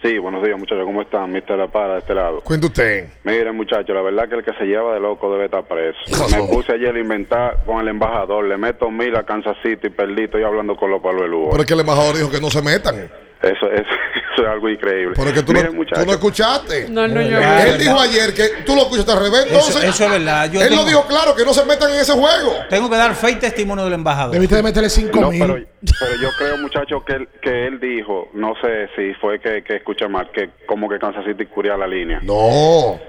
Sí, 0.02 0.18
buenos 0.18 0.42
días, 0.42 0.58
muchachos. 0.58 0.86
¿Cómo 0.86 1.02
están? 1.02 1.30
Mr. 1.34 1.58
La 1.58 1.68
Para, 1.68 1.94
de 1.96 2.00
este 2.00 2.14
lado. 2.16 2.40
Cuenta 2.42 2.68
usted. 2.68 3.10
Miren, 3.26 3.54
muchachos, 3.58 3.94
la 3.94 4.02
verdad 4.02 4.30
que 4.30 4.36
el 4.36 4.46
que 4.46 4.54
se 4.54 4.64
lleva 4.64 4.94
de 4.94 5.02
loco 5.02 5.30
debe 5.34 5.46
estar 5.46 5.68
preso. 5.68 6.00
Me 6.32 6.48
puse 6.48 6.72
ayer 6.74 6.96
a 6.96 7.00
inventar 7.00 7.66
con 7.66 7.82
el 7.82 7.90
embajador. 7.90 8.46
Le 8.46 8.56
meto 8.56 8.90
mil 8.90 9.14
a 9.18 9.24
Kansas 9.26 9.58
City, 9.62 9.90
perdí, 9.90 10.24
estoy 10.26 10.44
hablando 10.44 10.78
con 10.78 10.90
los 10.92 11.02
palos 11.02 11.24
de 11.24 11.28
Lugo. 11.28 11.50
Pero 11.50 11.64
es 11.64 11.68
que 11.68 11.74
el 11.74 11.82
embajador 11.82 12.16
dijo 12.16 12.32
que 12.32 12.40
no 12.40 12.50
se 12.50 12.62
metan. 12.62 13.12
Eso, 13.42 13.72
eso, 13.72 13.84
eso 14.34 14.42
es 14.44 14.48
algo 14.50 14.70
increíble. 14.70 15.14
Pero 15.16 15.30
es 15.30 15.34
que 15.34 15.44
tú, 15.44 15.54
Miren, 15.54 15.78
no, 15.78 15.86
tú 15.86 16.06
no 16.06 16.12
escuchaste. 16.12 16.90
No, 16.90 17.08
no, 17.08 17.22
yo. 17.22 17.38
Él 17.40 17.78
dijo 17.78 18.00
ayer 18.00 18.34
que 18.34 18.64
tú 18.66 18.76
lo 18.76 18.82
escuchaste 18.82 19.12
al 19.14 19.20
revés. 19.20 19.46
Eso, 19.46 19.56
Entonces, 19.56 19.84
eso 19.86 20.04
es 20.06 20.12
verdad. 20.12 20.52
Yo 20.52 20.62
él 20.62 20.68
tengo, 20.70 20.82
lo 20.82 20.88
dijo 20.88 21.08
claro, 21.08 21.36
que 21.36 21.46
no 21.46 21.54
se 21.54 21.64
metan 21.66 21.90
en 21.92 22.00
ese 22.00 22.12
juego. 22.14 22.54
tengo 22.70 22.90
que 22.90 22.96
dar 22.98 23.16
fe 23.16 23.32
y 23.32 23.36
testimonio 23.36 23.86
del 23.86 23.94
embajador. 23.94 24.34
Debiste 24.34 24.56
de 24.56 24.64
meterle 24.64 24.90
5 24.90 25.22
No, 25.22 25.32
mil. 25.32 25.40
pero, 25.40 25.54
pero 25.56 26.22
yo 26.22 26.30
creo, 26.38 26.58
muchachos, 26.58 27.04
que 27.06 27.14
él, 27.14 27.30
que 27.42 27.68
él 27.68 27.80
dijo, 27.80 28.30
no 28.34 28.54
sé 28.62 28.90
si 28.96 29.14
fue 29.22 29.40
que, 29.40 29.64
que 29.64 29.78
escuché 29.78 30.08
mal, 30.10 30.30
que 30.32 30.50
como 30.66 30.90
que 30.90 31.00
Kansas 31.00 31.24
City 31.26 31.46
cubría 31.46 31.78
la 31.78 31.88
línea. 31.88 32.20
No. 32.22 33.00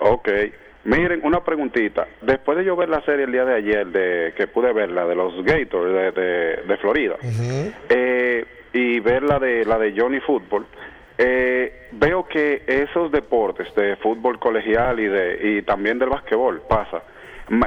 Ok. 0.00 0.28
Miren, 0.84 1.20
una 1.24 1.42
preguntita. 1.44 2.06
Después 2.22 2.56
de 2.58 2.64
yo 2.64 2.74
ver 2.76 2.88
la 2.88 3.02
serie 3.04 3.24
el 3.24 3.32
día 3.32 3.44
de 3.44 3.54
ayer, 3.54 3.86
de 3.88 4.34
que 4.36 4.46
pude 4.46 4.72
verla, 4.72 5.04
de 5.06 5.14
los 5.14 5.34
Gators 5.44 5.92
de, 5.92 6.10
de, 6.12 6.56
de 6.66 6.76
Florida, 6.78 7.16
eh, 7.90 8.44
y 8.72 9.00
ver 9.00 9.22
la 9.22 9.38
de, 9.38 9.64
la 9.64 9.78
de 9.78 9.94
Johnny 9.96 10.20
Football, 10.20 10.66
eh, 11.18 11.88
veo 11.92 12.26
que 12.26 12.62
esos 12.66 13.10
deportes 13.12 13.74
de 13.74 13.96
fútbol 13.96 14.38
colegial 14.38 15.00
y, 15.00 15.06
de, 15.06 15.58
y 15.58 15.62
también 15.62 15.98
del 15.98 16.08
basquetbol, 16.08 16.62
pasa, 16.68 17.02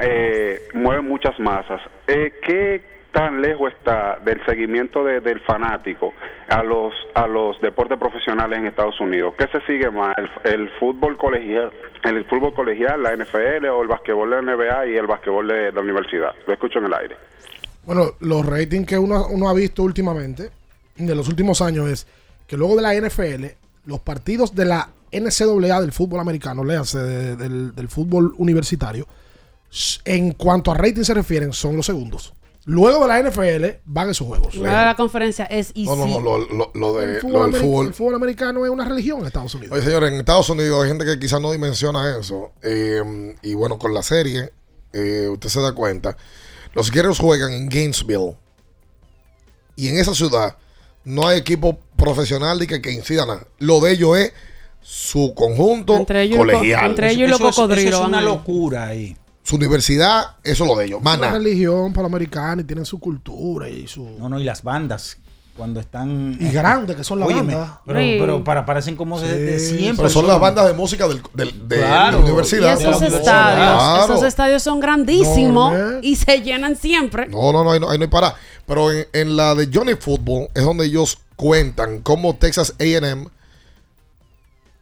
eh, 0.02 0.60
mueven 0.74 1.06
muchas 1.06 1.38
masas. 1.38 1.80
Eh, 2.06 2.32
¿qué, 2.42 2.94
tan 3.12 3.40
lejos 3.40 3.72
está 3.72 4.18
del 4.24 4.44
seguimiento 4.44 5.04
de- 5.04 5.20
del 5.20 5.38
fanático 5.42 6.12
a 6.48 6.64
los 6.64 6.92
a 7.14 7.28
los 7.28 7.60
deportes 7.60 7.96
profesionales 7.96 8.58
en 8.58 8.66
Estados 8.66 8.98
Unidos? 9.00 9.34
¿Qué 9.38 9.46
se 9.46 9.60
sigue 9.66 9.88
más? 9.88 10.16
¿El, 10.18 10.52
el 10.52 10.68
fútbol 10.80 11.16
colegial, 11.16 11.70
el 12.02 12.24
fútbol 12.24 12.52
colegial, 12.54 13.00
la 13.04 13.14
NFL 13.16 13.66
o 13.66 13.82
el 13.82 13.88
basquetbol 13.88 14.30
de 14.30 14.42
la 14.42 14.56
NBA 14.56 14.86
y 14.88 14.96
el 14.96 15.06
basquetbol 15.06 15.46
de 15.46 15.70
la 15.70 15.80
universidad? 15.80 16.34
Lo 16.44 16.54
escucho 16.54 16.80
en 16.80 16.86
el 16.86 16.94
aire. 16.94 17.16
Bueno, 17.86 18.06
los 18.20 18.44
ratings 18.44 18.86
que 18.88 18.98
uno, 18.98 19.26
uno 19.30 19.48
ha 19.48 19.54
visto 19.54 19.84
últimamente, 19.84 20.48
de 20.96 21.14
los 21.14 21.28
últimos 21.28 21.60
años, 21.60 21.88
es 21.90 22.06
que 22.46 22.56
luego 22.56 22.76
de 22.76 22.82
la 22.82 22.94
NFL, 22.94 23.46
los 23.86 24.00
partidos 24.00 24.54
de 24.54 24.64
la 24.66 24.90
NCAA 25.12 25.80
del 25.80 25.92
fútbol 25.92 26.20
americano, 26.20 26.64
léase 26.64 26.98
de- 26.98 27.36
del, 27.36 27.74
del 27.74 27.88
fútbol 27.88 28.34
universitario, 28.38 29.06
en 30.04 30.32
cuanto 30.32 30.70
a 30.70 30.74
rating 30.74 31.02
se 31.02 31.14
refieren, 31.14 31.52
son 31.52 31.76
los 31.76 31.86
segundos. 31.86 32.32
Luego 32.66 33.06
de 33.06 33.08
la 33.08 33.18
NFL 33.30 33.80
van 33.84 34.08
esos 34.08 34.26
juegos. 34.26 34.54
Luego 34.54 34.74
de 34.74 34.84
la 34.86 34.94
conferencia 34.96 35.44
es 35.44 35.68
easy. 35.74 35.84
No, 35.84 35.96
no, 35.96 36.06
no, 36.06 36.20
lo, 36.20 36.38
lo- 36.38 36.70
lo 36.74 36.94
de, 36.94 37.04
El 37.04 37.14
lo 37.16 37.20
fútbol, 37.20 37.52
del 37.52 37.60
fútbol. 37.60 37.86
el 37.88 37.94
fútbol 37.94 38.14
americano 38.14 38.64
es 38.64 38.70
una 38.70 38.84
religión 38.86 39.20
en 39.20 39.26
Estados 39.26 39.54
Unidos. 39.54 39.74
Oye, 39.76 39.84
señores, 39.84 40.10
en 40.12 40.18
Estados 40.20 40.48
Unidos 40.48 40.82
hay 40.82 40.88
gente 40.88 41.04
que 41.04 41.18
quizás 41.18 41.40
no 41.42 41.52
dimensiona 41.52 42.16
eso. 42.18 42.52
Eh, 42.62 43.34
y 43.42 43.52
bueno, 43.54 43.78
con 43.78 43.92
la 43.92 44.02
serie, 44.02 44.50
eh, 44.94 45.28
usted 45.30 45.48
se 45.50 45.60
da 45.60 45.72
cuenta. 45.74 46.16
Los 46.72 46.90
guerreros 46.90 47.18
juegan 47.18 47.52
en 47.52 47.68
Gainesville. 47.68 48.34
Y 49.76 49.88
en 49.88 49.98
esa 49.98 50.14
ciudad 50.14 50.56
no 51.04 51.26
hay 51.28 51.38
equipo 51.38 51.78
profesional 51.96 52.58
de 52.58 52.66
que, 52.66 52.80
que 52.82 52.92
incida 52.92 53.26
nada. 53.26 53.46
Lo 53.58 53.80
de 53.80 53.92
ellos 53.92 54.16
es 54.18 54.32
su 54.80 55.32
conjunto 55.34 55.96
Entre 55.96 56.22
ellos 56.22 56.38
colegial. 56.38 56.86
entre 56.90 57.10
ellos 57.12 57.28
y 57.28 57.30
los 57.30 57.40
cocodrilos 57.40 57.94
Eso 57.94 58.02
es 58.02 58.08
una 58.08 58.18
ahí. 58.18 58.24
locura 58.24 58.86
ahí. 58.88 59.16
Su 59.42 59.56
universidad, 59.56 60.36
eso 60.42 60.64
es 60.64 60.70
lo 60.70 60.76
de 60.76 60.86
ellos. 60.86 61.02
Más 61.02 61.18
una 61.18 61.26
nada. 61.28 61.38
religión 61.38 61.92
para 61.92 62.02
los 62.04 62.10
americanos 62.10 62.64
y 62.64 62.66
tienen 62.66 62.84
su 62.86 62.98
cultura 62.98 63.68
y 63.68 63.86
su... 63.86 64.02
No, 64.18 64.28
no, 64.28 64.40
y 64.40 64.44
las 64.44 64.62
bandas 64.62 65.18
cuando 65.56 65.78
están... 65.80 66.36
Y 66.40 66.50
grandes 66.50 66.96
que 66.96 67.04
son 67.04 67.20
las 67.20 67.28
Óyeme, 67.28 67.54
bandas. 67.54 67.78
Pero, 67.86 67.98
Sí. 68.00 68.16
pero 68.18 68.44
para, 68.44 68.66
parecen 68.66 68.96
como 68.96 69.20
de, 69.20 69.58
siempre. 69.60 69.96
Pero 69.96 70.08
son 70.10 70.26
las 70.26 70.40
bandas 70.40 70.66
de 70.66 70.72
música 70.72 71.06
del, 71.06 71.22
del- 71.32 71.68
de 71.68 71.76
Claro. 71.76 72.18
la 72.18 72.24
universidad. 72.24 72.78
Y 72.78 72.82
esos 72.82 72.98
Claro. 72.98 73.16
estadios, 73.16 74.04
esos 74.10 74.22
estadios 74.24 74.62
son 74.62 74.80
grandísimos 74.80 75.72
y 76.02 76.16
se 76.16 76.42
llenan 76.42 76.74
siempre. 76.76 77.28
No, 77.28 77.52
no, 77.52 77.62
no, 77.64 77.70
ahí 77.72 77.78
no, 77.80 77.88
ahí 77.88 77.98
no 77.98 78.02
hay 78.04 78.10
para. 78.10 78.34
Pero 78.66 78.90
en, 78.90 79.06
en 79.12 79.36
la 79.36 79.54
de 79.54 79.70
Johnny 79.72 79.94
Football 79.94 80.48
es 80.54 80.64
donde 80.64 80.86
ellos 80.86 81.18
cuentan 81.36 82.00
cómo 82.00 82.34
Texas 82.34 82.74
AM 82.80 83.28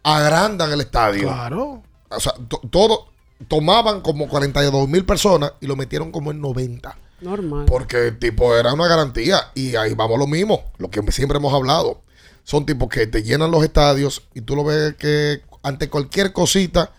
agrandan 0.03 0.73
el 0.73 0.81
estadio. 0.81 1.25
Claro. 1.29 1.83
O 2.09 2.21
sea, 2.21 2.33
to- 2.49 2.61
todo 2.71 3.07
tomaban 3.49 4.01
como 4.01 4.29
42 4.29 4.89
mil 4.89 5.05
personas 5.05 5.53
y 5.61 5.67
lo 5.67 5.77
metieron 5.77 6.11
como 6.13 6.31
en 6.31 6.41
90. 6.41 6.97
Normal. 7.23 7.67
Porque 7.67 8.13
tipo 8.13 8.55
era 8.57 8.73
una 8.75 8.89
garantía 8.89 9.51
y 9.55 9.77
ahí 9.77 9.95
vamos 9.95 10.17
a 10.17 10.19
lo 10.19 10.27
mismo, 10.27 10.65
lo 10.79 10.91
que 10.91 11.01
siempre 11.13 11.39
hemos 11.39 11.55
hablado. 11.55 12.03
Son 12.45 12.67
tipos 12.67 12.89
que 12.89 13.07
te 13.07 13.23
llenan 13.23 13.51
los 13.51 13.63
estadios 13.65 14.23
y 14.35 14.41
tú 14.41 14.57
lo 14.57 14.65
ves 14.65 14.95
que 14.97 15.43
ante 15.63 15.89
cualquier 15.89 16.33
cosita 16.33 16.93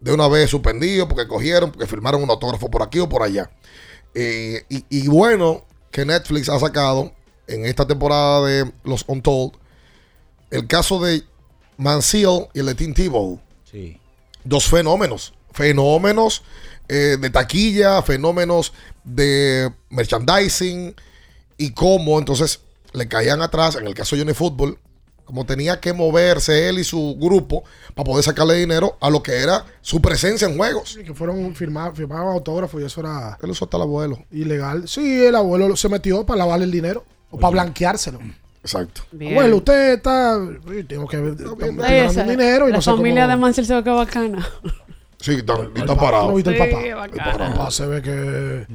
de 0.00 0.12
una 0.12 0.26
vez 0.28 0.50
suspendido 0.50 1.06
porque 1.06 1.28
cogieron, 1.28 1.70
porque 1.70 1.86
firmaron 1.86 2.22
un 2.22 2.30
autógrafo 2.30 2.70
por 2.70 2.82
aquí 2.82 2.98
o 2.98 3.08
por 3.08 3.22
allá. 3.22 3.50
Eh, 4.14 4.64
y, 4.68 4.84
y 4.90 5.06
bueno 5.08 5.64
que 5.92 6.04
Netflix 6.04 6.48
ha 6.48 6.58
sacado 6.58 7.12
en 7.46 7.64
esta 7.64 7.86
temporada 7.86 8.44
de 8.46 8.72
Los 8.84 9.04
Untold 9.06 9.52
el 10.50 10.66
caso 10.66 10.98
de 11.00 11.22
Mansell 11.76 12.48
y 12.54 12.60
el 12.60 12.66
de 12.66 12.74
Tim 12.74 12.92
Tebow 12.94 13.40
Sí. 13.70 14.00
dos 14.42 14.66
fenómenos. 14.66 15.32
Fenómenos 15.52 16.42
eh, 16.88 17.16
de 17.20 17.30
taquilla, 17.30 18.02
fenómenos 18.02 18.72
de 19.14 19.70
merchandising 19.90 20.94
y 21.58 21.72
cómo 21.72 22.18
entonces 22.18 22.60
le 22.92 23.06
caían 23.08 23.42
atrás, 23.42 23.76
en 23.76 23.86
el 23.86 23.94
caso 23.94 24.16
de 24.16 24.22
Johnny 24.22 24.34
Football, 24.34 24.78
como 25.24 25.46
tenía 25.46 25.78
que 25.78 25.92
moverse 25.92 26.68
él 26.68 26.80
y 26.80 26.84
su 26.84 27.16
grupo 27.20 27.62
para 27.94 28.04
poder 28.04 28.24
sacarle 28.24 28.54
dinero 28.54 28.96
a 29.00 29.10
lo 29.10 29.22
que 29.22 29.36
era 29.36 29.64
su 29.80 30.00
presencia 30.00 30.48
en 30.48 30.56
juegos. 30.56 30.98
Que 31.04 31.14
fueron 31.14 31.54
firmados, 31.54 31.96
firmaban 31.96 32.28
autógrafos 32.32 32.82
y 32.82 32.84
eso 32.84 33.00
era 33.00 33.38
Él 33.40 33.50
usó 33.50 33.66
hasta 33.66 33.76
el 33.76 33.84
abuelo. 33.84 34.18
ilegal. 34.32 34.88
Sí, 34.88 35.24
el 35.24 35.36
abuelo 35.36 35.76
se 35.76 35.88
metió 35.88 36.26
para 36.26 36.38
lavarle 36.38 36.64
el 36.64 36.72
dinero 36.72 37.04
o 37.30 37.38
para 37.38 37.52
blanqueárselo. 37.52 38.18
Exacto. 38.62 39.02
Bien. 39.12 39.32
Abuelo, 39.34 39.58
usted 39.58 39.92
está. 39.94 40.36
Tengo 40.88 41.06
que 41.06 41.16
esa- 42.06 42.24
dinero 42.24 42.66
y 42.68 42.72
la 42.72 42.78
no 42.78 42.82
sé 42.82 42.90
familia 42.90 43.22
cómo- 43.22 43.34
de 43.36 43.40
Mansell 43.40 43.66
se 43.66 43.74
ve 43.74 43.84
que 43.84 43.90
bacana. 43.90 44.48
Sí, 45.20 45.34
está, 45.34 45.54
está 45.76 45.94
parado. 45.96 46.28
¿No 46.28 46.34
viste 46.34 46.50
el 46.50 46.58
papá? 46.58 46.80
Sí, 46.82 46.88
el 46.88 46.94
bacana. 46.96 47.54
papá 47.54 47.70
se 47.70 47.86
ve 47.86 48.02
que. 48.02 48.66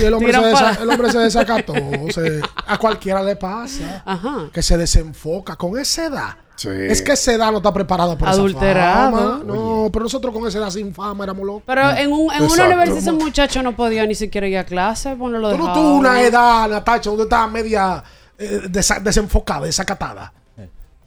Y 0.00 0.04
el 0.04 0.14
hombre, 0.14 0.32
se 0.32 0.38
desa- 0.40 0.80
el 0.80 0.88
hombre 0.90 1.10
se 1.12 1.18
desacató. 1.18 1.74
se- 2.14 2.40
a 2.66 2.78
cualquiera 2.78 3.22
le 3.22 3.36
pasa. 3.36 4.02
Ajá. 4.06 4.48
Que 4.52 4.62
se 4.62 4.76
desenfoca 4.78 5.56
con 5.56 5.78
esa 5.78 6.06
edad. 6.06 6.36
Sí. 6.56 6.68
Es 6.70 7.00
que 7.00 7.12
esa 7.12 7.32
edad 7.32 7.50
no 7.52 7.58
está 7.58 7.72
preparada 7.72 8.18
para 8.18 8.32
Adulterado. 8.32 9.08
esa 9.18 9.28
fama. 9.28 9.42
No, 9.46 9.88
pero 9.92 10.02
nosotros 10.04 10.32
con 10.34 10.46
esa 10.46 10.58
edad 10.58 10.70
sin 10.70 10.94
fama 10.94 11.24
éramos 11.24 11.46
locos. 11.46 11.62
Pero 11.66 11.90
en, 11.90 12.12
un, 12.12 12.32
en 12.32 12.42
una 12.42 12.64
universidad 12.66 12.98
ese 12.98 13.12
muchacho 13.12 13.62
no 13.62 13.74
podía 13.74 14.04
ni 14.06 14.14
siquiera 14.14 14.46
ir 14.46 14.58
a 14.58 14.64
clase. 14.64 15.14
Bueno, 15.14 15.38
lo 15.38 15.50
Tú 15.52 15.56
no 15.56 15.62
dejaba. 15.64 15.74
tuvo 15.80 15.94
una 15.94 16.20
edad, 16.20 16.68
Natacha, 16.68 17.08
donde 17.10 17.22
estaba 17.24 17.46
media 17.46 18.04
eh, 18.38 18.62
desa- 18.68 19.00
desenfocada, 19.00 19.64
desacatada. 19.66 20.32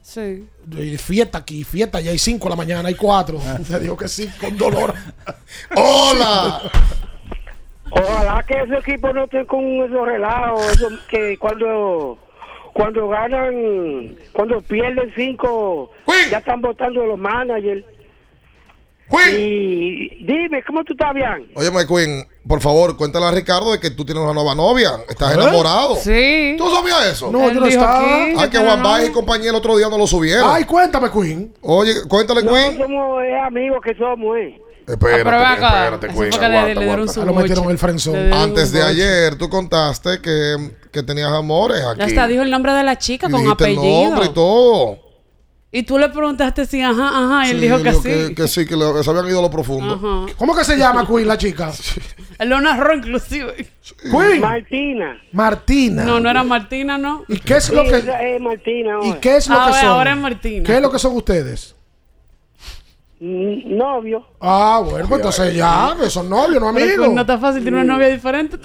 Sí. 0.02 0.46
Y 0.76 0.98
fiesta 0.98 1.38
aquí, 1.38 1.64
fiesta, 1.64 1.98
ya 2.00 2.10
hay 2.10 2.18
cinco 2.18 2.44
de 2.44 2.50
la 2.50 2.56
mañana, 2.56 2.88
hay 2.88 2.94
cuatro. 2.94 3.38
Te 3.68 3.78
digo 3.80 3.96
que 3.96 4.06
sí, 4.06 4.28
con 4.40 4.56
dolor. 4.58 4.92
¡Hola! 5.76 6.60
Ojalá 7.90 8.42
que 8.46 8.60
ese 8.60 8.76
equipo 8.78 9.12
no 9.12 9.24
esté 9.24 9.46
con 9.46 9.64
esos 9.64 10.06
relajos, 10.06 10.66
eso 10.72 10.88
que 11.08 11.36
cuando 11.38 12.18
cuando 12.72 13.08
ganan, 13.08 14.16
cuando 14.32 14.60
pierden 14.62 15.12
cinco, 15.14 15.90
ya 16.30 16.38
están 16.38 16.60
votando 16.60 17.04
los 17.06 17.18
managers. 17.18 17.84
Y 19.30 20.24
dime, 20.24 20.62
¿cómo 20.66 20.82
tú 20.82 20.94
estás 20.94 21.14
bien? 21.14 21.48
Oye, 21.54 21.70
Queen, 21.86 22.24
por 22.48 22.60
favor, 22.60 22.96
cuéntale 22.96 23.26
a 23.26 23.30
Ricardo 23.30 23.70
de 23.70 23.78
que 23.78 23.90
tú 23.90 24.04
tienes 24.04 24.24
una 24.24 24.32
nueva 24.32 24.54
novia. 24.54 24.90
Estás 25.08 25.36
¿Eh? 25.36 25.40
enamorado. 25.40 25.94
Sí. 25.96 26.54
¿Tú 26.58 26.68
sabías 26.70 27.06
eso? 27.12 27.30
No, 27.30 27.50
yo 27.52 27.60
no 27.60 27.66
estaba. 27.66 27.98
aquí. 28.00 28.34
Ah, 28.38 28.50
que 28.50 28.58
Juan 28.58 28.82
Baez 28.82 29.10
y 29.10 29.12
compañía 29.12 29.50
el 29.50 29.56
otro 29.56 29.76
día 29.76 29.88
no 29.88 29.98
lo 29.98 30.06
subieron. 30.06 30.48
Ay, 30.50 30.64
cuéntame, 30.64 31.10
Queen. 31.10 31.54
Oye, 31.60 31.92
cuéntale, 32.08 32.42
No 32.42 32.52
Queen. 32.52 32.78
somos 32.78 33.22
eh, 33.22 33.38
amigos 33.38 33.80
que 33.84 33.94
somos, 33.94 34.36
eh. 34.38 34.60
Espérate, 34.86 35.28
Ah, 35.30 35.52
acá. 35.52 35.84
espérate, 35.94 36.08
Queen. 36.08 36.30
que 36.30 36.38
le- 36.38 36.44
aguanta, 36.44 36.62
le 36.66 36.74
dieron 36.74 36.92
aguanta. 36.92 37.12
su 37.14 37.22
Ah, 37.22 37.24
lo 37.24 37.34
metieron 37.34 37.70
el 37.70 37.78
frenzón. 37.78 38.32
Antes 38.32 38.70
de 38.72 38.82
ayer, 38.82 39.36
tú 39.36 39.48
contaste 39.48 40.20
que, 40.20 40.72
que 40.92 41.02
tenías 41.02 41.32
amores 41.32 41.82
aquí. 41.82 42.00
Ya 42.00 42.06
está, 42.06 42.26
dijo 42.26 42.42
el 42.42 42.50
nombre 42.50 42.72
de 42.74 42.82
la 42.82 42.98
chica 42.98 43.28
Y 43.28 43.30
con 43.30 43.42
dijiste 43.42 43.64
el 43.64 43.78
apellido. 43.78 44.10
nombre 44.10 44.26
y 44.26 44.34
todo. 44.34 44.98
Y 45.72 45.82
tú 45.82 45.98
le 45.98 46.08
preguntaste 46.10 46.66
si 46.66 46.80
ajá, 46.82 47.08
ajá, 47.08 47.48
y 47.48 47.50
él 47.50 47.56
Sí, 47.56 47.62
dijo 47.66 47.82
que 47.82 47.92
sí. 47.94 48.02
Que, 48.02 48.34
que 48.36 48.46
sí, 48.48 48.64
que 48.66 48.76
le- 48.76 48.92
que 48.92 49.02
se 49.02 49.10
habían 49.10 49.26
ido 49.26 49.40
a 49.40 49.42
lo 49.42 49.50
profundo. 49.50 49.94
Ajá. 49.94 50.32
¿Cómo 50.36 50.54
que 50.54 50.62
se 50.64 50.76
llama 50.76 51.04
Queen, 51.04 51.26
la 51.26 51.36
chica? 51.38 51.72
Él 52.38 52.48
lo 52.50 52.60
narró 52.60 52.94
inclusive. 52.94 53.66
Queen. 54.02 54.40
Martina. 54.40 55.18
Martina. 55.32 56.04
No, 56.04 56.20
no 56.20 56.30
era 56.30 56.44
Martina, 56.44 56.96
¿no. 56.98 57.24
¿Y 57.26 57.38
qué 57.40 57.56
es 57.56 57.70
lo 57.70 57.82
Sí, 57.84 57.88
que, 57.90 57.96
es 58.36 58.40
Martina. 58.40 58.98
¿y 59.02 59.12
qué 59.14 59.36
es 59.36 59.48
lo 59.48 59.60
Ah, 59.60 59.66
que 59.72 59.80
son? 59.80 59.88
ahora 59.88 60.12
es 60.12 60.18
Martina. 60.18 60.64
¿Qué 60.64 60.76
es 60.76 60.82
lo 60.82 60.90
que 60.92 60.98
son 61.00 61.16
ustedes? 61.16 61.74
Mm, 63.20 63.76
Novio. 63.76 64.26
Ah, 64.40 64.82
bueno, 64.84 65.06
pues 65.08 65.20
entonces 65.20 65.54
ya, 65.54 65.96
que 66.00 66.10
son 66.10 66.28
novios, 66.28 66.60
no 66.60 66.68
amigos. 66.68 67.12
No 67.12 67.20
está 67.20 67.38
fácil 67.38 67.62
tener 67.64 67.82
una 67.82 67.94
novia 67.94 68.08
diferente. 68.08 68.56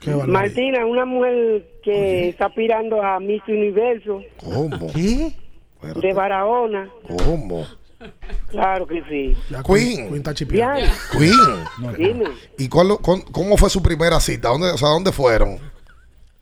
Qué. 0.00 0.10
Martina, 0.14 0.84
una 0.84 1.04
mujer 1.04 1.66
que 1.82 2.28
está 2.28 2.46
aspirando 2.46 3.02
a 3.02 3.18
Miss 3.18 3.42
Universo 3.48 4.20
¿Cómo? 4.38 4.92
¿Qué? 4.92 5.34
de 6.00 6.12
Barahona. 6.12 6.90
¿Cómo? 7.06 7.64
Claro 8.50 8.86
que 8.86 9.02
sí. 9.08 9.36
Queen. 9.64 10.08
Queen 10.08 10.16
está 10.16 10.34
Queen. 10.34 10.46
dime. 11.96 12.24
¿Y 12.58 12.68
cuál, 12.68 12.98
cuál- 13.00 13.24
cómo 13.32 13.56
fue 13.56 13.70
su 13.70 13.82
primera 13.82 14.20
cita? 14.20 14.48
¿Dónde, 14.48 14.70
o 14.70 14.76
sea, 14.78 14.88
¿dónde 14.88 15.12
fueron? 15.12 15.58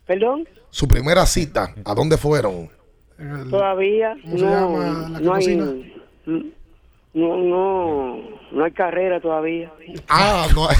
¿Perdón? 0.05 0.47
Su 0.69 0.87
primera 0.87 1.25
cita, 1.25 1.73
¿a 1.85 1.93
dónde 1.95 2.17
fueron? 2.17 2.69
Todavía 3.49 4.15
¿Cómo 4.23 4.37
se 4.37 4.43
no, 4.45 4.51
llama 4.51 5.09
la 5.09 5.19
que 5.19 5.25
no 5.25 5.33
hay? 5.33 5.93
No, 7.15 7.37
no, 7.37 8.19
no 8.51 8.63
hay 8.63 8.71
carrera 8.71 9.19
todavía. 9.19 9.71
Ah, 10.07 10.45
no. 10.53 10.67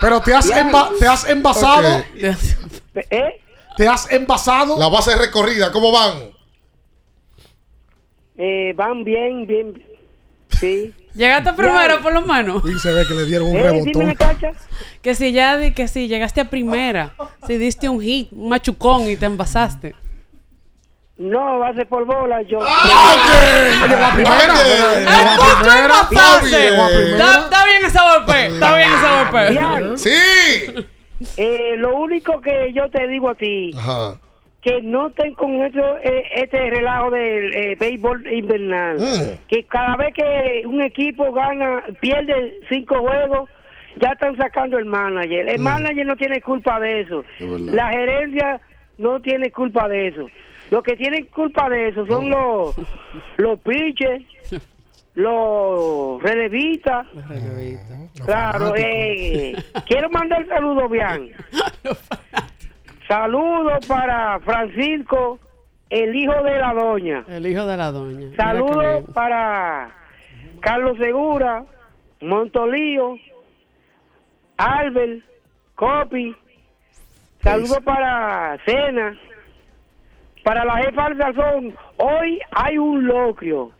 Pero 0.00 0.20
te 0.20 0.34
has, 0.34 0.50
enva- 0.50 0.90
te 0.98 1.06
has 1.06 1.28
envasado. 1.28 2.02
¿Eh? 2.94 3.40
Te 3.76 3.88
has 3.88 4.10
envasado. 4.10 4.78
La 4.78 4.88
base 4.88 5.16
recorrida, 5.16 5.70
¿cómo 5.72 5.92
van? 5.92 6.30
Eh, 8.36 8.72
van 8.76 9.04
bien, 9.04 9.46
bien. 9.46 9.82
Sí. 10.60 10.94
Llegaste 11.14 11.52
primero, 11.54 12.00
por 12.00 12.12
lo 12.12 12.20
menos. 12.22 12.62
Y 12.64 12.78
se 12.78 12.92
ve 12.92 13.04
que 13.06 13.14
le 13.14 13.24
dieron 13.24 13.48
un 13.48 13.56
Eh, 13.56 13.62
rebotón. 13.62 14.14
Que 15.02 15.14
si 15.16 15.32
ya 15.32 15.72
que 15.74 15.88
si 15.88 16.06
llegaste 16.06 16.40
a 16.42 16.50
primera, 16.50 17.14
si 17.46 17.56
diste 17.58 17.88
un 17.88 18.00
hit, 18.00 18.28
un 18.32 18.48
machucón 18.48 19.02
y 19.10 19.16
te 19.16 19.26
envasaste. 19.26 19.94
No, 21.18 21.58
va 21.58 21.68
a 21.70 21.74
ser 21.74 21.86
por 21.88 22.04
bola. 22.04 22.42
Yo. 22.42 22.60
Llegó 22.60 24.04
a 24.04 24.12
primera. 24.14 24.48
Está 26.10 26.40
bien. 26.44 27.10
Está, 27.12 27.38
está 27.40 27.64
bien 27.64 27.84
ese 27.84 27.98
golpe, 27.98 28.46
está 28.46 28.76
bien 28.76 28.88
ese 28.92 29.08
golpe. 29.16 29.96
Sí. 29.98 30.86
eh, 31.36 31.74
lo 31.78 31.96
único 31.96 32.40
que 32.40 32.72
yo 32.72 32.88
te 32.90 33.08
digo 33.08 33.30
a 33.30 33.34
ti, 33.34 33.72
Ajá. 33.76 34.14
que 34.62 34.80
no 34.82 35.08
estén 35.08 35.34
con 35.34 35.60
eso, 35.64 35.96
eh, 36.04 36.22
este 36.36 36.70
relajo 36.70 37.10
del 37.10 37.52
eh, 37.54 37.76
béisbol 37.78 38.32
invernal. 38.32 38.98
Mm. 38.98 39.46
Que 39.48 39.64
cada 39.64 39.96
vez 39.96 40.14
que 40.14 40.62
un 40.66 40.80
equipo 40.82 41.32
gana, 41.32 41.82
pierde 42.00 42.60
cinco 42.68 43.00
juegos, 43.00 43.50
ya 44.00 44.10
están 44.10 44.36
sacando 44.36 44.78
el 44.78 44.84
manager. 44.84 45.48
El 45.48 45.58
Mm. 45.58 45.62
manager 45.64 46.06
no 46.06 46.16
tiene 46.16 46.40
culpa 46.40 46.78
de 46.78 47.00
eso. 47.00 47.24
Es. 47.40 47.60
La 47.62 47.88
gerencia 47.88 48.60
no 48.98 49.20
tiene 49.20 49.50
culpa 49.50 49.88
de 49.88 50.08
eso. 50.08 50.26
Los 50.70 50.82
que 50.82 50.96
tienen 50.96 51.26
culpa 51.26 51.68
de 51.70 51.88
eso 51.88 52.06
son 52.06 52.28
los, 52.30 52.74
los 53.36 53.58
pitchers, 53.60 54.24
los 55.14 56.22
relevistas. 56.22 57.06
Claro, 58.24 58.74
eh, 58.76 59.54
quiero 59.86 60.10
mandar 60.10 60.46
saludos, 60.46 60.90
bien. 60.90 61.32
Saludos 63.08 63.86
para 63.86 64.38
Francisco, 64.40 65.38
el 65.88 66.14
hijo 66.14 66.42
de 66.42 66.58
la 66.58 66.74
doña. 66.74 67.24
El 67.26 67.46
hijo 67.46 67.64
de 67.64 67.76
la 67.78 67.90
doña. 67.90 68.36
Saludos 68.36 69.04
para 69.14 69.90
Carlos 70.60 70.98
Segura, 70.98 71.64
Montolío, 72.20 73.16
Albert, 74.58 75.24
Copi. 75.74 76.36
Saludos 77.42 77.78
para 77.82 78.58
Cena. 78.66 79.18
Para 80.48 80.64
la 80.64 80.78
jefa 80.78 81.10
del 81.10 81.18
sazón, 81.18 81.74
hoy 81.98 82.40
hay 82.52 82.78
un 82.78 83.06
locrio. 83.06 83.70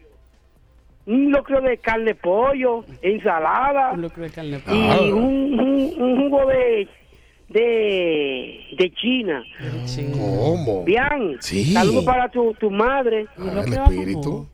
Un 1.07 1.33
locrio 1.33 1.63
de 1.63 1.79
carne 1.79 2.05
de 2.05 2.15
pollo, 2.15 2.85
ensalada. 3.01 3.93
Un 3.93 4.03
locrio 4.03 4.25
de 4.25 4.31
carne 4.31 4.51
de 4.51 4.59
Y 4.59 4.89
pollo. 4.99 5.17
un, 5.17 5.61
un- 5.61 5.95
un 6.03 6.17
jugo 6.29 6.45
de, 6.47 6.87
de, 7.49 8.61
de 8.77 8.93
China. 9.01 9.43
¿Cómo? 10.13 10.85
Bien. 10.85 11.39
Sí. 11.41 11.73
Saludos 11.73 12.05
para 12.05 12.29
tu, 12.29 12.53
tu 12.61 12.71
madre. 12.71 13.27
El 13.39 13.73
espíritu. 13.73 14.47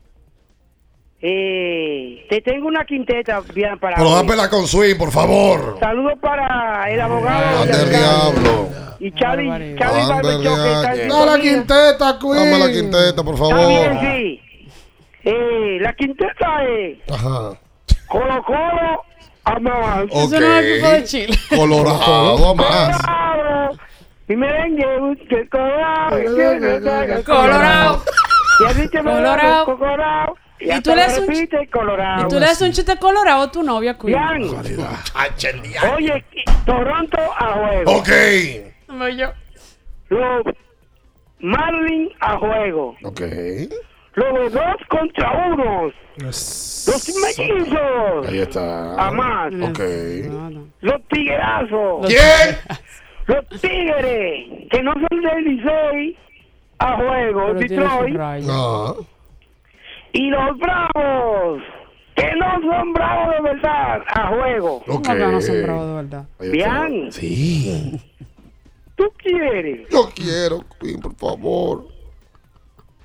Eh, 1.21 2.25
te 2.29 2.39
tengo 2.39 2.67
una 2.69 2.85
quinteta 2.85 3.41
bien 3.53 3.77
para 3.77 3.97
Pero 3.97 4.11
dámela 4.11 4.49
con 4.49 4.65
swing, 4.67 4.95
por 4.97 5.11
favor. 5.11 5.75
Saludos 5.81 6.13
para 6.21 6.89
el 6.89 7.01
abogado 7.01 7.61
Ande 7.63 7.73
el 7.83 7.89
diablo. 7.89 8.84
Y 8.99 9.11
Charlie, 9.13 9.75
Charlie 9.77 10.01
Ande 10.01 10.13
Barber 10.13 10.31
el 10.31 10.41
Show, 10.43 10.55
que 10.55 10.71
está 10.73 10.91
en 10.93 10.95
diablo. 11.07 11.15
No, 11.25 11.25
la 11.31 11.39
quinteta, 11.41 12.19
Queen. 12.19 12.35
Dame 12.35 12.59
la 12.59 12.71
quinteta, 12.71 13.23
por 13.23 13.33
Está 13.35 13.47
favor. 13.47 13.67
bien, 13.67 13.99
sí. 14.01 14.41
Eh, 15.23 15.77
la 15.81 15.93
quinteta 15.93 16.63
es 16.65 16.97
Ajá. 17.11 17.51
Colo 18.07 18.43
Colo 18.43 19.03
Amar. 19.43 20.05
Ok. 20.11 20.33
Colorado 21.55 22.55
más. 22.55 22.97
Colorado. 22.97 23.77
Y 24.27 24.35
merengue, 24.35 24.85
que 25.29 25.47
colorado. 25.49 26.17
que- 26.17 27.23
Colorado. 27.23 28.03
Y 28.59 28.63
así 28.65 28.87
te 28.89 29.01
me 29.03 29.11
Colorado. 29.11 29.65
colorado. 29.65 30.35
Y, 30.59 30.71
¿Y 30.71 30.81
tú 30.81 30.91
haces 30.93 31.19
un 31.19 31.25
ch- 31.25 31.27
repite, 31.35 31.69
colorado. 31.69 32.23
¿Y 32.25 32.27
tú 32.29 32.35
le 32.39 32.45
das 32.45 32.61
un 32.61 32.71
chiste 32.71 32.97
colorado 32.97 33.41
a 33.43 33.51
tu 33.51 33.61
novia? 33.61 33.97
Bien. 34.01 34.17
Oye, 35.95 36.25
Toronto 36.65 37.17
a 37.37 37.53
juego. 37.53 37.91
Ok. 37.97 38.09
No, 38.95 39.09
yo. 39.09 39.27
Los 40.09 40.43
Marlins 41.39 42.11
a 42.21 42.37
juego. 42.37 42.95
Ok. 43.03 43.21
Los 44.13 44.53
dos 44.53 44.75
contra 44.87 45.31
unos. 45.47 45.93
Los 46.17 47.15
mellizos. 47.21 48.27
Ahí 48.27 48.39
está. 48.39 48.93
A 48.95 49.11
más. 49.11 49.53
Ok. 49.69 49.79
Los 50.79 51.07
tiguerazos. 51.09 52.07
¿Quién? 52.07 52.57
Los 53.27 53.61
tigres. 53.61 54.69
Que 54.71 54.81
no 54.81 54.93
son 54.93 55.21
del 55.21 55.43
Licey 55.43 56.17
a 56.79 56.95
juego. 56.95 57.53
Pero 57.57 57.59
Detroit. 57.59 58.45
No. 58.45 58.95
Y 60.13 60.29
los 60.29 60.57
bravos. 60.57 61.61
Que 62.15 62.31
no 62.37 62.61
son 62.61 62.93
bravos 62.93 63.35
de 63.35 63.41
verdad. 63.41 64.01
A 64.07 64.27
juego. 64.27 64.75
Ok. 64.77 64.85
¿Cómo 64.85 65.01
que 65.03 65.15
no 65.15 65.41
son 65.41 65.63
bravos 65.63 65.87
de 65.87 65.93
verdad? 65.95 66.25
Bien. 66.39 67.11
Sí. 67.11 67.99
¿Tú 68.95 69.11
quieres? 69.17 69.87
Yo 69.89 70.09
quiero, 70.15 70.63
Queen, 70.79 70.99
por 70.99 71.15
favor. 71.15 71.87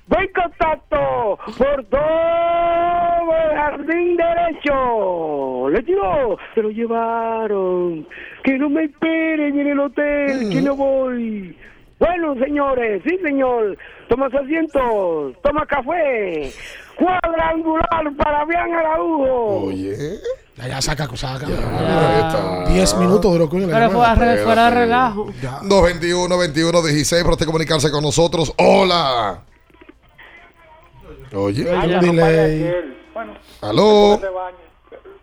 Buen 0.07 0.27
contacto 0.33 1.39
por 1.57 1.85
todo 1.85 3.31
el 3.49 3.57
jardín 3.57 4.17
derecho. 4.17 5.69
Le 5.69 5.81
tiró, 5.83 6.37
se 6.53 6.61
lo 6.61 6.69
llevaron. 6.69 8.07
Que 8.43 8.57
no 8.57 8.69
me 8.69 8.85
esperen 8.85 9.57
en 9.59 9.67
el 9.67 9.79
hotel, 9.79 10.49
que 10.51 10.61
no 10.61 10.75
voy. 10.75 11.57
Bueno, 11.99 12.35
señores, 12.43 13.01
sí, 13.05 13.17
señor. 13.23 13.77
Toma 14.09 14.29
su 14.31 14.37
asiento, 14.37 15.33
toma 15.43 15.65
café. 15.65 16.51
Cuadrangular 16.97 18.15
para 18.17 18.43
Bian 18.45 18.73
Araujo. 18.73 19.65
Oye. 19.67 20.17
Ya, 20.57 20.81
saca, 20.81 21.07
saca. 21.15 21.45
Ahí 21.47 21.53
está. 21.53 22.65
10 22.67 22.97
minutos 22.97 23.31
duró 23.31 23.45
la 23.45 23.67
Pero 23.67 23.91
fuera, 23.91 24.43
fuera 24.43 24.65
de 24.65 24.71
relajo. 24.71 25.25
221 25.63 26.37
21 26.37 26.81
16 26.81 27.23
para 27.23 27.33
usted 27.33 27.45
comunicarse 27.45 27.89
con 27.89 28.03
nosotros. 28.03 28.53
Hola. 28.57 29.43
Oye. 31.33 31.69
Hay 31.71 31.93
un 31.93 32.01
delay. 32.01 32.73
Aló. 33.61 34.19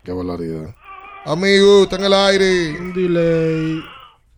Qué 0.02 0.12
barbaridad. 0.12 0.74
Amigo, 1.26 1.82
está 1.82 1.96
en 1.96 2.04
el 2.04 2.14
aire. 2.14 2.76
Un 2.80 2.94
delay. 2.94 3.84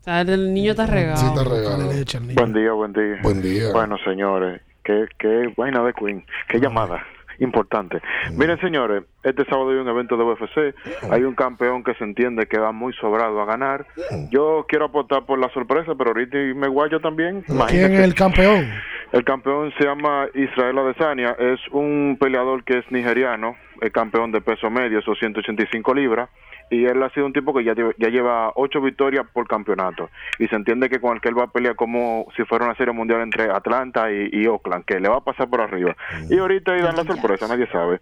El 0.07 0.53
niño 0.53 0.73
está 0.73 0.87
regado. 0.87 1.19
Sí, 1.19 1.27
está 1.27 1.45
regalo. 1.45 1.89
Buen 2.35 2.53
día, 2.53 2.73
buen 2.73 2.93
día. 2.93 3.19
Buen 3.23 3.43
día. 3.43 3.73
Bueno, 3.73 3.97
señores, 4.05 4.61
qué, 4.83 5.07
qué 5.19 5.55
vaina 5.57 5.85
de 5.85 5.95
Queen, 5.95 6.27
qué 6.49 6.59
llamada 6.59 7.01
importante. 7.41 8.01
Miren, 8.37 8.61
señores, 8.61 9.05
este 9.25 9.45
sábado 9.47 9.71
hay 9.71 9.77
un 9.77 9.89
evento 9.89 10.17
de 10.17 10.25
UFC, 10.25 10.75
hay 11.11 11.25
un 11.25 11.35
campeón 11.35 11.83
que 11.83 11.95
se 11.95 12.05
entiende 12.05 12.47
que 12.47 12.59
va 12.59 12.73
muy 12.73 12.93
sobrado 12.95 13.41
a 13.41 13.45
ganar. 13.45 13.87
Yo 14.31 14.65
quiero 14.69 14.87
apostar 14.87 15.27
por 15.27 15.39
la 15.39 15.49
sorpresa, 15.51 15.95
pero 15.97 16.11
ahorita 16.11 16.37
me 16.55 16.69
guayo 16.69 17.01
también. 17.01 17.43
¿Quién 17.69 17.93
es 17.93 18.01
el 18.01 18.15
campeón? 18.15 18.71
El 19.13 19.25
campeón 19.25 19.73
se 19.77 19.85
llama 19.85 20.29
Israel 20.35 20.79
Adesanya, 20.79 21.35
es 21.39 21.59
un 21.73 22.17
peleador 22.21 22.63
que 22.63 22.79
es 22.79 22.85
nigeriano, 22.93 23.57
es 23.81 23.91
campeón 23.91 24.31
de 24.31 24.41
peso 24.41 24.71
medio, 24.71 25.01
esos 25.01 25.19
185 25.19 25.95
libras, 25.95 26.31
y 26.71 26.85
él 26.87 27.03
ha 27.03 27.11
sido 27.11 27.27
un 27.27 27.33
tipo 27.33 27.53
que 27.53 27.65
ya, 27.65 27.75
lleva- 27.75 27.93
ya 27.99 28.09
lleva 28.09 28.53
ocho 28.55 28.81
victorias 28.81 29.27
por 29.33 29.47
campeonato, 29.49 30.09
y 30.39 30.47
se 30.49 30.57
entiende 30.57 30.89
que 30.89 31.01
con 31.01 31.15
el 31.15 31.21
que 31.21 31.29
él 31.29 31.39
va 31.39 31.45
a 31.45 31.51
pelear 31.51 31.75
como 31.77 32.27
si 32.37 32.45
fuera 32.45 32.65
una 32.65 32.77
serie 32.77 32.95
mundial 32.95 33.21
entre 33.23 33.51
Atlanta 33.51 34.11
y, 34.11 34.31
y 34.33 34.47
Oakland, 34.47 34.85
que 34.85 35.01
le 35.01 35.09
va 35.09 35.17
a 35.17 35.25
pasar 35.25 35.49
por 35.51 35.61
arriba. 35.61 35.97
Y 36.29 36.39
ahorita 36.39 36.73
ahí 36.73 36.81
dan 36.81 36.97
la 36.97 37.05
sorpresa, 37.05 37.47
nadie 37.49 37.67
sabe. 37.69 38.01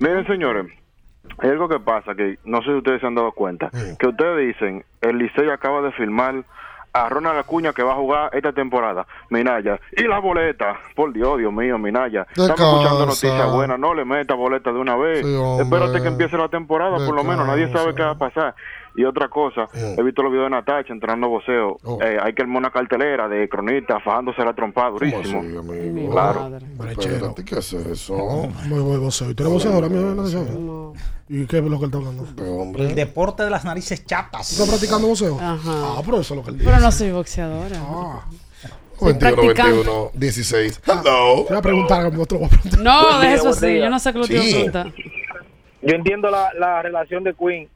Miren, 0.00 0.26
señores, 0.26 0.66
hay 1.38 1.50
algo 1.50 1.68
que 1.68 1.78
pasa 1.80 2.14
que 2.14 2.38
no 2.44 2.58
sé 2.62 2.70
si 2.70 2.74
ustedes 2.76 3.00
se 3.00 3.06
han 3.06 3.14
dado 3.14 3.32
cuenta, 3.32 3.70
que 3.98 4.06
ustedes 4.08 4.46
dicen, 4.48 4.84
el 5.02 5.18
Licey 5.18 5.50
acaba 5.50 5.82
de 5.82 5.92
firmar 5.92 6.44
a 7.04 7.08
Ronald 7.08 7.38
Acuña 7.38 7.72
que 7.72 7.82
va 7.82 7.92
a 7.92 7.96
jugar 7.96 8.30
esta 8.32 8.52
temporada, 8.52 9.06
Minaya, 9.30 9.78
y 9.92 10.02
la 10.04 10.18
boleta, 10.18 10.78
por 10.94 11.12
Dios, 11.12 11.38
Dios 11.38 11.52
mío, 11.52 11.78
Minaya, 11.78 12.26
estamos 12.30 12.60
escuchando 12.60 13.06
noticias 13.06 13.52
buenas, 13.52 13.78
no 13.78 13.94
le 13.94 14.04
meta 14.04 14.34
boleta 14.34 14.72
de 14.72 14.78
una 14.78 14.96
vez, 14.96 15.24
Sí, 15.24 15.36
espérate 15.60 16.00
que 16.00 16.08
empiece 16.08 16.36
la 16.36 16.48
temporada, 16.48 16.96
por 16.96 17.14
lo 17.14 17.24
menos, 17.24 17.46
nadie 17.46 17.70
sabe 17.72 17.94
qué 17.94 18.02
va 18.02 18.10
a 18.12 18.18
pasar. 18.18 18.54
Y 18.96 19.04
otra 19.04 19.28
cosa, 19.28 19.68
he 19.74 20.02
visto 20.02 20.22
los 20.22 20.32
videos 20.32 20.46
de 20.46 20.50
Natacha 20.50 20.92
entrando 20.92 21.28
voceo, 21.28 21.78
eh, 22.02 22.16
hay 22.22 22.32
que 22.32 22.42
armar 22.42 22.58
una 22.58 22.70
cartelera 22.70 23.28
de 23.28 23.46
cronista 23.48 24.00
fajándose 24.00 24.42
la 24.42 24.54
trompada 24.54 24.90
durísimo. 24.90 25.42
Claro. 26.10 26.50
Espérate, 26.88 27.44
¿qué 27.44 27.58
es 27.58 27.72
eso? 27.74 28.48
Muy 28.64 28.80
buen 28.80 29.00
voceo. 29.00 29.30
¿Y 29.30 29.34
tú 29.34 29.42
eres 29.42 29.52
voceador, 29.52 29.84
amigo? 29.84 30.14
No. 30.14 30.22
no. 30.24 30.92
¿Y 31.28 31.44
qué 31.46 31.58
es 31.58 31.64
lo 31.64 31.78
que 31.78 31.84
él 31.84 31.90
está 31.92 31.98
hablando? 31.98 32.82
El 32.82 32.94
deporte 32.94 33.42
de 33.42 33.50
las 33.50 33.64
narices 33.64 34.04
chatas. 34.06 34.52
¿Está 34.52 34.64
practicando 34.64 35.08
voceo? 35.08 35.36
Ajá. 35.38 35.58
Ah, 35.66 36.02
pero 36.04 36.20
eso 36.20 36.34
es 36.34 36.38
lo 36.38 36.44
que 36.44 36.50
él 36.50 36.58
dice. 36.58 36.70
Pero 36.70 36.82
no 36.82 36.92
soy 36.92 37.10
boxeadora. 37.10 37.76
Soy 38.98 39.12
21 39.12 39.18
practicante. 39.18 39.72
21 39.72 40.10
16. 40.14 40.82
Hello. 40.86 41.44
Te 41.44 41.48
voy 41.50 41.58
a 41.58 41.62
preguntar, 41.62 42.10
voy 42.12 42.22
a 42.22 42.26
preguntar. 42.26 42.78
No, 42.78 43.20
de 43.20 43.34
eso 43.34 43.52
sí. 43.52 43.78
Yo 43.78 43.90
no 43.90 43.98
sé 43.98 44.12
qué 44.12 44.18
lo 44.18 44.26
te 44.26 44.34
iba 44.34 44.42
a 44.42 44.46
preguntar. 44.46 44.92
Yo 45.82 45.94
entiendo 45.94 46.30
la, 46.30 46.50
la 46.58 46.80
relación 46.80 47.24
de 47.24 47.34
Queen. 47.34 47.68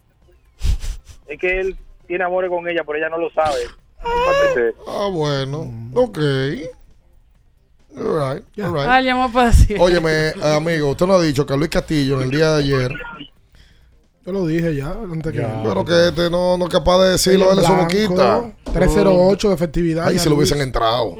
Es 1.30 1.38
que 1.38 1.60
él 1.60 1.78
tiene 2.08 2.24
amores 2.24 2.50
con 2.50 2.68
ella, 2.68 2.82
pero 2.84 2.98
ella 2.98 3.08
no 3.08 3.18
lo 3.18 3.30
sabe. 3.30 3.60
Ah, 4.86 5.08
bueno. 5.12 5.72
Ok. 5.94 6.18
All 7.96 8.34
right. 8.34 8.44
All 8.58 8.72
right. 8.72 8.86
Ah, 8.88 9.00
llamó 9.00 9.32
para 9.32 9.46
decir. 9.46 9.76
Óyeme, 9.80 10.32
amigo, 10.42 10.90
usted 10.90 11.06
no 11.06 11.14
ha 11.14 11.22
dicho 11.22 11.46
que 11.46 11.56
Luis 11.56 11.70
Castillo 11.70 12.16
en 12.16 12.22
el 12.22 12.30
día 12.30 12.52
de 12.52 12.62
ayer. 12.64 12.92
Yo 14.26 14.32
lo 14.32 14.44
dije 14.44 14.74
ya, 14.74 14.90
antes 14.90 15.32
que. 15.32 15.46
Pero 15.62 15.84
que 15.84 16.08
este 16.08 16.28
no, 16.28 16.58
no 16.58 16.66
es 16.66 16.70
capaz 16.70 17.02
de 17.04 17.10
decirlo 17.12 17.52
él 17.52 17.60
en 17.60 17.64
su 17.64 17.74
boquita. 17.74 18.52
308 18.72 19.48
de 19.48 19.54
efectividad. 19.54 20.08
Ahí 20.08 20.16
ya 20.16 20.20
si 20.22 20.28
lo 20.28 20.34
hubiesen 20.34 20.60
entrado. 20.60 21.14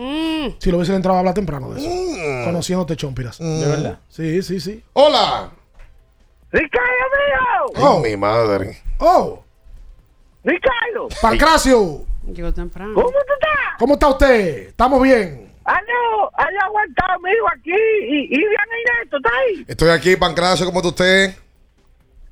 Si 0.58 0.70
lo 0.70 0.78
hubiesen 0.78 0.96
entrado 0.96 1.16
a 1.16 1.20
hablar 1.20 1.34
temprano 1.34 1.70
de 1.70 1.80
eso. 1.80 1.88
Mm. 1.88 2.44
Conociéndote, 2.46 2.96
Chompiras. 2.96 3.38
¿De 3.38 3.66
verdad? 3.66 4.00
Sí, 4.08 4.42
sí, 4.42 4.58
sí. 4.58 4.82
¡Hola! 4.92 5.50
¡Ricardo 6.50 6.86
mío! 7.76 7.86
Oh. 7.86 8.00
Mi 8.00 8.16
madre. 8.16 8.82
¡Oh! 8.98 9.44
¡Ricardo! 10.44 11.08
¡Pancracio! 11.20 12.04
Llegó 12.32 12.52
temprano. 12.52 12.94
¿Cómo 12.94 13.08
tú 13.10 13.16
estás? 13.18 13.78
¿Cómo 13.78 13.94
está 13.94 14.08
usted? 14.08 14.68
¿Estamos 14.68 15.02
bien? 15.02 15.52
Aló, 15.64 16.30
aló, 16.34 16.60
aguantado, 16.64 17.18
mijo, 17.20 17.46
aquí. 17.54 17.70
Y, 17.72 18.24
y 18.24 18.38
bien, 18.38 18.50
Inesto, 18.98 19.16
¿está 19.18 19.30
ahí? 19.38 19.64
Estoy 19.68 19.90
aquí, 19.90 20.16
Pancracio, 20.16 20.66
¿cómo 20.66 20.78
está 20.80 20.88
usted? 20.88 21.34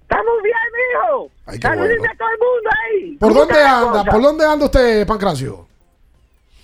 Estamos 0.02 0.42
bien, 0.42 0.56
mijo. 0.72 1.30
Ay, 1.46 1.58
qué 1.58 1.68
Saludime 1.68 1.98
bueno. 1.98 2.12
a 2.12 2.16
todo 2.16 2.28
el 2.28 2.38
mundo 2.38 2.70
ahí. 2.82 3.16
¿Por 3.18 3.28
¿Cómo 3.28 3.40
dónde 3.40 3.62
anda? 3.62 4.04
¿Por 4.04 4.22
dónde 4.22 4.44
anda 4.46 4.64
usted, 4.64 5.06
Pancracio? 5.06 5.67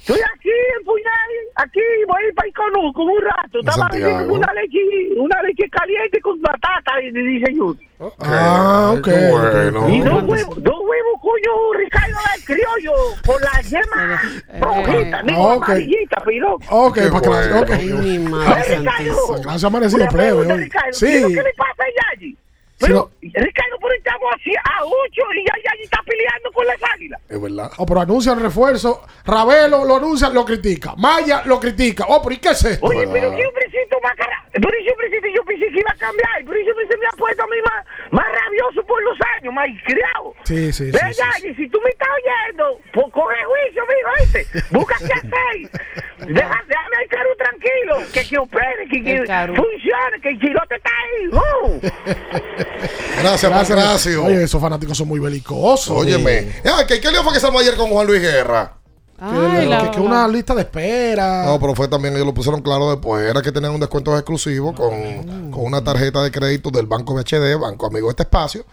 Estoy 0.07 0.21
aquí 0.35 0.51
en 0.51 0.85
Puñal, 0.85 1.31
aquí 1.57 1.81
voy 2.07 2.31
para 2.35 2.47
Iconú 2.49 2.93
con 2.93 3.09
un 3.09 3.23
rato. 3.23 3.61
Estaba 3.61 3.89
bebiendo 3.91 4.35
una 4.35 4.53
leche, 4.53 4.79
una 5.17 5.43
leche 5.43 5.65
caliente 5.71 6.21
con 6.21 6.39
batata 6.43 7.01
y 7.03 7.11
dice 7.11 7.55
yo. 7.55 7.75
Ah, 8.21 8.93
ok. 8.99 9.03
qué 9.05 9.31
bueno. 9.31 9.89
Y 9.89 10.01
dos 10.03 10.23
huevos, 10.25 10.63
dos 10.63 10.75
huevos, 10.81 11.21
coño, 11.23 11.73
Ricardo 11.79 12.19
del 12.35 12.45
criollo, 12.45 12.93
con 13.25 13.41
la 13.41 13.61
yema 13.63 14.21
rojita, 14.61 15.23
digo, 15.23 15.43
ok. 15.55 15.65
amarillita, 15.71 16.17
piro. 16.27 16.59
Ok, 16.69 16.95
Qué 16.97 17.09
Pancracio, 17.11 17.61
ok. 17.61 17.69
bueno. 17.69 17.97
Mi 18.03 18.19
madre 18.19 18.77
Ricardo, 18.77 18.85
santísima. 18.85 19.35
Pancracio 19.37 19.67
ha 19.67 19.71
amanecido 19.71 20.07
plebe 20.09 20.71
Sí. 20.93 21.07
¿qué 21.07 21.35
que 21.35 21.43
le 21.43 21.53
pasa 21.57 21.83
a 21.83 22.15
Yayi? 22.17 22.37
Sí, 22.77 22.87
Pero, 22.87 23.11
Ricardo, 23.23 23.79
por 23.81 23.95
estamos 23.95 24.35
así 24.35 24.51
a 24.57 24.85
ocho 24.85 25.23
y 25.33 25.47
ya 25.47 25.55
Yayi 25.65 25.85
está 25.85 26.03
peleando 26.03 26.51
con 26.53 26.67
las 26.67 26.77
águilas. 26.93 27.21
Es 27.29 27.41
verdad. 27.41 27.71
Oh, 27.79 27.87
pero 27.87 28.01
anuncian 28.01 28.41
refuerzo. 28.41 29.03
Ravelo 29.25 29.85
lo 29.85 29.97
anuncia, 29.97 30.29
lo 30.31 30.45
critica. 30.45 30.95
Maya 30.97 31.43
lo 31.45 31.61
critica. 31.61 32.05
Oh, 32.09 32.21
pero 32.21 32.35
¿y 32.35 32.39
qué 32.39 32.49
es 32.49 32.65
esto? 32.65 32.85
Oye, 32.85 33.07
pero 33.13 33.31
qué 33.35 33.47
hombrecito 33.47 33.97
más 34.03 34.15
cara. 34.17 34.45
Pero 34.53 34.69
ese 34.71 34.91
hombrecito 34.91 35.29
yo 35.35 35.45
pensé 35.45 35.67
que 35.69 35.79
iba 35.79 35.91
a 35.91 35.97
cambiar. 35.97 36.45
Pero 36.45 36.71
hombre 36.73 36.87
se 36.89 36.97
me 36.97 37.07
ha 37.07 37.11
puesto 37.17 37.43
a 37.45 37.47
mí 37.47 37.57
más, 37.65 37.87
más 38.11 38.27
rabioso 38.27 38.87
por 38.87 39.03
los 39.05 39.19
años, 39.39 39.55
más 39.55 39.69
criado. 39.85 40.35
Sí, 40.43 40.73
sí, 40.73 40.87
sí. 40.87 40.91
Ve, 40.91 40.99
sí, 40.99 41.15
sí. 41.15 41.23
Yayi, 41.43 41.55
si 41.55 41.69
tú 41.69 41.81
me 41.81 41.91
estás 41.91 42.09
oyendo, 42.11 42.81
pues 42.93 43.07
coge 43.13 43.37
juicio, 43.45 43.83
mijo, 43.87 44.11
¿viste? 44.19 44.65
Busca 44.71 44.97
qué 44.99 45.13
hacer. 45.15 45.71
Deja, 46.27 46.65
déjame 46.67 46.97
al 46.99 47.09
caro 47.09 47.31
tranquilo. 47.37 47.97
Que 48.13 48.25
que 48.29 48.39
opere, 48.39 48.89
que, 48.91 49.03
que 49.03 49.19
funcione, 49.55 50.21
que 50.23 50.29
el 50.31 50.41
chilote 50.41 50.75
está 50.75 50.91
ahí. 50.91 51.29
¡Uh! 51.29 51.81
Gracias, 53.21 53.51
Pancracio. 53.51 54.25
Oye, 54.25 54.43
esos 54.45 54.61
fanáticos 54.61 54.97
son 54.99 55.09
muy 55.09 55.21
belicosos. 55.21 55.97
Óyeme. 55.97 56.53
Ah, 56.65 56.85
¿qué, 56.87 57.01
¿Qué 57.01 57.11
lío 57.11 57.23
fue 57.23 57.33
que 57.33 57.39
estamos 57.39 57.61
ayer 57.63 57.77
con 57.77 57.91
Juan 57.91 58.07
Luis 58.07 58.21
Guerra? 58.21 58.77
Que, 59.17 59.25
Ay, 59.25 59.69
la- 59.69 59.83
que- 59.85 59.91
que 59.93 60.01
una 60.01 60.27
lista 60.27 60.55
de 60.55 60.63
espera. 60.63 61.45
No, 61.45 61.61
pero 61.61 61.75
fue 61.75 61.87
también, 61.89 62.15
ellos 62.15 62.27
lo 62.27 62.35
pusieron 62.35 62.61
claro 62.63 62.91
después. 62.91 63.25
Era 63.25 63.41
que 63.43 63.53
tenían 63.53 63.73
un 63.73 63.81
descuento 63.81 64.13
exclusivo 64.17 64.75
con, 64.75 65.51
con 65.53 65.65
una 65.65 65.83
tarjeta 65.85 66.23
de 66.23 66.31
crédito 66.33 66.71
del 66.71 66.87
Banco 66.87 67.15
BHD, 67.15 67.57
Banco 67.59 67.87
Amigo 67.87 68.09
de 68.09 68.11
este 68.11 68.25
espacio. 68.25 68.67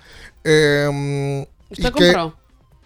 Eh, 0.43 1.45
¿Usted 1.69 1.89
y 1.89 1.91
que- 1.93 2.13
compró? 2.13 2.40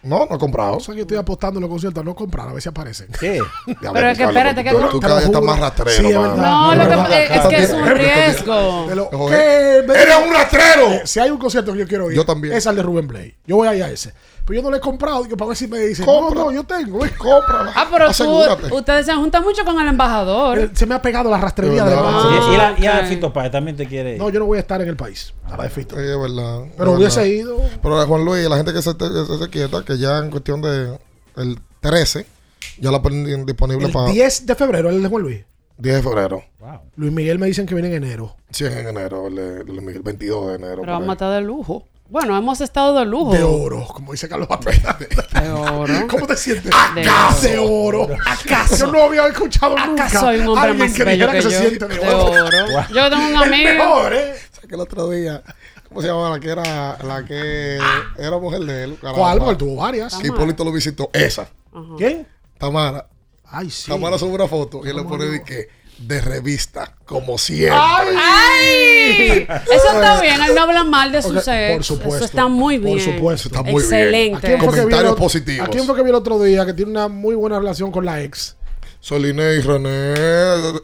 No, 0.05 0.25
no 0.29 0.35
he 0.35 0.39
comprado. 0.39 0.77
O 0.77 0.79
sea, 0.79 0.93
que 0.93 0.99
yo 0.99 1.01
estoy 1.03 1.17
apostando 1.17 1.57
en 1.59 1.61
los 1.63 1.69
conciertos 1.69 2.01
a 2.01 2.05
no 2.05 2.15
comprar, 2.15 2.47
a 2.49 2.53
ver 2.53 2.61
si 2.61 2.69
aparecen. 2.69 3.07
¿Qué? 3.19 3.39
Ya 3.81 3.91
Pero 3.91 4.09
es 4.09 4.17
que 4.17 4.23
espérate, 4.23 4.63
tú, 4.63 4.77
que- 4.77 4.85
tú 4.91 4.99
Te 4.99 5.07
cada 5.07 5.15
vez 5.19 5.25
estás 5.25 5.41
más 5.41 5.59
rastrero. 5.59 5.91
Sí, 5.91 6.05
es 6.07 6.15
mano. 6.15 6.29
verdad. 6.35 6.43
No, 6.51 6.71
Es 6.73 6.77
lo 6.77 6.85
verdad. 6.87 7.07
que, 7.09 7.23
es, 7.23 7.31
es 7.31 7.47
que 7.47 7.63
es 7.63 7.69
un 7.71 7.85
riesgo. 7.89 8.87
Lo- 8.95 9.05
Joder. 9.05 9.85
¿Qué? 9.85 9.91
¡Eres 10.01 10.15
un 10.27 10.33
rastrero! 10.33 10.91
Eh, 10.93 11.01
Si 11.05 11.19
hay 11.19 11.29
un 11.29 11.37
concierto 11.37 11.73
que 11.73 11.79
yo 11.79 11.87
quiero 11.87 12.09
ir, 12.11 12.15
Yo 12.17 12.25
también. 12.25 12.53
es 12.55 12.65
al 12.67 12.75
de 12.75 12.83
Rubén 12.83 13.07
Blade. 13.07 13.35
Yo 13.45 13.55
voy 13.57 13.67
a 13.67 13.75
ir 13.75 13.83
a 13.83 13.89
ese. 13.89 14.13
Pero 14.45 14.59
yo 14.59 14.63
no 14.63 14.69
le 14.71 14.77
he 14.77 14.79
comprado 14.79 15.23
digo, 15.23 15.35
para 15.37 15.47
ver 15.49 15.57
si 15.57 15.67
me 15.67 15.79
dicen, 15.79 16.05
Compra. 16.05 16.35
no, 16.39 16.45
no, 16.45 16.51
yo 16.51 16.63
tengo. 16.63 17.03
eh. 17.03 17.11
Cómprala. 17.17 17.71
Ah, 17.75 17.87
pero 17.91 18.05
tú, 18.05 18.11
Asegúrate. 18.11 18.73
ustedes 18.75 19.05
se 19.07 19.13
juntan 19.15 19.43
mucho 19.43 19.65
con 19.65 19.79
el 19.81 19.87
embajador. 19.87 20.59
Eh, 20.59 20.69
Se 20.73 20.85
me 20.85 20.93
ha 20.95 21.01
pegado 21.01 21.31
la 21.31 21.37
rastrería 21.39 21.83
De 21.83 21.89
de 21.89 21.95
verdad. 21.95 22.11
demás. 22.29 22.45
Y, 22.49 22.53
y 22.53 22.57
la, 22.57 22.75
y 22.79 22.85
a 22.85 22.99
ok. 23.01 23.05
Fito 23.07 23.33
Páez 23.33 23.51
también 23.51 23.75
te 23.75 23.87
quiere. 23.87 24.17
No, 24.19 24.29
yo 24.29 24.39
no 24.39 24.45
voy 24.45 24.57
a 24.57 24.61
estar 24.61 24.79
en 24.81 24.87
el 24.87 24.95
país. 24.95 25.33
A 25.45 25.57
la 25.57 25.63
de 25.63 25.69
Fito. 25.71 25.95
Sí, 25.95 26.01
es 26.03 26.19
verdad. 26.19 26.65
Pero 26.77 26.91
es 26.91 26.97
hubiese 26.97 27.19
verdad. 27.21 27.33
ido. 27.33 27.57
Pero 27.81 28.05
Juan 28.07 28.23
Luis, 28.25 28.47
la 28.47 28.57
gente 28.57 28.71
que 28.71 28.81
se, 28.83 28.91
se, 28.91 29.37
se 29.39 29.49
quieta, 29.49 29.83
que 29.83 29.97
ya 29.97 30.19
en 30.19 30.29
cuestión 30.29 30.61
de 30.61 30.99
el 31.37 31.59
13, 31.81 32.25
ya 32.79 32.91
la 32.91 33.01
ponen 33.01 33.45
disponible 33.47 33.87
El 33.87 33.91
para 33.91 34.11
10 34.11 34.45
de 34.45 34.55
febrero, 34.55 34.89
el 34.91 35.01
de 35.01 35.09
Juan 35.09 35.23
Luis. 35.23 35.43
10 35.79 35.95
de 35.95 36.01
febrero. 36.03 36.43
Wow. 36.59 36.81
Luis 36.95 37.11
Miguel 37.11 37.39
me 37.39 37.47
dicen 37.47 37.65
que 37.65 37.73
viene 37.73 37.89
en 37.89 38.03
enero. 38.03 38.35
Sí, 38.51 38.63
es 38.63 38.73
en 38.75 38.87
enero, 38.87 39.27
el, 39.27 39.37
el, 39.39 39.65
de- 39.65 39.91
el 39.93 40.01
22 40.03 40.47
de 40.49 40.55
enero. 40.55 40.81
Pero 40.81 40.93
vamos 40.93 41.09
a 41.09 41.13
estar 41.13 41.33
de 41.33 41.41
lujo. 41.41 41.87
Bueno, 42.07 42.37
hemos 42.37 42.61
estado 42.61 42.99
de 42.99 43.05
lujo. 43.05 43.33
De 43.33 43.41
oro, 43.43 43.85
como 43.87 44.11
dice 44.11 44.29
Carlos. 44.29 44.47
De 45.41 45.49
oro. 45.51 46.07
¿Cómo 46.07 46.27
te 46.27 46.37
sientes? 46.37 46.71
¿Acaso? 46.73 47.47
De 47.47 47.57
oro. 47.57 48.07
¿Acaso? 48.27 48.75
Yo 48.85 48.91
no 48.91 49.01
había 49.03 49.27
escuchado 49.27 49.75
nunca. 49.75 50.05
¿Acaso 50.05 50.25
soy 50.27 50.39
un 50.39 50.47
hombre 50.49 50.69
alguien 50.69 50.87
más 50.89 50.95
que 50.95 51.03
bello 51.03 51.27
dijera 51.27 51.31
que, 51.31 51.37
que, 51.39 51.43
yo? 51.43 51.49
se 51.49 51.67
siente 51.67 51.87
de, 51.87 51.95
De 51.97 52.13
oro. 52.13 52.45
oro. 52.45 52.85
Yo 52.93 53.09
tengo 53.09 53.25
un 53.25 53.31
El 53.31 53.53
amigo. 53.53 53.69
mejor, 53.69 54.13
¿eh? 54.13 54.35
¿Sabes 54.51 54.69
que 54.69 54.75
el 54.75 54.81
otro 54.81 55.09
día, 55.09 55.43
¿cómo 55.89 56.01
se 56.01 56.07
llamaba 56.07 56.29
la 56.29 56.39
que 56.39 56.49
era 56.49 56.97
la 57.03 57.25
que 57.25 57.79
era 58.19 58.37
mujer 58.37 58.61
de 58.61 58.83
él? 58.83 58.97
caramba? 59.01 59.19
¿Cuál? 59.19 59.39
Porque 59.39 59.55
tuvo 59.55 59.75
varias. 59.77 60.15
Que 60.17 60.27
Hipólito 60.27 60.63
lo 60.63 60.71
visitó. 60.71 61.09
Esa, 61.11 61.49
¿Quién? 61.97 62.27
Tamara. 62.59 63.07
Ay, 63.45 63.69
sí. 63.71 63.89
Tamara 63.89 64.17
sube 64.19 64.33
una 64.35 64.47
foto 64.47 64.81
y 64.85 64.89
él 64.89 64.95
le 64.95 65.03
pone 65.03 65.25
de 65.25 65.43
que 65.43 65.69
de 65.97 66.21
revista, 66.21 66.93
como 67.05 67.37
siempre. 67.37 67.77
¡Ay! 67.79 69.47
Eso 69.71 69.87
está 69.93 70.21
bien, 70.21 70.35
él 70.41 70.55
no 70.55 70.61
habla 70.63 70.83
mal 70.83 71.11
de 71.11 71.21
su 71.21 71.29
Ok, 71.29 71.39
sexo. 71.41 71.75
por 71.75 71.83
supuesto. 71.83 72.15
Eso 72.17 72.25
está 72.25 72.47
muy 72.47 72.77
bien. 72.77 72.97
Por 73.03 73.13
supuesto. 73.13 73.47
Está 73.49 73.61
muy 73.63 73.71
bien. 73.73 73.81
¿A 73.81 73.97
Excelente. 73.97 74.47
vi 74.47 74.53
el 74.53 74.59
Comentarios 74.59 75.15
positivos. 75.15 75.67
¿A 75.67 75.71
quién 75.71 75.85
fue 75.85 75.95
que 75.95 76.03
vi 76.03 76.09
el 76.09 76.15
otro 76.15 76.39
día 76.41 76.65
que 76.65 76.73
tiene 76.73 76.91
una 76.91 77.07
muy 77.07 77.35
buena 77.35 77.59
relación 77.59 77.91
con 77.91 78.05
la 78.05 78.21
ex? 78.21 78.55
Soline 78.99 79.53
y 79.57 79.59
René. 79.61 80.15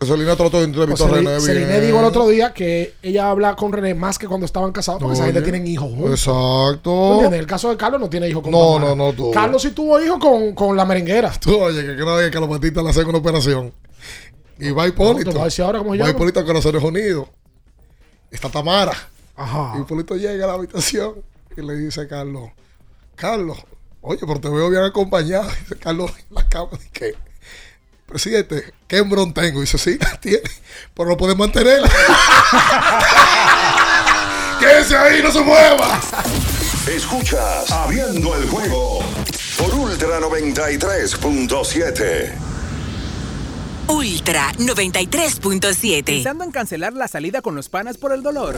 Soline 0.05 0.35
trató 0.35 0.59
de 0.59 0.65
entrevistar 0.65 1.09
a 1.09 1.13
René. 1.15 1.39
Bien. 1.39 1.81
dijo 1.81 1.97
el 1.99 2.05
otro 2.05 2.27
día 2.27 2.53
que 2.53 2.93
ella 3.01 3.31
habla 3.31 3.55
con 3.55 3.73
René 3.73 3.95
más 3.95 4.19
que 4.19 4.27
cuando 4.27 4.45
estaban 4.45 4.71
casados 4.71 5.01
porque 5.01 5.15
esa 5.15 5.25
gente 5.25 5.41
tienen 5.41 5.65
hijos 5.65 5.89
juntos. 5.89 6.05
¿Tú 6.23 6.31
Exacto. 6.31 7.13
entiendes? 7.13 7.39
El 7.39 7.47
caso 7.47 7.69
de 7.71 7.77
Carlos 7.77 7.99
no 7.99 8.09
tiene 8.11 8.29
hijos 8.29 8.43
con 8.43 8.51
No, 8.51 8.77
no, 8.79 8.95
no 8.95 9.11
tuvo. 9.13 9.31
Carlos 9.31 9.63
sí 9.63 9.71
tuvo 9.71 9.99
hijos 9.99 10.19
con, 10.19 10.53
con 10.53 10.77
la 10.77 10.85
merenguera. 10.85 11.31
Tú, 11.39 11.57
oye, 11.59 11.81
que 11.81 12.03
vez 12.03 12.29
que 12.29 12.37
a 12.37 12.41
los 12.41 12.49
patitas 12.49 12.83
le 12.83 12.89
hacen 12.91 13.07
una 13.07 13.17
operación. 13.17 13.73
Y 14.61 14.71
va 14.71 14.87
Hipólito. 14.87 15.31
No, 15.31 15.41
ahora 15.41 15.79
cómo 15.79 15.95
se 15.95 16.03
va. 16.03 16.09
Hipólito 16.11 16.39
a 16.39 16.45
Corazones 16.45 16.83
Unidos. 16.83 17.27
Está 18.29 18.47
Tamara. 18.49 18.93
Ajá. 19.35 19.73
Y 19.75 19.81
Hipólito 19.81 20.15
llega 20.15 20.45
a 20.45 20.49
la 20.49 20.53
habitación 20.53 21.15
y 21.57 21.61
le 21.61 21.75
dice 21.75 22.01
a 22.01 22.07
Carlos, 22.07 22.51
Carlos, 23.15 23.57
oye, 24.01 24.19
pero 24.21 24.39
te 24.39 24.49
veo 24.49 24.69
bien 24.69 24.83
acompañado. 24.83 25.49
Y 25.49 25.55
dice 25.63 25.77
Carlos 25.77 26.11
en 26.15 26.25
la 26.35 26.47
cama, 26.47 26.69
dice 26.73 26.89
que, 26.93 27.15
presidente, 28.05 28.71
¿qué 28.87 28.99
hembrón 28.99 29.33
tengo? 29.33 29.57
Y 29.57 29.61
dice, 29.61 29.79
sí, 29.79 29.97
la 29.99 30.15
tiene, 30.19 30.43
pero 30.93 31.09
no 31.09 31.17
puede 31.17 31.33
mantenerla. 31.33 31.89
Quédese 34.59 34.95
ahí, 34.95 35.23
no 35.23 35.31
se 35.31 35.41
mueva. 35.41 35.99
Escuchas 36.87 37.71
Abriendo 37.71 38.35
el 38.35 38.47
juego 38.47 38.99
por 39.57 39.73
Ultra 39.73 40.19
93.7. 40.19 42.50
Ultra 43.91 44.53
93.7. 44.53 46.05
Pensando 46.05 46.45
en 46.45 46.51
cancelar 46.51 46.93
la 46.93 47.09
salida 47.09 47.41
con 47.41 47.55
los 47.55 47.67
panas 47.67 47.97
por 47.97 48.13
el 48.13 48.23
dolor. 48.23 48.55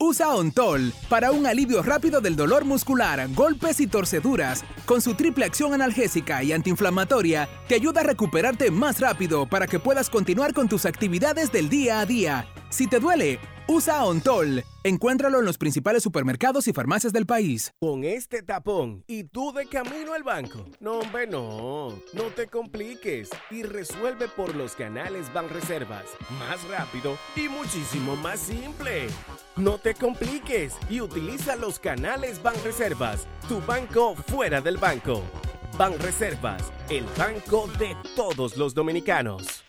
Usa 0.00 0.34
Ontol 0.34 0.92
para 1.08 1.30
un 1.30 1.46
alivio 1.46 1.84
rápido 1.84 2.20
del 2.20 2.34
dolor 2.34 2.64
muscular, 2.64 3.28
golpes 3.32 3.78
y 3.78 3.86
torceduras. 3.86 4.64
Con 4.84 5.00
su 5.00 5.14
triple 5.14 5.44
acción 5.44 5.72
analgésica 5.72 6.42
y 6.42 6.52
antiinflamatoria, 6.52 7.48
te 7.68 7.76
ayuda 7.76 8.00
a 8.00 8.04
recuperarte 8.04 8.72
más 8.72 8.98
rápido 8.98 9.46
para 9.46 9.68
que 9.68 9.78
puedas 9.78 10.10
continuar 10.10 10.52
con 10.52 10.68
tus 10.68 10.84
actividades 10.84 11.52
del 11.52 11.68
día 11.68 12.00
a 12.00 12.06
día. 12.06 12.48
Si 12.68 12.88
te 12.88 12.98
duele, 12.98 13.38
usa 13.72 14.04
Ontol. 14.04 14.64
Encuéntralo 14.84 15.38
en 15.38 15.46
los 15.46 15.56
principales 15.56 16.02
supermercados 16.02 16.68
y 16.68 16.72
farmacias 16.72 17.12
del 17.12 17.24
país. 17.24 17.72
Con 17.80 18.04
este 18.04 18.42
tapón 18.42 19.02
y 19.06 19.24
tú 19.24 19.52
de 19.52 19.66
camino 19.66 20.12
al 20.12 20.22
banco. 20.22 20.66
No, 20.80 20.98
hombre, 20.98 21.26
no. 21.26 21.90
No 22.12 22.24
te 22.36 22.48
compliques 22.48 23.30
y 23.50 23.62
resuelve 23.62 24.28
por 24.28 24.54
los 24.54 24.74
canales 24.74 25.32
Banreservas. 25.32 26.04
Más 26.38 26.62
rápido 26.68 27.16
y 27.34 27.48
muchísimo 27.48 28.14
más 28.16 28.40
simple. 28.40 29.06
No 29.56 29.78
te 29.78 29.94
compliques 29.94 30.74
y 30.90 31.00
utiliza 31.00 31.56
los 31.56 31.78
canales 31.78 32.42
Banreservas. 32.42 33.26
Tu 33.48 33.60
banco 33.62 34.14
fuera 34.14 34.60
del 34.60 34.76
banco. 34.76 35.22
Banreservas, 35.78 36.62
el 36.90 37.04
banco 37.16 37.68
de 37.78 37.96
todos 38.14 38.58
los 38.58 38.74
dominicanos. 38.74 39.64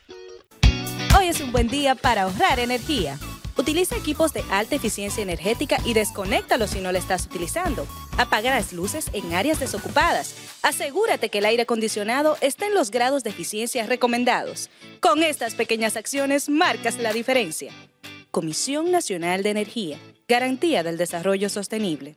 Hoy 1.16 1.28
es 1.28 1.40
un 1.40 1.52
buen 1.52 1.68
día 1.68 1.94
para 1.94 2.24
ahorrar 2.24 2.58
energía. 2.58 3.18
Utiliza 3.56 3.96
equipos 3.96 4.32
de 4.32 4.42
alta 4.50 4.74
eficiencia 4.74 5.22
energética 5.22 5.78
y 5.84 5.94
desconéctalos 5.94 6.70
si 6.70 6.80
no 6.80 6.92
lo 6.92 6.98
estás 6.98 7.26
utilizando. 7.26 7.86
Apaga 8.18 8.54
las 8.54 8.72
luces 8.72 9.10
en 9.12 9.32
áreas 9.34 9.60
desocupadas. 9.60 10.34
Asegúrate 10.62 11.28
que 11.28 11.38
el 11.38 11.44
aire 11.44 11.62
acondicionado 11.62 12.36
esté 12.40 12.66
en 12.66 12.74
los 12.74 12.90
grados 12.90 13.22
de 13.22 13.30
eficiencia 13.30 13.86
recomendados. 13.86 14.70
Con 15.00 15.22
estas 15.22 15.54
pequeñas 15.54 15.96
acciones 15.96 16.48
marcas 16.48 16.98
la 16.98 17.12
diferencia. 17.12 17.72
Comisión 18.30 18.90
Nacional 18.90 19.42
de 19.42 19.50
Energía. 19.50 19.98
Garantía 20.26 20.82
del 20.82 20.96
Desarrollo 20.96 21.48
Sostenible. 21.48 22.16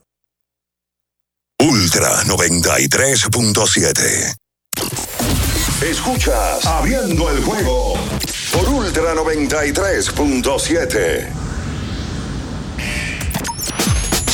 Ultra 1.60 2.22
93.7. 2.26 4.36
Escuchas 5.82 6.64
Abriendo 6.68 7.32
el 7.32 7.44
juego 7.44 7.96
por 8.54 8.70
Ultra 8.70 9.16
93.7. 9.16 11.47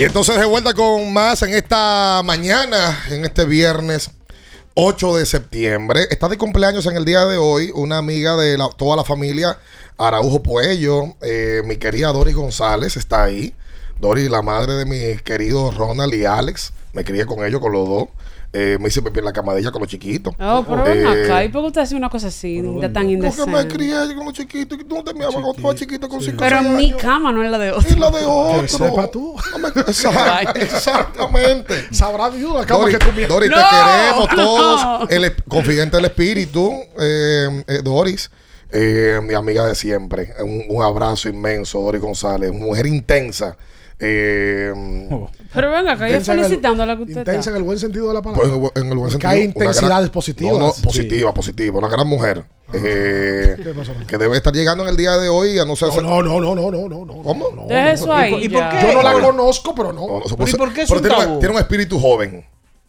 Y 0.00 0.04
entonces 0.04 0.38
de 0.38 0.46
vuelta 0.46 0.72
con 0.72 1.12
más 1.12 1.42
en 1.42 1.52
esta 1.52 2.22
mañana, 2.24 3.04
en 3.10 3.22
este 3.26 3.44
viernes 3.44 4.10
8 4.72 5.16
de 5.16 5.26
septiembre. 5.26 6.06
Está 6.10 6.26
de 6.30 6.38
cumpleaños 6.38 6.86
en 6.86 6.96
el 6.96 7.04
día 7.04 7.26
de 7.26 7.36
hoy 7.36 7.70
una 7.74 7.98
amiga 7.98 8.34
de 8.34 8.56
la- 8.56 8.70
toda 8.70 8.96
la 8.96 9.04
familia 9.04 9.58
Araujo 9.98 10.42
Puello, 10.42 11.16
eh, 11.20 11.60
mi 11.66 11.76
querida 11.76 12.14
Doris 12.14 12.34
González 12.34 12.96
está 12.96 13.24
ahí. 13.24 13.52
Doris, 14.00 14.30
la 14.30 14.40
madre 14.40 14.72
de 14.72 14.86
mis 14.86 15.20
queridos 15.20 15.76
Ronald 15.76 16.14
y 16.14 16.24
Alex. 16.24 16.72
Me 16.94 17.04
crié 17.04 17.26
con 17.26 17.44
ellos, 17.44 17.60
con 17.60 17.72
los 17.72 17.86
dos. 17.86 18.08
Eh, 18.52 18.78
me 18.80 18.88
hice 18.88 19.00
pipí 19.00 19.20
en 19.20 19.24
la 19.26 19.32
camadilla 19.32 19.70
con 19.70 19.80
los 19.80 19.88
chiquitos. 19.88 20.34
Oh, 20.40 20.64
pero 20.68 20.82
ven 20.82 21.06
Eh, 21.06 21.24
acá. 21.24 21.44
¿Y 21.44 21.50
por 21.50 21.62
qué 21.62 21.66
usted 21.68 21.80
hace 21.82 21.94
una 21.94 22.08
cosa 22.10 22.26
así, 22.28 22.60
de 22.60 22.88
tan 22.88 22.92
Porque 23.04 23.12
indecente? 23.12 23.50
me 23.52 23.68
crié 23.68 23.94
con 24.16 24.24
los 24.24 24.34
chiquitos 24.34 24.76
y 24.80 24.82
tú 24.84 24.96
no 24.96 25.04
te 25.04 25.14
mirabas 25.14 25.34
cuando 25.34 25.52
estaba 25.54 25.72
chiquito 25.76 26.08
con 26.08 26.20
cinco 26.20 26.38
Pero 26.40 26.58
en 26.58 26.76
mi 26.76 26.92
cama, 26.94 27.30
no 27.30 27.44
en 27.44 27.52
la 27.52 27.58
de 27.58 27.70
otro. 27.70 27.88
En 27.88 28.00
la 28.00 28.10
de 28.10 28.24
otro. 28.24 28.62
Que 28.62 28.68
sepa 28.68 29.06
tú. 29.08 29.36
Exact- 29.86 30.56
Exactamente. 31.04 31.74
Sabrá 31.92 32.28
Dios 32.30 32.52
la 32.54 32.66
cama 32.66 32.80
Dori, 32.80 32.92
que 32.94 32.98
tú 32.98 33.12
miras. 33.12 33.28
Dori, 33.28 33.48
te 33.48 33.54
No, 33.54 33.62
queremos 33.70 34.28
no. 34.30 34.36
todos. 34.36 35.10
El 35.10 35.24
es- 35.26 35.32
confidente 35.48 35.96
del 35.96 36.06
espíritu, 36.06 36.72
eh, 36.98 37.64
eh, 37.68 37.80
Doris, 37.84 38.30
eh, 38.72 39.20
mi 39.22 39.34
amiga 39.34 39.66
de 39.66 39.74
siempre. 39.76 40.34
Un, 40.40 40.64
un 40.68 40.82
abrazo 40.82 41.28
inmenso, 41.28 41.80
Doris 41.80 42.00
González, 42.00 42.52
mujer 42.52 42.86
intensa. 42.86 43.56
Eh, 44.00 44.72
Pero 45.54 45.70
venga, 45.72 45.92
acá 45.92 46.08
yo 46.08 46.14
Intensa 46.14 46.32
en 46.32 46.38
el- 46.38 46.44
felicitándola 46.44 46.96
que 46.96 47.02
usted 47.02 47.16
Intensa 47.18 47.38
está. 47.40 47.50
en 47.50 47.56
el 47.56 47.62
buen 47.64 47.78
sentido 47.78 48.08
de 48.08 48.14
la 48.14 48.22
pues, 48.22 48.36
palabra. 48.36 48.56
en 48.56 48.64
el- 48.76 48.82
en 48.86 48.92
el 48.92 48.98
buen 48.98 49.10
sentido. 49.10 49.30
hay 49.30 49.38
una 49.40 49.46
intensidades 49.46 49.88
gran- 49.98 50.08
positivas. 50.10 50.52
No, 50.54 50.58
no, 50.66 50.72
Sí. 50.72 50.82
positiva, 50.82 51.34
positiva. 51.34 51.78
Una 51.78 51.88
gran 51.88 52.06
mujer. 52.06 52.44
eh, 52.72 53.56
¿Qué 53.60 53.70
pasó? 53.70 53.92
que 54.06 54.16
debe 54.16 54.36
estar 54.36 54.52
llegando 54.54 54.84
en 54.84 54.90
el 54.90 54.96
día 54.96 55.16
de 55.18 55.28
hoy 55.28 55.58
a 55.58 55.64
no 55.64 55.74
ser. 55.74 55.88
No, 56.02 56.22
no, 56.22 56.40
no, 56.40 56.54
no, 56.54 56.70
no, 56.70 56.88
no, 56.88 57.04
no. 57.04 57.22
¿Cómo? 57.24 57.66
Deja 57.68 57.90
eso 57.92 58.12
ahí. 58.14 58.44
¿Y 58.44 58.48
por 58.48 58.68
qué? 58.68 58.76
Yo 58.80 58.92
no 58.94 59.02
la 59.02 59.12
conozco, 59.14 59.74
pero 59.74 59.92
no. 59.92 60.06
No, 60.06 60.18
no 60.20 60.22
se 60.22 60.28
¿Pero 60.28 60.36
puede 60.36 60.50
y 60.50 60.54
por 60.54 60.72
qué 60.72 60.82
es 60.82 60.88
pero 60.88 61.00
un 61.00 61.02
tiene, 61.06 61.16
una- 61.16 61.26
tabú? 61.26 61.38
tiene 61.40 61.54
un 61.56 61.60
espíritu 61.60 61.98
joven. 61.98 62.46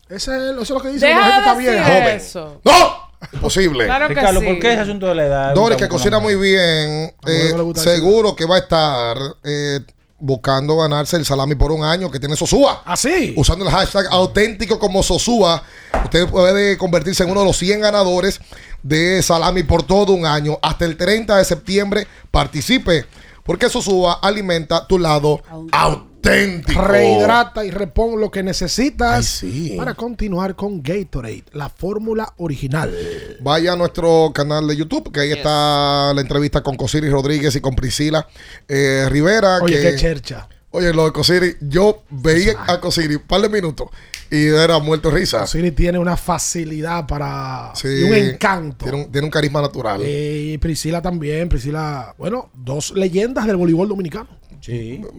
Ese 0.07 0.35
es, 0.35 0.43
eso 0.51 0.61
es 0.61 0.69
lo 0.69 0.81
que 0.81 0.89
dice 0.89 1.09
la 1.09 1.15
gente 1.15 1.31
de 1.31 1.39
está 1.39 1.53
vieja. 1.55 1.83
Joven. 1.85 2.15
eso. 2.17 2.61
¡No! 2.63 3.11
Imposible. 3.33 3.85
Claro 3.85 4.07
que 4.07 4.13
Ricardo, 4.15 4.39
sí. 4.39 4.45
¿por 4.45 4.59
qué 4.59 4.71
ese 4.73 4.81
asunto 4.81 5.07
de 5.07 5.15
la 5.15 5.25
edad? 5.25 5.55
Doris, 5.55 5.77
que 5.77 5.87
cocina 5.87 6.17
la 6.17 6.23
muy 6.23 6.35
bien, 6.35 7.13
A 7.23 7.29
eh, 7.31 7.53
seguro 7.75 8.35
que 8.35 8.45
va 8.45 8.55
a 8.57 8.59
estar 8.59 9.17
eh, 9.43 9.79
buscando 10.21 10.77
ganarse 10.77 11.17
el 11.17 11.25
salami 11.25 11.55
por 11.55 11.71
un 11.71 11.83
año 11.83 12.09
que 12.09 12.19
tiene 12.19 12.35
Sosúa. 12.35 12.83
¿Ah, 12.85 12.95
sí? 12.95 13.33
Usando 13.35 13.65
el 13.65 13.71
hashtag 13.71 14.05
auténtico 14.11 14.79
como 14.79 15.03
Sosúa, 15.03 15.63
usted 16.03 16.29
puede 16.29 16.77
convertirse 16.77 17.23
en 17.23 17.31
uno 17.31 17.41
de 17.41 17.47
los 17.47 17.57
100 17.57 17.81
ganadores 17.81 18.39
de 18.83 19.21
salami 19.23 19.63
por 19.63 19.83
todo 19.83 20.13
un 20.13 20.25
año. 20.25 20.57
Hasta 20.61 20.85
el 20.85 20.95
30 20.95 21.37
de 21.37 21.45
septiembre 21.45 22.07
participe, 22.29 23.05
porque 23.43 23.69
Sosúa 23.69 24.19
alimenta 24.21 24.87
tu 24.87 24.99
lado 24.99 25.41
auténtico. 25.49 26.10
Rehidrata 26.23 27.65
y 27.65 27.71
repon 27.71 28.19
lo 28.19 28.29
que 28.31 28.43
necesitas 28.43 29.17
Ay, 29.17 29.23
sí. 29.51 29.73
para 29.77 29.93
continuar 29.93 30.55
con 30.55 30.81
Gatorade, 30.81 31.43
la 31.53 31.69
fórmula 31.69 32.33
original. 32.37 32.93
Vaya 33.41 33.73
a 33.73 33.75
nuestro 33.75 34.31
canal 34.33 34.67
de 34.67 34.75
YouTube, 34.77 35.11
que 35.11 35.19
ahí 35.21 35.31
está 35.31 36.13
la 36.13 36.21
entrevista 36.21 36.61
con 36.61 36.75
Cosiri 36.75 37.09
Rodríguez 37.09 37.55
y 37.55 37.61
con 37.61 37.75
Priscila 37.75 38.27
eh, 38.67 39.05
Rivera. 39.09 39.59
Oye, 39.61 39.81
que, 39.81 39.91
qué 39.91 39.95
chercha. 39.95 40.47
Oye, 40.73 40.93
lo 40.93 41.05
de 41.05 41.11
Cosiri, 41.11 41.57
yo 41.59 42.03
veía 42.09 42.53
a 42.65 42.79
Cosiri 42.79 43.15
un 43.15 43.23
par 43.23 43.41
de 43.41 43.49
minutos 43.49 43.87
y 44.29 44.45
era 44.45 44.79
muerto 44.79 45.09
de 45.11 45.17
risa. 45.17 45.45
Siri 45.45 45.71
tiene 45.71 45.99
una 45.99 46.15
facilidad 46.15 47.05
para 47.05 47.73
Sí. 47.75 47.89
y 47.89 48.03
un 48.03 48.13
encanto. 48.13 48.85
Tiene 48.85 49.03
un, 49.03 49.11
tiene 49.11 49.25
un 49.25 49.31
carisma 49.31 49.61
natural. 49.61 50.01
Eh, 50.01 50.51
Y 50.53 50.57
Priscila 50.59 51.01
también, 51.01 51.49
Priscila, 51.49 52.15
bueno, 52.17 52.49
dos 52.53 52.91
leyendas 52.95 53.45
del 53.45 53.57
voleibol 53.57 53.89
dominicano. 53.89 54.29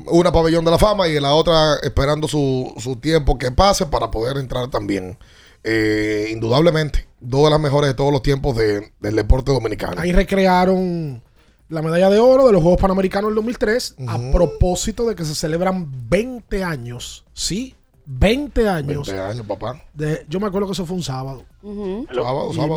Una 0.07 0.31
pabellón 0.33 0.65
de 0.65 0.71
la 0.71 0.79
fama 0.79 1.09
y 1.09 1.19
la 1.21 1.35
otra 1.35 1.77
esperando 1.83 2.29
su, 2.29 2.73
su 2.79 2.97
tiempo 2.97 3.37
que 3.39 3.51
pase 3.51 3.87
para 3.87 4.11
poder 4.11 4.37
entrar 4.37 4.69
también. 4.71 5.19
Eh, 5.65 6.29
indudablemente, 6.33 7.07
dos 7.21 7.45
de 7.45 7.51
las 7.51 7.61
mejores 7.61 7.89
de 7.91 7.95
todos 7.95 8.13
los 8.13 8.23
tiempos 8.23 8.57
de- 8.57 8.93
del 9.01 9.15
deporte 9.17 9.53
dominicano. 9.53 10.01
Ahí 10.01 10.13
recrearon 10.13 11.23
la 11.69 11.83
medalla 11.83 12.11
de 12.11 12.19
oro 12.19 12.47
de 12.47 12.53
los 12.53 12.63
Juegos 12.63 12.81
Panamericanos 12.81 13.29
del 13.31 13.37
2003 13.37 13.95
a 14.09 14.19
propósito 14.33 15.07
de 15.07 15.15
que 15.15 15.25
se 15.25 15.35
celebran 15.35 15.89
20 16.09 16.65
años. 16.65 17.25
Sí, 17.33 17.75
20 18.07 18.69
años. 18.69 19.07
20 19.07 19.21
años, 19.23 19.47
papá. 19.47 19.81
De, 19.95 20.27
yo 20.29 20.41
me 20.41 20.49
acuerdo 20.49 20.67
que 20.67 20.73
eso 20.73 20.85
fue 20.85 20.97
un 20.97 21.03
sábado. 21.05 21.45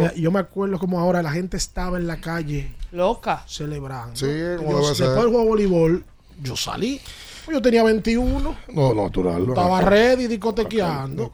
Me- 0.01 0.21
yo 0.21 0.31
me 0.31 0.39
acuerdo 0.39 0.77
como 0.77 0.99
ahora 0.99 1.23
la 1.23 1.31
gente 1.31 1.57
estaba 1.57 1.97
en 1.97 2.05
la 2.05 2.21
calle. 2.21 2.73
Loca. 2.91 3.43
Celebrando. 3.47 4.15
Sí, 4.15 4.25
como 4.57 4.69
debe 4.69 4.79
después 4.89 4.97
ser. 4.97 5.07
del 5.09 5.17
juego 5.17 5.39
de 5.39 5.45
voleibol, 5.49 6.05
yo 6.41 6.55
salí. 6.55 6.99
Yo 7.51 7.61
tenía 7.61 7.83
21. 7.83 8.55
No, 8.73 8.93
natural. 8.95 9.45
Estaba 9.47 9.81
ready 9.81 10.25
discotequeando. 10.27 11.31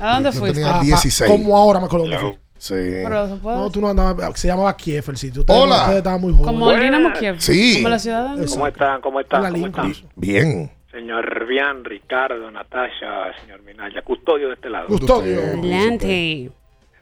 ¿A 0.00 0.14
dónde 0.14 0.30
Yo 0.32 0.38
fuiste? 0.40 0.54
tenía 0.60 0.70
Ah, 0.74 0.78
pa- 0.78 0.84
16. 0.84 1.30
Como 1.30 1.56
ahora 1.56 1.78
me 1.78 1.86
acuerdo 1.86 2.06
dónde 2.06 2.18
fui. 2.18 2.38
Sí. 2.58 2.74
Pero 2.74 3.28
se 3.28 3.36
puede- 3.36 3.56
No, 3.58 3.70
tú 3.70 3.80
no 3.80 3.88
andabas. 3.90 4.40
Se 4.40 4.48
llamaba 4.48 4.76
Kiev 4.76 5.04
el 5.08 5.16
sitio. 5.16 5.42
Ustedes, 5.42 5.60
Hola. 5.60 5.76
ustedes 5.82 5.98
estaban 5.98 6.20
muy 6.20 6.32
jóvenes. 6.32 6.46
Como 6.52 6.70
el 6.72 6.80
Dinamo 6.80 7.12
Kiev. 7.12 7.36
Sí. 7.38 7.74
Como 7.76 7.88
la 7.90 7.98
ciudad 7.98 8.34
de. 8.36 8.46
¿Cómo 8.46 8.66
están? 8.66 9.00
¿Cómo 9.02 9.20
están? 9.20 9.42
La 9.42 9.50
¿Cómo 9.50 9.66
están? 9.66 9.92
Bien. 10.16 10.72
Señor 10.90 11.46
Bian, 11.46 11.84
Ricardo, 11.84 12.50
Natasha, 12.50 13.32
señor 13.42 13.62
Minaya, 13.62 14.00
custodio 14.02 14.48
de 14.48 14.54
este 14.54 14.70
lado. 14.70 14.86
Custodio. 14.88 15.38
Adelante. 15.42 16.50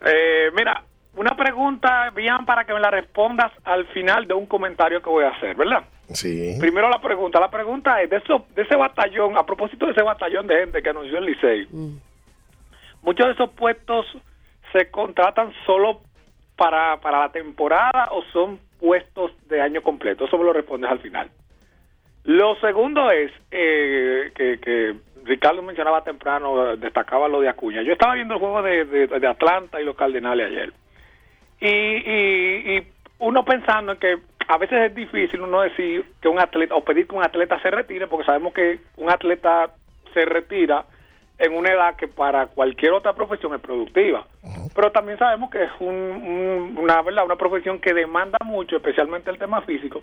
Eh, 0.05 0.51
mira, 0.57 0.83
una 1.17 1.37
pregunta, 1.37 2.11
Bian, 2.11 2.45
para 2.45 2.65
que 2.65 2.75
me 2.75 2.81
la 2.81 2.91
respondas 2.91 3.53
al 3.65 3.87
final 3.87 4.27
de 4.27 4.35
un 4.35 4.47
comentario 4.47 5.01
que 5.01 5.09
voy 5.09 5.25
a 5.25 5.29
hacer, 5.29 5.55
¿verdad? 5.57 5.85
Sí. 6.13 6.57
Primero 6.61 6.89
la 6.91 7.01
pregunta. 7.01 7.41
La 7.41 7.51
pregunta 7.51 8.01
es, 8.03 8.11
de, 8.11 8.17
eso, 8.19 8.47
de 8.55 8.63
ese 8.63 8.77
batallón, 8.77 9.37
a 9.37 9.45
propósito 9.47 9.87
de 9.87 9.93
ese 9.93 10.03
batallón 10.03 10.47
de 10.47 10.57
gente 10.61 10.83
que 10.83 10.91
anunció 10.91 11.19
el 11.19 11.25
Licey, 11.27 11.67
muchos 13.03 13.27
de 13.27 13.33
esos 13.33 13.51
puestos 13.51 14.07
se 14.73 14.91
contratan 14.91 15.53
solo 15.67 16.01
para, 16.57 17.01
para 17.01 17.21
la 17.21 17.33
temporada 17.33 18.09
o 18.13 18.23
son 18.33 18.59
puestos 18.79 19.33
de 19.49 19.61
año 19.61 19.83
completo. 19.83 20.25
Eso 20.27 20.37
me 20.39 20.45
lo 20.45 20.53
respondes 20.53 20.91
al 20.91 20.99
final. 21.01 21.31
Lo 22.25 22.57
segundo 22.57 23.11
es 23.11 23.31
eh, 23.51 24.31
que, 24.35 24.59
que 24.61 24.95
Ricardo 25.25 25.63
mencionaba 25.63 26.05
temprano, 26.05 26.77
destacaba 26.77 27.29
lo 27.29 27.41
de 27.41 27.49
Acuña. 27.49 27.83
Yo 27.83 27.93
estaba 27.93 28.15
viendo 28.15 28.35
el 28.35 28.41
juego 28.41 28.63
de, 28.63 28.85
de- 28.85 29.07
de 29.07 29.27
Atlanta 29.27 29.81
y 29.81 29.85
los 29.85 29.97
Cardenales 29.97 30.47
ayer. 30.49 30.73
Y, 31.61 31.67
y, 31.69 32.77
y 32.79 32.87
uno 33.21 33.45
pensando 33.45 33.93
en 33.93 33.99
que 33.99 34.19
a 34.49 34.59
veces 34.59 34.79
es 34.91 34.95
difícil 34.95 35.41
uno 35.43 35.61
decir 35.63 36.05
que 36.21 36.29
un 36.29 36.39
atleta 36.39 36.75
o 36.75 36.85
pedir 36.85 37.07
que 37.07 37.15
un 37.15 37.23
atleta 37.25 37.61
se 37.61 37.71
retire 37.71 38.07
porque 38.07 38.27
sabemos 38.27 38.53
que 38.53 38.81
un 38.97 39.11
atleta 39.11 39.71
se 40.13 40.25
retira 40.25 40.85
en 41.39 41.53
una 41.57 41.73
edad 41.73 41.97
que 41.97 42.07
para 42.07 42.47
cualquier 42.47 42.93
otra 42.93 43.13
profesión 43.13 43.55
es 43.55 43.61
productiva. 43.61 44.25
Pero 44.75 44.93
también 44.93 45.19
sabemos 45.19 45.51
que 45.51 45.65
es 45.65 45.71
un- 45.81 45.89
un- 45.89 46.79
una 46.79 47.03
verdad 47.03 47.25
una 47.25 47.37
profesión 47.37 47.81
que 47.81 47.93
demanda 47.93 48.39
mucho, 48.45 48.77
especialmente 48.77 49.31
el 49.31 49.39
tema 49.39 49.61
físico. 49.63 50.03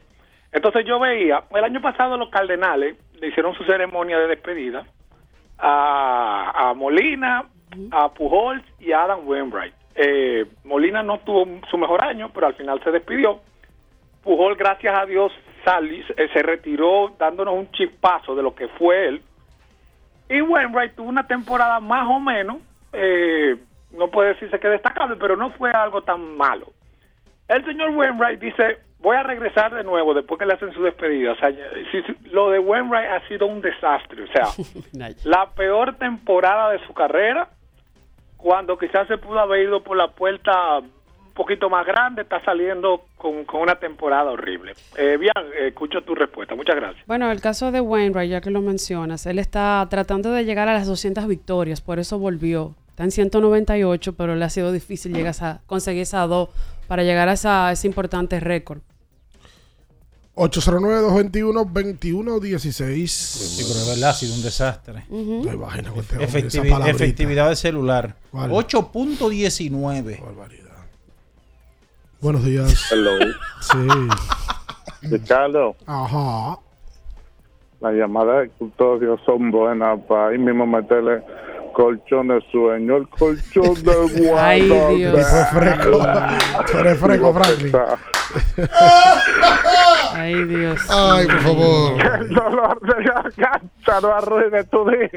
Entonces 0.51 0.85
yo 0.85 0.99
veía, 0.99 1.43
el 1.55 1.63
año 1.63 1.81
pasado 1.81 2.17
los 2.17 2.29
Cardenales 2.29 2.97
le 3.19 3.27
hicieron 3.27 3.53
su 3.55 3.63
ceremonia 3.63 4.19
de 4.19 4.27
despedida 4.27 4.85
a, 5.57 6.69
a 6.69 6.73
Molina, 6.73 7.45
a 7.91 8.09
Pujols 8.09 8.63
y 8.79 8.91
a 8.91 9.03
Adam 9.03 9.21
Wainwright. 9.27 9.73
Eh, 9.95 10.45
Molina 10.65 11.03
no 11.03 11.19
tuvo 11.19 11.45
su 11.69 11.77
mejor 11.77 12.03
año, 12.03 12.31
pero 12.33 12.47
al 12.47 12.55
final 12.55 12.81
se 12.83 12.91
despidió. 12.91 13.39
Pujol, 14.23 14.55
gracias 14.55 14.93
a 14.97 15.05
Dios, 15.05 15.31
sali- 15.65 16.05
eh, 16.17 16.29
se 16.33 16.41
retiró 16.43 17.13
dándonos 17.17 17.55
un 17.55 17.71
chispazo 17.71 18.35
de 18.35 18.43
lo 18.43 18.53
que 18.55 18.67
fue 18.67 19.07
él. 19.07 19.21
Y 20.29 20.41
Wainwright 20.41 20.95
tuvo 20.95 21.09
una 21.09 21.27
temporada 21.27 21.79
más 21.79 22.07
o 22.07 22.19
menos, 22.19 22.57
eh, 22.93 23.57
no 23.91 24.07
puede 24.09 24.29
decirse 24.33 24.59
que 24.59 24.67
destacable, 24.69 25.15
pero 25.17 25.35
no 25.35 25.51
fue 25.51 25.71
algo 25.71 26.01
tan 26.03 26.37
malo. 26.37 26.67
El 27.47 27.65
señor 27.65 27.89
Wainwright 27.89 28.39
dice, 28.39 28.77
voy 28.99 29.17
a 29.17 29.23
regresar 29.23 29.73
de 29.73 29.83
nuevo 29.83 30.13
después 30.13 30.39
que 30.39 30.45
le 30.45 30.53
hacen 30.53 30.71
su 30.73 30.83
despedida. 30.83 31.33
O 31.33 31.35
sea, 31.35 31.51
lo 32.31 32.49
de 32.51 32.59
Wainwright 32.59 33.09
ha 33.09 33.27
sido 33.27 33.47
un 33.47 33.59
desastre. 33.59 34.23
O 34.23 34.27
sea, 34.27 34.45
la 35.25 35.49
peor 35.49 35.95
temporada 35.97 36.69
de 36.71 36.79
su 36.85 36.93
carrera, 36.93 37.49
cuando 38.37 38.77
quizás 38.77 39.07
se 39.07 39.17
pudo 39.17 39.39
haber 39.39 39.63
ido 39.63 39.83
por 39.83 39.97
la 39.97 40.07
puerta 40.07 40.79
un 41.31 41.35
poquito 41.35 41.69
más 41.69 41.85
grande, 41.87 42.23
está 42.23 42.43
saliendo 42.43 43.05
con, 43.17 43.45
con 43.45 43.61
una 43.61 43.79
temporada 43.79 44.29
horrible. 44.31 44.73
Eh, 44.97 45.15
bien, 45.17 45.31
eh, 45.57 45.67
escucho 45.69 46.01
tu 46.03 46.13
respuesta. 46.13 46.55
Muchas 46.55 46.75
gracias. 46.75 47.05
Bueno, 47.07 47.31
el 47.31 47.39
caso 47.39 47.71
de 47.71 47.79
Wainwright, 47.79 48.29
ya 48.29 48.41
que 48.41 48.49
lo 48.51 48.61
mencionas, 48.61 49.25
él 49.25 49.39
está 49.39 49.87
tratando 49.89 50.31
de 50.31 50.43
llegar 50.43 50.67
a 50.67 50.73
las 50.73 50.87
200 50.87 51.25
victorias, 51.27 51.79
por 51.81 51.99
eso 51.99 52.19
volvió. 52.19 52.75
Está 52.89 53.05
en 53.05 53.11
198, 53.11 54.13
pero 54.13 54.35
le 54.35 54.43
ha 54.43 54.49
sido 54.49 54.73
difícil 54.73 55.13
llegar 55.13 55.33
a 55.41 55.61
conseguir 55.65 56.01
esas 56.01 56.27
dos 56.27 56.49
para 56.87 57.03
llegar 57.03 57.29
a, 57.29 57.33
esa- 57.33 57.69
a 57.69 57.71
ese 57.71 57.87
importante 57.87 58.39
récord. 58.41 58.79
809-221-2116. 60.35 63.07
Sí, 63.07 63.63
pero 63.67 63.79
es 63.79 63.87
verdad, 63.87 64.09
ha 64.09 64.13
sido 64.13 64.33
un 64.35 64.41
desastre. 64.41 65.03
Ujú. 65.09 65.41
Qué 65.43 65.55
vaina 65.55 65.89
con 65.89 65.99
hombre, 65.99 66.23
esa 66.25 66.37
Efectivi- 66.39 66.69
palabrita. 66.69 66.89
efectividad 67.03 67.47
del 67.47 67.57
celular. 67.57 68.15
¿Cuál? 68.31 68.51
8.19. 68.51 70.19
Buenos 72.21 72.43
días. 72.43 72.91
Hello. 72.91 73.11
Sí. 73.61 73.77
Ricardo, 75.09 75.75
Ajá. 75.87 76.59
las 77.79 77.93
llamadas 77.95 78.43
de 78.43 78.49
custodio 78.49 79.17
son 79.25 79.49
buenas 79.49 79.99
para 80.07 80.27
ahí 80.27 80.37
mismo 80.37 80.67
meterle 80.67 81.23
colchón 81.73 82.27
de 82.27 82.39
sueño, 82.51 82.97
el 82.97 83.07
colchón 83.09 83.73
de 83.83 84.21
guarda. 84.27 84.47
Ay, 84.47 84.61
Dios. 84.97 85.27
Tú 86.71 86.77
eres 86.77 86.99
fresco, 86.99 87.33
Franklin. 87.33 87.75
Ay, 90.13 90.43
Dios. 90.45 90.79
Ay, 90.89 91.25
por 91.25 91.39
favor. 91.39 91.97
Que 91.97 92.07
el 92.21 92.29
dolor 92.29 92.81
de 92.81 93.03
garganta 93.03 94.01
no 94.01 94.13
arruine 94.13 94.63
tu 94.65 94.89
día. 94.89 95.09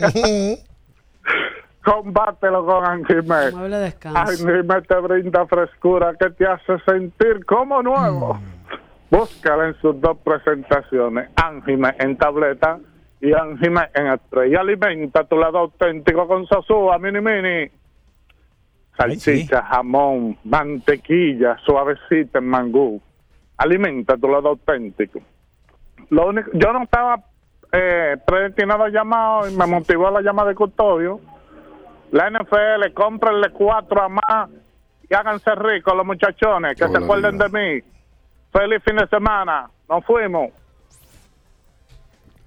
Combátelo 1.85 2.65
con 2.65 2.85
Anjimé. 2.85 3.51
Mueble 3.53 3.77
de 3.77 3.83
descanso. 3.85 4.19
Anjimé 4.19 4.83
te 4.83 4.99
brinda 5.01 5.47
frescura 5.47 6.15
que 6.19 6.31
te 6.31 6.47
hace 6.47 6.79
sentir 6.87 7.45
como 7.45 7.83
nuevo. 7.83 8.39
Búscala 9.11 9.69
en 9.69 9.75
sus 9.81 10.01
dos 10.01 10.17
presentaciones, 10.19 11.29
Anjime 11.37 11.95
en 11.99 12.17
tableta 12.17 12.79
y 13.21 13.33
Anjime 13.33 13.89
en. 13.95 14.19
Y 14.51 14.55
alimenta 14.55 15.25
tu 15.25 15.37
lado 15.37 15.59
auténtico 15.59 16.27
con 16.27 16.47
Sosúa 16.47 16.99
Mini 16.99 17.21
Mini. 17.21 17.71
Salchicha, 18.97 19.63
jamón, 19.63 20.39
mantequilla, 20.45 21.59
suavecita 21.65 22.39
en 22.39 22.47
mangú. 22.47 23.01
Alimenta 23.59 24.17
tu 24.17 24.29
lado 24.29 24.51
auténtico. 24.51 25.21
Lo 26.11 26.29
único, 26.29 26.51
yo 26.55 26.73
no 26.73 26.85
estaba 26.85 27.23
eh, 27.73 28.17
predestinado 28.27 28.85
a 28.85 28.89
llamar 28.89 29.51
y 29.51 29.57
me 29.57 29.67
motivó 29.67 30.11
la 30.11 30.23
llamada 30.23 30.49
de 30.49 30.55
custodio. 30.55 31.21
La 32.15 32.31
NFL, 32.31 32.95
cómprenle 32.95 33.51
cuatro 33.51 34.01
a 34.01 34.09
más 34.09 34.49
y 35.11 35.13
háganse 35.13 35.53
ricos 35.57 35.97
los 35.97 36.07
muchachones, 36.07 36.77
que 36.79 36.87
se 36.87 36.97
acuerden 36.97 37.37
de 37.37 37.49
mí. 37.49 37.83
Feliz 38.53 38.81
fin 38.85 38.95
de 38.95 39.09
semana. 39.09 39.69
Nos 39.89 40.05
fuimos. 40.05 40.51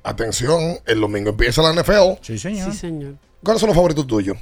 Atención, 0.04 0.78
el 0.86 1.02
domingo 1.02 1.32
empieza 1.32 1.62
la 1.62 1.74
NFL. 1.74 2.22
Sí, 2.22 2.38
señor. 2.38 2.72
Sí, 2.72 2.78
señor. 2.78 3.16
¿Cuáles 3.44 3.60
son 3.60 3.68
los 3.68 3.76
favoritos 3.76 4.08
tuyos? 4.08 4.38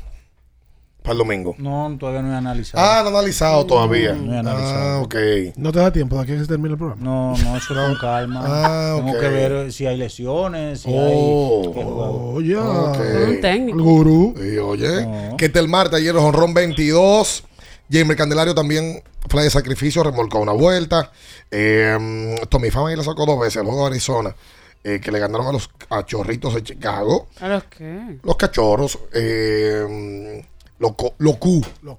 Para 1.06 1.14
el 1.14 1.18
domingo. 1.20 1.56
No, 1.60 1.96
todavía 2.00 2.22
no 2.24 2.34
he 2.34 2.36
analizado. 2.36 2.84
Ah, 2.84 3.02
no 3.04 3.10
he 3.10 3.12
analizado 3.12 3.66
todavía. 3.66 4.14
No 4.14 4.34
he 4.34 4.40
analizado. 4.40 5.00
Ah, 5.00 5.02
ok. 5.04 5.16
No 5.56 5.72
te 5.72 5.80
da 5.80 5.94
tiempo 5.94 6.16
de 6.18 6.24
aquí 6.24 6.32
que 6.34 6.40
se 6.40 6.48
termine 6.48 6.72
el 6.74 6.78
programa. 6.78 7.02
No, 7.04 7.38
no, 7.38 7.56
eso 7.58 7.74
con 7.76 7.96
calma. 7.96 8.42
Ah, 8.44 8.96
Tengo 8.98 9.20
que 9.20 9.28
ver 9.30 9.72
si 9.72 9.86
hay 9.86 9.98
lesiones, 9.98 10.82
si 10.82 10.90
Oh. 10.92 11.62
hay... 11.76 11.84
Oh, 11.88 12.42
ya. 12.42 12.60
Un 12.62 13.40
técnico. 13.40 13.78
El 13.78 13.84
gurú. 13.84 14.34
Sí, 14.36 14.58
oye. 14.58 15.36
Que 15.38 15.46
el 15.54 15.68
martes 15.68 16.00
ayer 16.00 16.16
honrón 16.16 16.54
22. 16.54 17.44
James 17.92 18.18
Candelario 18.18 18.56
también 18.56 19.04
fue 19.30 19.44
de 19.44 19.50
sacrificio, 19.52 20.02
remolcó 20.04 20.40
una 20.40 20.54
vuelta. 20.54 21.12
Eh, 21.52 22.36
Tommy 22.50 22.72
Fama 22.72 22.96
la 22.96 23.04
sacó 23.04 23.26
dos 23.28 23.40
veces, 23.40 23.58
el 23.58 23.66
juego 23.68 23.82
de 23.82 23.88
Arizona, 23.92 24.36
eh, 24.84 25.00
que 25.00 25.12
le 25.12 25.20
ganaron 25.20 25.46
a 25.48 25.52
los 25.52 25.68
cachorritos 25.68 26.56
de 26.56 26.64
Chicago. 26.64 27.28
¿A 27.40 27.48
los 27.48 27.64
qué? 27.66 28.18
Los 28.24 28.36
cachorros. 28.38 28.98
Eh, 29.14 30.44
los, 30.80 30.92
Q. 30.94 31.14
Los 31.20 31.38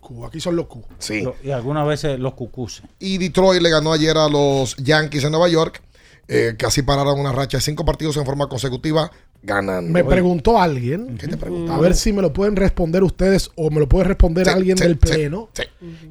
Q. 0.01 0.25
Aquí 0.27 0.41
son 0.41 0.57
los 0.57 0.67
Q. 0.67 0.83
Sí. 0.99 1.23
Lo- 1.23 1.37
Y 1.43 1.51
algunas 1.51 1.87
veces 1.87 2.19
los 2.19 2.35
cucuses. 2.35 2.85
Y 2.99 3.19
Detroit 3.19 3.63
le 3.63 3.71
ganó 3.71 3.93
ayer 3.93 4.17
a 4.17 4.29
los 4.29 4.77
Yankees 4.77 5.25
en 5.25 5.31
Nueva 5.33 5.49
York. 5.49 5.83
eh, 6.29 6.57
que 6.59 6.67
así 6.67 6.83
pararon 6.83 7.21
una 7.21 7.31
racha 7.31 7.59
de 7.59 7.63
cinco 7.63 7.85
partidos 7.85 8.17
en 8.17 8.25
forma 8.27 8.49
consecutiva 8.49 9.13
ganando. 9.45 9.93
Me 9.93 10.03
preguntó 10.03 10.61
alguien. 10.61 11.17
¿Qué 11.19 11.29
te 11.29 11.37
preguntó? 11.37 11.73
A 11.73 11.79
ver 11.79 11.95
si 11.95 12.13
me 12.13 12.21
lo 12.21 12.33
pueden 12.33 12.57
responder 12.57 13.05
ustedes 13.05 13.49
o 13.55 13.71
me 13.71 13.79
lo 13.79 13.89
puede 13.89 14.07
responder 14.07 14.45
Sí, 14.47 14.53
alguien 14.53 14.77
sí, 14.77 14.83
del 14.83 14.99
pleno. 14.99 15.51
sí. 15.53 15.63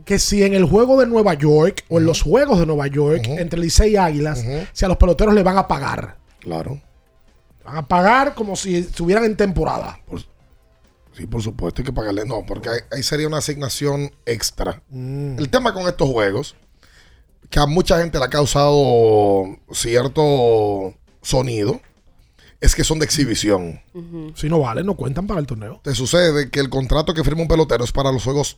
Que 0.06 0.18
si 0.18 0.42
en 0.44 0.54
el 0.54 0.64
juego 0.64 0.98
de 1.02 1.06
Nueva 1.06 1.34
York 1.34 1.84
o 1.90 1.98
en 2.00 2.06
los 2.06 2.22
juegos 2.22 2.60
de 2.60 2.66
Nueva 2.66 2.88
York 2.88 3.26
entre 3.28 3.60
Licey 3.60 3.92
y 3.92 3.98
Águilas, 3.98 4.42
si 4.72 4.86
a 4.86 4.88
los 4.88 4.96
peloteros 4.96 5.34
le 5.36 5.44
van 5.44 5.58
a 5.58 5.68
pagar. 5.68 6.16
Claro. 6.40 6.80
Van 7.66 7.76
a 7.76 7.86
pagar 7.86 8.36
como 8.36 8.56
si 8.56 8.76
estuvieran 8.76 9.26
en 9.26 9.36
temporada. 9.36 10.00
Sí, 11.16 11.28
por 11.28 11.42
supuesto, 11.42 11.82
hay 11.82 11.86
que 11.86 11.94
pagarle. 11.94 12.26
No, 12.26 12.46
porque 12.46 12.70
ahí, 12.92 13.04
sería 13.04 13.28
una 13.28 13.38
asignación 13.38 14.12
extra. 14.26 14.82
Mm. 14.90 15.40
El 15.40 15.50
tema 15.50 15.74
con 15.74 15.88
estos 15.88 16.10
juegos, 16.10 16.56
que 17.50 17.60
a 17.60 17.66
mucha 17.66 18.00
gente 18.00 18.20
le 18.20 18.26
ha 18.26 18.30
causado 18.30 19.46
cierto 19.72 20.94
sonido, 21.22 21.80
es 22.60 22.76
que 22.76 22.84
son 22.84 23.00
de 23.00 23.06
exhibición. 23.06 23.82
Si 24.36 24.50
no 24.50 24.60
vale, 24.60 24.84
no 24.84 24.96
cuentan 24.96 25.28
para 25.28 25.40
el 25.40 25.46
torneo. 25.46 25.80
Te 25.84 25.96
sucede 25.96 26.50
que 26.50 26.60
el 26.60 26.70
contrato 26.70 27.14
que 27.14 27.24
firma 27.24 27.44
un 27.44 27.48
pelotero 27.48 27.84
es 27.84 27.92
para 27.92 28.12
los 28.12 28.24
juegos 28.24 28.58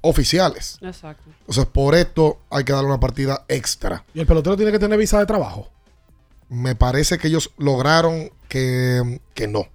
oficiales. 0.00 0.78
Exacto. 0.80 1.24
Entonces, 1.40 1.66
por 1.66 1.94
esto 1.94 2.40
hay 2.50 2.64
que 2.64 2.72
darle 2.72 2.88
una 2.88 3.00
partida 3.00 3.44
extra. 3.48 4.04
Y 4.14 4.20
el 4.20 4.26
pelotero 4.26 4.56
tiene 4.56 4.72
que 4.72 4.78
tener 4.78 4.98
visa 4.98 5.18
de 5.18 5.26
trabajo. 5.26 5.68
Me 6.48 6.74
parece 6.74 7.18
que 7.18 7.28
ellos 7.28 7.50
lograron 7.58 8.30
que, 8.48 9.20
que 9.34 9.48
no, 9.48 9.66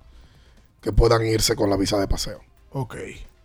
que 0.84 0.92
puedan 0.94 1.26
irse 1.26 1.56
con 1.56 1.70
la 1.70 1.78
visa 1.78 1.98
de 2.00 2.08
paseo. 2.08 2.42
Ok. 2.72 2.96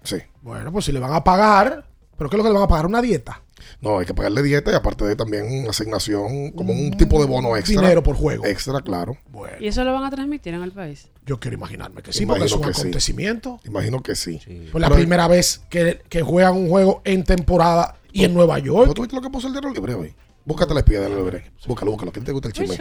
Sí. 0.03 0.17
Bueno, 0.43 0.71
pues 0.73 0.85
si 0.85 0.93
le 0.93 1.01
van 1.01 1.15
a 1.15 1.25
pagar, 1.25 1.87
¿pero 2.17 2.29
qué 2.29 2.37
es 2.37 2.39
lo 2.39 2.43
que 2.45 2.49
le 2.51 2.55
van 2.55 2.65
a 2.65 2.69
pagar? 2.69 2.87
¿Una 2.87 3.01
dieta? 3.01 3.43
No, 3.81 3.99
hay 3.99 4.07
que 4.07 4.15
pagarle 4.15 4.43
dieta 4.43 4.71
y 4.71 4.75
aparte 4.75 5.05
de 5.05 5.17
también 5.17 5.47
una 5.61 5.71
asignación, 5.71 6.53
como 6.53 6.73
un 6.73 6.97
tipo 6.97 7.21
de 7.21 7.27
bono 7.27 7.57
extra. 7.57 7.81
Dinero 7.81 8.03
por 8.03 8.17
juego. 8.17 8.45
Extra, 8.47 8.81
claro. 8.81 9.17
¿Y 9.61 9.67
eso 9.69 9.83
lo 9.85 9.93
van 9.93 10.05
a 10.05 10.11
transmitir 10.11 10.55
en 10.55 10.63
el 10.63 10.73
país? 10.73 11.09
Yo 11.27 11.39
quiero 11.41 11.57
imaginarme 11.57 12.01
que 12.03 12.13
sí, 12.13 12.25
porque 12.25 12.45
es 12.45 12.53
un 12.53 12.59
Imagino 12.59 12.69
que 12.69 12.75
sí. 12.75 12.81
acontecimiento. 12.83 13.61
Imagino 13.65 14.03
que 14.03 14.15
sí. 14.15 14.41
Fue 14.71 14.81
la 14.81 14.87
Pero- 14.89 14.97
primera 14.99 15.29
vez 15.29 15.63
que, 15.69 16.01
que 16.09 16.23
juegan 16.23 16.55
un 16.57 16.69
juego 16.69 17.03
en 17.05 17.25
temporada 17.25 17.97
y 18.13 18.25
en 18.25 18.33
Nueva 18.35 18.59
York. 18.61 18.95
¿Tú 18.95 19.03
viste 19.03 19.17
lo 19.17 19.23
que 19.23 19.31
puso 19.31 19.49
el 19.49 19.55
libre 19.55 19.95
hoy? 19.95 20.15
Búscate 20.49 20.73
la 20.73 20.81
espía 20.81 21.01
del 21.03 21.15
libre. 21.15 21.53
Búscalo, 21.67 21.91
búscalo. 21.91 22.11
¿Quién 22.11 22.25
te 22.25 22.33
gusta 22.33 22.49
el 22.49 22.55
chisme? 22.55 22.79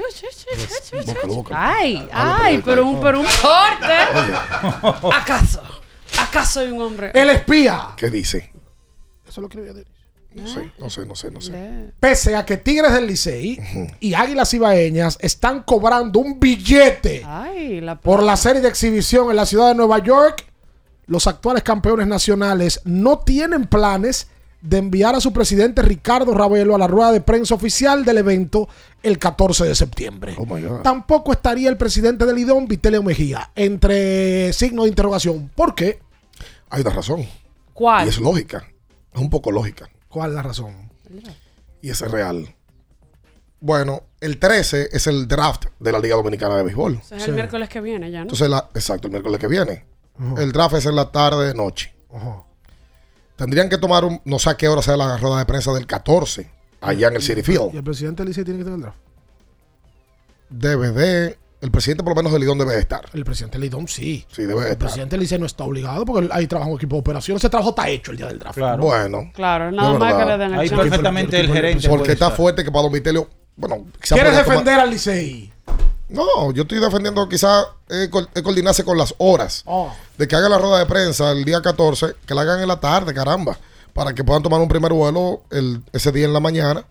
Búscalo, 1.06 1.34
búscalo. 1.34 1.60
Ay, 1.62 2.08
ay, 2.14 2.62
pero 2.64 2.86
un, 2.86 3.02
pero 3.02 3.20
un 3.20 3.26
corte. 3.26 3.94
Oye. 4.16 5.14
¿Acaso? 5.14 5.62
¿Acaso 6.18 6.62
soy 6.62 6.72
un 6.72 6.82
hombre? 6.82 7.12
El 7.14 7.30
espía. 7.30 7.90
¿Qué 7.98 8.10
dice? 8.10 8.54
Eso 9.28 9.42
lo 9.42 9.48
escribió 9.48 9.74
Denis. 9.74 9.92
No 10.34 10.48
sé, 10.48 10.72
no 10.80 10.90
sé, 10.90 11.06
no 11.06 11.16
sé, 11.16 11.30
no 11.30 11.42
sé. 11.42 11.92
Pese 12.00 12.38
a 12.38 12.46
que 12.46 12.56
Tigres 12.56 12.94
del 12.94 13.06
Licey 13.06 13.60
y 14.00 14.14
Águilas 14.14 14.54
Ibaeñas 14.54 15.18
están 15.20 15.64
cobrando 15.64 16.20
un 16.20 16.40
billete 16.40 17.24
Ay, 17.26 17.82
la 17.82 18.00
por 18.00 18.24
la 18.24 18.38
serie 18.38 18.62
de 18.62 18.70
exhibición 18.70 19.30
en 19.30 19.36
la 19.36 19.46
ciudad 19.46 19.68
de 19.68 19.76
Nueva 19.76 20.00
York, 20.00 20.46
los 21.08 21.28
actuales 21.28 21.64
campeones 21.64 22.08
nacionales 22.08 22.80
no 22.86 23.20
tienen 23.20 23.66
planes 23.66 24.28
de 24.68 24.78
enviar 24.78 25.16
a 25.16 25.22
su 25.22 25.32
presidente 25.32 25.82
Ricardo 25.82 26.34
Ravelo 26.34 26.76
a 26.76 26.78
la 26.78 26.88
rueda 26.88 27.12
de 27.12 27.22
prensa 27.22 27.56
oficial 27.56 28.04
del 28.04 28.18
evento 28.18 28.68
el 29.02 29.18
14 29.18 29.66
de 29.66 29.76
septiembre. 29.76 30.36
Oh 30.38 30.46
my 30.46 30.62
God. 30.62 30.82
Tampoco 30.82 31.32
estaría 31.32 31.70
el 31.70 31.78
presidente 31.78 32.26
del 32.26 32.38
IDOM, 32.40 32.68
Vitelio 32.68 33.02
Mejía, 33.04 33.52
entre 33.56 34.52
signos 34.54 34.86
de 34.86 34.90
interrogación. 34.90 35.50
¿Por 35.56 35.74
qué? 35.76 36.00
Hay 36.70 36.82
una 36.82 36.90
razón. 36.92 37.26
¿Cuál? 37.74 38.08
Y 38.08 38.10
es 38.10 38.20
lógica. 38.20 38.68
Es 39.14 39.22
un 39.22 39.30
poco 39.30 39.52
lógica. 39.52 39.90
¿Cuál 40.10 40.32
es 40.32 40.36
la 40.36 40.44
razón? 40.44 40.74
Y 41.82 41.90
es 41.90 42.02
real. 42.02 42.54
Bueno, 43.60 44.04
el 44.22 44.38
13 44.38 44.90
es 44.92 45.08
el 45.08 45.28
draft 45.28 45.66
de 45.80 45.92
la 45.92 46.00
Liga 46.00 46.16
Dominicana 46.16 46.58
de 46.58 46.64
Béisbol. 46.64 47.00
Es 47.12 47.28
el 47.28 47.34
miércoles 47.34 47.70
que 47.70 47.82
viene 47.82 48.12
ya, 48.12 48.20
¿no? 48.20 48.24
Entonces, 48.24 48.50
la- 48.50 48.70
exacto, 48.76 49.08
el 49.08 49.12
miércoles 49.12 49.40
que 49.40 49.48
viene. 49.48 49.86
El 50.38 50.52
draft 50.52 50.76
es 50.76 50.86
en 50.88 50.96
la 50.96 51.12
tarde, 51.12 51.54
noche. 51.54 51.94
Tendrían 53.38 53.70
que 53.70 53.78
tomar 53.78 54.04
un, 54.04 54.20
no 54.26 54.40
sé 54.40 54.50
a 54.50 54.58
qué 54.58 54.68
hora 54.68 54.82
sea 54.82 54.98
la 54.98 55.16
rueda 55.18 55.38
de 55.40 55.46
prensa 55.46 55.72
del 55.72 55.86
14, 55.88 56.50
allá 56.82 57.08
en 57.08 57.16
el 57.16 57.22
City 57.22 57.40
¿Y 57.40 57.44
Field. 57.44 57.76
el 57.76 57.84
presidente 57.84 58.24
del 58.24 58.30
Licey 58.30 58.44
tiene 58.44 58.58
que 58.60 58.64
tener 58.66 58.78
el 58.78 58.82
draft? 58.84 58.98
Debe 60.50 60.92
de, 60.92 61.38
el 61.62 61.72
presidente 61.72 62.04
por 62.04 62.12
lo 62.12 62.16
menos 62.16 62.32
del 62.32 62.42
Lidón 62.42 62.58
debe 62.58 62.74
de 62.74 62.80
estar. 62.80 63.02
El 63.14 63.26
presidente 63.26 63.58
del 63.58 63.66
IDOM 63.68 63.88
sí. 63.88 64.26
Sí, 64.32 64.44
debe 64.44 64.54
de 64.62 64.66
El 64.68 64.72
estar. 64.74 64.78
presidente 64.78 65.12
del 65.16 65.22
Licey 65.22 65.40
no 65.40 65.46
está 65.46 65.64
obligado 65.66 66.06
porque 66.06 66.30
ahí 66.32 66.48
trabaja 66.48 66.70
un 66.72 66.78
equipo 66.78 66.96
de 66.96 67.00
operaciones. 67.02 67.42
Ese 67.42 67.50
trabajo 67.50 67.72
está 67.72 67.88
hecho 67.90 68.12
el 68.12 68.18
día 68.18 68.28
del 68.28 68.40
draft. 68.40 68.58
Bueno. 68.80 69.30
Claro, 69.34 69.72
nada 69.72 70.00
más 70.00 70.14
que 70.16 70.26
le 70.26 70.38
den 70.38 70.54
el 70.54 70.60
Ahí 70.60 70.70
chance. 70.70 70.84
perfectamente 70.84 71.40
el 71.40 71.48
gerente 71.52 71.88
Porque 71.90 72.00
puede 72.04 72.14
está 72.14 72.26
estar. 72.28 72.38
fuerte 72.38 72.64
que 72.64 72.72
para 72.72 72.84
Don 72.84 72.92
Vitelio, 72.94 73.30
bueno, 73.56 73.86
quizá 74.02 74.16
¿Quieres 74.16 74.32
podría 74.34 74.44
tomar- 74.46 74.58
defender 74.58 74.80
al 74.80 74.90
Licey? 74.90 75.54
No, 76.10 76.52
yo 76.54 76.62
estoy 76.64 76.80
defendiendo 76.80 77.28
quizá 77.28 77.66
eh, 77.90 78.08
co- 78.10 78.28
eh, 78.34 78.42
coordinarse 78.42 78.84
con 78.84 78.98
las 78.98 79.14
horas. 79.18 79.64
Oh. 79.66 79.92
De 80.18 80.28
que 80.28 80.36
hagan 80.36 80.52
la 80.52 80.58
rueda 80.58 80.80
de 80.80 80.86
prensa 80.86 81.32
el 81.32 81.44
día 81.44 81.62
14, 81.62 82.16
que 82.26 82.34
la 82.34 82.42
hagan 82.42 82.62
en 82.62 82.68
la 82.68 82.80
tarde, 82.80 83.14
caramba. 83.14 83.58
Para 83.94 84.14
que 84.14 84.24
puedan 84.24 84.44
tomar 84.44 84.62
un 84.62 84.68
primer 84.68 84.94
vuelo 84.94 85.42
el, 85.52 85.84
ese 85.92 86.12
día 86.12 86.26
en 86.26 86.34
la 86.34 86.40
mañana. 86.40 86.86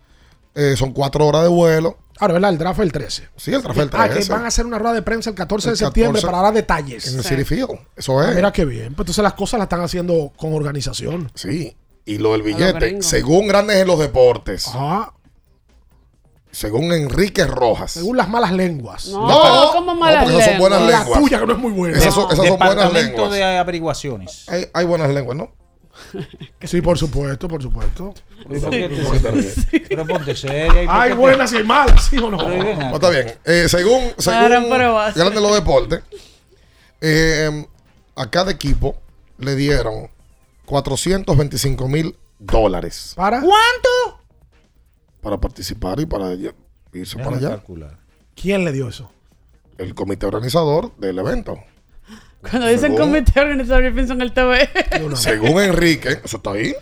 Eh, 0.55 0.74
son 0.76 0.93
cuatro 0.93 1.26
horas 1.26 1.43
de 1.43 1.48
vuelo. 1.48 1.98
Ahora, 2.18 2.34
¿verdad? 2.34 2.51
El 2.51 2.59
draft 2.59 2.78
es 2.80 2.82
el 2.84 2.93
13. 2.93 3.28
Sí, 3.36 3.52
el 3.55 3.62
draft 3.62 3.78
el 3.78 3.90
Ah, 3.93 4.09
que 4.09 4.14
13. 4.14 4.32
van 4.32 4.44
a 4.44 4.48
hacer 4.48 4.64
una 4.66 4.78
rueda 4.78 4.94
de 4.94 5.02
prensa 5.02 5.28
el 5.30 5.36
14 5.36 5.68
de 5.68 5.72
El 5.72 5.76
septiembre 5.78 6.20
14 6.22 6.26
para 6.32 6.43
dar 6.44 6.55
detalles. 6.55 7.06
En 7.09 7.18
el 7.18 7.24
City 7.24 7.44
Field. 7.44 7.78
Eso 7.94 8.18
Ah, 8.18 8.30
es. 8.30 8.36
mira 8.36 8.52
qué 8.52 8.64
bien. 8.64 8.94
Pues 8.94 9.05
entonces 9.05 9.22
las 9.22 9.34
cosas 9.34 9.59
las 9.59 9.66
están 9.66 9.82
haciendo 9.82 10.32
con 10.36 10.55
organización. 10.55 11.30
Sí. 11.34 11.76
Y 12.06 12.18
lo 12.18 12.32
del 12.32 12.43
billete, 12.43 13.02
según 13.02 13.48
Grandes 13.48 13.76
en 13.78 13.86
los 13.88 13.98
Deportes, 13.98 14.66
Ajá. 14.68 15.12
Según 16.56 16.90
Enrique 16.90 17.46
Rojas. 17.46 17.92
Según 17.92 18.16
las 18.16 18.30
malas 18.30 18.50
lenguas. 18.52 19.08
No, 19.08 19.26
pero 19.28 19.70
como 19.72 19.94
malas 19.94 20.24
porque 20.24 20.38
esas 20.38 20.50
son 20.52 20.58
buenas 20.58 20.80
La 20.80 20.98
lenguas. 21.00 21.20
tuya, 21.20 21.40
que 21.40 21.46
no 21.46 21.52
es 21.52 21.58
muy 21.58 21.72
buena. 21.72 21.98
Esas 21.98 22.14
son, 22.14 22.32
esas 22.32 22.46
son 22.46 22.58
buenas 22.58 22.92
lenguas. 22.94 23.30
de 23.30 23.44
averiguaciones. 23.44 24.48
Hay, 24.48 24.66
hay 24.72 24.86
buenas 24.86 25.10
lenguas, 25.10 25.36
¿no? 25.36 25.52
Sí, 26.62 26.80
por 26.80 26.96
supuesto, 26.96 27.46
por 27.46 27.60
supuesto. 27.62 28.14
¿Por 28.42 28.70
qué 28.70 28.88
te- 28.88 29.80
Pero 29.88 30.06
ponte 30.06 30.34
seria. 30.34 30.82
¿y 30.82 30.86
por 30.86 30.96
Hay 30.96 31.12
buenas 31.12 31.52
y 31.52 31.56
hay 31.58 31.64
malas, 31.64 32.06
¿sí 32.06 32.16
o 32.16 32.30
no? 32.30 32.38
No, 32.38 32.94
está 32.94 33.10
bien. 33.10 33.34
Eh, 33.44 33.66
según 33.68 34.12
según 34.16 34.52
en 34.52 35.42
los 35.42 35.54
Deportes, 35.54 36.00
eh, 37.02 37.66
a 38.14 38.30
cada 38.30 38.50
equipo 38.50 38.96
le 39.38 39.54
dieron 39.56 40.08
425 40.64 41.86
mil 41.86 42.16
dólares 42.38 43.12
¿Para? 43.14 43.40
¿Cuánto? 43.40 44.25
Para 45.26 45.40
participar 45.40 45.98
y 45.98 46.06
para 46.06 46.32
irse 46.92 47.16
para 47.18 47.36
allá. 47.36 47.60
¿Quién 48.36 48.64
le 48.64 48.70
dio 48.70 48.88
eso? 48.88 49.10
El 49.76 49.92
comité 49.92 50.24
organizador 50.24 50.94
del 50.98 51.18
evento. 51.18 51.58
Cuando 52.48 52.68
dicen 52.68 52.92
Según- 52.92 52.98
comité 52.98 53.40
organizador, 53.40 53.82
yo 53.82 53.92
pienso 53.92 54.12
en 54.12 54.20
el 54.22 54.32
TV. 54.32 54.68
Según 55.16 55.60
Enrique, 55.60 56.20
eso 56.24 56.36
está 56.36 56.52
ahí, 56.52 56.72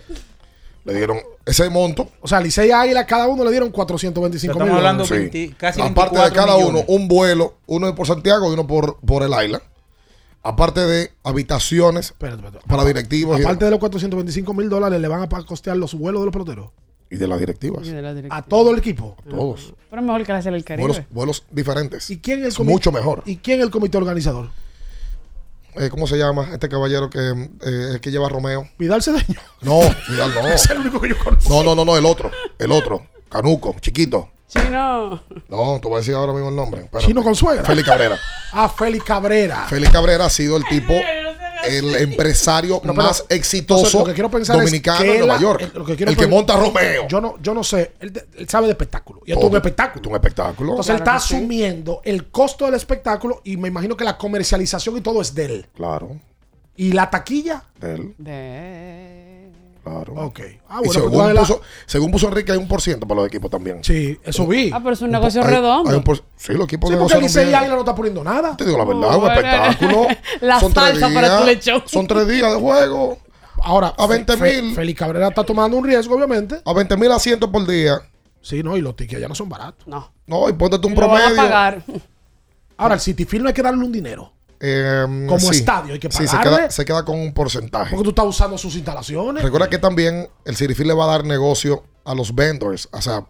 le 0.84 0.92
dieron 0.94 1.20
ese 1.46 1.70
monto. 1.70 2.10
O 2.20 2.28
sea, 2.28 2.38
Licey 2.42 2.70
Águila, 2.70 3.06
cada 3.06 3.28
uno 3.28 3.44
le 3.44 3.50
dieron 3.50 3.70
425 3.70 4.52
mil 4.58 4.62
Estamos 4.62 4.76
hablando 4.76 5.04
de 5.06 5.18
20 5.20 5.54
casi 5.56 5.80
Aparte 5.80 6.16
de 6.16 6.22
24 6.24 6.34
cada 6.34 6.58
millones. 6.58 6.84
uno, 6.86 6.94
un 7.02 7.08
vuelo, 7.08 7.54
uno 7.64 7.94
por 7.94 8.06
Santiago 8.06 8.50
y 8.50 8.52
uno 8.52 8.66
por, 8.66 8.98
por 9.00 9.22
el 9.22 9.32
isla. 9.42 9.62
Aparte 10.42 10.80
de 10.80 11.12
habitaciones 11.22 12.12
para 12.68 12.84
directivos 12.84 13.38
y- 13.38 13.42
Aparte 13.42 13.64
de 13.64 13.70
los 13.70 13.80
425 13.80 14.52
mil 14.52 14.68
dólares, 14.68 15.00
le 15.00 15.08
van 15.08 15.22
a 15.22 15.28
costear 15.46 15.78
los 15.78 15.94
vuelos 15.94 16.20
de 16.20 16.26
los 16.26 16.32
peloteros. 16.34 16.68
Y 17.14 17.16
de 17.16 17.28
las 17.28 17.38
directivas. 17.38 17.86
Y 17.86 17.90
de 17.90 18.02
la 18.02 18.12
directiva. 18.12 18.36
A 18.36 18.42
todo 18.42 18.72
el 18.72 18.78
equipo. 18.78 19.16
Todos. 19.28 19.74
Pero 19.88 20.02
es 20.02 20.06
mejor 20.06 20.24
que 20.24 20.32
la 20.32 20.38
hacer 20.38 20.54
el 20.54 20.64
Caribe. 20.64 20.88
Vuelos, 20.88 21.04
vuelos 21.10 21.44
diferentes. 21.50 22.10
¿Y 22.10 22.18
quién 22.18 22.44
es 22.44 22.58
el 22.58 22.64
mucho 22.64 22.90
mejor. 22.92 23.22
¿Y 23.24 23.36
quién 23.36 23.60
es 23.60 23.66
el 23.66 23.70
comité 23.70 23.96
organizador? 23.96 24.50
Eh, 25.76 25.88
¿Cómo 25.90 26.06
se 26.06 26.16
llama 26.16 26.48
este 26.52 26.68
caballero 26.68 27.10
que, 27.10 27.18
eh, 27.18 27.90
el 27.94 28.00
que 28.00 28.10
lleva 28.10 28.26
a 28.26 28.28
Romeo? 28.28 28.68
Vidal 28.78 29.02
Cedeño. 29.02 29.40
No, 29.62 29.80
Vidal 30.08 30.32
no. 30.34 30.48
Es 30.52 30.68
el 30.70 30.78
único 30.78 31.00
que 31.00 31.08
yo 31.08 31.18
conozco. 31.18 31.48
No, 31.48 31.62
no, 31.62 31.74
no, 31.74 31.84
no, 31.84 31.96
el 31.96 32.04
otro. 32.04 32.30
El 32.58 32.72
otro. 32.72 33.06
Canuco, 33.28 33.74
chiquito. 33.80 34.30
Chino. 34.48 35.22
No, 35.48 35.80
te 35.80 35.88
voy 35.88 35.96
a 35.96 35.98
decir 35.98 36.14
ahora 36.14 36.32
mismo 36.32 36.48
el 36.50 36.56
nombre. 36.56 36.82
Espérate. 36.82 37.06
Chino 37.06 37.22
con 37.22 37.34
suegra. 37.34 37.64
Félix 37.64 37.88
Cabrera. 37.88 38.18
Ah, 38.52 38.68
Félix 38.68 39.04
Cabrera. 39.04 39.66
Félix 39.68 39.90
Cabrera 39.90 40.26
ha 40.26 40.30
sido 40.30 40.56
el 40.56 40.64
tipo, 40.64 40.92
el 41.68 41.94
empresario 41.96 42.74
No, 42.76 42.92
pero- 42.92 42.94
más 42.94 43.24
exitoso 43.28 44.00
lo 44.00 44.04
que 44.04 44.14
quiero 44.14 44.30
pensar 44.30 44.56
dominicano 44.56 44.98
es 45.00 45.04
que 45.04 45.12
en 45.14 45.18
Nueva 45.20 45.38
York. 45.40 45.62
eh, 45.62 45.70
lo 45.74 45.84
que 45.84 45.96
quiero 45.96 46.10
el 46.12 46.16
que 46.16 46.26
monta 46.26 46.56
Romeo. 46.56 47.06
Yo 47.08 47.20
no, 47.20 47.36
yo 47.42 47.54
no 47.54 47.62
sé. 47.64 47.92
Él, 48.00 48.12
de- 48.12 48.26
él 48.38 48.48
sabe 48.48 48.66
de 48.66 48.72
espectáculo. 48.72 49.20
Y 49.26 49.30
esto 49.32 49.40
es 49.40 49.44
un 49.44 49.50
Todo. 49.50 49.58
espectáculo. 49.58 49.96
Esto 49.96 50.08
es 50.08 50.10
un 50.10 50.16
espectáculo. 50.16 50.70
Entonces 50.72 50.90
él 50.94 50.96
está 50.98 51.18
sí. 51.20 51.34
asumiendo 51.36 52.00
el 52.04 52.26
costo 52.30 52.64
del 52.66 52.74
espectáculo 52.74 53.40
y 53.44 53.56
me 53.56 53.68
imagino 53.68 53.96
que 53.96 54.04
la 54.04 54.16
comercialización 54.18 54.96
y 54.96 55.00
todo 55.00 55.20
es 55.22 55.34
de 55.34 55.44
él. 55.44 55.66
Claro, 55.74 56.18
¿Y 56.76 56.92
la 56.92 57.08
taquilla? 57.08 57.64
de 57.80 57.94
él. 57.94 58.14
De... 58.18 59.23
Claro. 59.84 60.14
Ok. 60.16 60.40
Ah, 60.68 60.78
Y 60.82 60.86
bueno, 60.86 60.92
según, 60.92 61.12
pues, 61.12 61.34
la- 61.34 61.40
puso, 61.42 61.60
según 61.84 62.10
puso 62.10 62.28
Enrique, 62.28 62.52
hay 62.52 62.58
un 62.58 62.66
por 62.66 62.80
ciento 62.80 63.06
para 63.06 63.20
los 63.20 63.28
equipos 63.28 63.50
también. 63.50 63.84
Sí, 63.84 64.18
eso 64.24 64.46
vi. 64.46 64.70
Ah, 64.72 64.80
pero 64.82 64.94
es 64.94 65.02
un 65.02 65.10
negocio 65.10 65.42
Hay- 65.42 65.48
redondo. 65.50 65.90
hay 65.90 65.96
un 65.98 66.02
por- 66.02 66.24
sí, 66.36 66.54
los 66.54 66.64
equipos 66.64 66.88
Sí, 66.88 66.96
de 66.96 67.00
porque 67.02 67.20
Licey 67.20 67.50
y. 67.50 67.54
Águila 67.54 67.74
no 67.74 67.80
está 67.80 67.94
poniendo 67.94 68.24
nada. 68.24 68.56
Te 68.56 68.64
digo 68.64 68.78
la 68.78 68.84
verdad, 68.84 69.16
un 69.18 69.30
espectáculo. 69.30 70.06
La 70.40 70.58
Son 70.60 70.72
tres 70.72 70.98
salsa 70.98 71.14
para 71.14 71.28
tu 71.38 71.44
días, 71.44 71.46
lechón. 71.46 71.82
Son 71.86 72.06
tres 72.06 72.26
días 72.26 72.50
de 72.54 72.58
juego. 72.58 73.18
Ahora, 73.62 73.94
A 73.96 74.06
20 74.06 74.36
Fe- 74.36 74.62
mil. 74.62 74.70
Fe- 74.70 74.76
Félix 74.80 74.98
Cabrera 74.98 75.28
está 75.28 75.44
tomando 75.44 75.76
un 75.76 75.84
riesgo, 75.84 76.14
obviamente. 76.16 76.60
A 76.64 76.72
20 76.72 76.96
mil 76.96 77.12
asientos 77.12 77.48
por 77.50 77.66
día. 77.66 78.00
Sí, 78.40 78.62
no, 78.62 78.76
y 78.76 78.80
los 78.82 78.94
tickets 78.96 79.20
ya 79.22 79.28
no 79.28 79.34
son 79.34 79.48
baratos. 79.48 79.86
No. 79.86 80.12
No, 80.26 80.48
y 80.48 80.52
ponte 80.54 80.78
tú 80.78 80.88
un 80.88 80.94
Lo 80.94 81.08
van 81.08 81.10
a 81.10 81.24
promedio. 81.26 81.36
pagar. 81.42 81.82
Ahora, 82.76 82.94
el 82.94 83.00
City 83.00 83.24
Field 83.24 83.42
no 83.44 83.48
hay 83.48 83.54
que 83.54 83.62
darle 83.62 83.84
un 83.84 83.92
dinero. 83.92 84.32
Eh, 84.60 85.04
Como 85.28 85.38
sí. 85.40 85.56
estadio, 85.58 85.92
hay 85.94 85.98
que 85.98 86.10
Sí, 86.10 86.26
se 86.26 86.36
pagarle. 86.36 86.56
queda, 86.58 86.70
se 86.70 86.84
queda 86.84 87.04
con 87.04 87.18
un 87.18 87.32
porcentaje. 87.34 87.90
Porque 87.90 88.04
tú 88.04 88.10
estás 88.10 88.24
usando 88.26 88.56
sus 88.58 88.74
instalaciones. 88.76 89.42
Recuerda 89.42 89.68
que 89.68 89.78
también 89.78 90.28
el 90.44 90.56
City 90.56 90.74
Field 90.74 90.88
le 90.88 90.94
va 90.94 91.04
a 91.04 91.08
dar 91.08 91.24
negocio 91.24 91.84
a 92.04 92.14
los 92.14 92.34
vendors, 92.34 92.88
o 92.92 93.02
sea, 93.02 93.24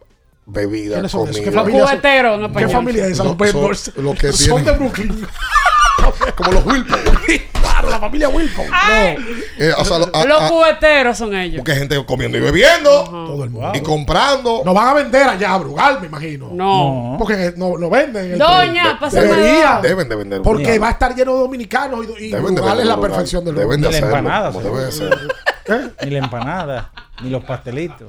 bebida, 0.47 0.95
¿Quiénes 0.95 1.11
son 1.13 1.23
esos? 1.29 1.37
comida. 1.37 1.51
¿Qué 1.51 1.57
familia 1.57 1.81
son? 1.87 1.89
Cubetero, 1.91 2.35
en 2.35 2.41
¿Qué 2.41 2.47
español. 2.47 2.71
familia 2.71 3.07
es 3.07 3.13
esa? 3.13 3.25
Los 3.25 3.31
Son- 3.33 3.39
Bedfors. 3.39 3.93
los 3.97 4.19
que 4.19 4.33
Son 4.33 4.47
tienen- 4.47 4.65
de 4.65 4.73
Brooklyn. 4.73 5.27
Como 6.37 6.53
los 6.53 6.67
Wilpon. 6.67 6.99
claro, 7.85 7.91
la 7.91 7.99
familia 8.01 8.29
Wilpon. 8.29 8.67
Ay. 8.73 9.17
Eh, 9.59 9.73
o 9.77 9.85
sea, 9.85 9.99
lo- 9.99 10.11
a- 10.15 10.25
Los 10.25 10.43
a- 10.43 10.49
cubeteros 10.49 11.17
son 11.19 11.35
ellos. 11.35 11.59
porque 11.59 11.73
hay 11.73 11.79
gente 11.79 12.05
comiendo 12.05 12.39
y 12.39 12.41
bebiendo. 12.41 13.05
Todo 13.05 13.45
el 13.45 13.51
mundo. 13.51 13.73
Y 13.75 13.81
comprando. 13.81 14.63
Nos 14.65 14.75
van 14.75 14.89
a 14.89 14.95
vender 14.95 15.29
allá 15.29 15.55
a 15.55 15.59
Brugal, 15.59 16.01
me 16.01 16.07
imagino. 16.09 16.49
No. 16.53 17.17
Porque 17.19 17.53
no, 17.57 17.77
no 17.79 17.91
venden. 17.91 18.33
el 18.33 18.39
Doña, 18.39 18.99
precio. 18.99 18.99
pásame 19.01 19.23
Debería. 19.27 19.81
Deben 19.83 20.09
de 20.09 20.17
vender. 20.17 20.43
Porque 20.43 20.63
Brugal. 20.65 20.83
va 20.83 20.89
a 20.89 20.91
estar 20.93 21.15
lleno 21.15 21.35
de 21.35 21.39
dominicanos 21.41 22.07
y, 22.19 22.25
y 22.25 22.31
Deben 22.31 22.55
de 22.55 22.61
Brugal 22.61 22.81
es 22.81 22.87
la 22.87 23.01
perfección 23.01 23.45
del 23.45 23.55
Deben 23.55 23.81
de 23.81 23.87
Ni 23.89 23.93
la 23.93 23.99
hacerlo, 23.99 24.17
empanada, 24.17 24.49
como 24.53 24.61
seguro. 24.63 24.81
debe 24.81 24.91
de 24.91 24.93
ser. 24.97 25.95
Ni 26.05 26.11
la 26.11 26.19
empanada, 26.19 26.91
ni 27.23 27.31
los 27.31 27.43
pastelitos. 27.45 28.09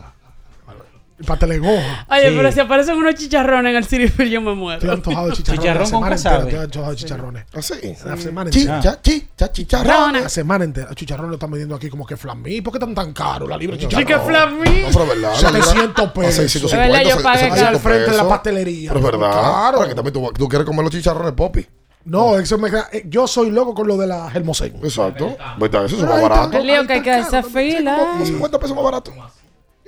El 1.18 1.24
pastel 1.24 1.48
de 1.50 1.60
goja. 1.60 2.06
Oye, 2.10 2.30
Sí. 2.30 2.34
pero 2.36 2.52
si 2.52 2.60
aparecen 2.60 2.98
unos 2.98 3.16
chicharrones 3.16 3.70
en 3.72 3.78
el 3.78 3.86
City 3.86 4.10
Field, 4.10 4.32
yo 4.32 4.42
me 4.42 4.54
muero. 4.54 4.80
Estoy 4.80 4.90
antojado 4.96 5.28
de 5.30 5.34
chicharrones. 5.34 5.62
Chicharrón 5.64 5.84
la 5.92 6.00
con 6.00 6.12
entera 6.14 6.38
Estoy 6.40 6.60
antojado 6.66 6.92
de 6.92 6.98
chicharrones. 6.98 7.46
Así. 7.54 7.96
La 8.06 8.18
semana 8.18 8.50
entera. 8.50 9.02
chicha, 9.02 9.52
chicharrones. 9.54 10.24
La 10.24 10.30
semana 10.30 10.66
entera. 10.66 10.94
Chicharrón 10.94 11.28
lo 11.30 11.36
están 11.36 11.52
vendiendo 11.52 11.74
aquí 11.76 11.90
como 11.90 12.06
que 12.06 12.18
flamí. 12.18 12.60
¿Por 12.60 12.74
qué 12.74 12.80
están 12.80 12.94
tan 12.94 13.14
caros 13.14 13.48
la 13.48 13.56
libra 13.58 13.78
de 13.78 13.84
Sí, 13.84 13.88
chicharrón? 13.88 14.08
que 14.08 14.26
flamí. 14.30 14.82
No, 14.82 14.88
pero 14.92 15.04
es 15.04 15.10
verdad. 15.10 15.34
la 15.42 15.52
libra 15.52 15.64
700 15.66 16.06
a 16.06 16.14
pesos. 16.14 16.36
650, 16.36 16.86
Es 16.86 16.92
verdad, 16.92 17.10
yo 17.18 17.24
pagué 17.24 17.38
700 17.40 17.64
caro. 17.64 17.76
al 17.78 17.82
frente 17.82 18.12
de 18.12 18.18
la 18.18 18.28
pastelería. 18.28 18.90
Pero 18.94 19.00
es 19.00 19.12
verdad. 19.12 19.32
Claro. 19.32 19.78
Porque 19.78 19.96
también 19.96 20.14
tú, 20.14 20.32
tú 20.38 20.50
quieres 20.50 20.66
comer 20.68 20.84
los 20.84 20.92
chicharrones 20.94 21.32
popi. 21.32 21.66
No, 22.04 22.38
eso 22.38 22.58
me 22.58 22.70
queda- 22.70 22.90
eh, 22.92 23.04
yo 23.08 23.26
soy 23.26 23.52
loco 23.52 23.74
con 23.74 23.88
lo 23.88 23.96
de 23.96 24.06
la 24.06 24.30
Hermosén. 24.34 24.76
Exacto. 24.84 25.38
¿Verdad? 25.58 25.86
Eso 25.86 25.96
es 25.96 26.02
más 26.04 26.22
barato. 26.22 26.58
El 26.58 26.68
lío 26.68 26.86
que 26.86 26.94
hay 26.94 27.02
que 27.02 27.12
hacer 27.12 27.44
fila. 27.46 27.98
Como 27.98 28.26
50 28.26 28.60
pesos 28.60 28.76
más 28.76 28.84
barato. 28.84 29.14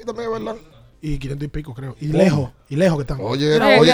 Y 0.02 0.06
también 0.06 0.30
es 0.34 0.44
verdad. 0.44 0.56
Y 1.02 1.20
500 1.20 1.46
y 1.46 1.50
pico, 1.50 1.74
creo. 1.74 1.96
Y 2.00 2.08
lejos. 2.08 2.50
Y 2.70 2.76
lejos 2.76 2.98
que 2.98 3.02
están. 3.04 3.20
Oye, 3.22 3.60
oye, 3.78 3.92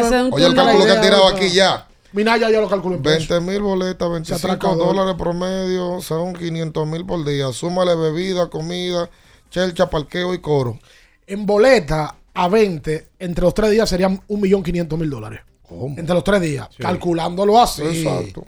el 0.47 0.55
cálculo 0.55 0.85
que 0.85 0.91
han 0.91 1.01
tirado 1.01 1.27
aquí 1.27 1.49
ya. 1.49 1.87
Minaya 2.13 2.49
ya 2.51 2.61
lo 2.61 2.69
calculo 2.69 2.95
en 2.95 3.01
pesos. 3.01 3.27
20 3.27 3.51
mil 3.51 3.61
boletas, 3.61 4.09
25 4.09 4.47
atracador. 4.47 4.87
dólares 4.95 5.15
promedio, 5.17 5.99
son 6.01 6.33
500 6.33 6.87
mil 6.87 7.05
por 7.05 7.25
día. 7.25 7.51
Súmale 7.51 7.95
bebida, 7.95 8.49
comida, 8.49 9.09
chelcha, 9.49 9.89
parqueo 9.89 10.33
y 10.33 10.39
coro. 10.39 10.79
En 11.25 11.45
boleta 11.45 12.15
a 12.35 12.47
20, 12.47 13.09
entre 13.19 13.43
los 13.43 13.53
tres 13.53 13.71
días 13.71 13.89
serían 13.89 14.21
1.500.000 14.27 15.09
dólares. 15.09 15.41
¿Cómo? 15.67 15.95
Entre 15.97 16.13
los 16.13 16.23
tres 16.23 16.41
días. 16.41 16.69
Calculándolo 16.77 17.59
así. 17.59 17.81
Exacto. 17.81 18.45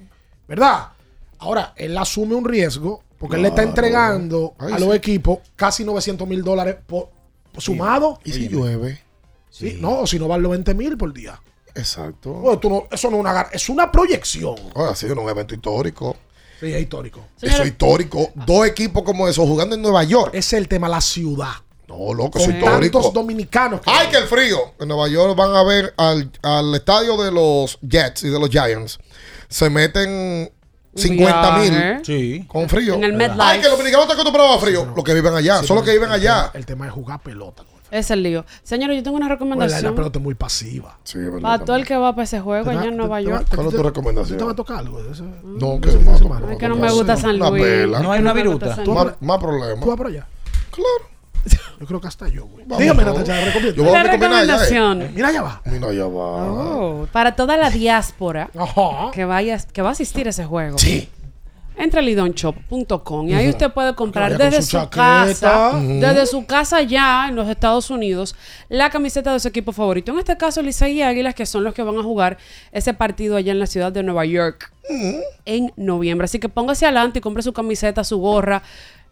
¿Verdad? 0.47 0.89
Ahora, 1.39 1.73
él 1.75 1.97
asume 1.97 2.35
un 2.35 2.45
riesgo 2.45 3.03
porque 3.17 3.37
él 3.37 3.41
le 3.43 3.47
está 3.47 3.63
entregando 3.63 4.53
Ay, 4.59 4.73
a 4.73 4.77
sí. 4.77 4.85
los 4.85 4.95
equipos 4.95 5.39
casi 5.55 5.83
900 5.83 6.27
mil 6.27 6.43
dólares 6.43 6.75
por, 6.85 7.09
por 7.09 7.14
sumado. 7.57 8.19
¿Y 8.23 8.31
si 8.33 8.47
llueve? 8.49 9.01
Sí, 9.49 9.77
No, 9.79 9.99
o 10.01 10.07
si 10.07 10.19
no 10.19 10.27
vale 10.27 10.43
los 10.43 10.51
20 10.51 10.73
mil 10.73 10.97
por 10.97 11.13
día. 11.13 11.41
Exacto. 11.73 12.31
Bueno, 12.33 12.59
tú 12.59 12.69
no- 12.69 12.87
eso 12.91 13.09
no 13.09 13.17
es 13.17 13.21
una, 13.21 13.41
es 13.51 13.69
una 13.69 13.91
proyección. 13.91 14.55
Ahora 14.75 14.95
sí, 14.95 15.05
un 15.07 15.29
evento 15.29 15.53
histórico. 15.55 16.15
Sí, 16.59 16.71
es 16.73 16.81
histórico. 16.81 17.21
Eso 17.41 17.61
es 17.63 17.67
histórico. 17.69 18.31
Dos 18.45 18.65
equipos 18.67 19.03
como 19.03 19.27
esos 19.27 19.45
jugando 19.47 19.75
en 19.75 19.81
Nueva 19.81 20.03
York. 20.03 20.29
Ese 20.33 20.55
es 20.55 20.61
el 20.61 20.67
tema, 20.69 20.87
la 20.87 21.01
ciudad. 21.01 21.51
No, 21.87 22.13
loco, 22.13 22.39
eso 22.39 22.49
es 22.49 22.55
histórico. 22.57 22.99
tantos 22.99 23.13
dominicanos. 23.13 23.81
que- 23.81 23.91
¡Ay, 23.91 24.07
que 24.09 24.17
el 24.17 24.23
frío! 24.25 24.73
En 24.79 24.87
Nueva 24.87 25.07
York 25.07 25.35
van 25.37 25.53
a 25.55 25.63
ver 25.63 25.93
al, 25.97 26.31
al 26.41 26.73
estadio 26.75 27.15
de 27.21 27.31
los 27.31 27.77
Jets 27.81 28.23
y 28.23 28.29
de 28.29 28.39
los 28.39 28.49
Giants. 28.49 28.97
Se 29.49 29.69
meten 29.69 30.51
50 30.95 31.57
mil. 31.57 32.05
Sí. 32.05 32.45
con 32.47 32.69
frío. 32.69 32.95
En 32.95 33.03
el 33.03 33.13
MetLife. 33.13 33.41
¡Ay, 33.41 33.59
que 33.59 33.67
los 33.67 33.77
dominicanos 33.77 34.03
están 34.05 34.15
acostumbrados 34.19 34.57
a 34.57 34.59
frío! 34.59 34.93
Los 34.95 35.03
que 35.03 35.13
viven 35.13 35.33
allá, 35.33 35.59
Sí, 35.59 35.67
son 35.67 35.75
los 35.75 35.85
que 35.85 35.91
viven 35.91 36.09
el 36.09 36.15
allá. 36.15 36.51
El 36.53 36.65
tema 36.65 36.87
es 36.87 36.93
jugar 36.93 37.19
pelota. 37.21 37.63
Es 37.91 38.09
el 38.11 38.23
lío. 38.23 38.45
Señores, 38.63 38.97
yo 38.97 39.03
tengo 39.03 39.17
una 39.17 39.27
Bueno, 39.27 39.45
la, 39.55 39.57
la 39.57 39.65
recomendación 39.67 39.95
pelota 39.95 40.19
es 40.19 40.23
muy 40.23 40.33
pasiva. 40.33 40.97
Sí, 41.03 41.19
verdad. 41.19 41.41
para 41.41 41.65
todo 41.65 41.75
el 41.75 41.85
que 41.85 41.95
va 41.95 42.13
para 42.13 42.23
ese 42.23 42.39
juego 42.39 42.69
allá 42.69 42.85
en 42.85 42.97
Nueva 42.97 43.21
York. 43.21 43.47
¿Cuál 43.53 43.67
es 43.67 43.75
tu 43.75 43.83
recomendación? 43.83 44.37
¿Te 44.37 44.43
va 44.43 44.51
a 44.51 44.55
tocar 44.55 44.77
algo 44.79 45.01
de? 45.03 45.09
No, 45.43 45.79
que 45.79 45.91
no? 45.91 46.51
Es 46.51 46.57
que 46.57 46.67
no 46.67 46.75
me 46.75 46.91
gusta 46.91 47.15
San 47.15 47.37
Luis. 47.37 47.87
No 47.87 48.11
hay 48.11 48.21
una 48.21 48.33
viruta. 48.33 48.75
San 48.75 48.83
¿Tú 48.85 48.93
Luis. 48.93 49.05
vas 49.05 49.15
Más, 49.21 49.37
problemas. 49.37 49.79
¿Tú 49.79 49.87
vas 49.87 49.97
por 49.97 50.07
allá? 50.07 50.27
Claro. 50.71 51.14
Yo 51.79 51.85
creo 51.85 52.01
que 52.01 52.07
hasta 52.07 52.27
yo, 52.27 52.45
güey. 52.47 52.63
Vamos, 52.65 52.79
Dígame, 52.79 53.03
vamos. 53.03 53.19
Natacha, 53.19 53.45
recomiendo. 53.45 53.75
Yo 53.75 53.83
voy 53.83 53.93
a 53.95 54.03
recomendar 54.03 54.31
allá, 54.31 54.43
eh. 54.43 54.55
recomendación. 54.55 55.11
Mira, 55.13 55.27
allá 55.27 55.41
va. 55.41 55.61
Mira, 55.65 55.93
ya 55.93 56.03
va. 56.05 56.51
Oh, 56.51 57.07
para 57.11 57.35
toda 57.35 57.57
la 57.57 57.69
diáspora 57.69 58.49
Ajá. 58.57 59.11
que 59.13 59.25
vaya 59.25 59.57
que 59.71 59.81
va 59.81 59.89
a 59.89 59.91
asistir 59.91 60.27
a 60.27 60.29
ese 60.31 60.45
juego. 60.45 60.77
Sí. 60.77 61.09
Entra 61.77 61.99
a 61.99 62.03
lidonshop.com 62.03 63.27
y 63.27 63.33
ahí 63.33 63.49
usted 63.49 63.69
puede 63.73 63.93
comprar 63.95 64.31
Que 64.31 64.37
vaya 64.37 64.45
con 64.45 64.51
desde 64.51 64.63
su 64.63 64.69
su, 64.71 64.77
chaqueta. 64.77 64.95
casa, 64.95 65.69
Ujú. 65.75 65.99
desde 65.99 66.25
su 66.25 66.45
casa 66.45 66.81
ya 66.83 67.27
en 67.27 67.35
los 67.35 67.49
Estados 67.49 67.89
Unidos, 67.89 68.33
la 68.69 68.89
camiseta 68.89 69.33
de 69.33 69.41
su 69.41 69.49
equipo 69.49 69.73
favorito. 69.73 70.13
En 70.13 70.19
este 70.19 70.37
caso, 70.37 70.61
Licey 70.61 70.93
y 70.93 71.01
Águilas, 71.01 71.35
que 71.35 71.45
son 71.45 71.65
los 71.65 71.73
que 71.73 71.83
van 71.83 71.97
a 71.97 72.01
jugar 72.03 72.37
ese 72.71 72.93
partido 72.93 73.35
allá 73.35 73.51
en 73.51 73.59
la 73.59 73.67
ciudad 73.67 73.91
de 73.91 74.03
Nueva 74.03 74.23
York 74.25 74.71
en 75.43 75.73
noviembre. 75.75 76.23
Así 76.25 76.39
que 76.39 76.47
póngase 76.47 76.85
adelante 76.85 77.19
y 77.19 77.21
compre 77.21 77.43
su 77.43 77.51
camiseta, 77.51 78.05
su 78.05 78.19
gorra, 78.19 78.63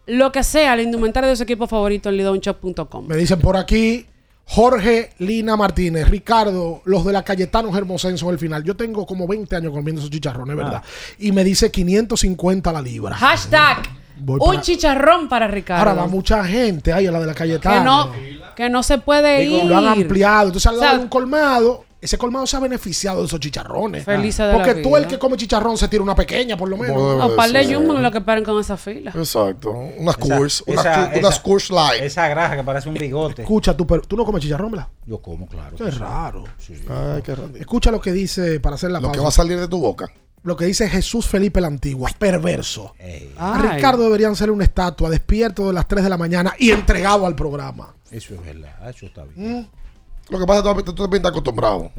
lo 0.06 0.30
que 0.32 0.42
sea, 0.42 0.76
la 0.76 0.82
indumentaria 0.82 1.28
de 1.30 1.36
su 1.36 1.42
equipo 1.44 1.66
favorito 1.66 2.08
en 2.08 2.16
lidonshop.com. 2.18 3.06
Me 3.06 3.16
dicen 3.16 3.38
por 3.40 3.56
aquí 3.56 4.06
Jorge 4.46 5.10
Lina 5.18 5.56
Martínez, 5.56 6.08
Ricardo, 6.08 6.82
los 6.84 7.04
de 7.04 7.12
la 7.12 7.22
Cayetano 7.22 7.74
Hermosense 7.76 8.18
son 8.18 8.30
el 8.32 8.38
final. 8.38 8.62
Yo 8.62 8.76
tengo 8.76 9.06
como 9.06 9.26
20 9.26 9.56
años 9.56 9.72
comiendo 9.72 10.00
esos 10.00 10.10
chicharrones, 10.10 10.56
¿verdad? 10.56 10.82
Y 11.18 11.32
me 11.32 11.42
dice 11.44 11.70
550 11.70 12.72
la 12.72 12.82
libra. 12.82 13.16
Hashtag 13.16 13.82
Voy 14.16 14.38
un 14.40 14.46
para- 14.46 14.60
chicharrón 14.60 15.28
para 15.28 15.48
Ricardo. 15.48 15.80
Ahora 15.80 15.94
va 16.02 16.06
mucha 16.06 16.44
gente 16.44 16.92
ahí 16.92 17.06
a 17.06 17.10
la 17.10 17.20
de 17.20 17.26
la 17.26 17.34
Cayetano. 17.34 18.12
que 18.12 18.20
no, 18.38 18.54
que 18.54 18.70
no 18.70 18.82
se 18.82 18.98
puede 18.98 19.40
Digo, 19.40 19.58
ir. 19.58 19.64
Lo 19.64 19.76
han 19.78 19.88
ampliado. 19.88 20.48
Entonces, 20.48 20.66
al 20.68 20.74
O 20.76 20.78
lado 20.78 20.90
sea, 20.90 20.98
de 20.98 21.02
un 21.04 21.08
colmado, 21.08 21.83
ese 22.04 22.18
colmado 22.18 22.46
se 22.46 22.56
ha 22.56 22.60
beneficiado 22.60 23.20
de 23.20 23.26
esos 23.26 23.40
chicharrones. 23.40 24.04
Feliz 24.04 24.36
de 24.36 24.46
la 24.46 24.52
Porque 24.52 24.74
tú, 24.74 24.96
el 24.96 25.06
que 25.06 25.18
come 25.18 25.36
chicharrón, 25.36 25.78
se 25.78 25.88
tira 25.88 26.02
una 26.02 26.14
pequeña, 26.14 26.56
por 26.56 26.68
lo 26.68 26.76
menos. 26.76 26.96
O 26.96 27.34
par 27.34 27.50
de 27.50 27.74
jumbo 27.74 27.94
lo 27.94 28.10
que 28.12 28.20
paren 28.20 28.44
con 28.44 28.60
esa 28.60 28.76
fila. 28.76 29.10
Exacto. 29.14 29.70
Unas 29.70 30.16
Coors. 30.18 30.62
Unas 30.66 31.40
Coors 31.40 31.70
Light. 31.70 32.02
Esa 32.02 32.28
graja 32.28 32.56
que 32.56 32.62
parece 32.62 32.88
un 32.88 32.94
bigote. 32.94 33.42
Escucha, 33.42 33.76
tú, 33.76 33.86
pero 33.86 34.02
tú 34.02 34.16
no 34.16 34.24
comes 34.24 34.42
chicharrón, 34.42 34.72
¿verdad? 34.72 34.88
Yo 35.06 35.22
como, 35.22 35.46
claro. 35.46 35.76
Qué 35.76 35.90
raro. 35.90 36.44
Ay, 36.68 37.22
qué 37.22 37.34
raro. 37.34 37.56
Escucha 37.56 37.90
lo 37.90 38.00
que 38.00 38.12
dice, 38.12 38.60
para 38.60 38.76
hacer 38.76 38.90
la 38.90 39.00
Lo 39.00 39.10
que 39.10 39.20
va 39.20 39.28
a 39.28 39.32
salir 39.32 39.58
de 39.58 39.68
tu 39.68 39.80
boca. 39.80 40.06
lo 40.44 40.56
que 40.56 40.66
dice 40.66 40.88
Jesús 40.88 41.26
Felipe 41.26 41.60
la 41.60 41.68
Antigua, 41.68 42.10
perverso. 42.18 42.94
A. 43.38 43.60
Ricardo 43.60 44.04
deberían 44.04 44.36
ser 44.36 44.50
una 44.50 44.64
estatua, 44.64 45.10
despierto 45.10 45.66
de 45.66 45.72
las 45.72 45.88
3 45.88 46.04
de 46.04 46.10
la 46.10 46.18
mañana 46.18 46.54
y 46.58 46.70
entregado 46.70 47.26
al 47.26 47.34
programa. 47.34 47.94
Eso 48.10 48.34
es 48.34 48.44
verdad. 48.44 48.90
Eso 48.90 49.06
está 49.06 49.24
bien. 49.24 49.68
Lo 50.30 50.38
que 50.38 50.46
pasa 50.46 50.70
es 50.70 50.76
que 50.76 50.82
tú, 50.82 50.94
tú 50.94 51.02
también 51.02 51.20
estás 51.20 51.30
acostumbrado. 51.30 51.90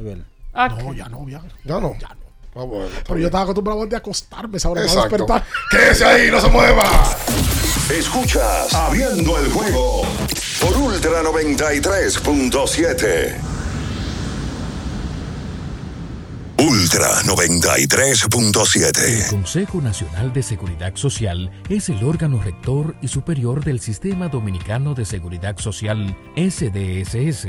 Ah, 0.52 0.68
No, 0.68 0.92
ya 0.92 1.08
no, 1.08 1.28
ya. 1.28 1.40
Ya 1.64 1.78
no. 1.80 1.94
Ya 2.00 2.08
no. 2.08 2.26
Ah, 2.56 2.64
bueno, 2.64 2.88
Pero 3.06 3.18
yo 3.18 3.26
estaba 3.26 3.44
acostumbrado 3.44 3.82
a 3.82 3.96
acostarme, 3.96 4.56
esa 4.56 4.70
hora 4.70 4.80
me 4.80 4.86
va 4.86 4.92
a 4.92 4.96
despertar. 5.08 5.44
Quédese 5.70 6.04
ahí, 6.06 6.30
no 6.30 6.40
se 6.40 6.48
mueva. 6.48 6.84
Escuchas 7.90 8.72
Abriendo 8.74 9.38
el 9.38 9.52
juego 9.52 10.02
por 10.60 10.76
Ultra 10.76 11.22
93.7. 11.22 13.36
Ultra 16.58 17.20
93.7. 17.24 19.04
El 19.04 19.26
Consejo 19.28 19.82
Nacional 19.82 20.32
de 20.32 20.42
Seguridad 20.42 20.92
Social 20.96 21.50
es 21.68 21.90
el 21.90 22.02
órgano 22.02 22.42
rector 22.42 22.96
y 23.02 23.08
superior 23.08 23.62
del 23.62 23.78
Sistema 23.80 24.28
Dominicano 24.28 24.94
de 24.94 25.04
Seguridad 25.04 25.58
Social, 25.58 26.16
SDSS. 26.34 27.48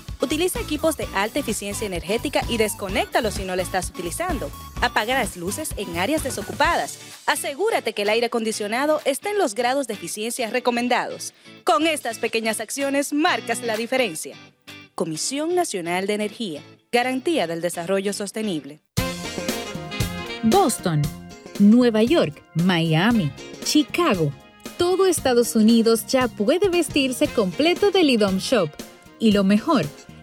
Utiliza 0.21 0.59
equipos 0.59 0.97
de 0.97 1.07
alta 1.15 1.39
eficiencia 1.39 1.87
energética 1.87 2.43
y 2.47 2.57
desconéctalos 2.57 3.33
si 3.33 3.43
no 3.43 3.55
lo 3.55 3.61
estás 3.61 3.89
utilizando. 3.89 4.51
Apaga 4.81 5.15
las 5.15 5.35
luces 5.35 5.73
en 5.77 5.97
áreas 5.97 6.23
desocupadas. 6.23 6.99
Asegúrate 7.25 7.93
que 7.93 8.03
el 8.03 8.09
aire 8.09 8.27
acondicionado 8.27 9.01
esté 9.05 9.29
en 9.31 9.39
los 9.39 9.55
grados 9.55 9.87
de 9.87 9.95
eficiencia 9.95 10.49
recomendados. 10.51 11.33
Con 11.63 11.87
estas 11.87 12.19
pequeñas 12.19 12.59
acciones 12.59 13.13
marcas 13.13 13.61
la 13.61 13.75
diferencia. 13.77 14.35
Comisión 14.93 15.55
Nacional 15.55 16.05
de 16.05 16.13
Energía. 16.13 16.61
Garantía 16.91 17.47
del 17.47 17.61
Desarrollo 17.61 18.13
Sostenible. 18.13 18.81
Boston, 20.43 21.01
Nueva 21.59 22.03
York, 22.03 22.43
Miami, 22.55 23.31
Chicago. 23.63 24.31
Todo 24.77 25.07
Estados 25.07 25.55
Unidos 25.55 26.05
ya 26.07 26.27
puede 26.27 26.69
vestirse 26.69 27.27
completo 27.27 27.91
del 27.91 28.09
IDOM 28.09 28.37
Shop. 28.37 28.69
Y 29.19 29.31
lo 29.31 29.43
mejor, 29.43 29.85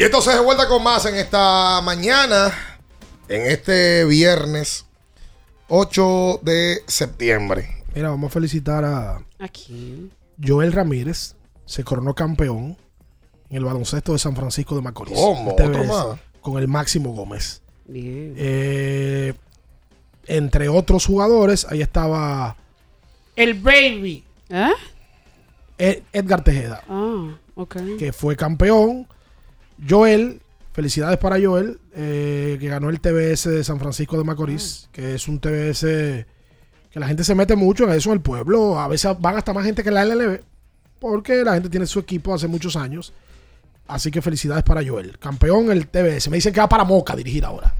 Y 0.00 0.04
entonces 0.04 0.32
de 0.32 0.40
vuelta 0.40 0.66
con 0.66 0.82
más 0.82 1.04
en 1.04 1.14
esta 1.16 1.82
mañana, 1.82 2.50
en 3.28 3.42
este 3.50 4.06
viernes 4.06 4.86
8 5.68 6.40
de 6.42 6.78
septiembre. 6.86 7.84
Mira, 7.94 8.08
vamos 8.08 8.30
a 8.30 8.32
felicitar 8.32 8.82
a 8.82 9.20
Aquí. 9.38 10.10
Joel 10.42 10.72
Ramírez. 10.72 11.34
Se 11.66 11.84
coronó 11.84 12.14
campeón 12.14 12.78
en 13.50 13.56
el 13.58 13.64
baloncesto 13.66 14.12
de 14.14 14.18
San 14.18 14.34
Francisco 14.34 14.74
de 14.74 14.80
Macorís. 14.80 15.18
¿Cómo? 15.18 15.50
Esta 15.50 15.66
¿Otro 15.66 15.80
vez 15.80 15.88
más? 15.90 16.06
Con 16.40 16.56
el 16.58 16.66
Máximo 16.66 17.12
Gómez. 17.12 17.60
Bien. 17.84 18.32
Eh, 18.38 19.34
entre 20.28 20.70
otros 20.70 21.04
jugadores, 21.04 21.66
ahí 21.68 21.82
estaba 21.82 22.56
el 23.36 23.52
Baby. 23.52 24.24
¿Eh? 24.48 24.70
Ed- 25.76 26.02
Edgar 26.14 26.42
Tejeda, 26.42 26.82
Ah, 26.88 27.36
ok. 27.54 27.76
que 27.98 28.14
fue 28.14 28.34
campeón. 28.34 29.06
Joel, 29.88 30.40
felicidades 30.72 31.18
para 31.18 31.40
Joel, 31.40 31.80
eh, 31.94 32.56
que 32.60 32.68
ganó 32.68 32.90
el 32.90 33.00
TBS 33.00 33.50
de 33.50 33.64
San 33.64 33.78
Francisco 33.78 34.16
de 34.18 34.24
Macorís, 34.24 34.88
que 34.92 35.14
es 35.14 35.28
un 35.28 35.40
TBS 35.40 36.26
que 36.90 36.98
la 36.98 37.06
gente 37.06 37.22
se 37.22 37.34
mete 37.34 37.54
mucho 37.56 37.84
en 37.84 37.92
eso 37.92 38.10
en 38.10 38.14
el 38.14 38.20
pueblo. 38.20 38.78
A 38.80 38.88
veces 38.88 39.14
van 39.20 39.36
hasta 39.36 39.52
más 39.52 39.64
gente 39.64 39.82
que 39.82 39.90
la 39.90 40.04
LLB, 40.04 40.40
porque 40.98 41.44
la 41.44 41.54
gente 41.54 41.70
tiene 41.70 41.86
su 41.86 42.00
equipo 42.00 42.34
hace 42.34 42.48
muchos 42.48 42.76
años. 42.76 43.12
Así 43.86 44.10
que 44.10 44.22
felicidades 44.22 44.62
para 44.62 44.86
Joel. 44.86 45.18
Campeón 45.18 45.70
el 45.70 45.88
TBS. 45.88 46.28
Me 46.30 46.36
dicen 46.36 46.52
que 46.52 46.60
va 46.60 46.68
para 46.68 46.84
Moca 46.84 47.12
a 47.12 47.16
dirigir 47.16 47.44
ahora. 47.44 47.74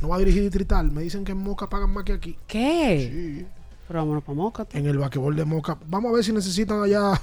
No 0.00 0.08
va 0.08 0.16
a 0.16 0.18
dirigir 0.18 0.42
distrital. 0.42 0.90
Me 0.90 1.02
dicen 1.02 1.24
que 1.24 1.32
en 1.32 1.38
Moca 1.38 1.68
pagan 1.68 1.90
más 1.92 2.04
que 2.04 2.12
aquí. 2.12 2.36
¿Qué? 2.46 3.10
Sí. 3.12 3.46
Pero 3.86 4.00
vámonos 4.00 4.24
para 4.24 4.36
Moca. 4.36 4.66
En 4.72 4.86
el 4.86 4.98
basquetbol 4.98 5.36
de 5.36 5.44
Moca. 5.44 5.78
Vamos 5.86 6.10
a 6.10 6.14
ver 6.16 6.24
si 6.24 6.32
necesitan 6.32 6.82
allá 6.82 7.20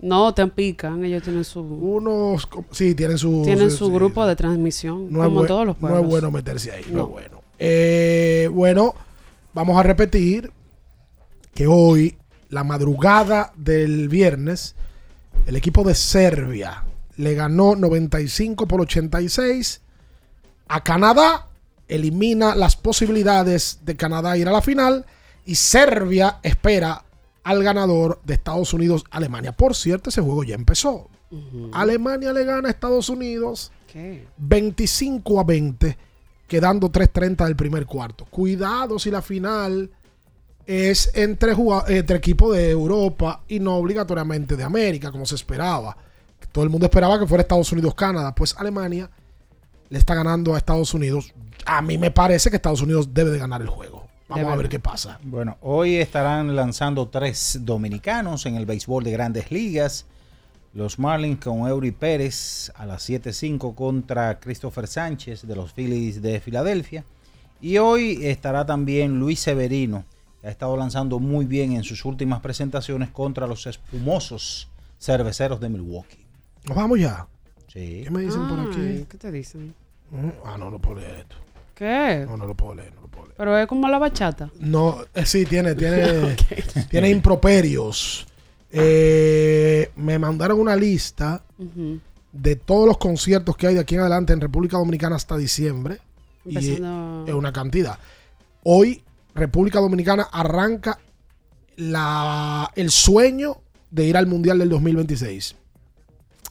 No, 0.00 0.34
te 0.34 0.46
pican. 0.48 1.04
Ellos 1.04 1.22
tienen 1.22 1.44
su. 1.44 1.60
unos. 1.60 2.48
Sí, 2.70 2.94
tienen 2.94 3.16
su. 3.18 3.42
Tienen 3.44 3.70
su 3.70 3.86
sí. 3.86 3.92
grupo 3.92 4.26
de 4.26 4.36
transmisión. 4.36 5.10
No 5.10 5.24
como 5.24 5.44
todos 5.46 5.66
los 5.66 5.76
no 5.76 5.80
pueblos. 5.80 6.02
es 6.02 6.08
bueno 6.08 6.30
meterse 6.30 6.72
ahí. 6.72 6.84
No, 6.90 6.98
No. 6.98 7.04
es 7.04 7.10
bueno. 7.10 7.40
Eh, 7.58 8.50
bueno, 8.52 8.94
vamos 9.54 9.78
a 9.78 9.82
repetir 9.82 10.52
que 11.54 11.66
hoy, 11.66 12.16
la 12.50 12.62
madrugada 12.64 13.52
del 13.56 14.08
viernes, 14.10 14.74
el 15.46 15.56
equipo 15.56 15.82
de 15.82 15.94
Serbia 15.94 16.84
le 17.16 17.34
ganó 17.34 17.74
95 17.74 18.66
por 18.68 18.82
86 18.82 19.80
a 20.68 20.84
Canadá. 20.84 21.48
Elimina 21.88 22.54
las 22.54 22.76
posibilidades 22.76 23.78
de 23.84 23.96
Canadá 23.96 24.36
ir 24.36 24.48
a 24.48 24.52
la 24.52 24.60
final. 24.60 25.06
Y 25.46 25.54
Serbia 25.54 26.40
espera 26.42 27.04
al 27.46 27.62
ganador 27.62 28.20
de 28.24 28.34
Estados 28.34 28.74
Unidos-Alemania. 28.74 29.52
Por 29.52 29.76
cierto, 29.76 30.10
ese 30.10 30.20
juego 30.20 30.42
ya 30.42 30.56
empezó. 30.56 31.08
Alemania 31.72 32.32
le 32.32 32.44
gana 32.44 32.66
a 32.66 32.70
Estados 32.72 33.08
Unidos 33.08 33.70
¿Qué? 33.86 34.26
25 34.36 35.38
a 35.38 35.44
20, 35.44 35.96
quedando 36.48 36.90
3.30 36.90 37.44
del 37.44 37.54
primer 37.54 37.86
cuarto. 37.86 38.24
Cuidado 38.24 38.98
si 38.98 39.12
la 39.12 39.22
final 39.22 39.88
es 40.66 41.12
entre, 41.14 41.54
entre 41.86 42.16
equipos 42.16 42.56
de 42.56 42.68
Europa 42.68 43.44
y 43.46 43.60
no 43.60 43.76
obligatoriamente 43.76 44.56
de 44.56 44.64
América, 44.64 45.12
como 45.12 45.24
se 45.24 45.36
esperaba. 45.36 45.96
Todo 46.50 46.64
el 46.64 46.70
mundo 46.70 46.86
esperaba 46.86 47.16
que 47.16 47.28
fuera 47.28 47.42
Estados 47.42 47.70
Unidos-Canadá. 47.70 48.34
Pues 48.34 48.56
Alemania 48.58 49.08
le 49.88 49.98
está 49.98 50.16
ganando 50.16 50.56
a 50.56 50.58
Estados 50.58 50.92
Unidos. 50.94 51.32
A 51.64 51.80
mí 51.80 51.96
me 51.96 52.10
parece 52.10 52.50
que 52.50 52.56
Estados 52.56 52.82
Unidos 52.82 53.14
debe 53.14 53.30
de 53.30 53.38
ganar 53.38 53.62
el 53.62 53.68
juego. 53.68 53.95
Vamos 54.28 54.52
a 54.52 54.56
ver 54.56 54.68
qué 54.68 54.80
pasa. 54.80 55.20
Bueno, 55.22 55.56
hoy 55.60 55.96
estarán 55.96 56.56
lanzando 56.56 57.08
tres 57.08 57.60
dominicanos 57.62 58.44
en 58.46 58.56
el 58.56 58.66
béisbol 58.66 59.04
de 59.04 59.12
grandes 59.12 59.50
ligas. 59.52 60.06
Los 60.74 60.98
Marlins 60.98 61.38
con 61.42 61.66
Eury 61.68 61.92
Pérez 61.92 62.70
a 62.74 62.84
las 62.86 63.08
7.05 63.08 63.74
contra 63.74 64.38
Christopher 64.40 64.86
Sánchez 64.88 65.46
de 65.46 65.56
los 65.56 65.72
Phillies 65.72 66.20
de 66.20 66.40
Filadelfia. 66.40 67.04
Y 67.60 67.78
hoy 67.78 68.26
estará 68.26 68.66
también 68.66 69.18
Luis 69.18 69.40
Severino, 69.40 70.04
que 70.40 70.48
ha 70.48 70.50
estado 70.50 70.76
lanzando 70.76 71.18
muy 71.18 71.46
bien 71.46 71.72
en 71.72 71.84
sus 71.84 72.04
últimas 72.04 72.40
presentaciones 72.40 73.10
contra 73.10 73.46
los 73.46 73.66
espumosos 73.66 74.68
cerveceros 74.98 75.60
de 75.60 75.68
Milwaukee. 75.68 76.26
Nos 76.64 76.76
vamos 76.76 76.98
ya. 77.00 77.26
Sí. 77.68 78.02
¿Qué 78.04 78.10
me 78.10 78.22
dicen 78.22 78.46
por 78.48 78.58
aquí? 78.60 79.06
¿Qué 79.08 79.18
te 79.18 79.30
dicen? 79.30 79.72
Mm, 80.10 80.28
Ah, 80.44 80.56
no, 80.58 80.70
no 80.70 80.78
puedo 80.78 81.00
leer 81.00 81.20
esto. 81.20 81.36
¿Qué? 81.76 82.24
No, 82.26 82.38
no 82.38 82.46
lo 82.46 82.54
puedo 82.54 82.74
leer, 82.74 82.94
no 82.94 83.02
lo 83.02 83.08
puedo 83.08 83.26
leer. 83.26 83.36
Pero 83.36 83.58
es 83.58 83.66
como 83.66 83.86
la 83.86 83.98
bachata. 83.98 84.50
No, 84.58 85.04
eh, 85.14 85.26
sí, 85.26 85.44
tiene, 85.44 85.74
tiene, 85.74 86.34
tiene 86.90 87.10
improperios. 87.10 88.26
Eh, 88.70 89.90
me 89.96 90.18
mandaron 90.18 90.58
una 90.58 90.74
lista 90.74 91.42
de 92.32 92.56
todos 92.56 92.86
los 92.86 92.96
conciertos 92.96 93.58
que 93.58 93.66
hay 93.66 93.74
de 93.74 93.80
aquí 93.80 93.94
en 93.94 94.00
adelante 94.00 94.32
en 94.32 94.40
República 94.40 94.78
Dominicana 94.78 95.16
hasta 95.16 95.36
diciembre. 95.36 96.00
Y 96.46 96.72
es 96.72 96.80
una 96.80 97.52
cantidad. 97.52 97.98
Hoy, 98.62 99.02
República 99.34 99.78
Dominicana 99.80 100.28
arranca 100.32 100.98
la, 101.76 102.70
el 102.74 102.90
sueño 102.90 103.60
de 103.90 104.06
ir 104.06 104.16
al 104.16 104.26
Mundial 104.26 104.58
del 104.58 104.70
2026. 104.70 105.56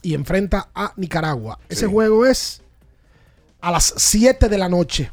Y 0.02 0.14
enfrenta 0.14 0.68
a 0.72 0.92
Nicaragua. 0.96 1.58
Ese 1.68 1.88
juego 1.88 2.26
es 2.26 2.62
a 3.60 3.72
las 3.72 3.92
7 3.96 4.48
de 4.48 4.58
la 4.58 4.68
noche. 4.68 5.10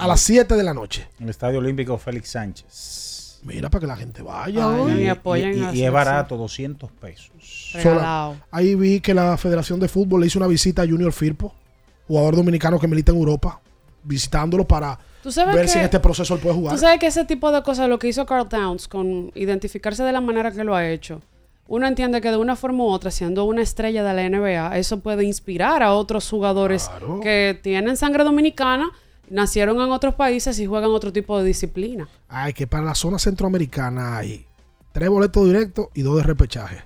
A 0.00 0.06
las 0.06 0.20
7 0.20 0.54
de 0.56 0.62
la 0.62 0.74
noche. 0.74 1.06
En 1.18 1.24
el 1.24 1.30
Estadio 1.30 1.58
Olímpico 1.58 1.96
Félix 1.98 2.30
Sánchez. 2.30 3.40
Mira, 3.42 3.70
para 3.70 3.80
que 3.80 3.86
la 3.86 3.96
gente 3.96 4.22
vaya. 4.22 4.68
Ay, 4.70 4.80
hoy. 4.80 4.92
y 4.92 5.04
Y, 5.04 5.08
apoyen 5.08 5.74
y- 5.74 5.82
es 5.82 5.92
barato, 5.92 6.36
200 6.36 6.90
pesos. 6.92 7.30
Regalado. 7.74 8.32
Sola- 8.34 8.46
Ahí 8.50 8.74
vi 8.74 9.00
que 9.00 9.14
la 9.14 9.36
Federación 9.38 9.80
de 9.80 9.88
Fútbol 9.88 10.20
le 10.20 10.26
hizo 10.26 10.38
una 10.38 10.46
visita 10.48 10.82
a 10.82 10.86
Junior 10.86 11.12
Firpo, 11.12 11.54
jugador 12.06 12.36
dominicano 12.36 12.78
que 12.78 12.86
milita 12.86 13.12
en 13.12 13.18
Europa, 13.18 13.60
visitándolo 14.02 14.66
para 14.66 14.98
¿Tú 15.22 15.30
sabes 15.32 15.54
ver 15.54 15.68
si 15.68 15.78
en 15.78 15.84
este 15.84 16.00
proceso 16.00 16.34
él 16.34 16.40
puede 16.40 16.54
jugar. 16.54 16.74
Tú 16.74 16.80
sabes 16.80 16.98
que 16.98 17.06
ese 17.06 17.24
tipo 17.24 17.50
de 17.52 17.62
cosas, 17.62 17.88
lo 17.88 17.98
que 17.98 18.08
hizo 18.08 18.24
Carl 18.26 18.48
Towns 18.48 18.88
con 18.88 19.30
identificarse 19.34 20.02
de 20.02 20.12
la 20.12 20.20
manera 20.20 20.50
que 20.50 20.64
lo 20.64 20.74
ha 20.74 20.86
hecho, 20.88 21.20
uno 21.68 21.86
entiende 21.86 22.20
que 22.20 22.30
de 22.30 22.36
una 22.36 22.56
forma 22.56 22.84
u 22.84 22.88
otra, 22.88 23.10
siendo 23.10 23.44
una 23.44 23.62
estrella 23.62 24.02
de 24.02 24.12
la 24.14 24.22
NBA, 24.28 24.76
eso 24.78 25.00
puede 25.00 25.24
inspirar 25.24 25.82
a 25.82 25.92
otros 25.92 26.28
jugadores 26.28 26.90
que 27.22 27.58
tienen 27.62 27.96
sangre 27.96 28.24
dominicana, 28.24 28.90
nacieron 29.30 29.80
en 29.80 29.90
otros 29.90 30.14
países 30.14 30.58
y 30.60 30.66
juegan 30.66 30.90
otro 30.90 31.12
tipo 31.12 31.38
de 31.38 31.44
disciplina. 31.44 32.08
Ay, 32.28 32.52
que 32.52 32.66
para 32.66 32.84
la 32.84 32.94
zona 32.94 33.18
centroamericana 33.18 34.18
hay 34.18 34.44
tres 34.92 35.08
boletos 35.08 35.46
directos 35.46 35.86
y 35.94 36.02
dos 36.02 36.16
de 36.18 36.22
repechaje. 36.24 36.82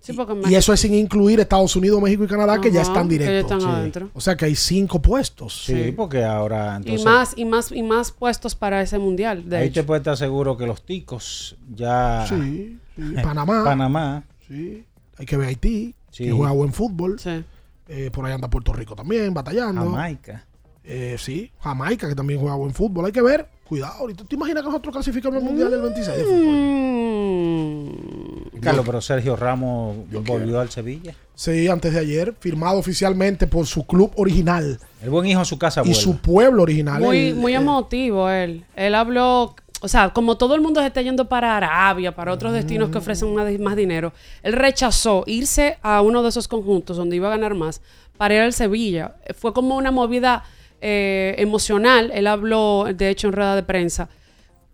Sí, 0.00 0.12
porque 0.12 0.38
Y 0.50 0.54
eso 0.54 0.74
es 0.74 0.80
sin 0.80 0.92
incluir 0.94 1.40
Estados 1.40 1.74
Unidos, 1.76 1.98
México 2.02 2.24
y 2.24 2.26
Canadá, 2.26 2.60
que 2.60 2.70
ya 2.70 2.82
están 2.82 3.08
que 3.08 3.16
ya 3.18 3.24
directos. 3.26 3.64
están. 3.64 4.10
O 4.12 4.20
sea 4.20 4.36
que 4.36 4.44
hay 4.44 4.54
cinco 4.54 5.00
puestos. 5.00 5.64
Sí, 5.64 5.94
porque 5.96 6.22
ahora 6.22 6.78
y 6.84 7.02
más 7.02 7.32
y 7.38 7.46
más 7.46 7.72
y 7.72 7.82
más 7.82 8.12
puestos 8.12 8.54
para 8.54 8.82
ese 8.82 8.98
mundial. 8.98 9.48
De 9.48 9.56
ahí 9.56 9.68
hecho. 9.68 9.80
te 9.80 9.84
puedes 9.84 10.02
estar 10.02 10.18
seguro 10.18 10.58
que 10.58 10.66
los 10.66 10.84
ticos 10.84 11.56
ya 11.74 12.26
Sí, 12.28 12.78
sí. 12.96 13.14
Panamá. 13.22 13.64
Panamá 13.64 14.24
Sí. 14.46 14.84
Hay 15.16 15.24
que 15.24 15.38
ver 15.38 15.48
Haití, 15.48 15.94
Sí. 16.10 16.24
que 16.24 16.32
juega 16.32 16.52
buen 16.52 16.74
fútbol. 16.74 17.18
Sí. 17.18 17.42
Eh, 17.88 18.10
por 18.12 18.26
ahí 18.26 18.32
anda 18.34 18.48
Puerto 18.50 18.74
Rico 18.74 18.94
también, 18.94 19.32
batallando. 19.32 19.90
Jamaica. 19.90 20.44
Eh, 20.84 21.16
sí, 21.18 21.50
Jamaica, 21.60 22.08
que 22.08 22.14
también 22.14 22.38
juega 22.40 22.56
buen 22.56 22.74
fútbol. 22.74 23.06
Hay 23.06 23.12
que 23.12 23.22
ver. 23.22 23.46
Cuidado, 23.66 23.94
ahorita 24.00 24.24
te 24.24 24.34
imaginas 24.34 24.62
que 24.62 24.68
nosotros 24.68 24.92
clasificamos 24.92 25.38
al 25.38 25.44
Mundial 25.44 25.70
del 25.70 25.80
26 25.80 26.18
de 26.18 26.24
fútbol. 26.24 26.54
Mm. 26.54 28.60
Carlos, 28.60 28.84
pero 28.86 29.00
Sergio 29.00 29.36
Ramos 29.36 29.96
volvió 30.24 30.60
al 30.60 30.70
Sevilla. 30.70 31.14
Sí, 31.34 31.68
antes 31.68 31.92
de 31.92 32.00
ayer, 32.00 32.34
firmado 32.38 32.78
oficialmente 32.78 33.46
por 33.46 33.66
su 33.66 33.86
club 33.86 34.12
original 34.16 34.78
El 35.02 35.10
buen 35.10 35.26
hijo 35.26 35.40
a 35.40 35.44
su 35.44 35.58
casa 35.58 35.80
y 35.80 35.84
vuelve. 35.88 36.00
su 36.00 36.16
pueblo 36.18 36.62
original. 36.62 37.02
Muy, 37.02 37.28
el- 37.28 37.34
muy 37.34 37.54
el- 37.54 37.62
emotivo 37.62 38.30
él. 38.30 38.64
Él 38.76 38.94
habló, 38.94 39.54
o 39.80 39.88
sea, 39.88 40.10
como 40.10 40.38
todo 40.38 40.54
el 40.54 40.60
mundo 40.62 40.80
se 40.80 40.86
está 40.86 41.02
yendo 41.02 41.28
para 41.28 41.56
Arabia, 41.56 42.14
para 42.14 42.32
otros 42.32 42.52
destinos 42.52 42.90
que 42.90 42.98
ofrecen 42.98 43.34
más, 43.34 43.50
más 43.58 43.76
dinero, 43.76 44.12
él 44.42 44.52
rechazó 44.54 45.24
irse 45.26 45.76
a 45.82 46.00
uno 46.00 46.22
de 46.22 46.28
esos 46.30 46.48
conjuntos 46.48 46.96
donde 46.96 47.16
iba 47.16 47.28
a 47.28 47.32
ganar 47.32 47.54
más 47.54 47.82
para 48.16 48.34
ir 48.34 48.40
al 48.40 48.52
Sevilla. 48.54 49.16
Fue 49.36 49.52
como 49.52 49.76
una 49.76 49.90
movida 49.90 50.44
eh, 50.86 51.34
emocional. 51.38 52.10
Él 52.14 52.26
habló, 52.26 52.84
de 52.94 53.08
hecho, 53.08 53.28
en 53.28 53.32
rueda 53.32 53.56
de 53.56 53.62
prensa, 53.62 54.08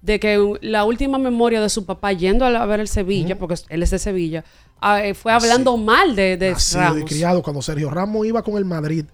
de 0.03 0.19
que 0.19 0.53
la 0.62 0.85
última 0.85 1.19
memoria 1.19 1.61
de 1.61 1.69
su 1.69 1.87
papá 1.87 2.12
yendo 2.12 2.45
a 2.45 2.51
la- 2.51 2.62
a 2.62 2.66
ver 2.66 2.81
el 2.81 2.89
Sevilla, 2.89 3.39
porque 3.39 3.55
él 3.69 3.82
es 3.82 3.91
de 3.91 3.99
Sevilla, 4.01 4.45
ah, 4.81 5.05
eh, 5.05 5.15
fue 5.15 5.32
hablando 5.32 5.77
mal 5.77 6.16
de, 6.16 6.37
de 6.37 6.51
nacido 6.53 6.81
y 6.82 6.87
Ramos. 6.87 7.05
criado 7.11 7.43
cuando 7.43 7.62
Sergio 7.62 7.91
Ramos 7.91 8.27
iba 8.27 8.43
con 8.43 8.57
el 8.57 8.65
Madrid 8.65 9.05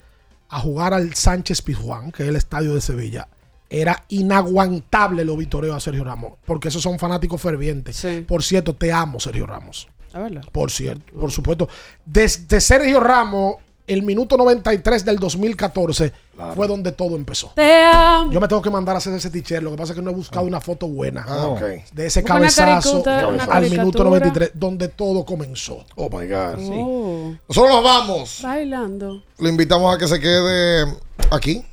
a 0.48 0.58
jugar 0.60 0.94
al 0.94 1.12
Sánchez 1.14 1.60
Pizjuán, 1.60 2.12
que 2.12 2.22
es 2.22 2.28
el 2.30 2.36
estadio 2.36 2.72
de 2.74 2.80
Sevilla. 2.80 3.28
Era 3.68 4.04
inaguantable 4.08 5.24
lo 5.24 5.36
vitoreo 5.36 5.74
a 5.74 5.80
Sergio 5.80 6.04
Ramos, 6.04 6.34
porque 6.46 6.68
esos 6.68 6.80
son 6.82 6.98
fanáticos 7.00 7.42
fervientes. 7.42 8.06
Por 8.26 8.42
cierto, 8.44 8.74
te 8.74 8.92
amo, 8.92 9.18
Sergio 9.20 9.44
Ramos. 9.46 9.88
A. 10.14 10.28
Por 10.52 10.70
cierto, 10.70 11.12
por 11.18 11.30
supuesto. 11.30 11.68
Desde 12.04 12.60
Sergio 12.60 13.00
Ramos, 13.00 13.56
el 13.86 14.02
minuto 14.02 14.36
93 14.36 15.04
del 15.04 15.18
2014 15.18 16.12
fue 16.54 16.66
donde 16.68 16.92
todo 16.92 17.16
empezó. 17.16 17.52
Te 17.54 17.84
amo. 17.84 18.30
Yo 18.32 18.40
me 18.40 18.48
tengo 18.48 18.60
que 18.60 18.70
mandar 18.70 18.94
a 18.94 18.98
hacer 18.98 19.12
ese 19.14 19.30
t-shirt. 19.30 19.62
Lo 19.62 19.70
que 19.70 19.76
pasa 19.76 19.92
es 19.92 19.96
que 19.96 20.02
no 20.02 20.10
he 20.10 20.14
buscado 20.14 20.44
una 20.46 20.60
foto 20.60 20.86
buena 20.88 21.24
Ah, 21.26 21.54
de 21.92 22.06
ese 22.06 22.22
cabezazo 22.22 23.02
al 23.06 23.62
minuto 23.70 23.98
caricatura. 23.98 24.04
93, 24.04 24.50
donde 24.54 24.88
todo 24.88 25.24
comenzó. 25.24 25.84
Oh 25.94 26.08
my 26.10 26.26
God. 26.26 26.58
Oh, 26.70 27.34
Nosotros 27.48 27.74
nos 27.74 27.84
vamos. 27.84 28.40
bailando. 28.42 29.22
Lo 29.38 29.48
invitamos 29.48 29.94
a 29.94 29.98
que 29.98 30.08
se 30.08 30.20
quede 30.20 30.84
aquí. 31.30 31.64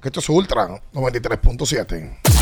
Que 0.00 0.08
esto 0.08 0.18
es 0.20 0.28
Ultra 0.30 0.80
93.7. 0.92 2.41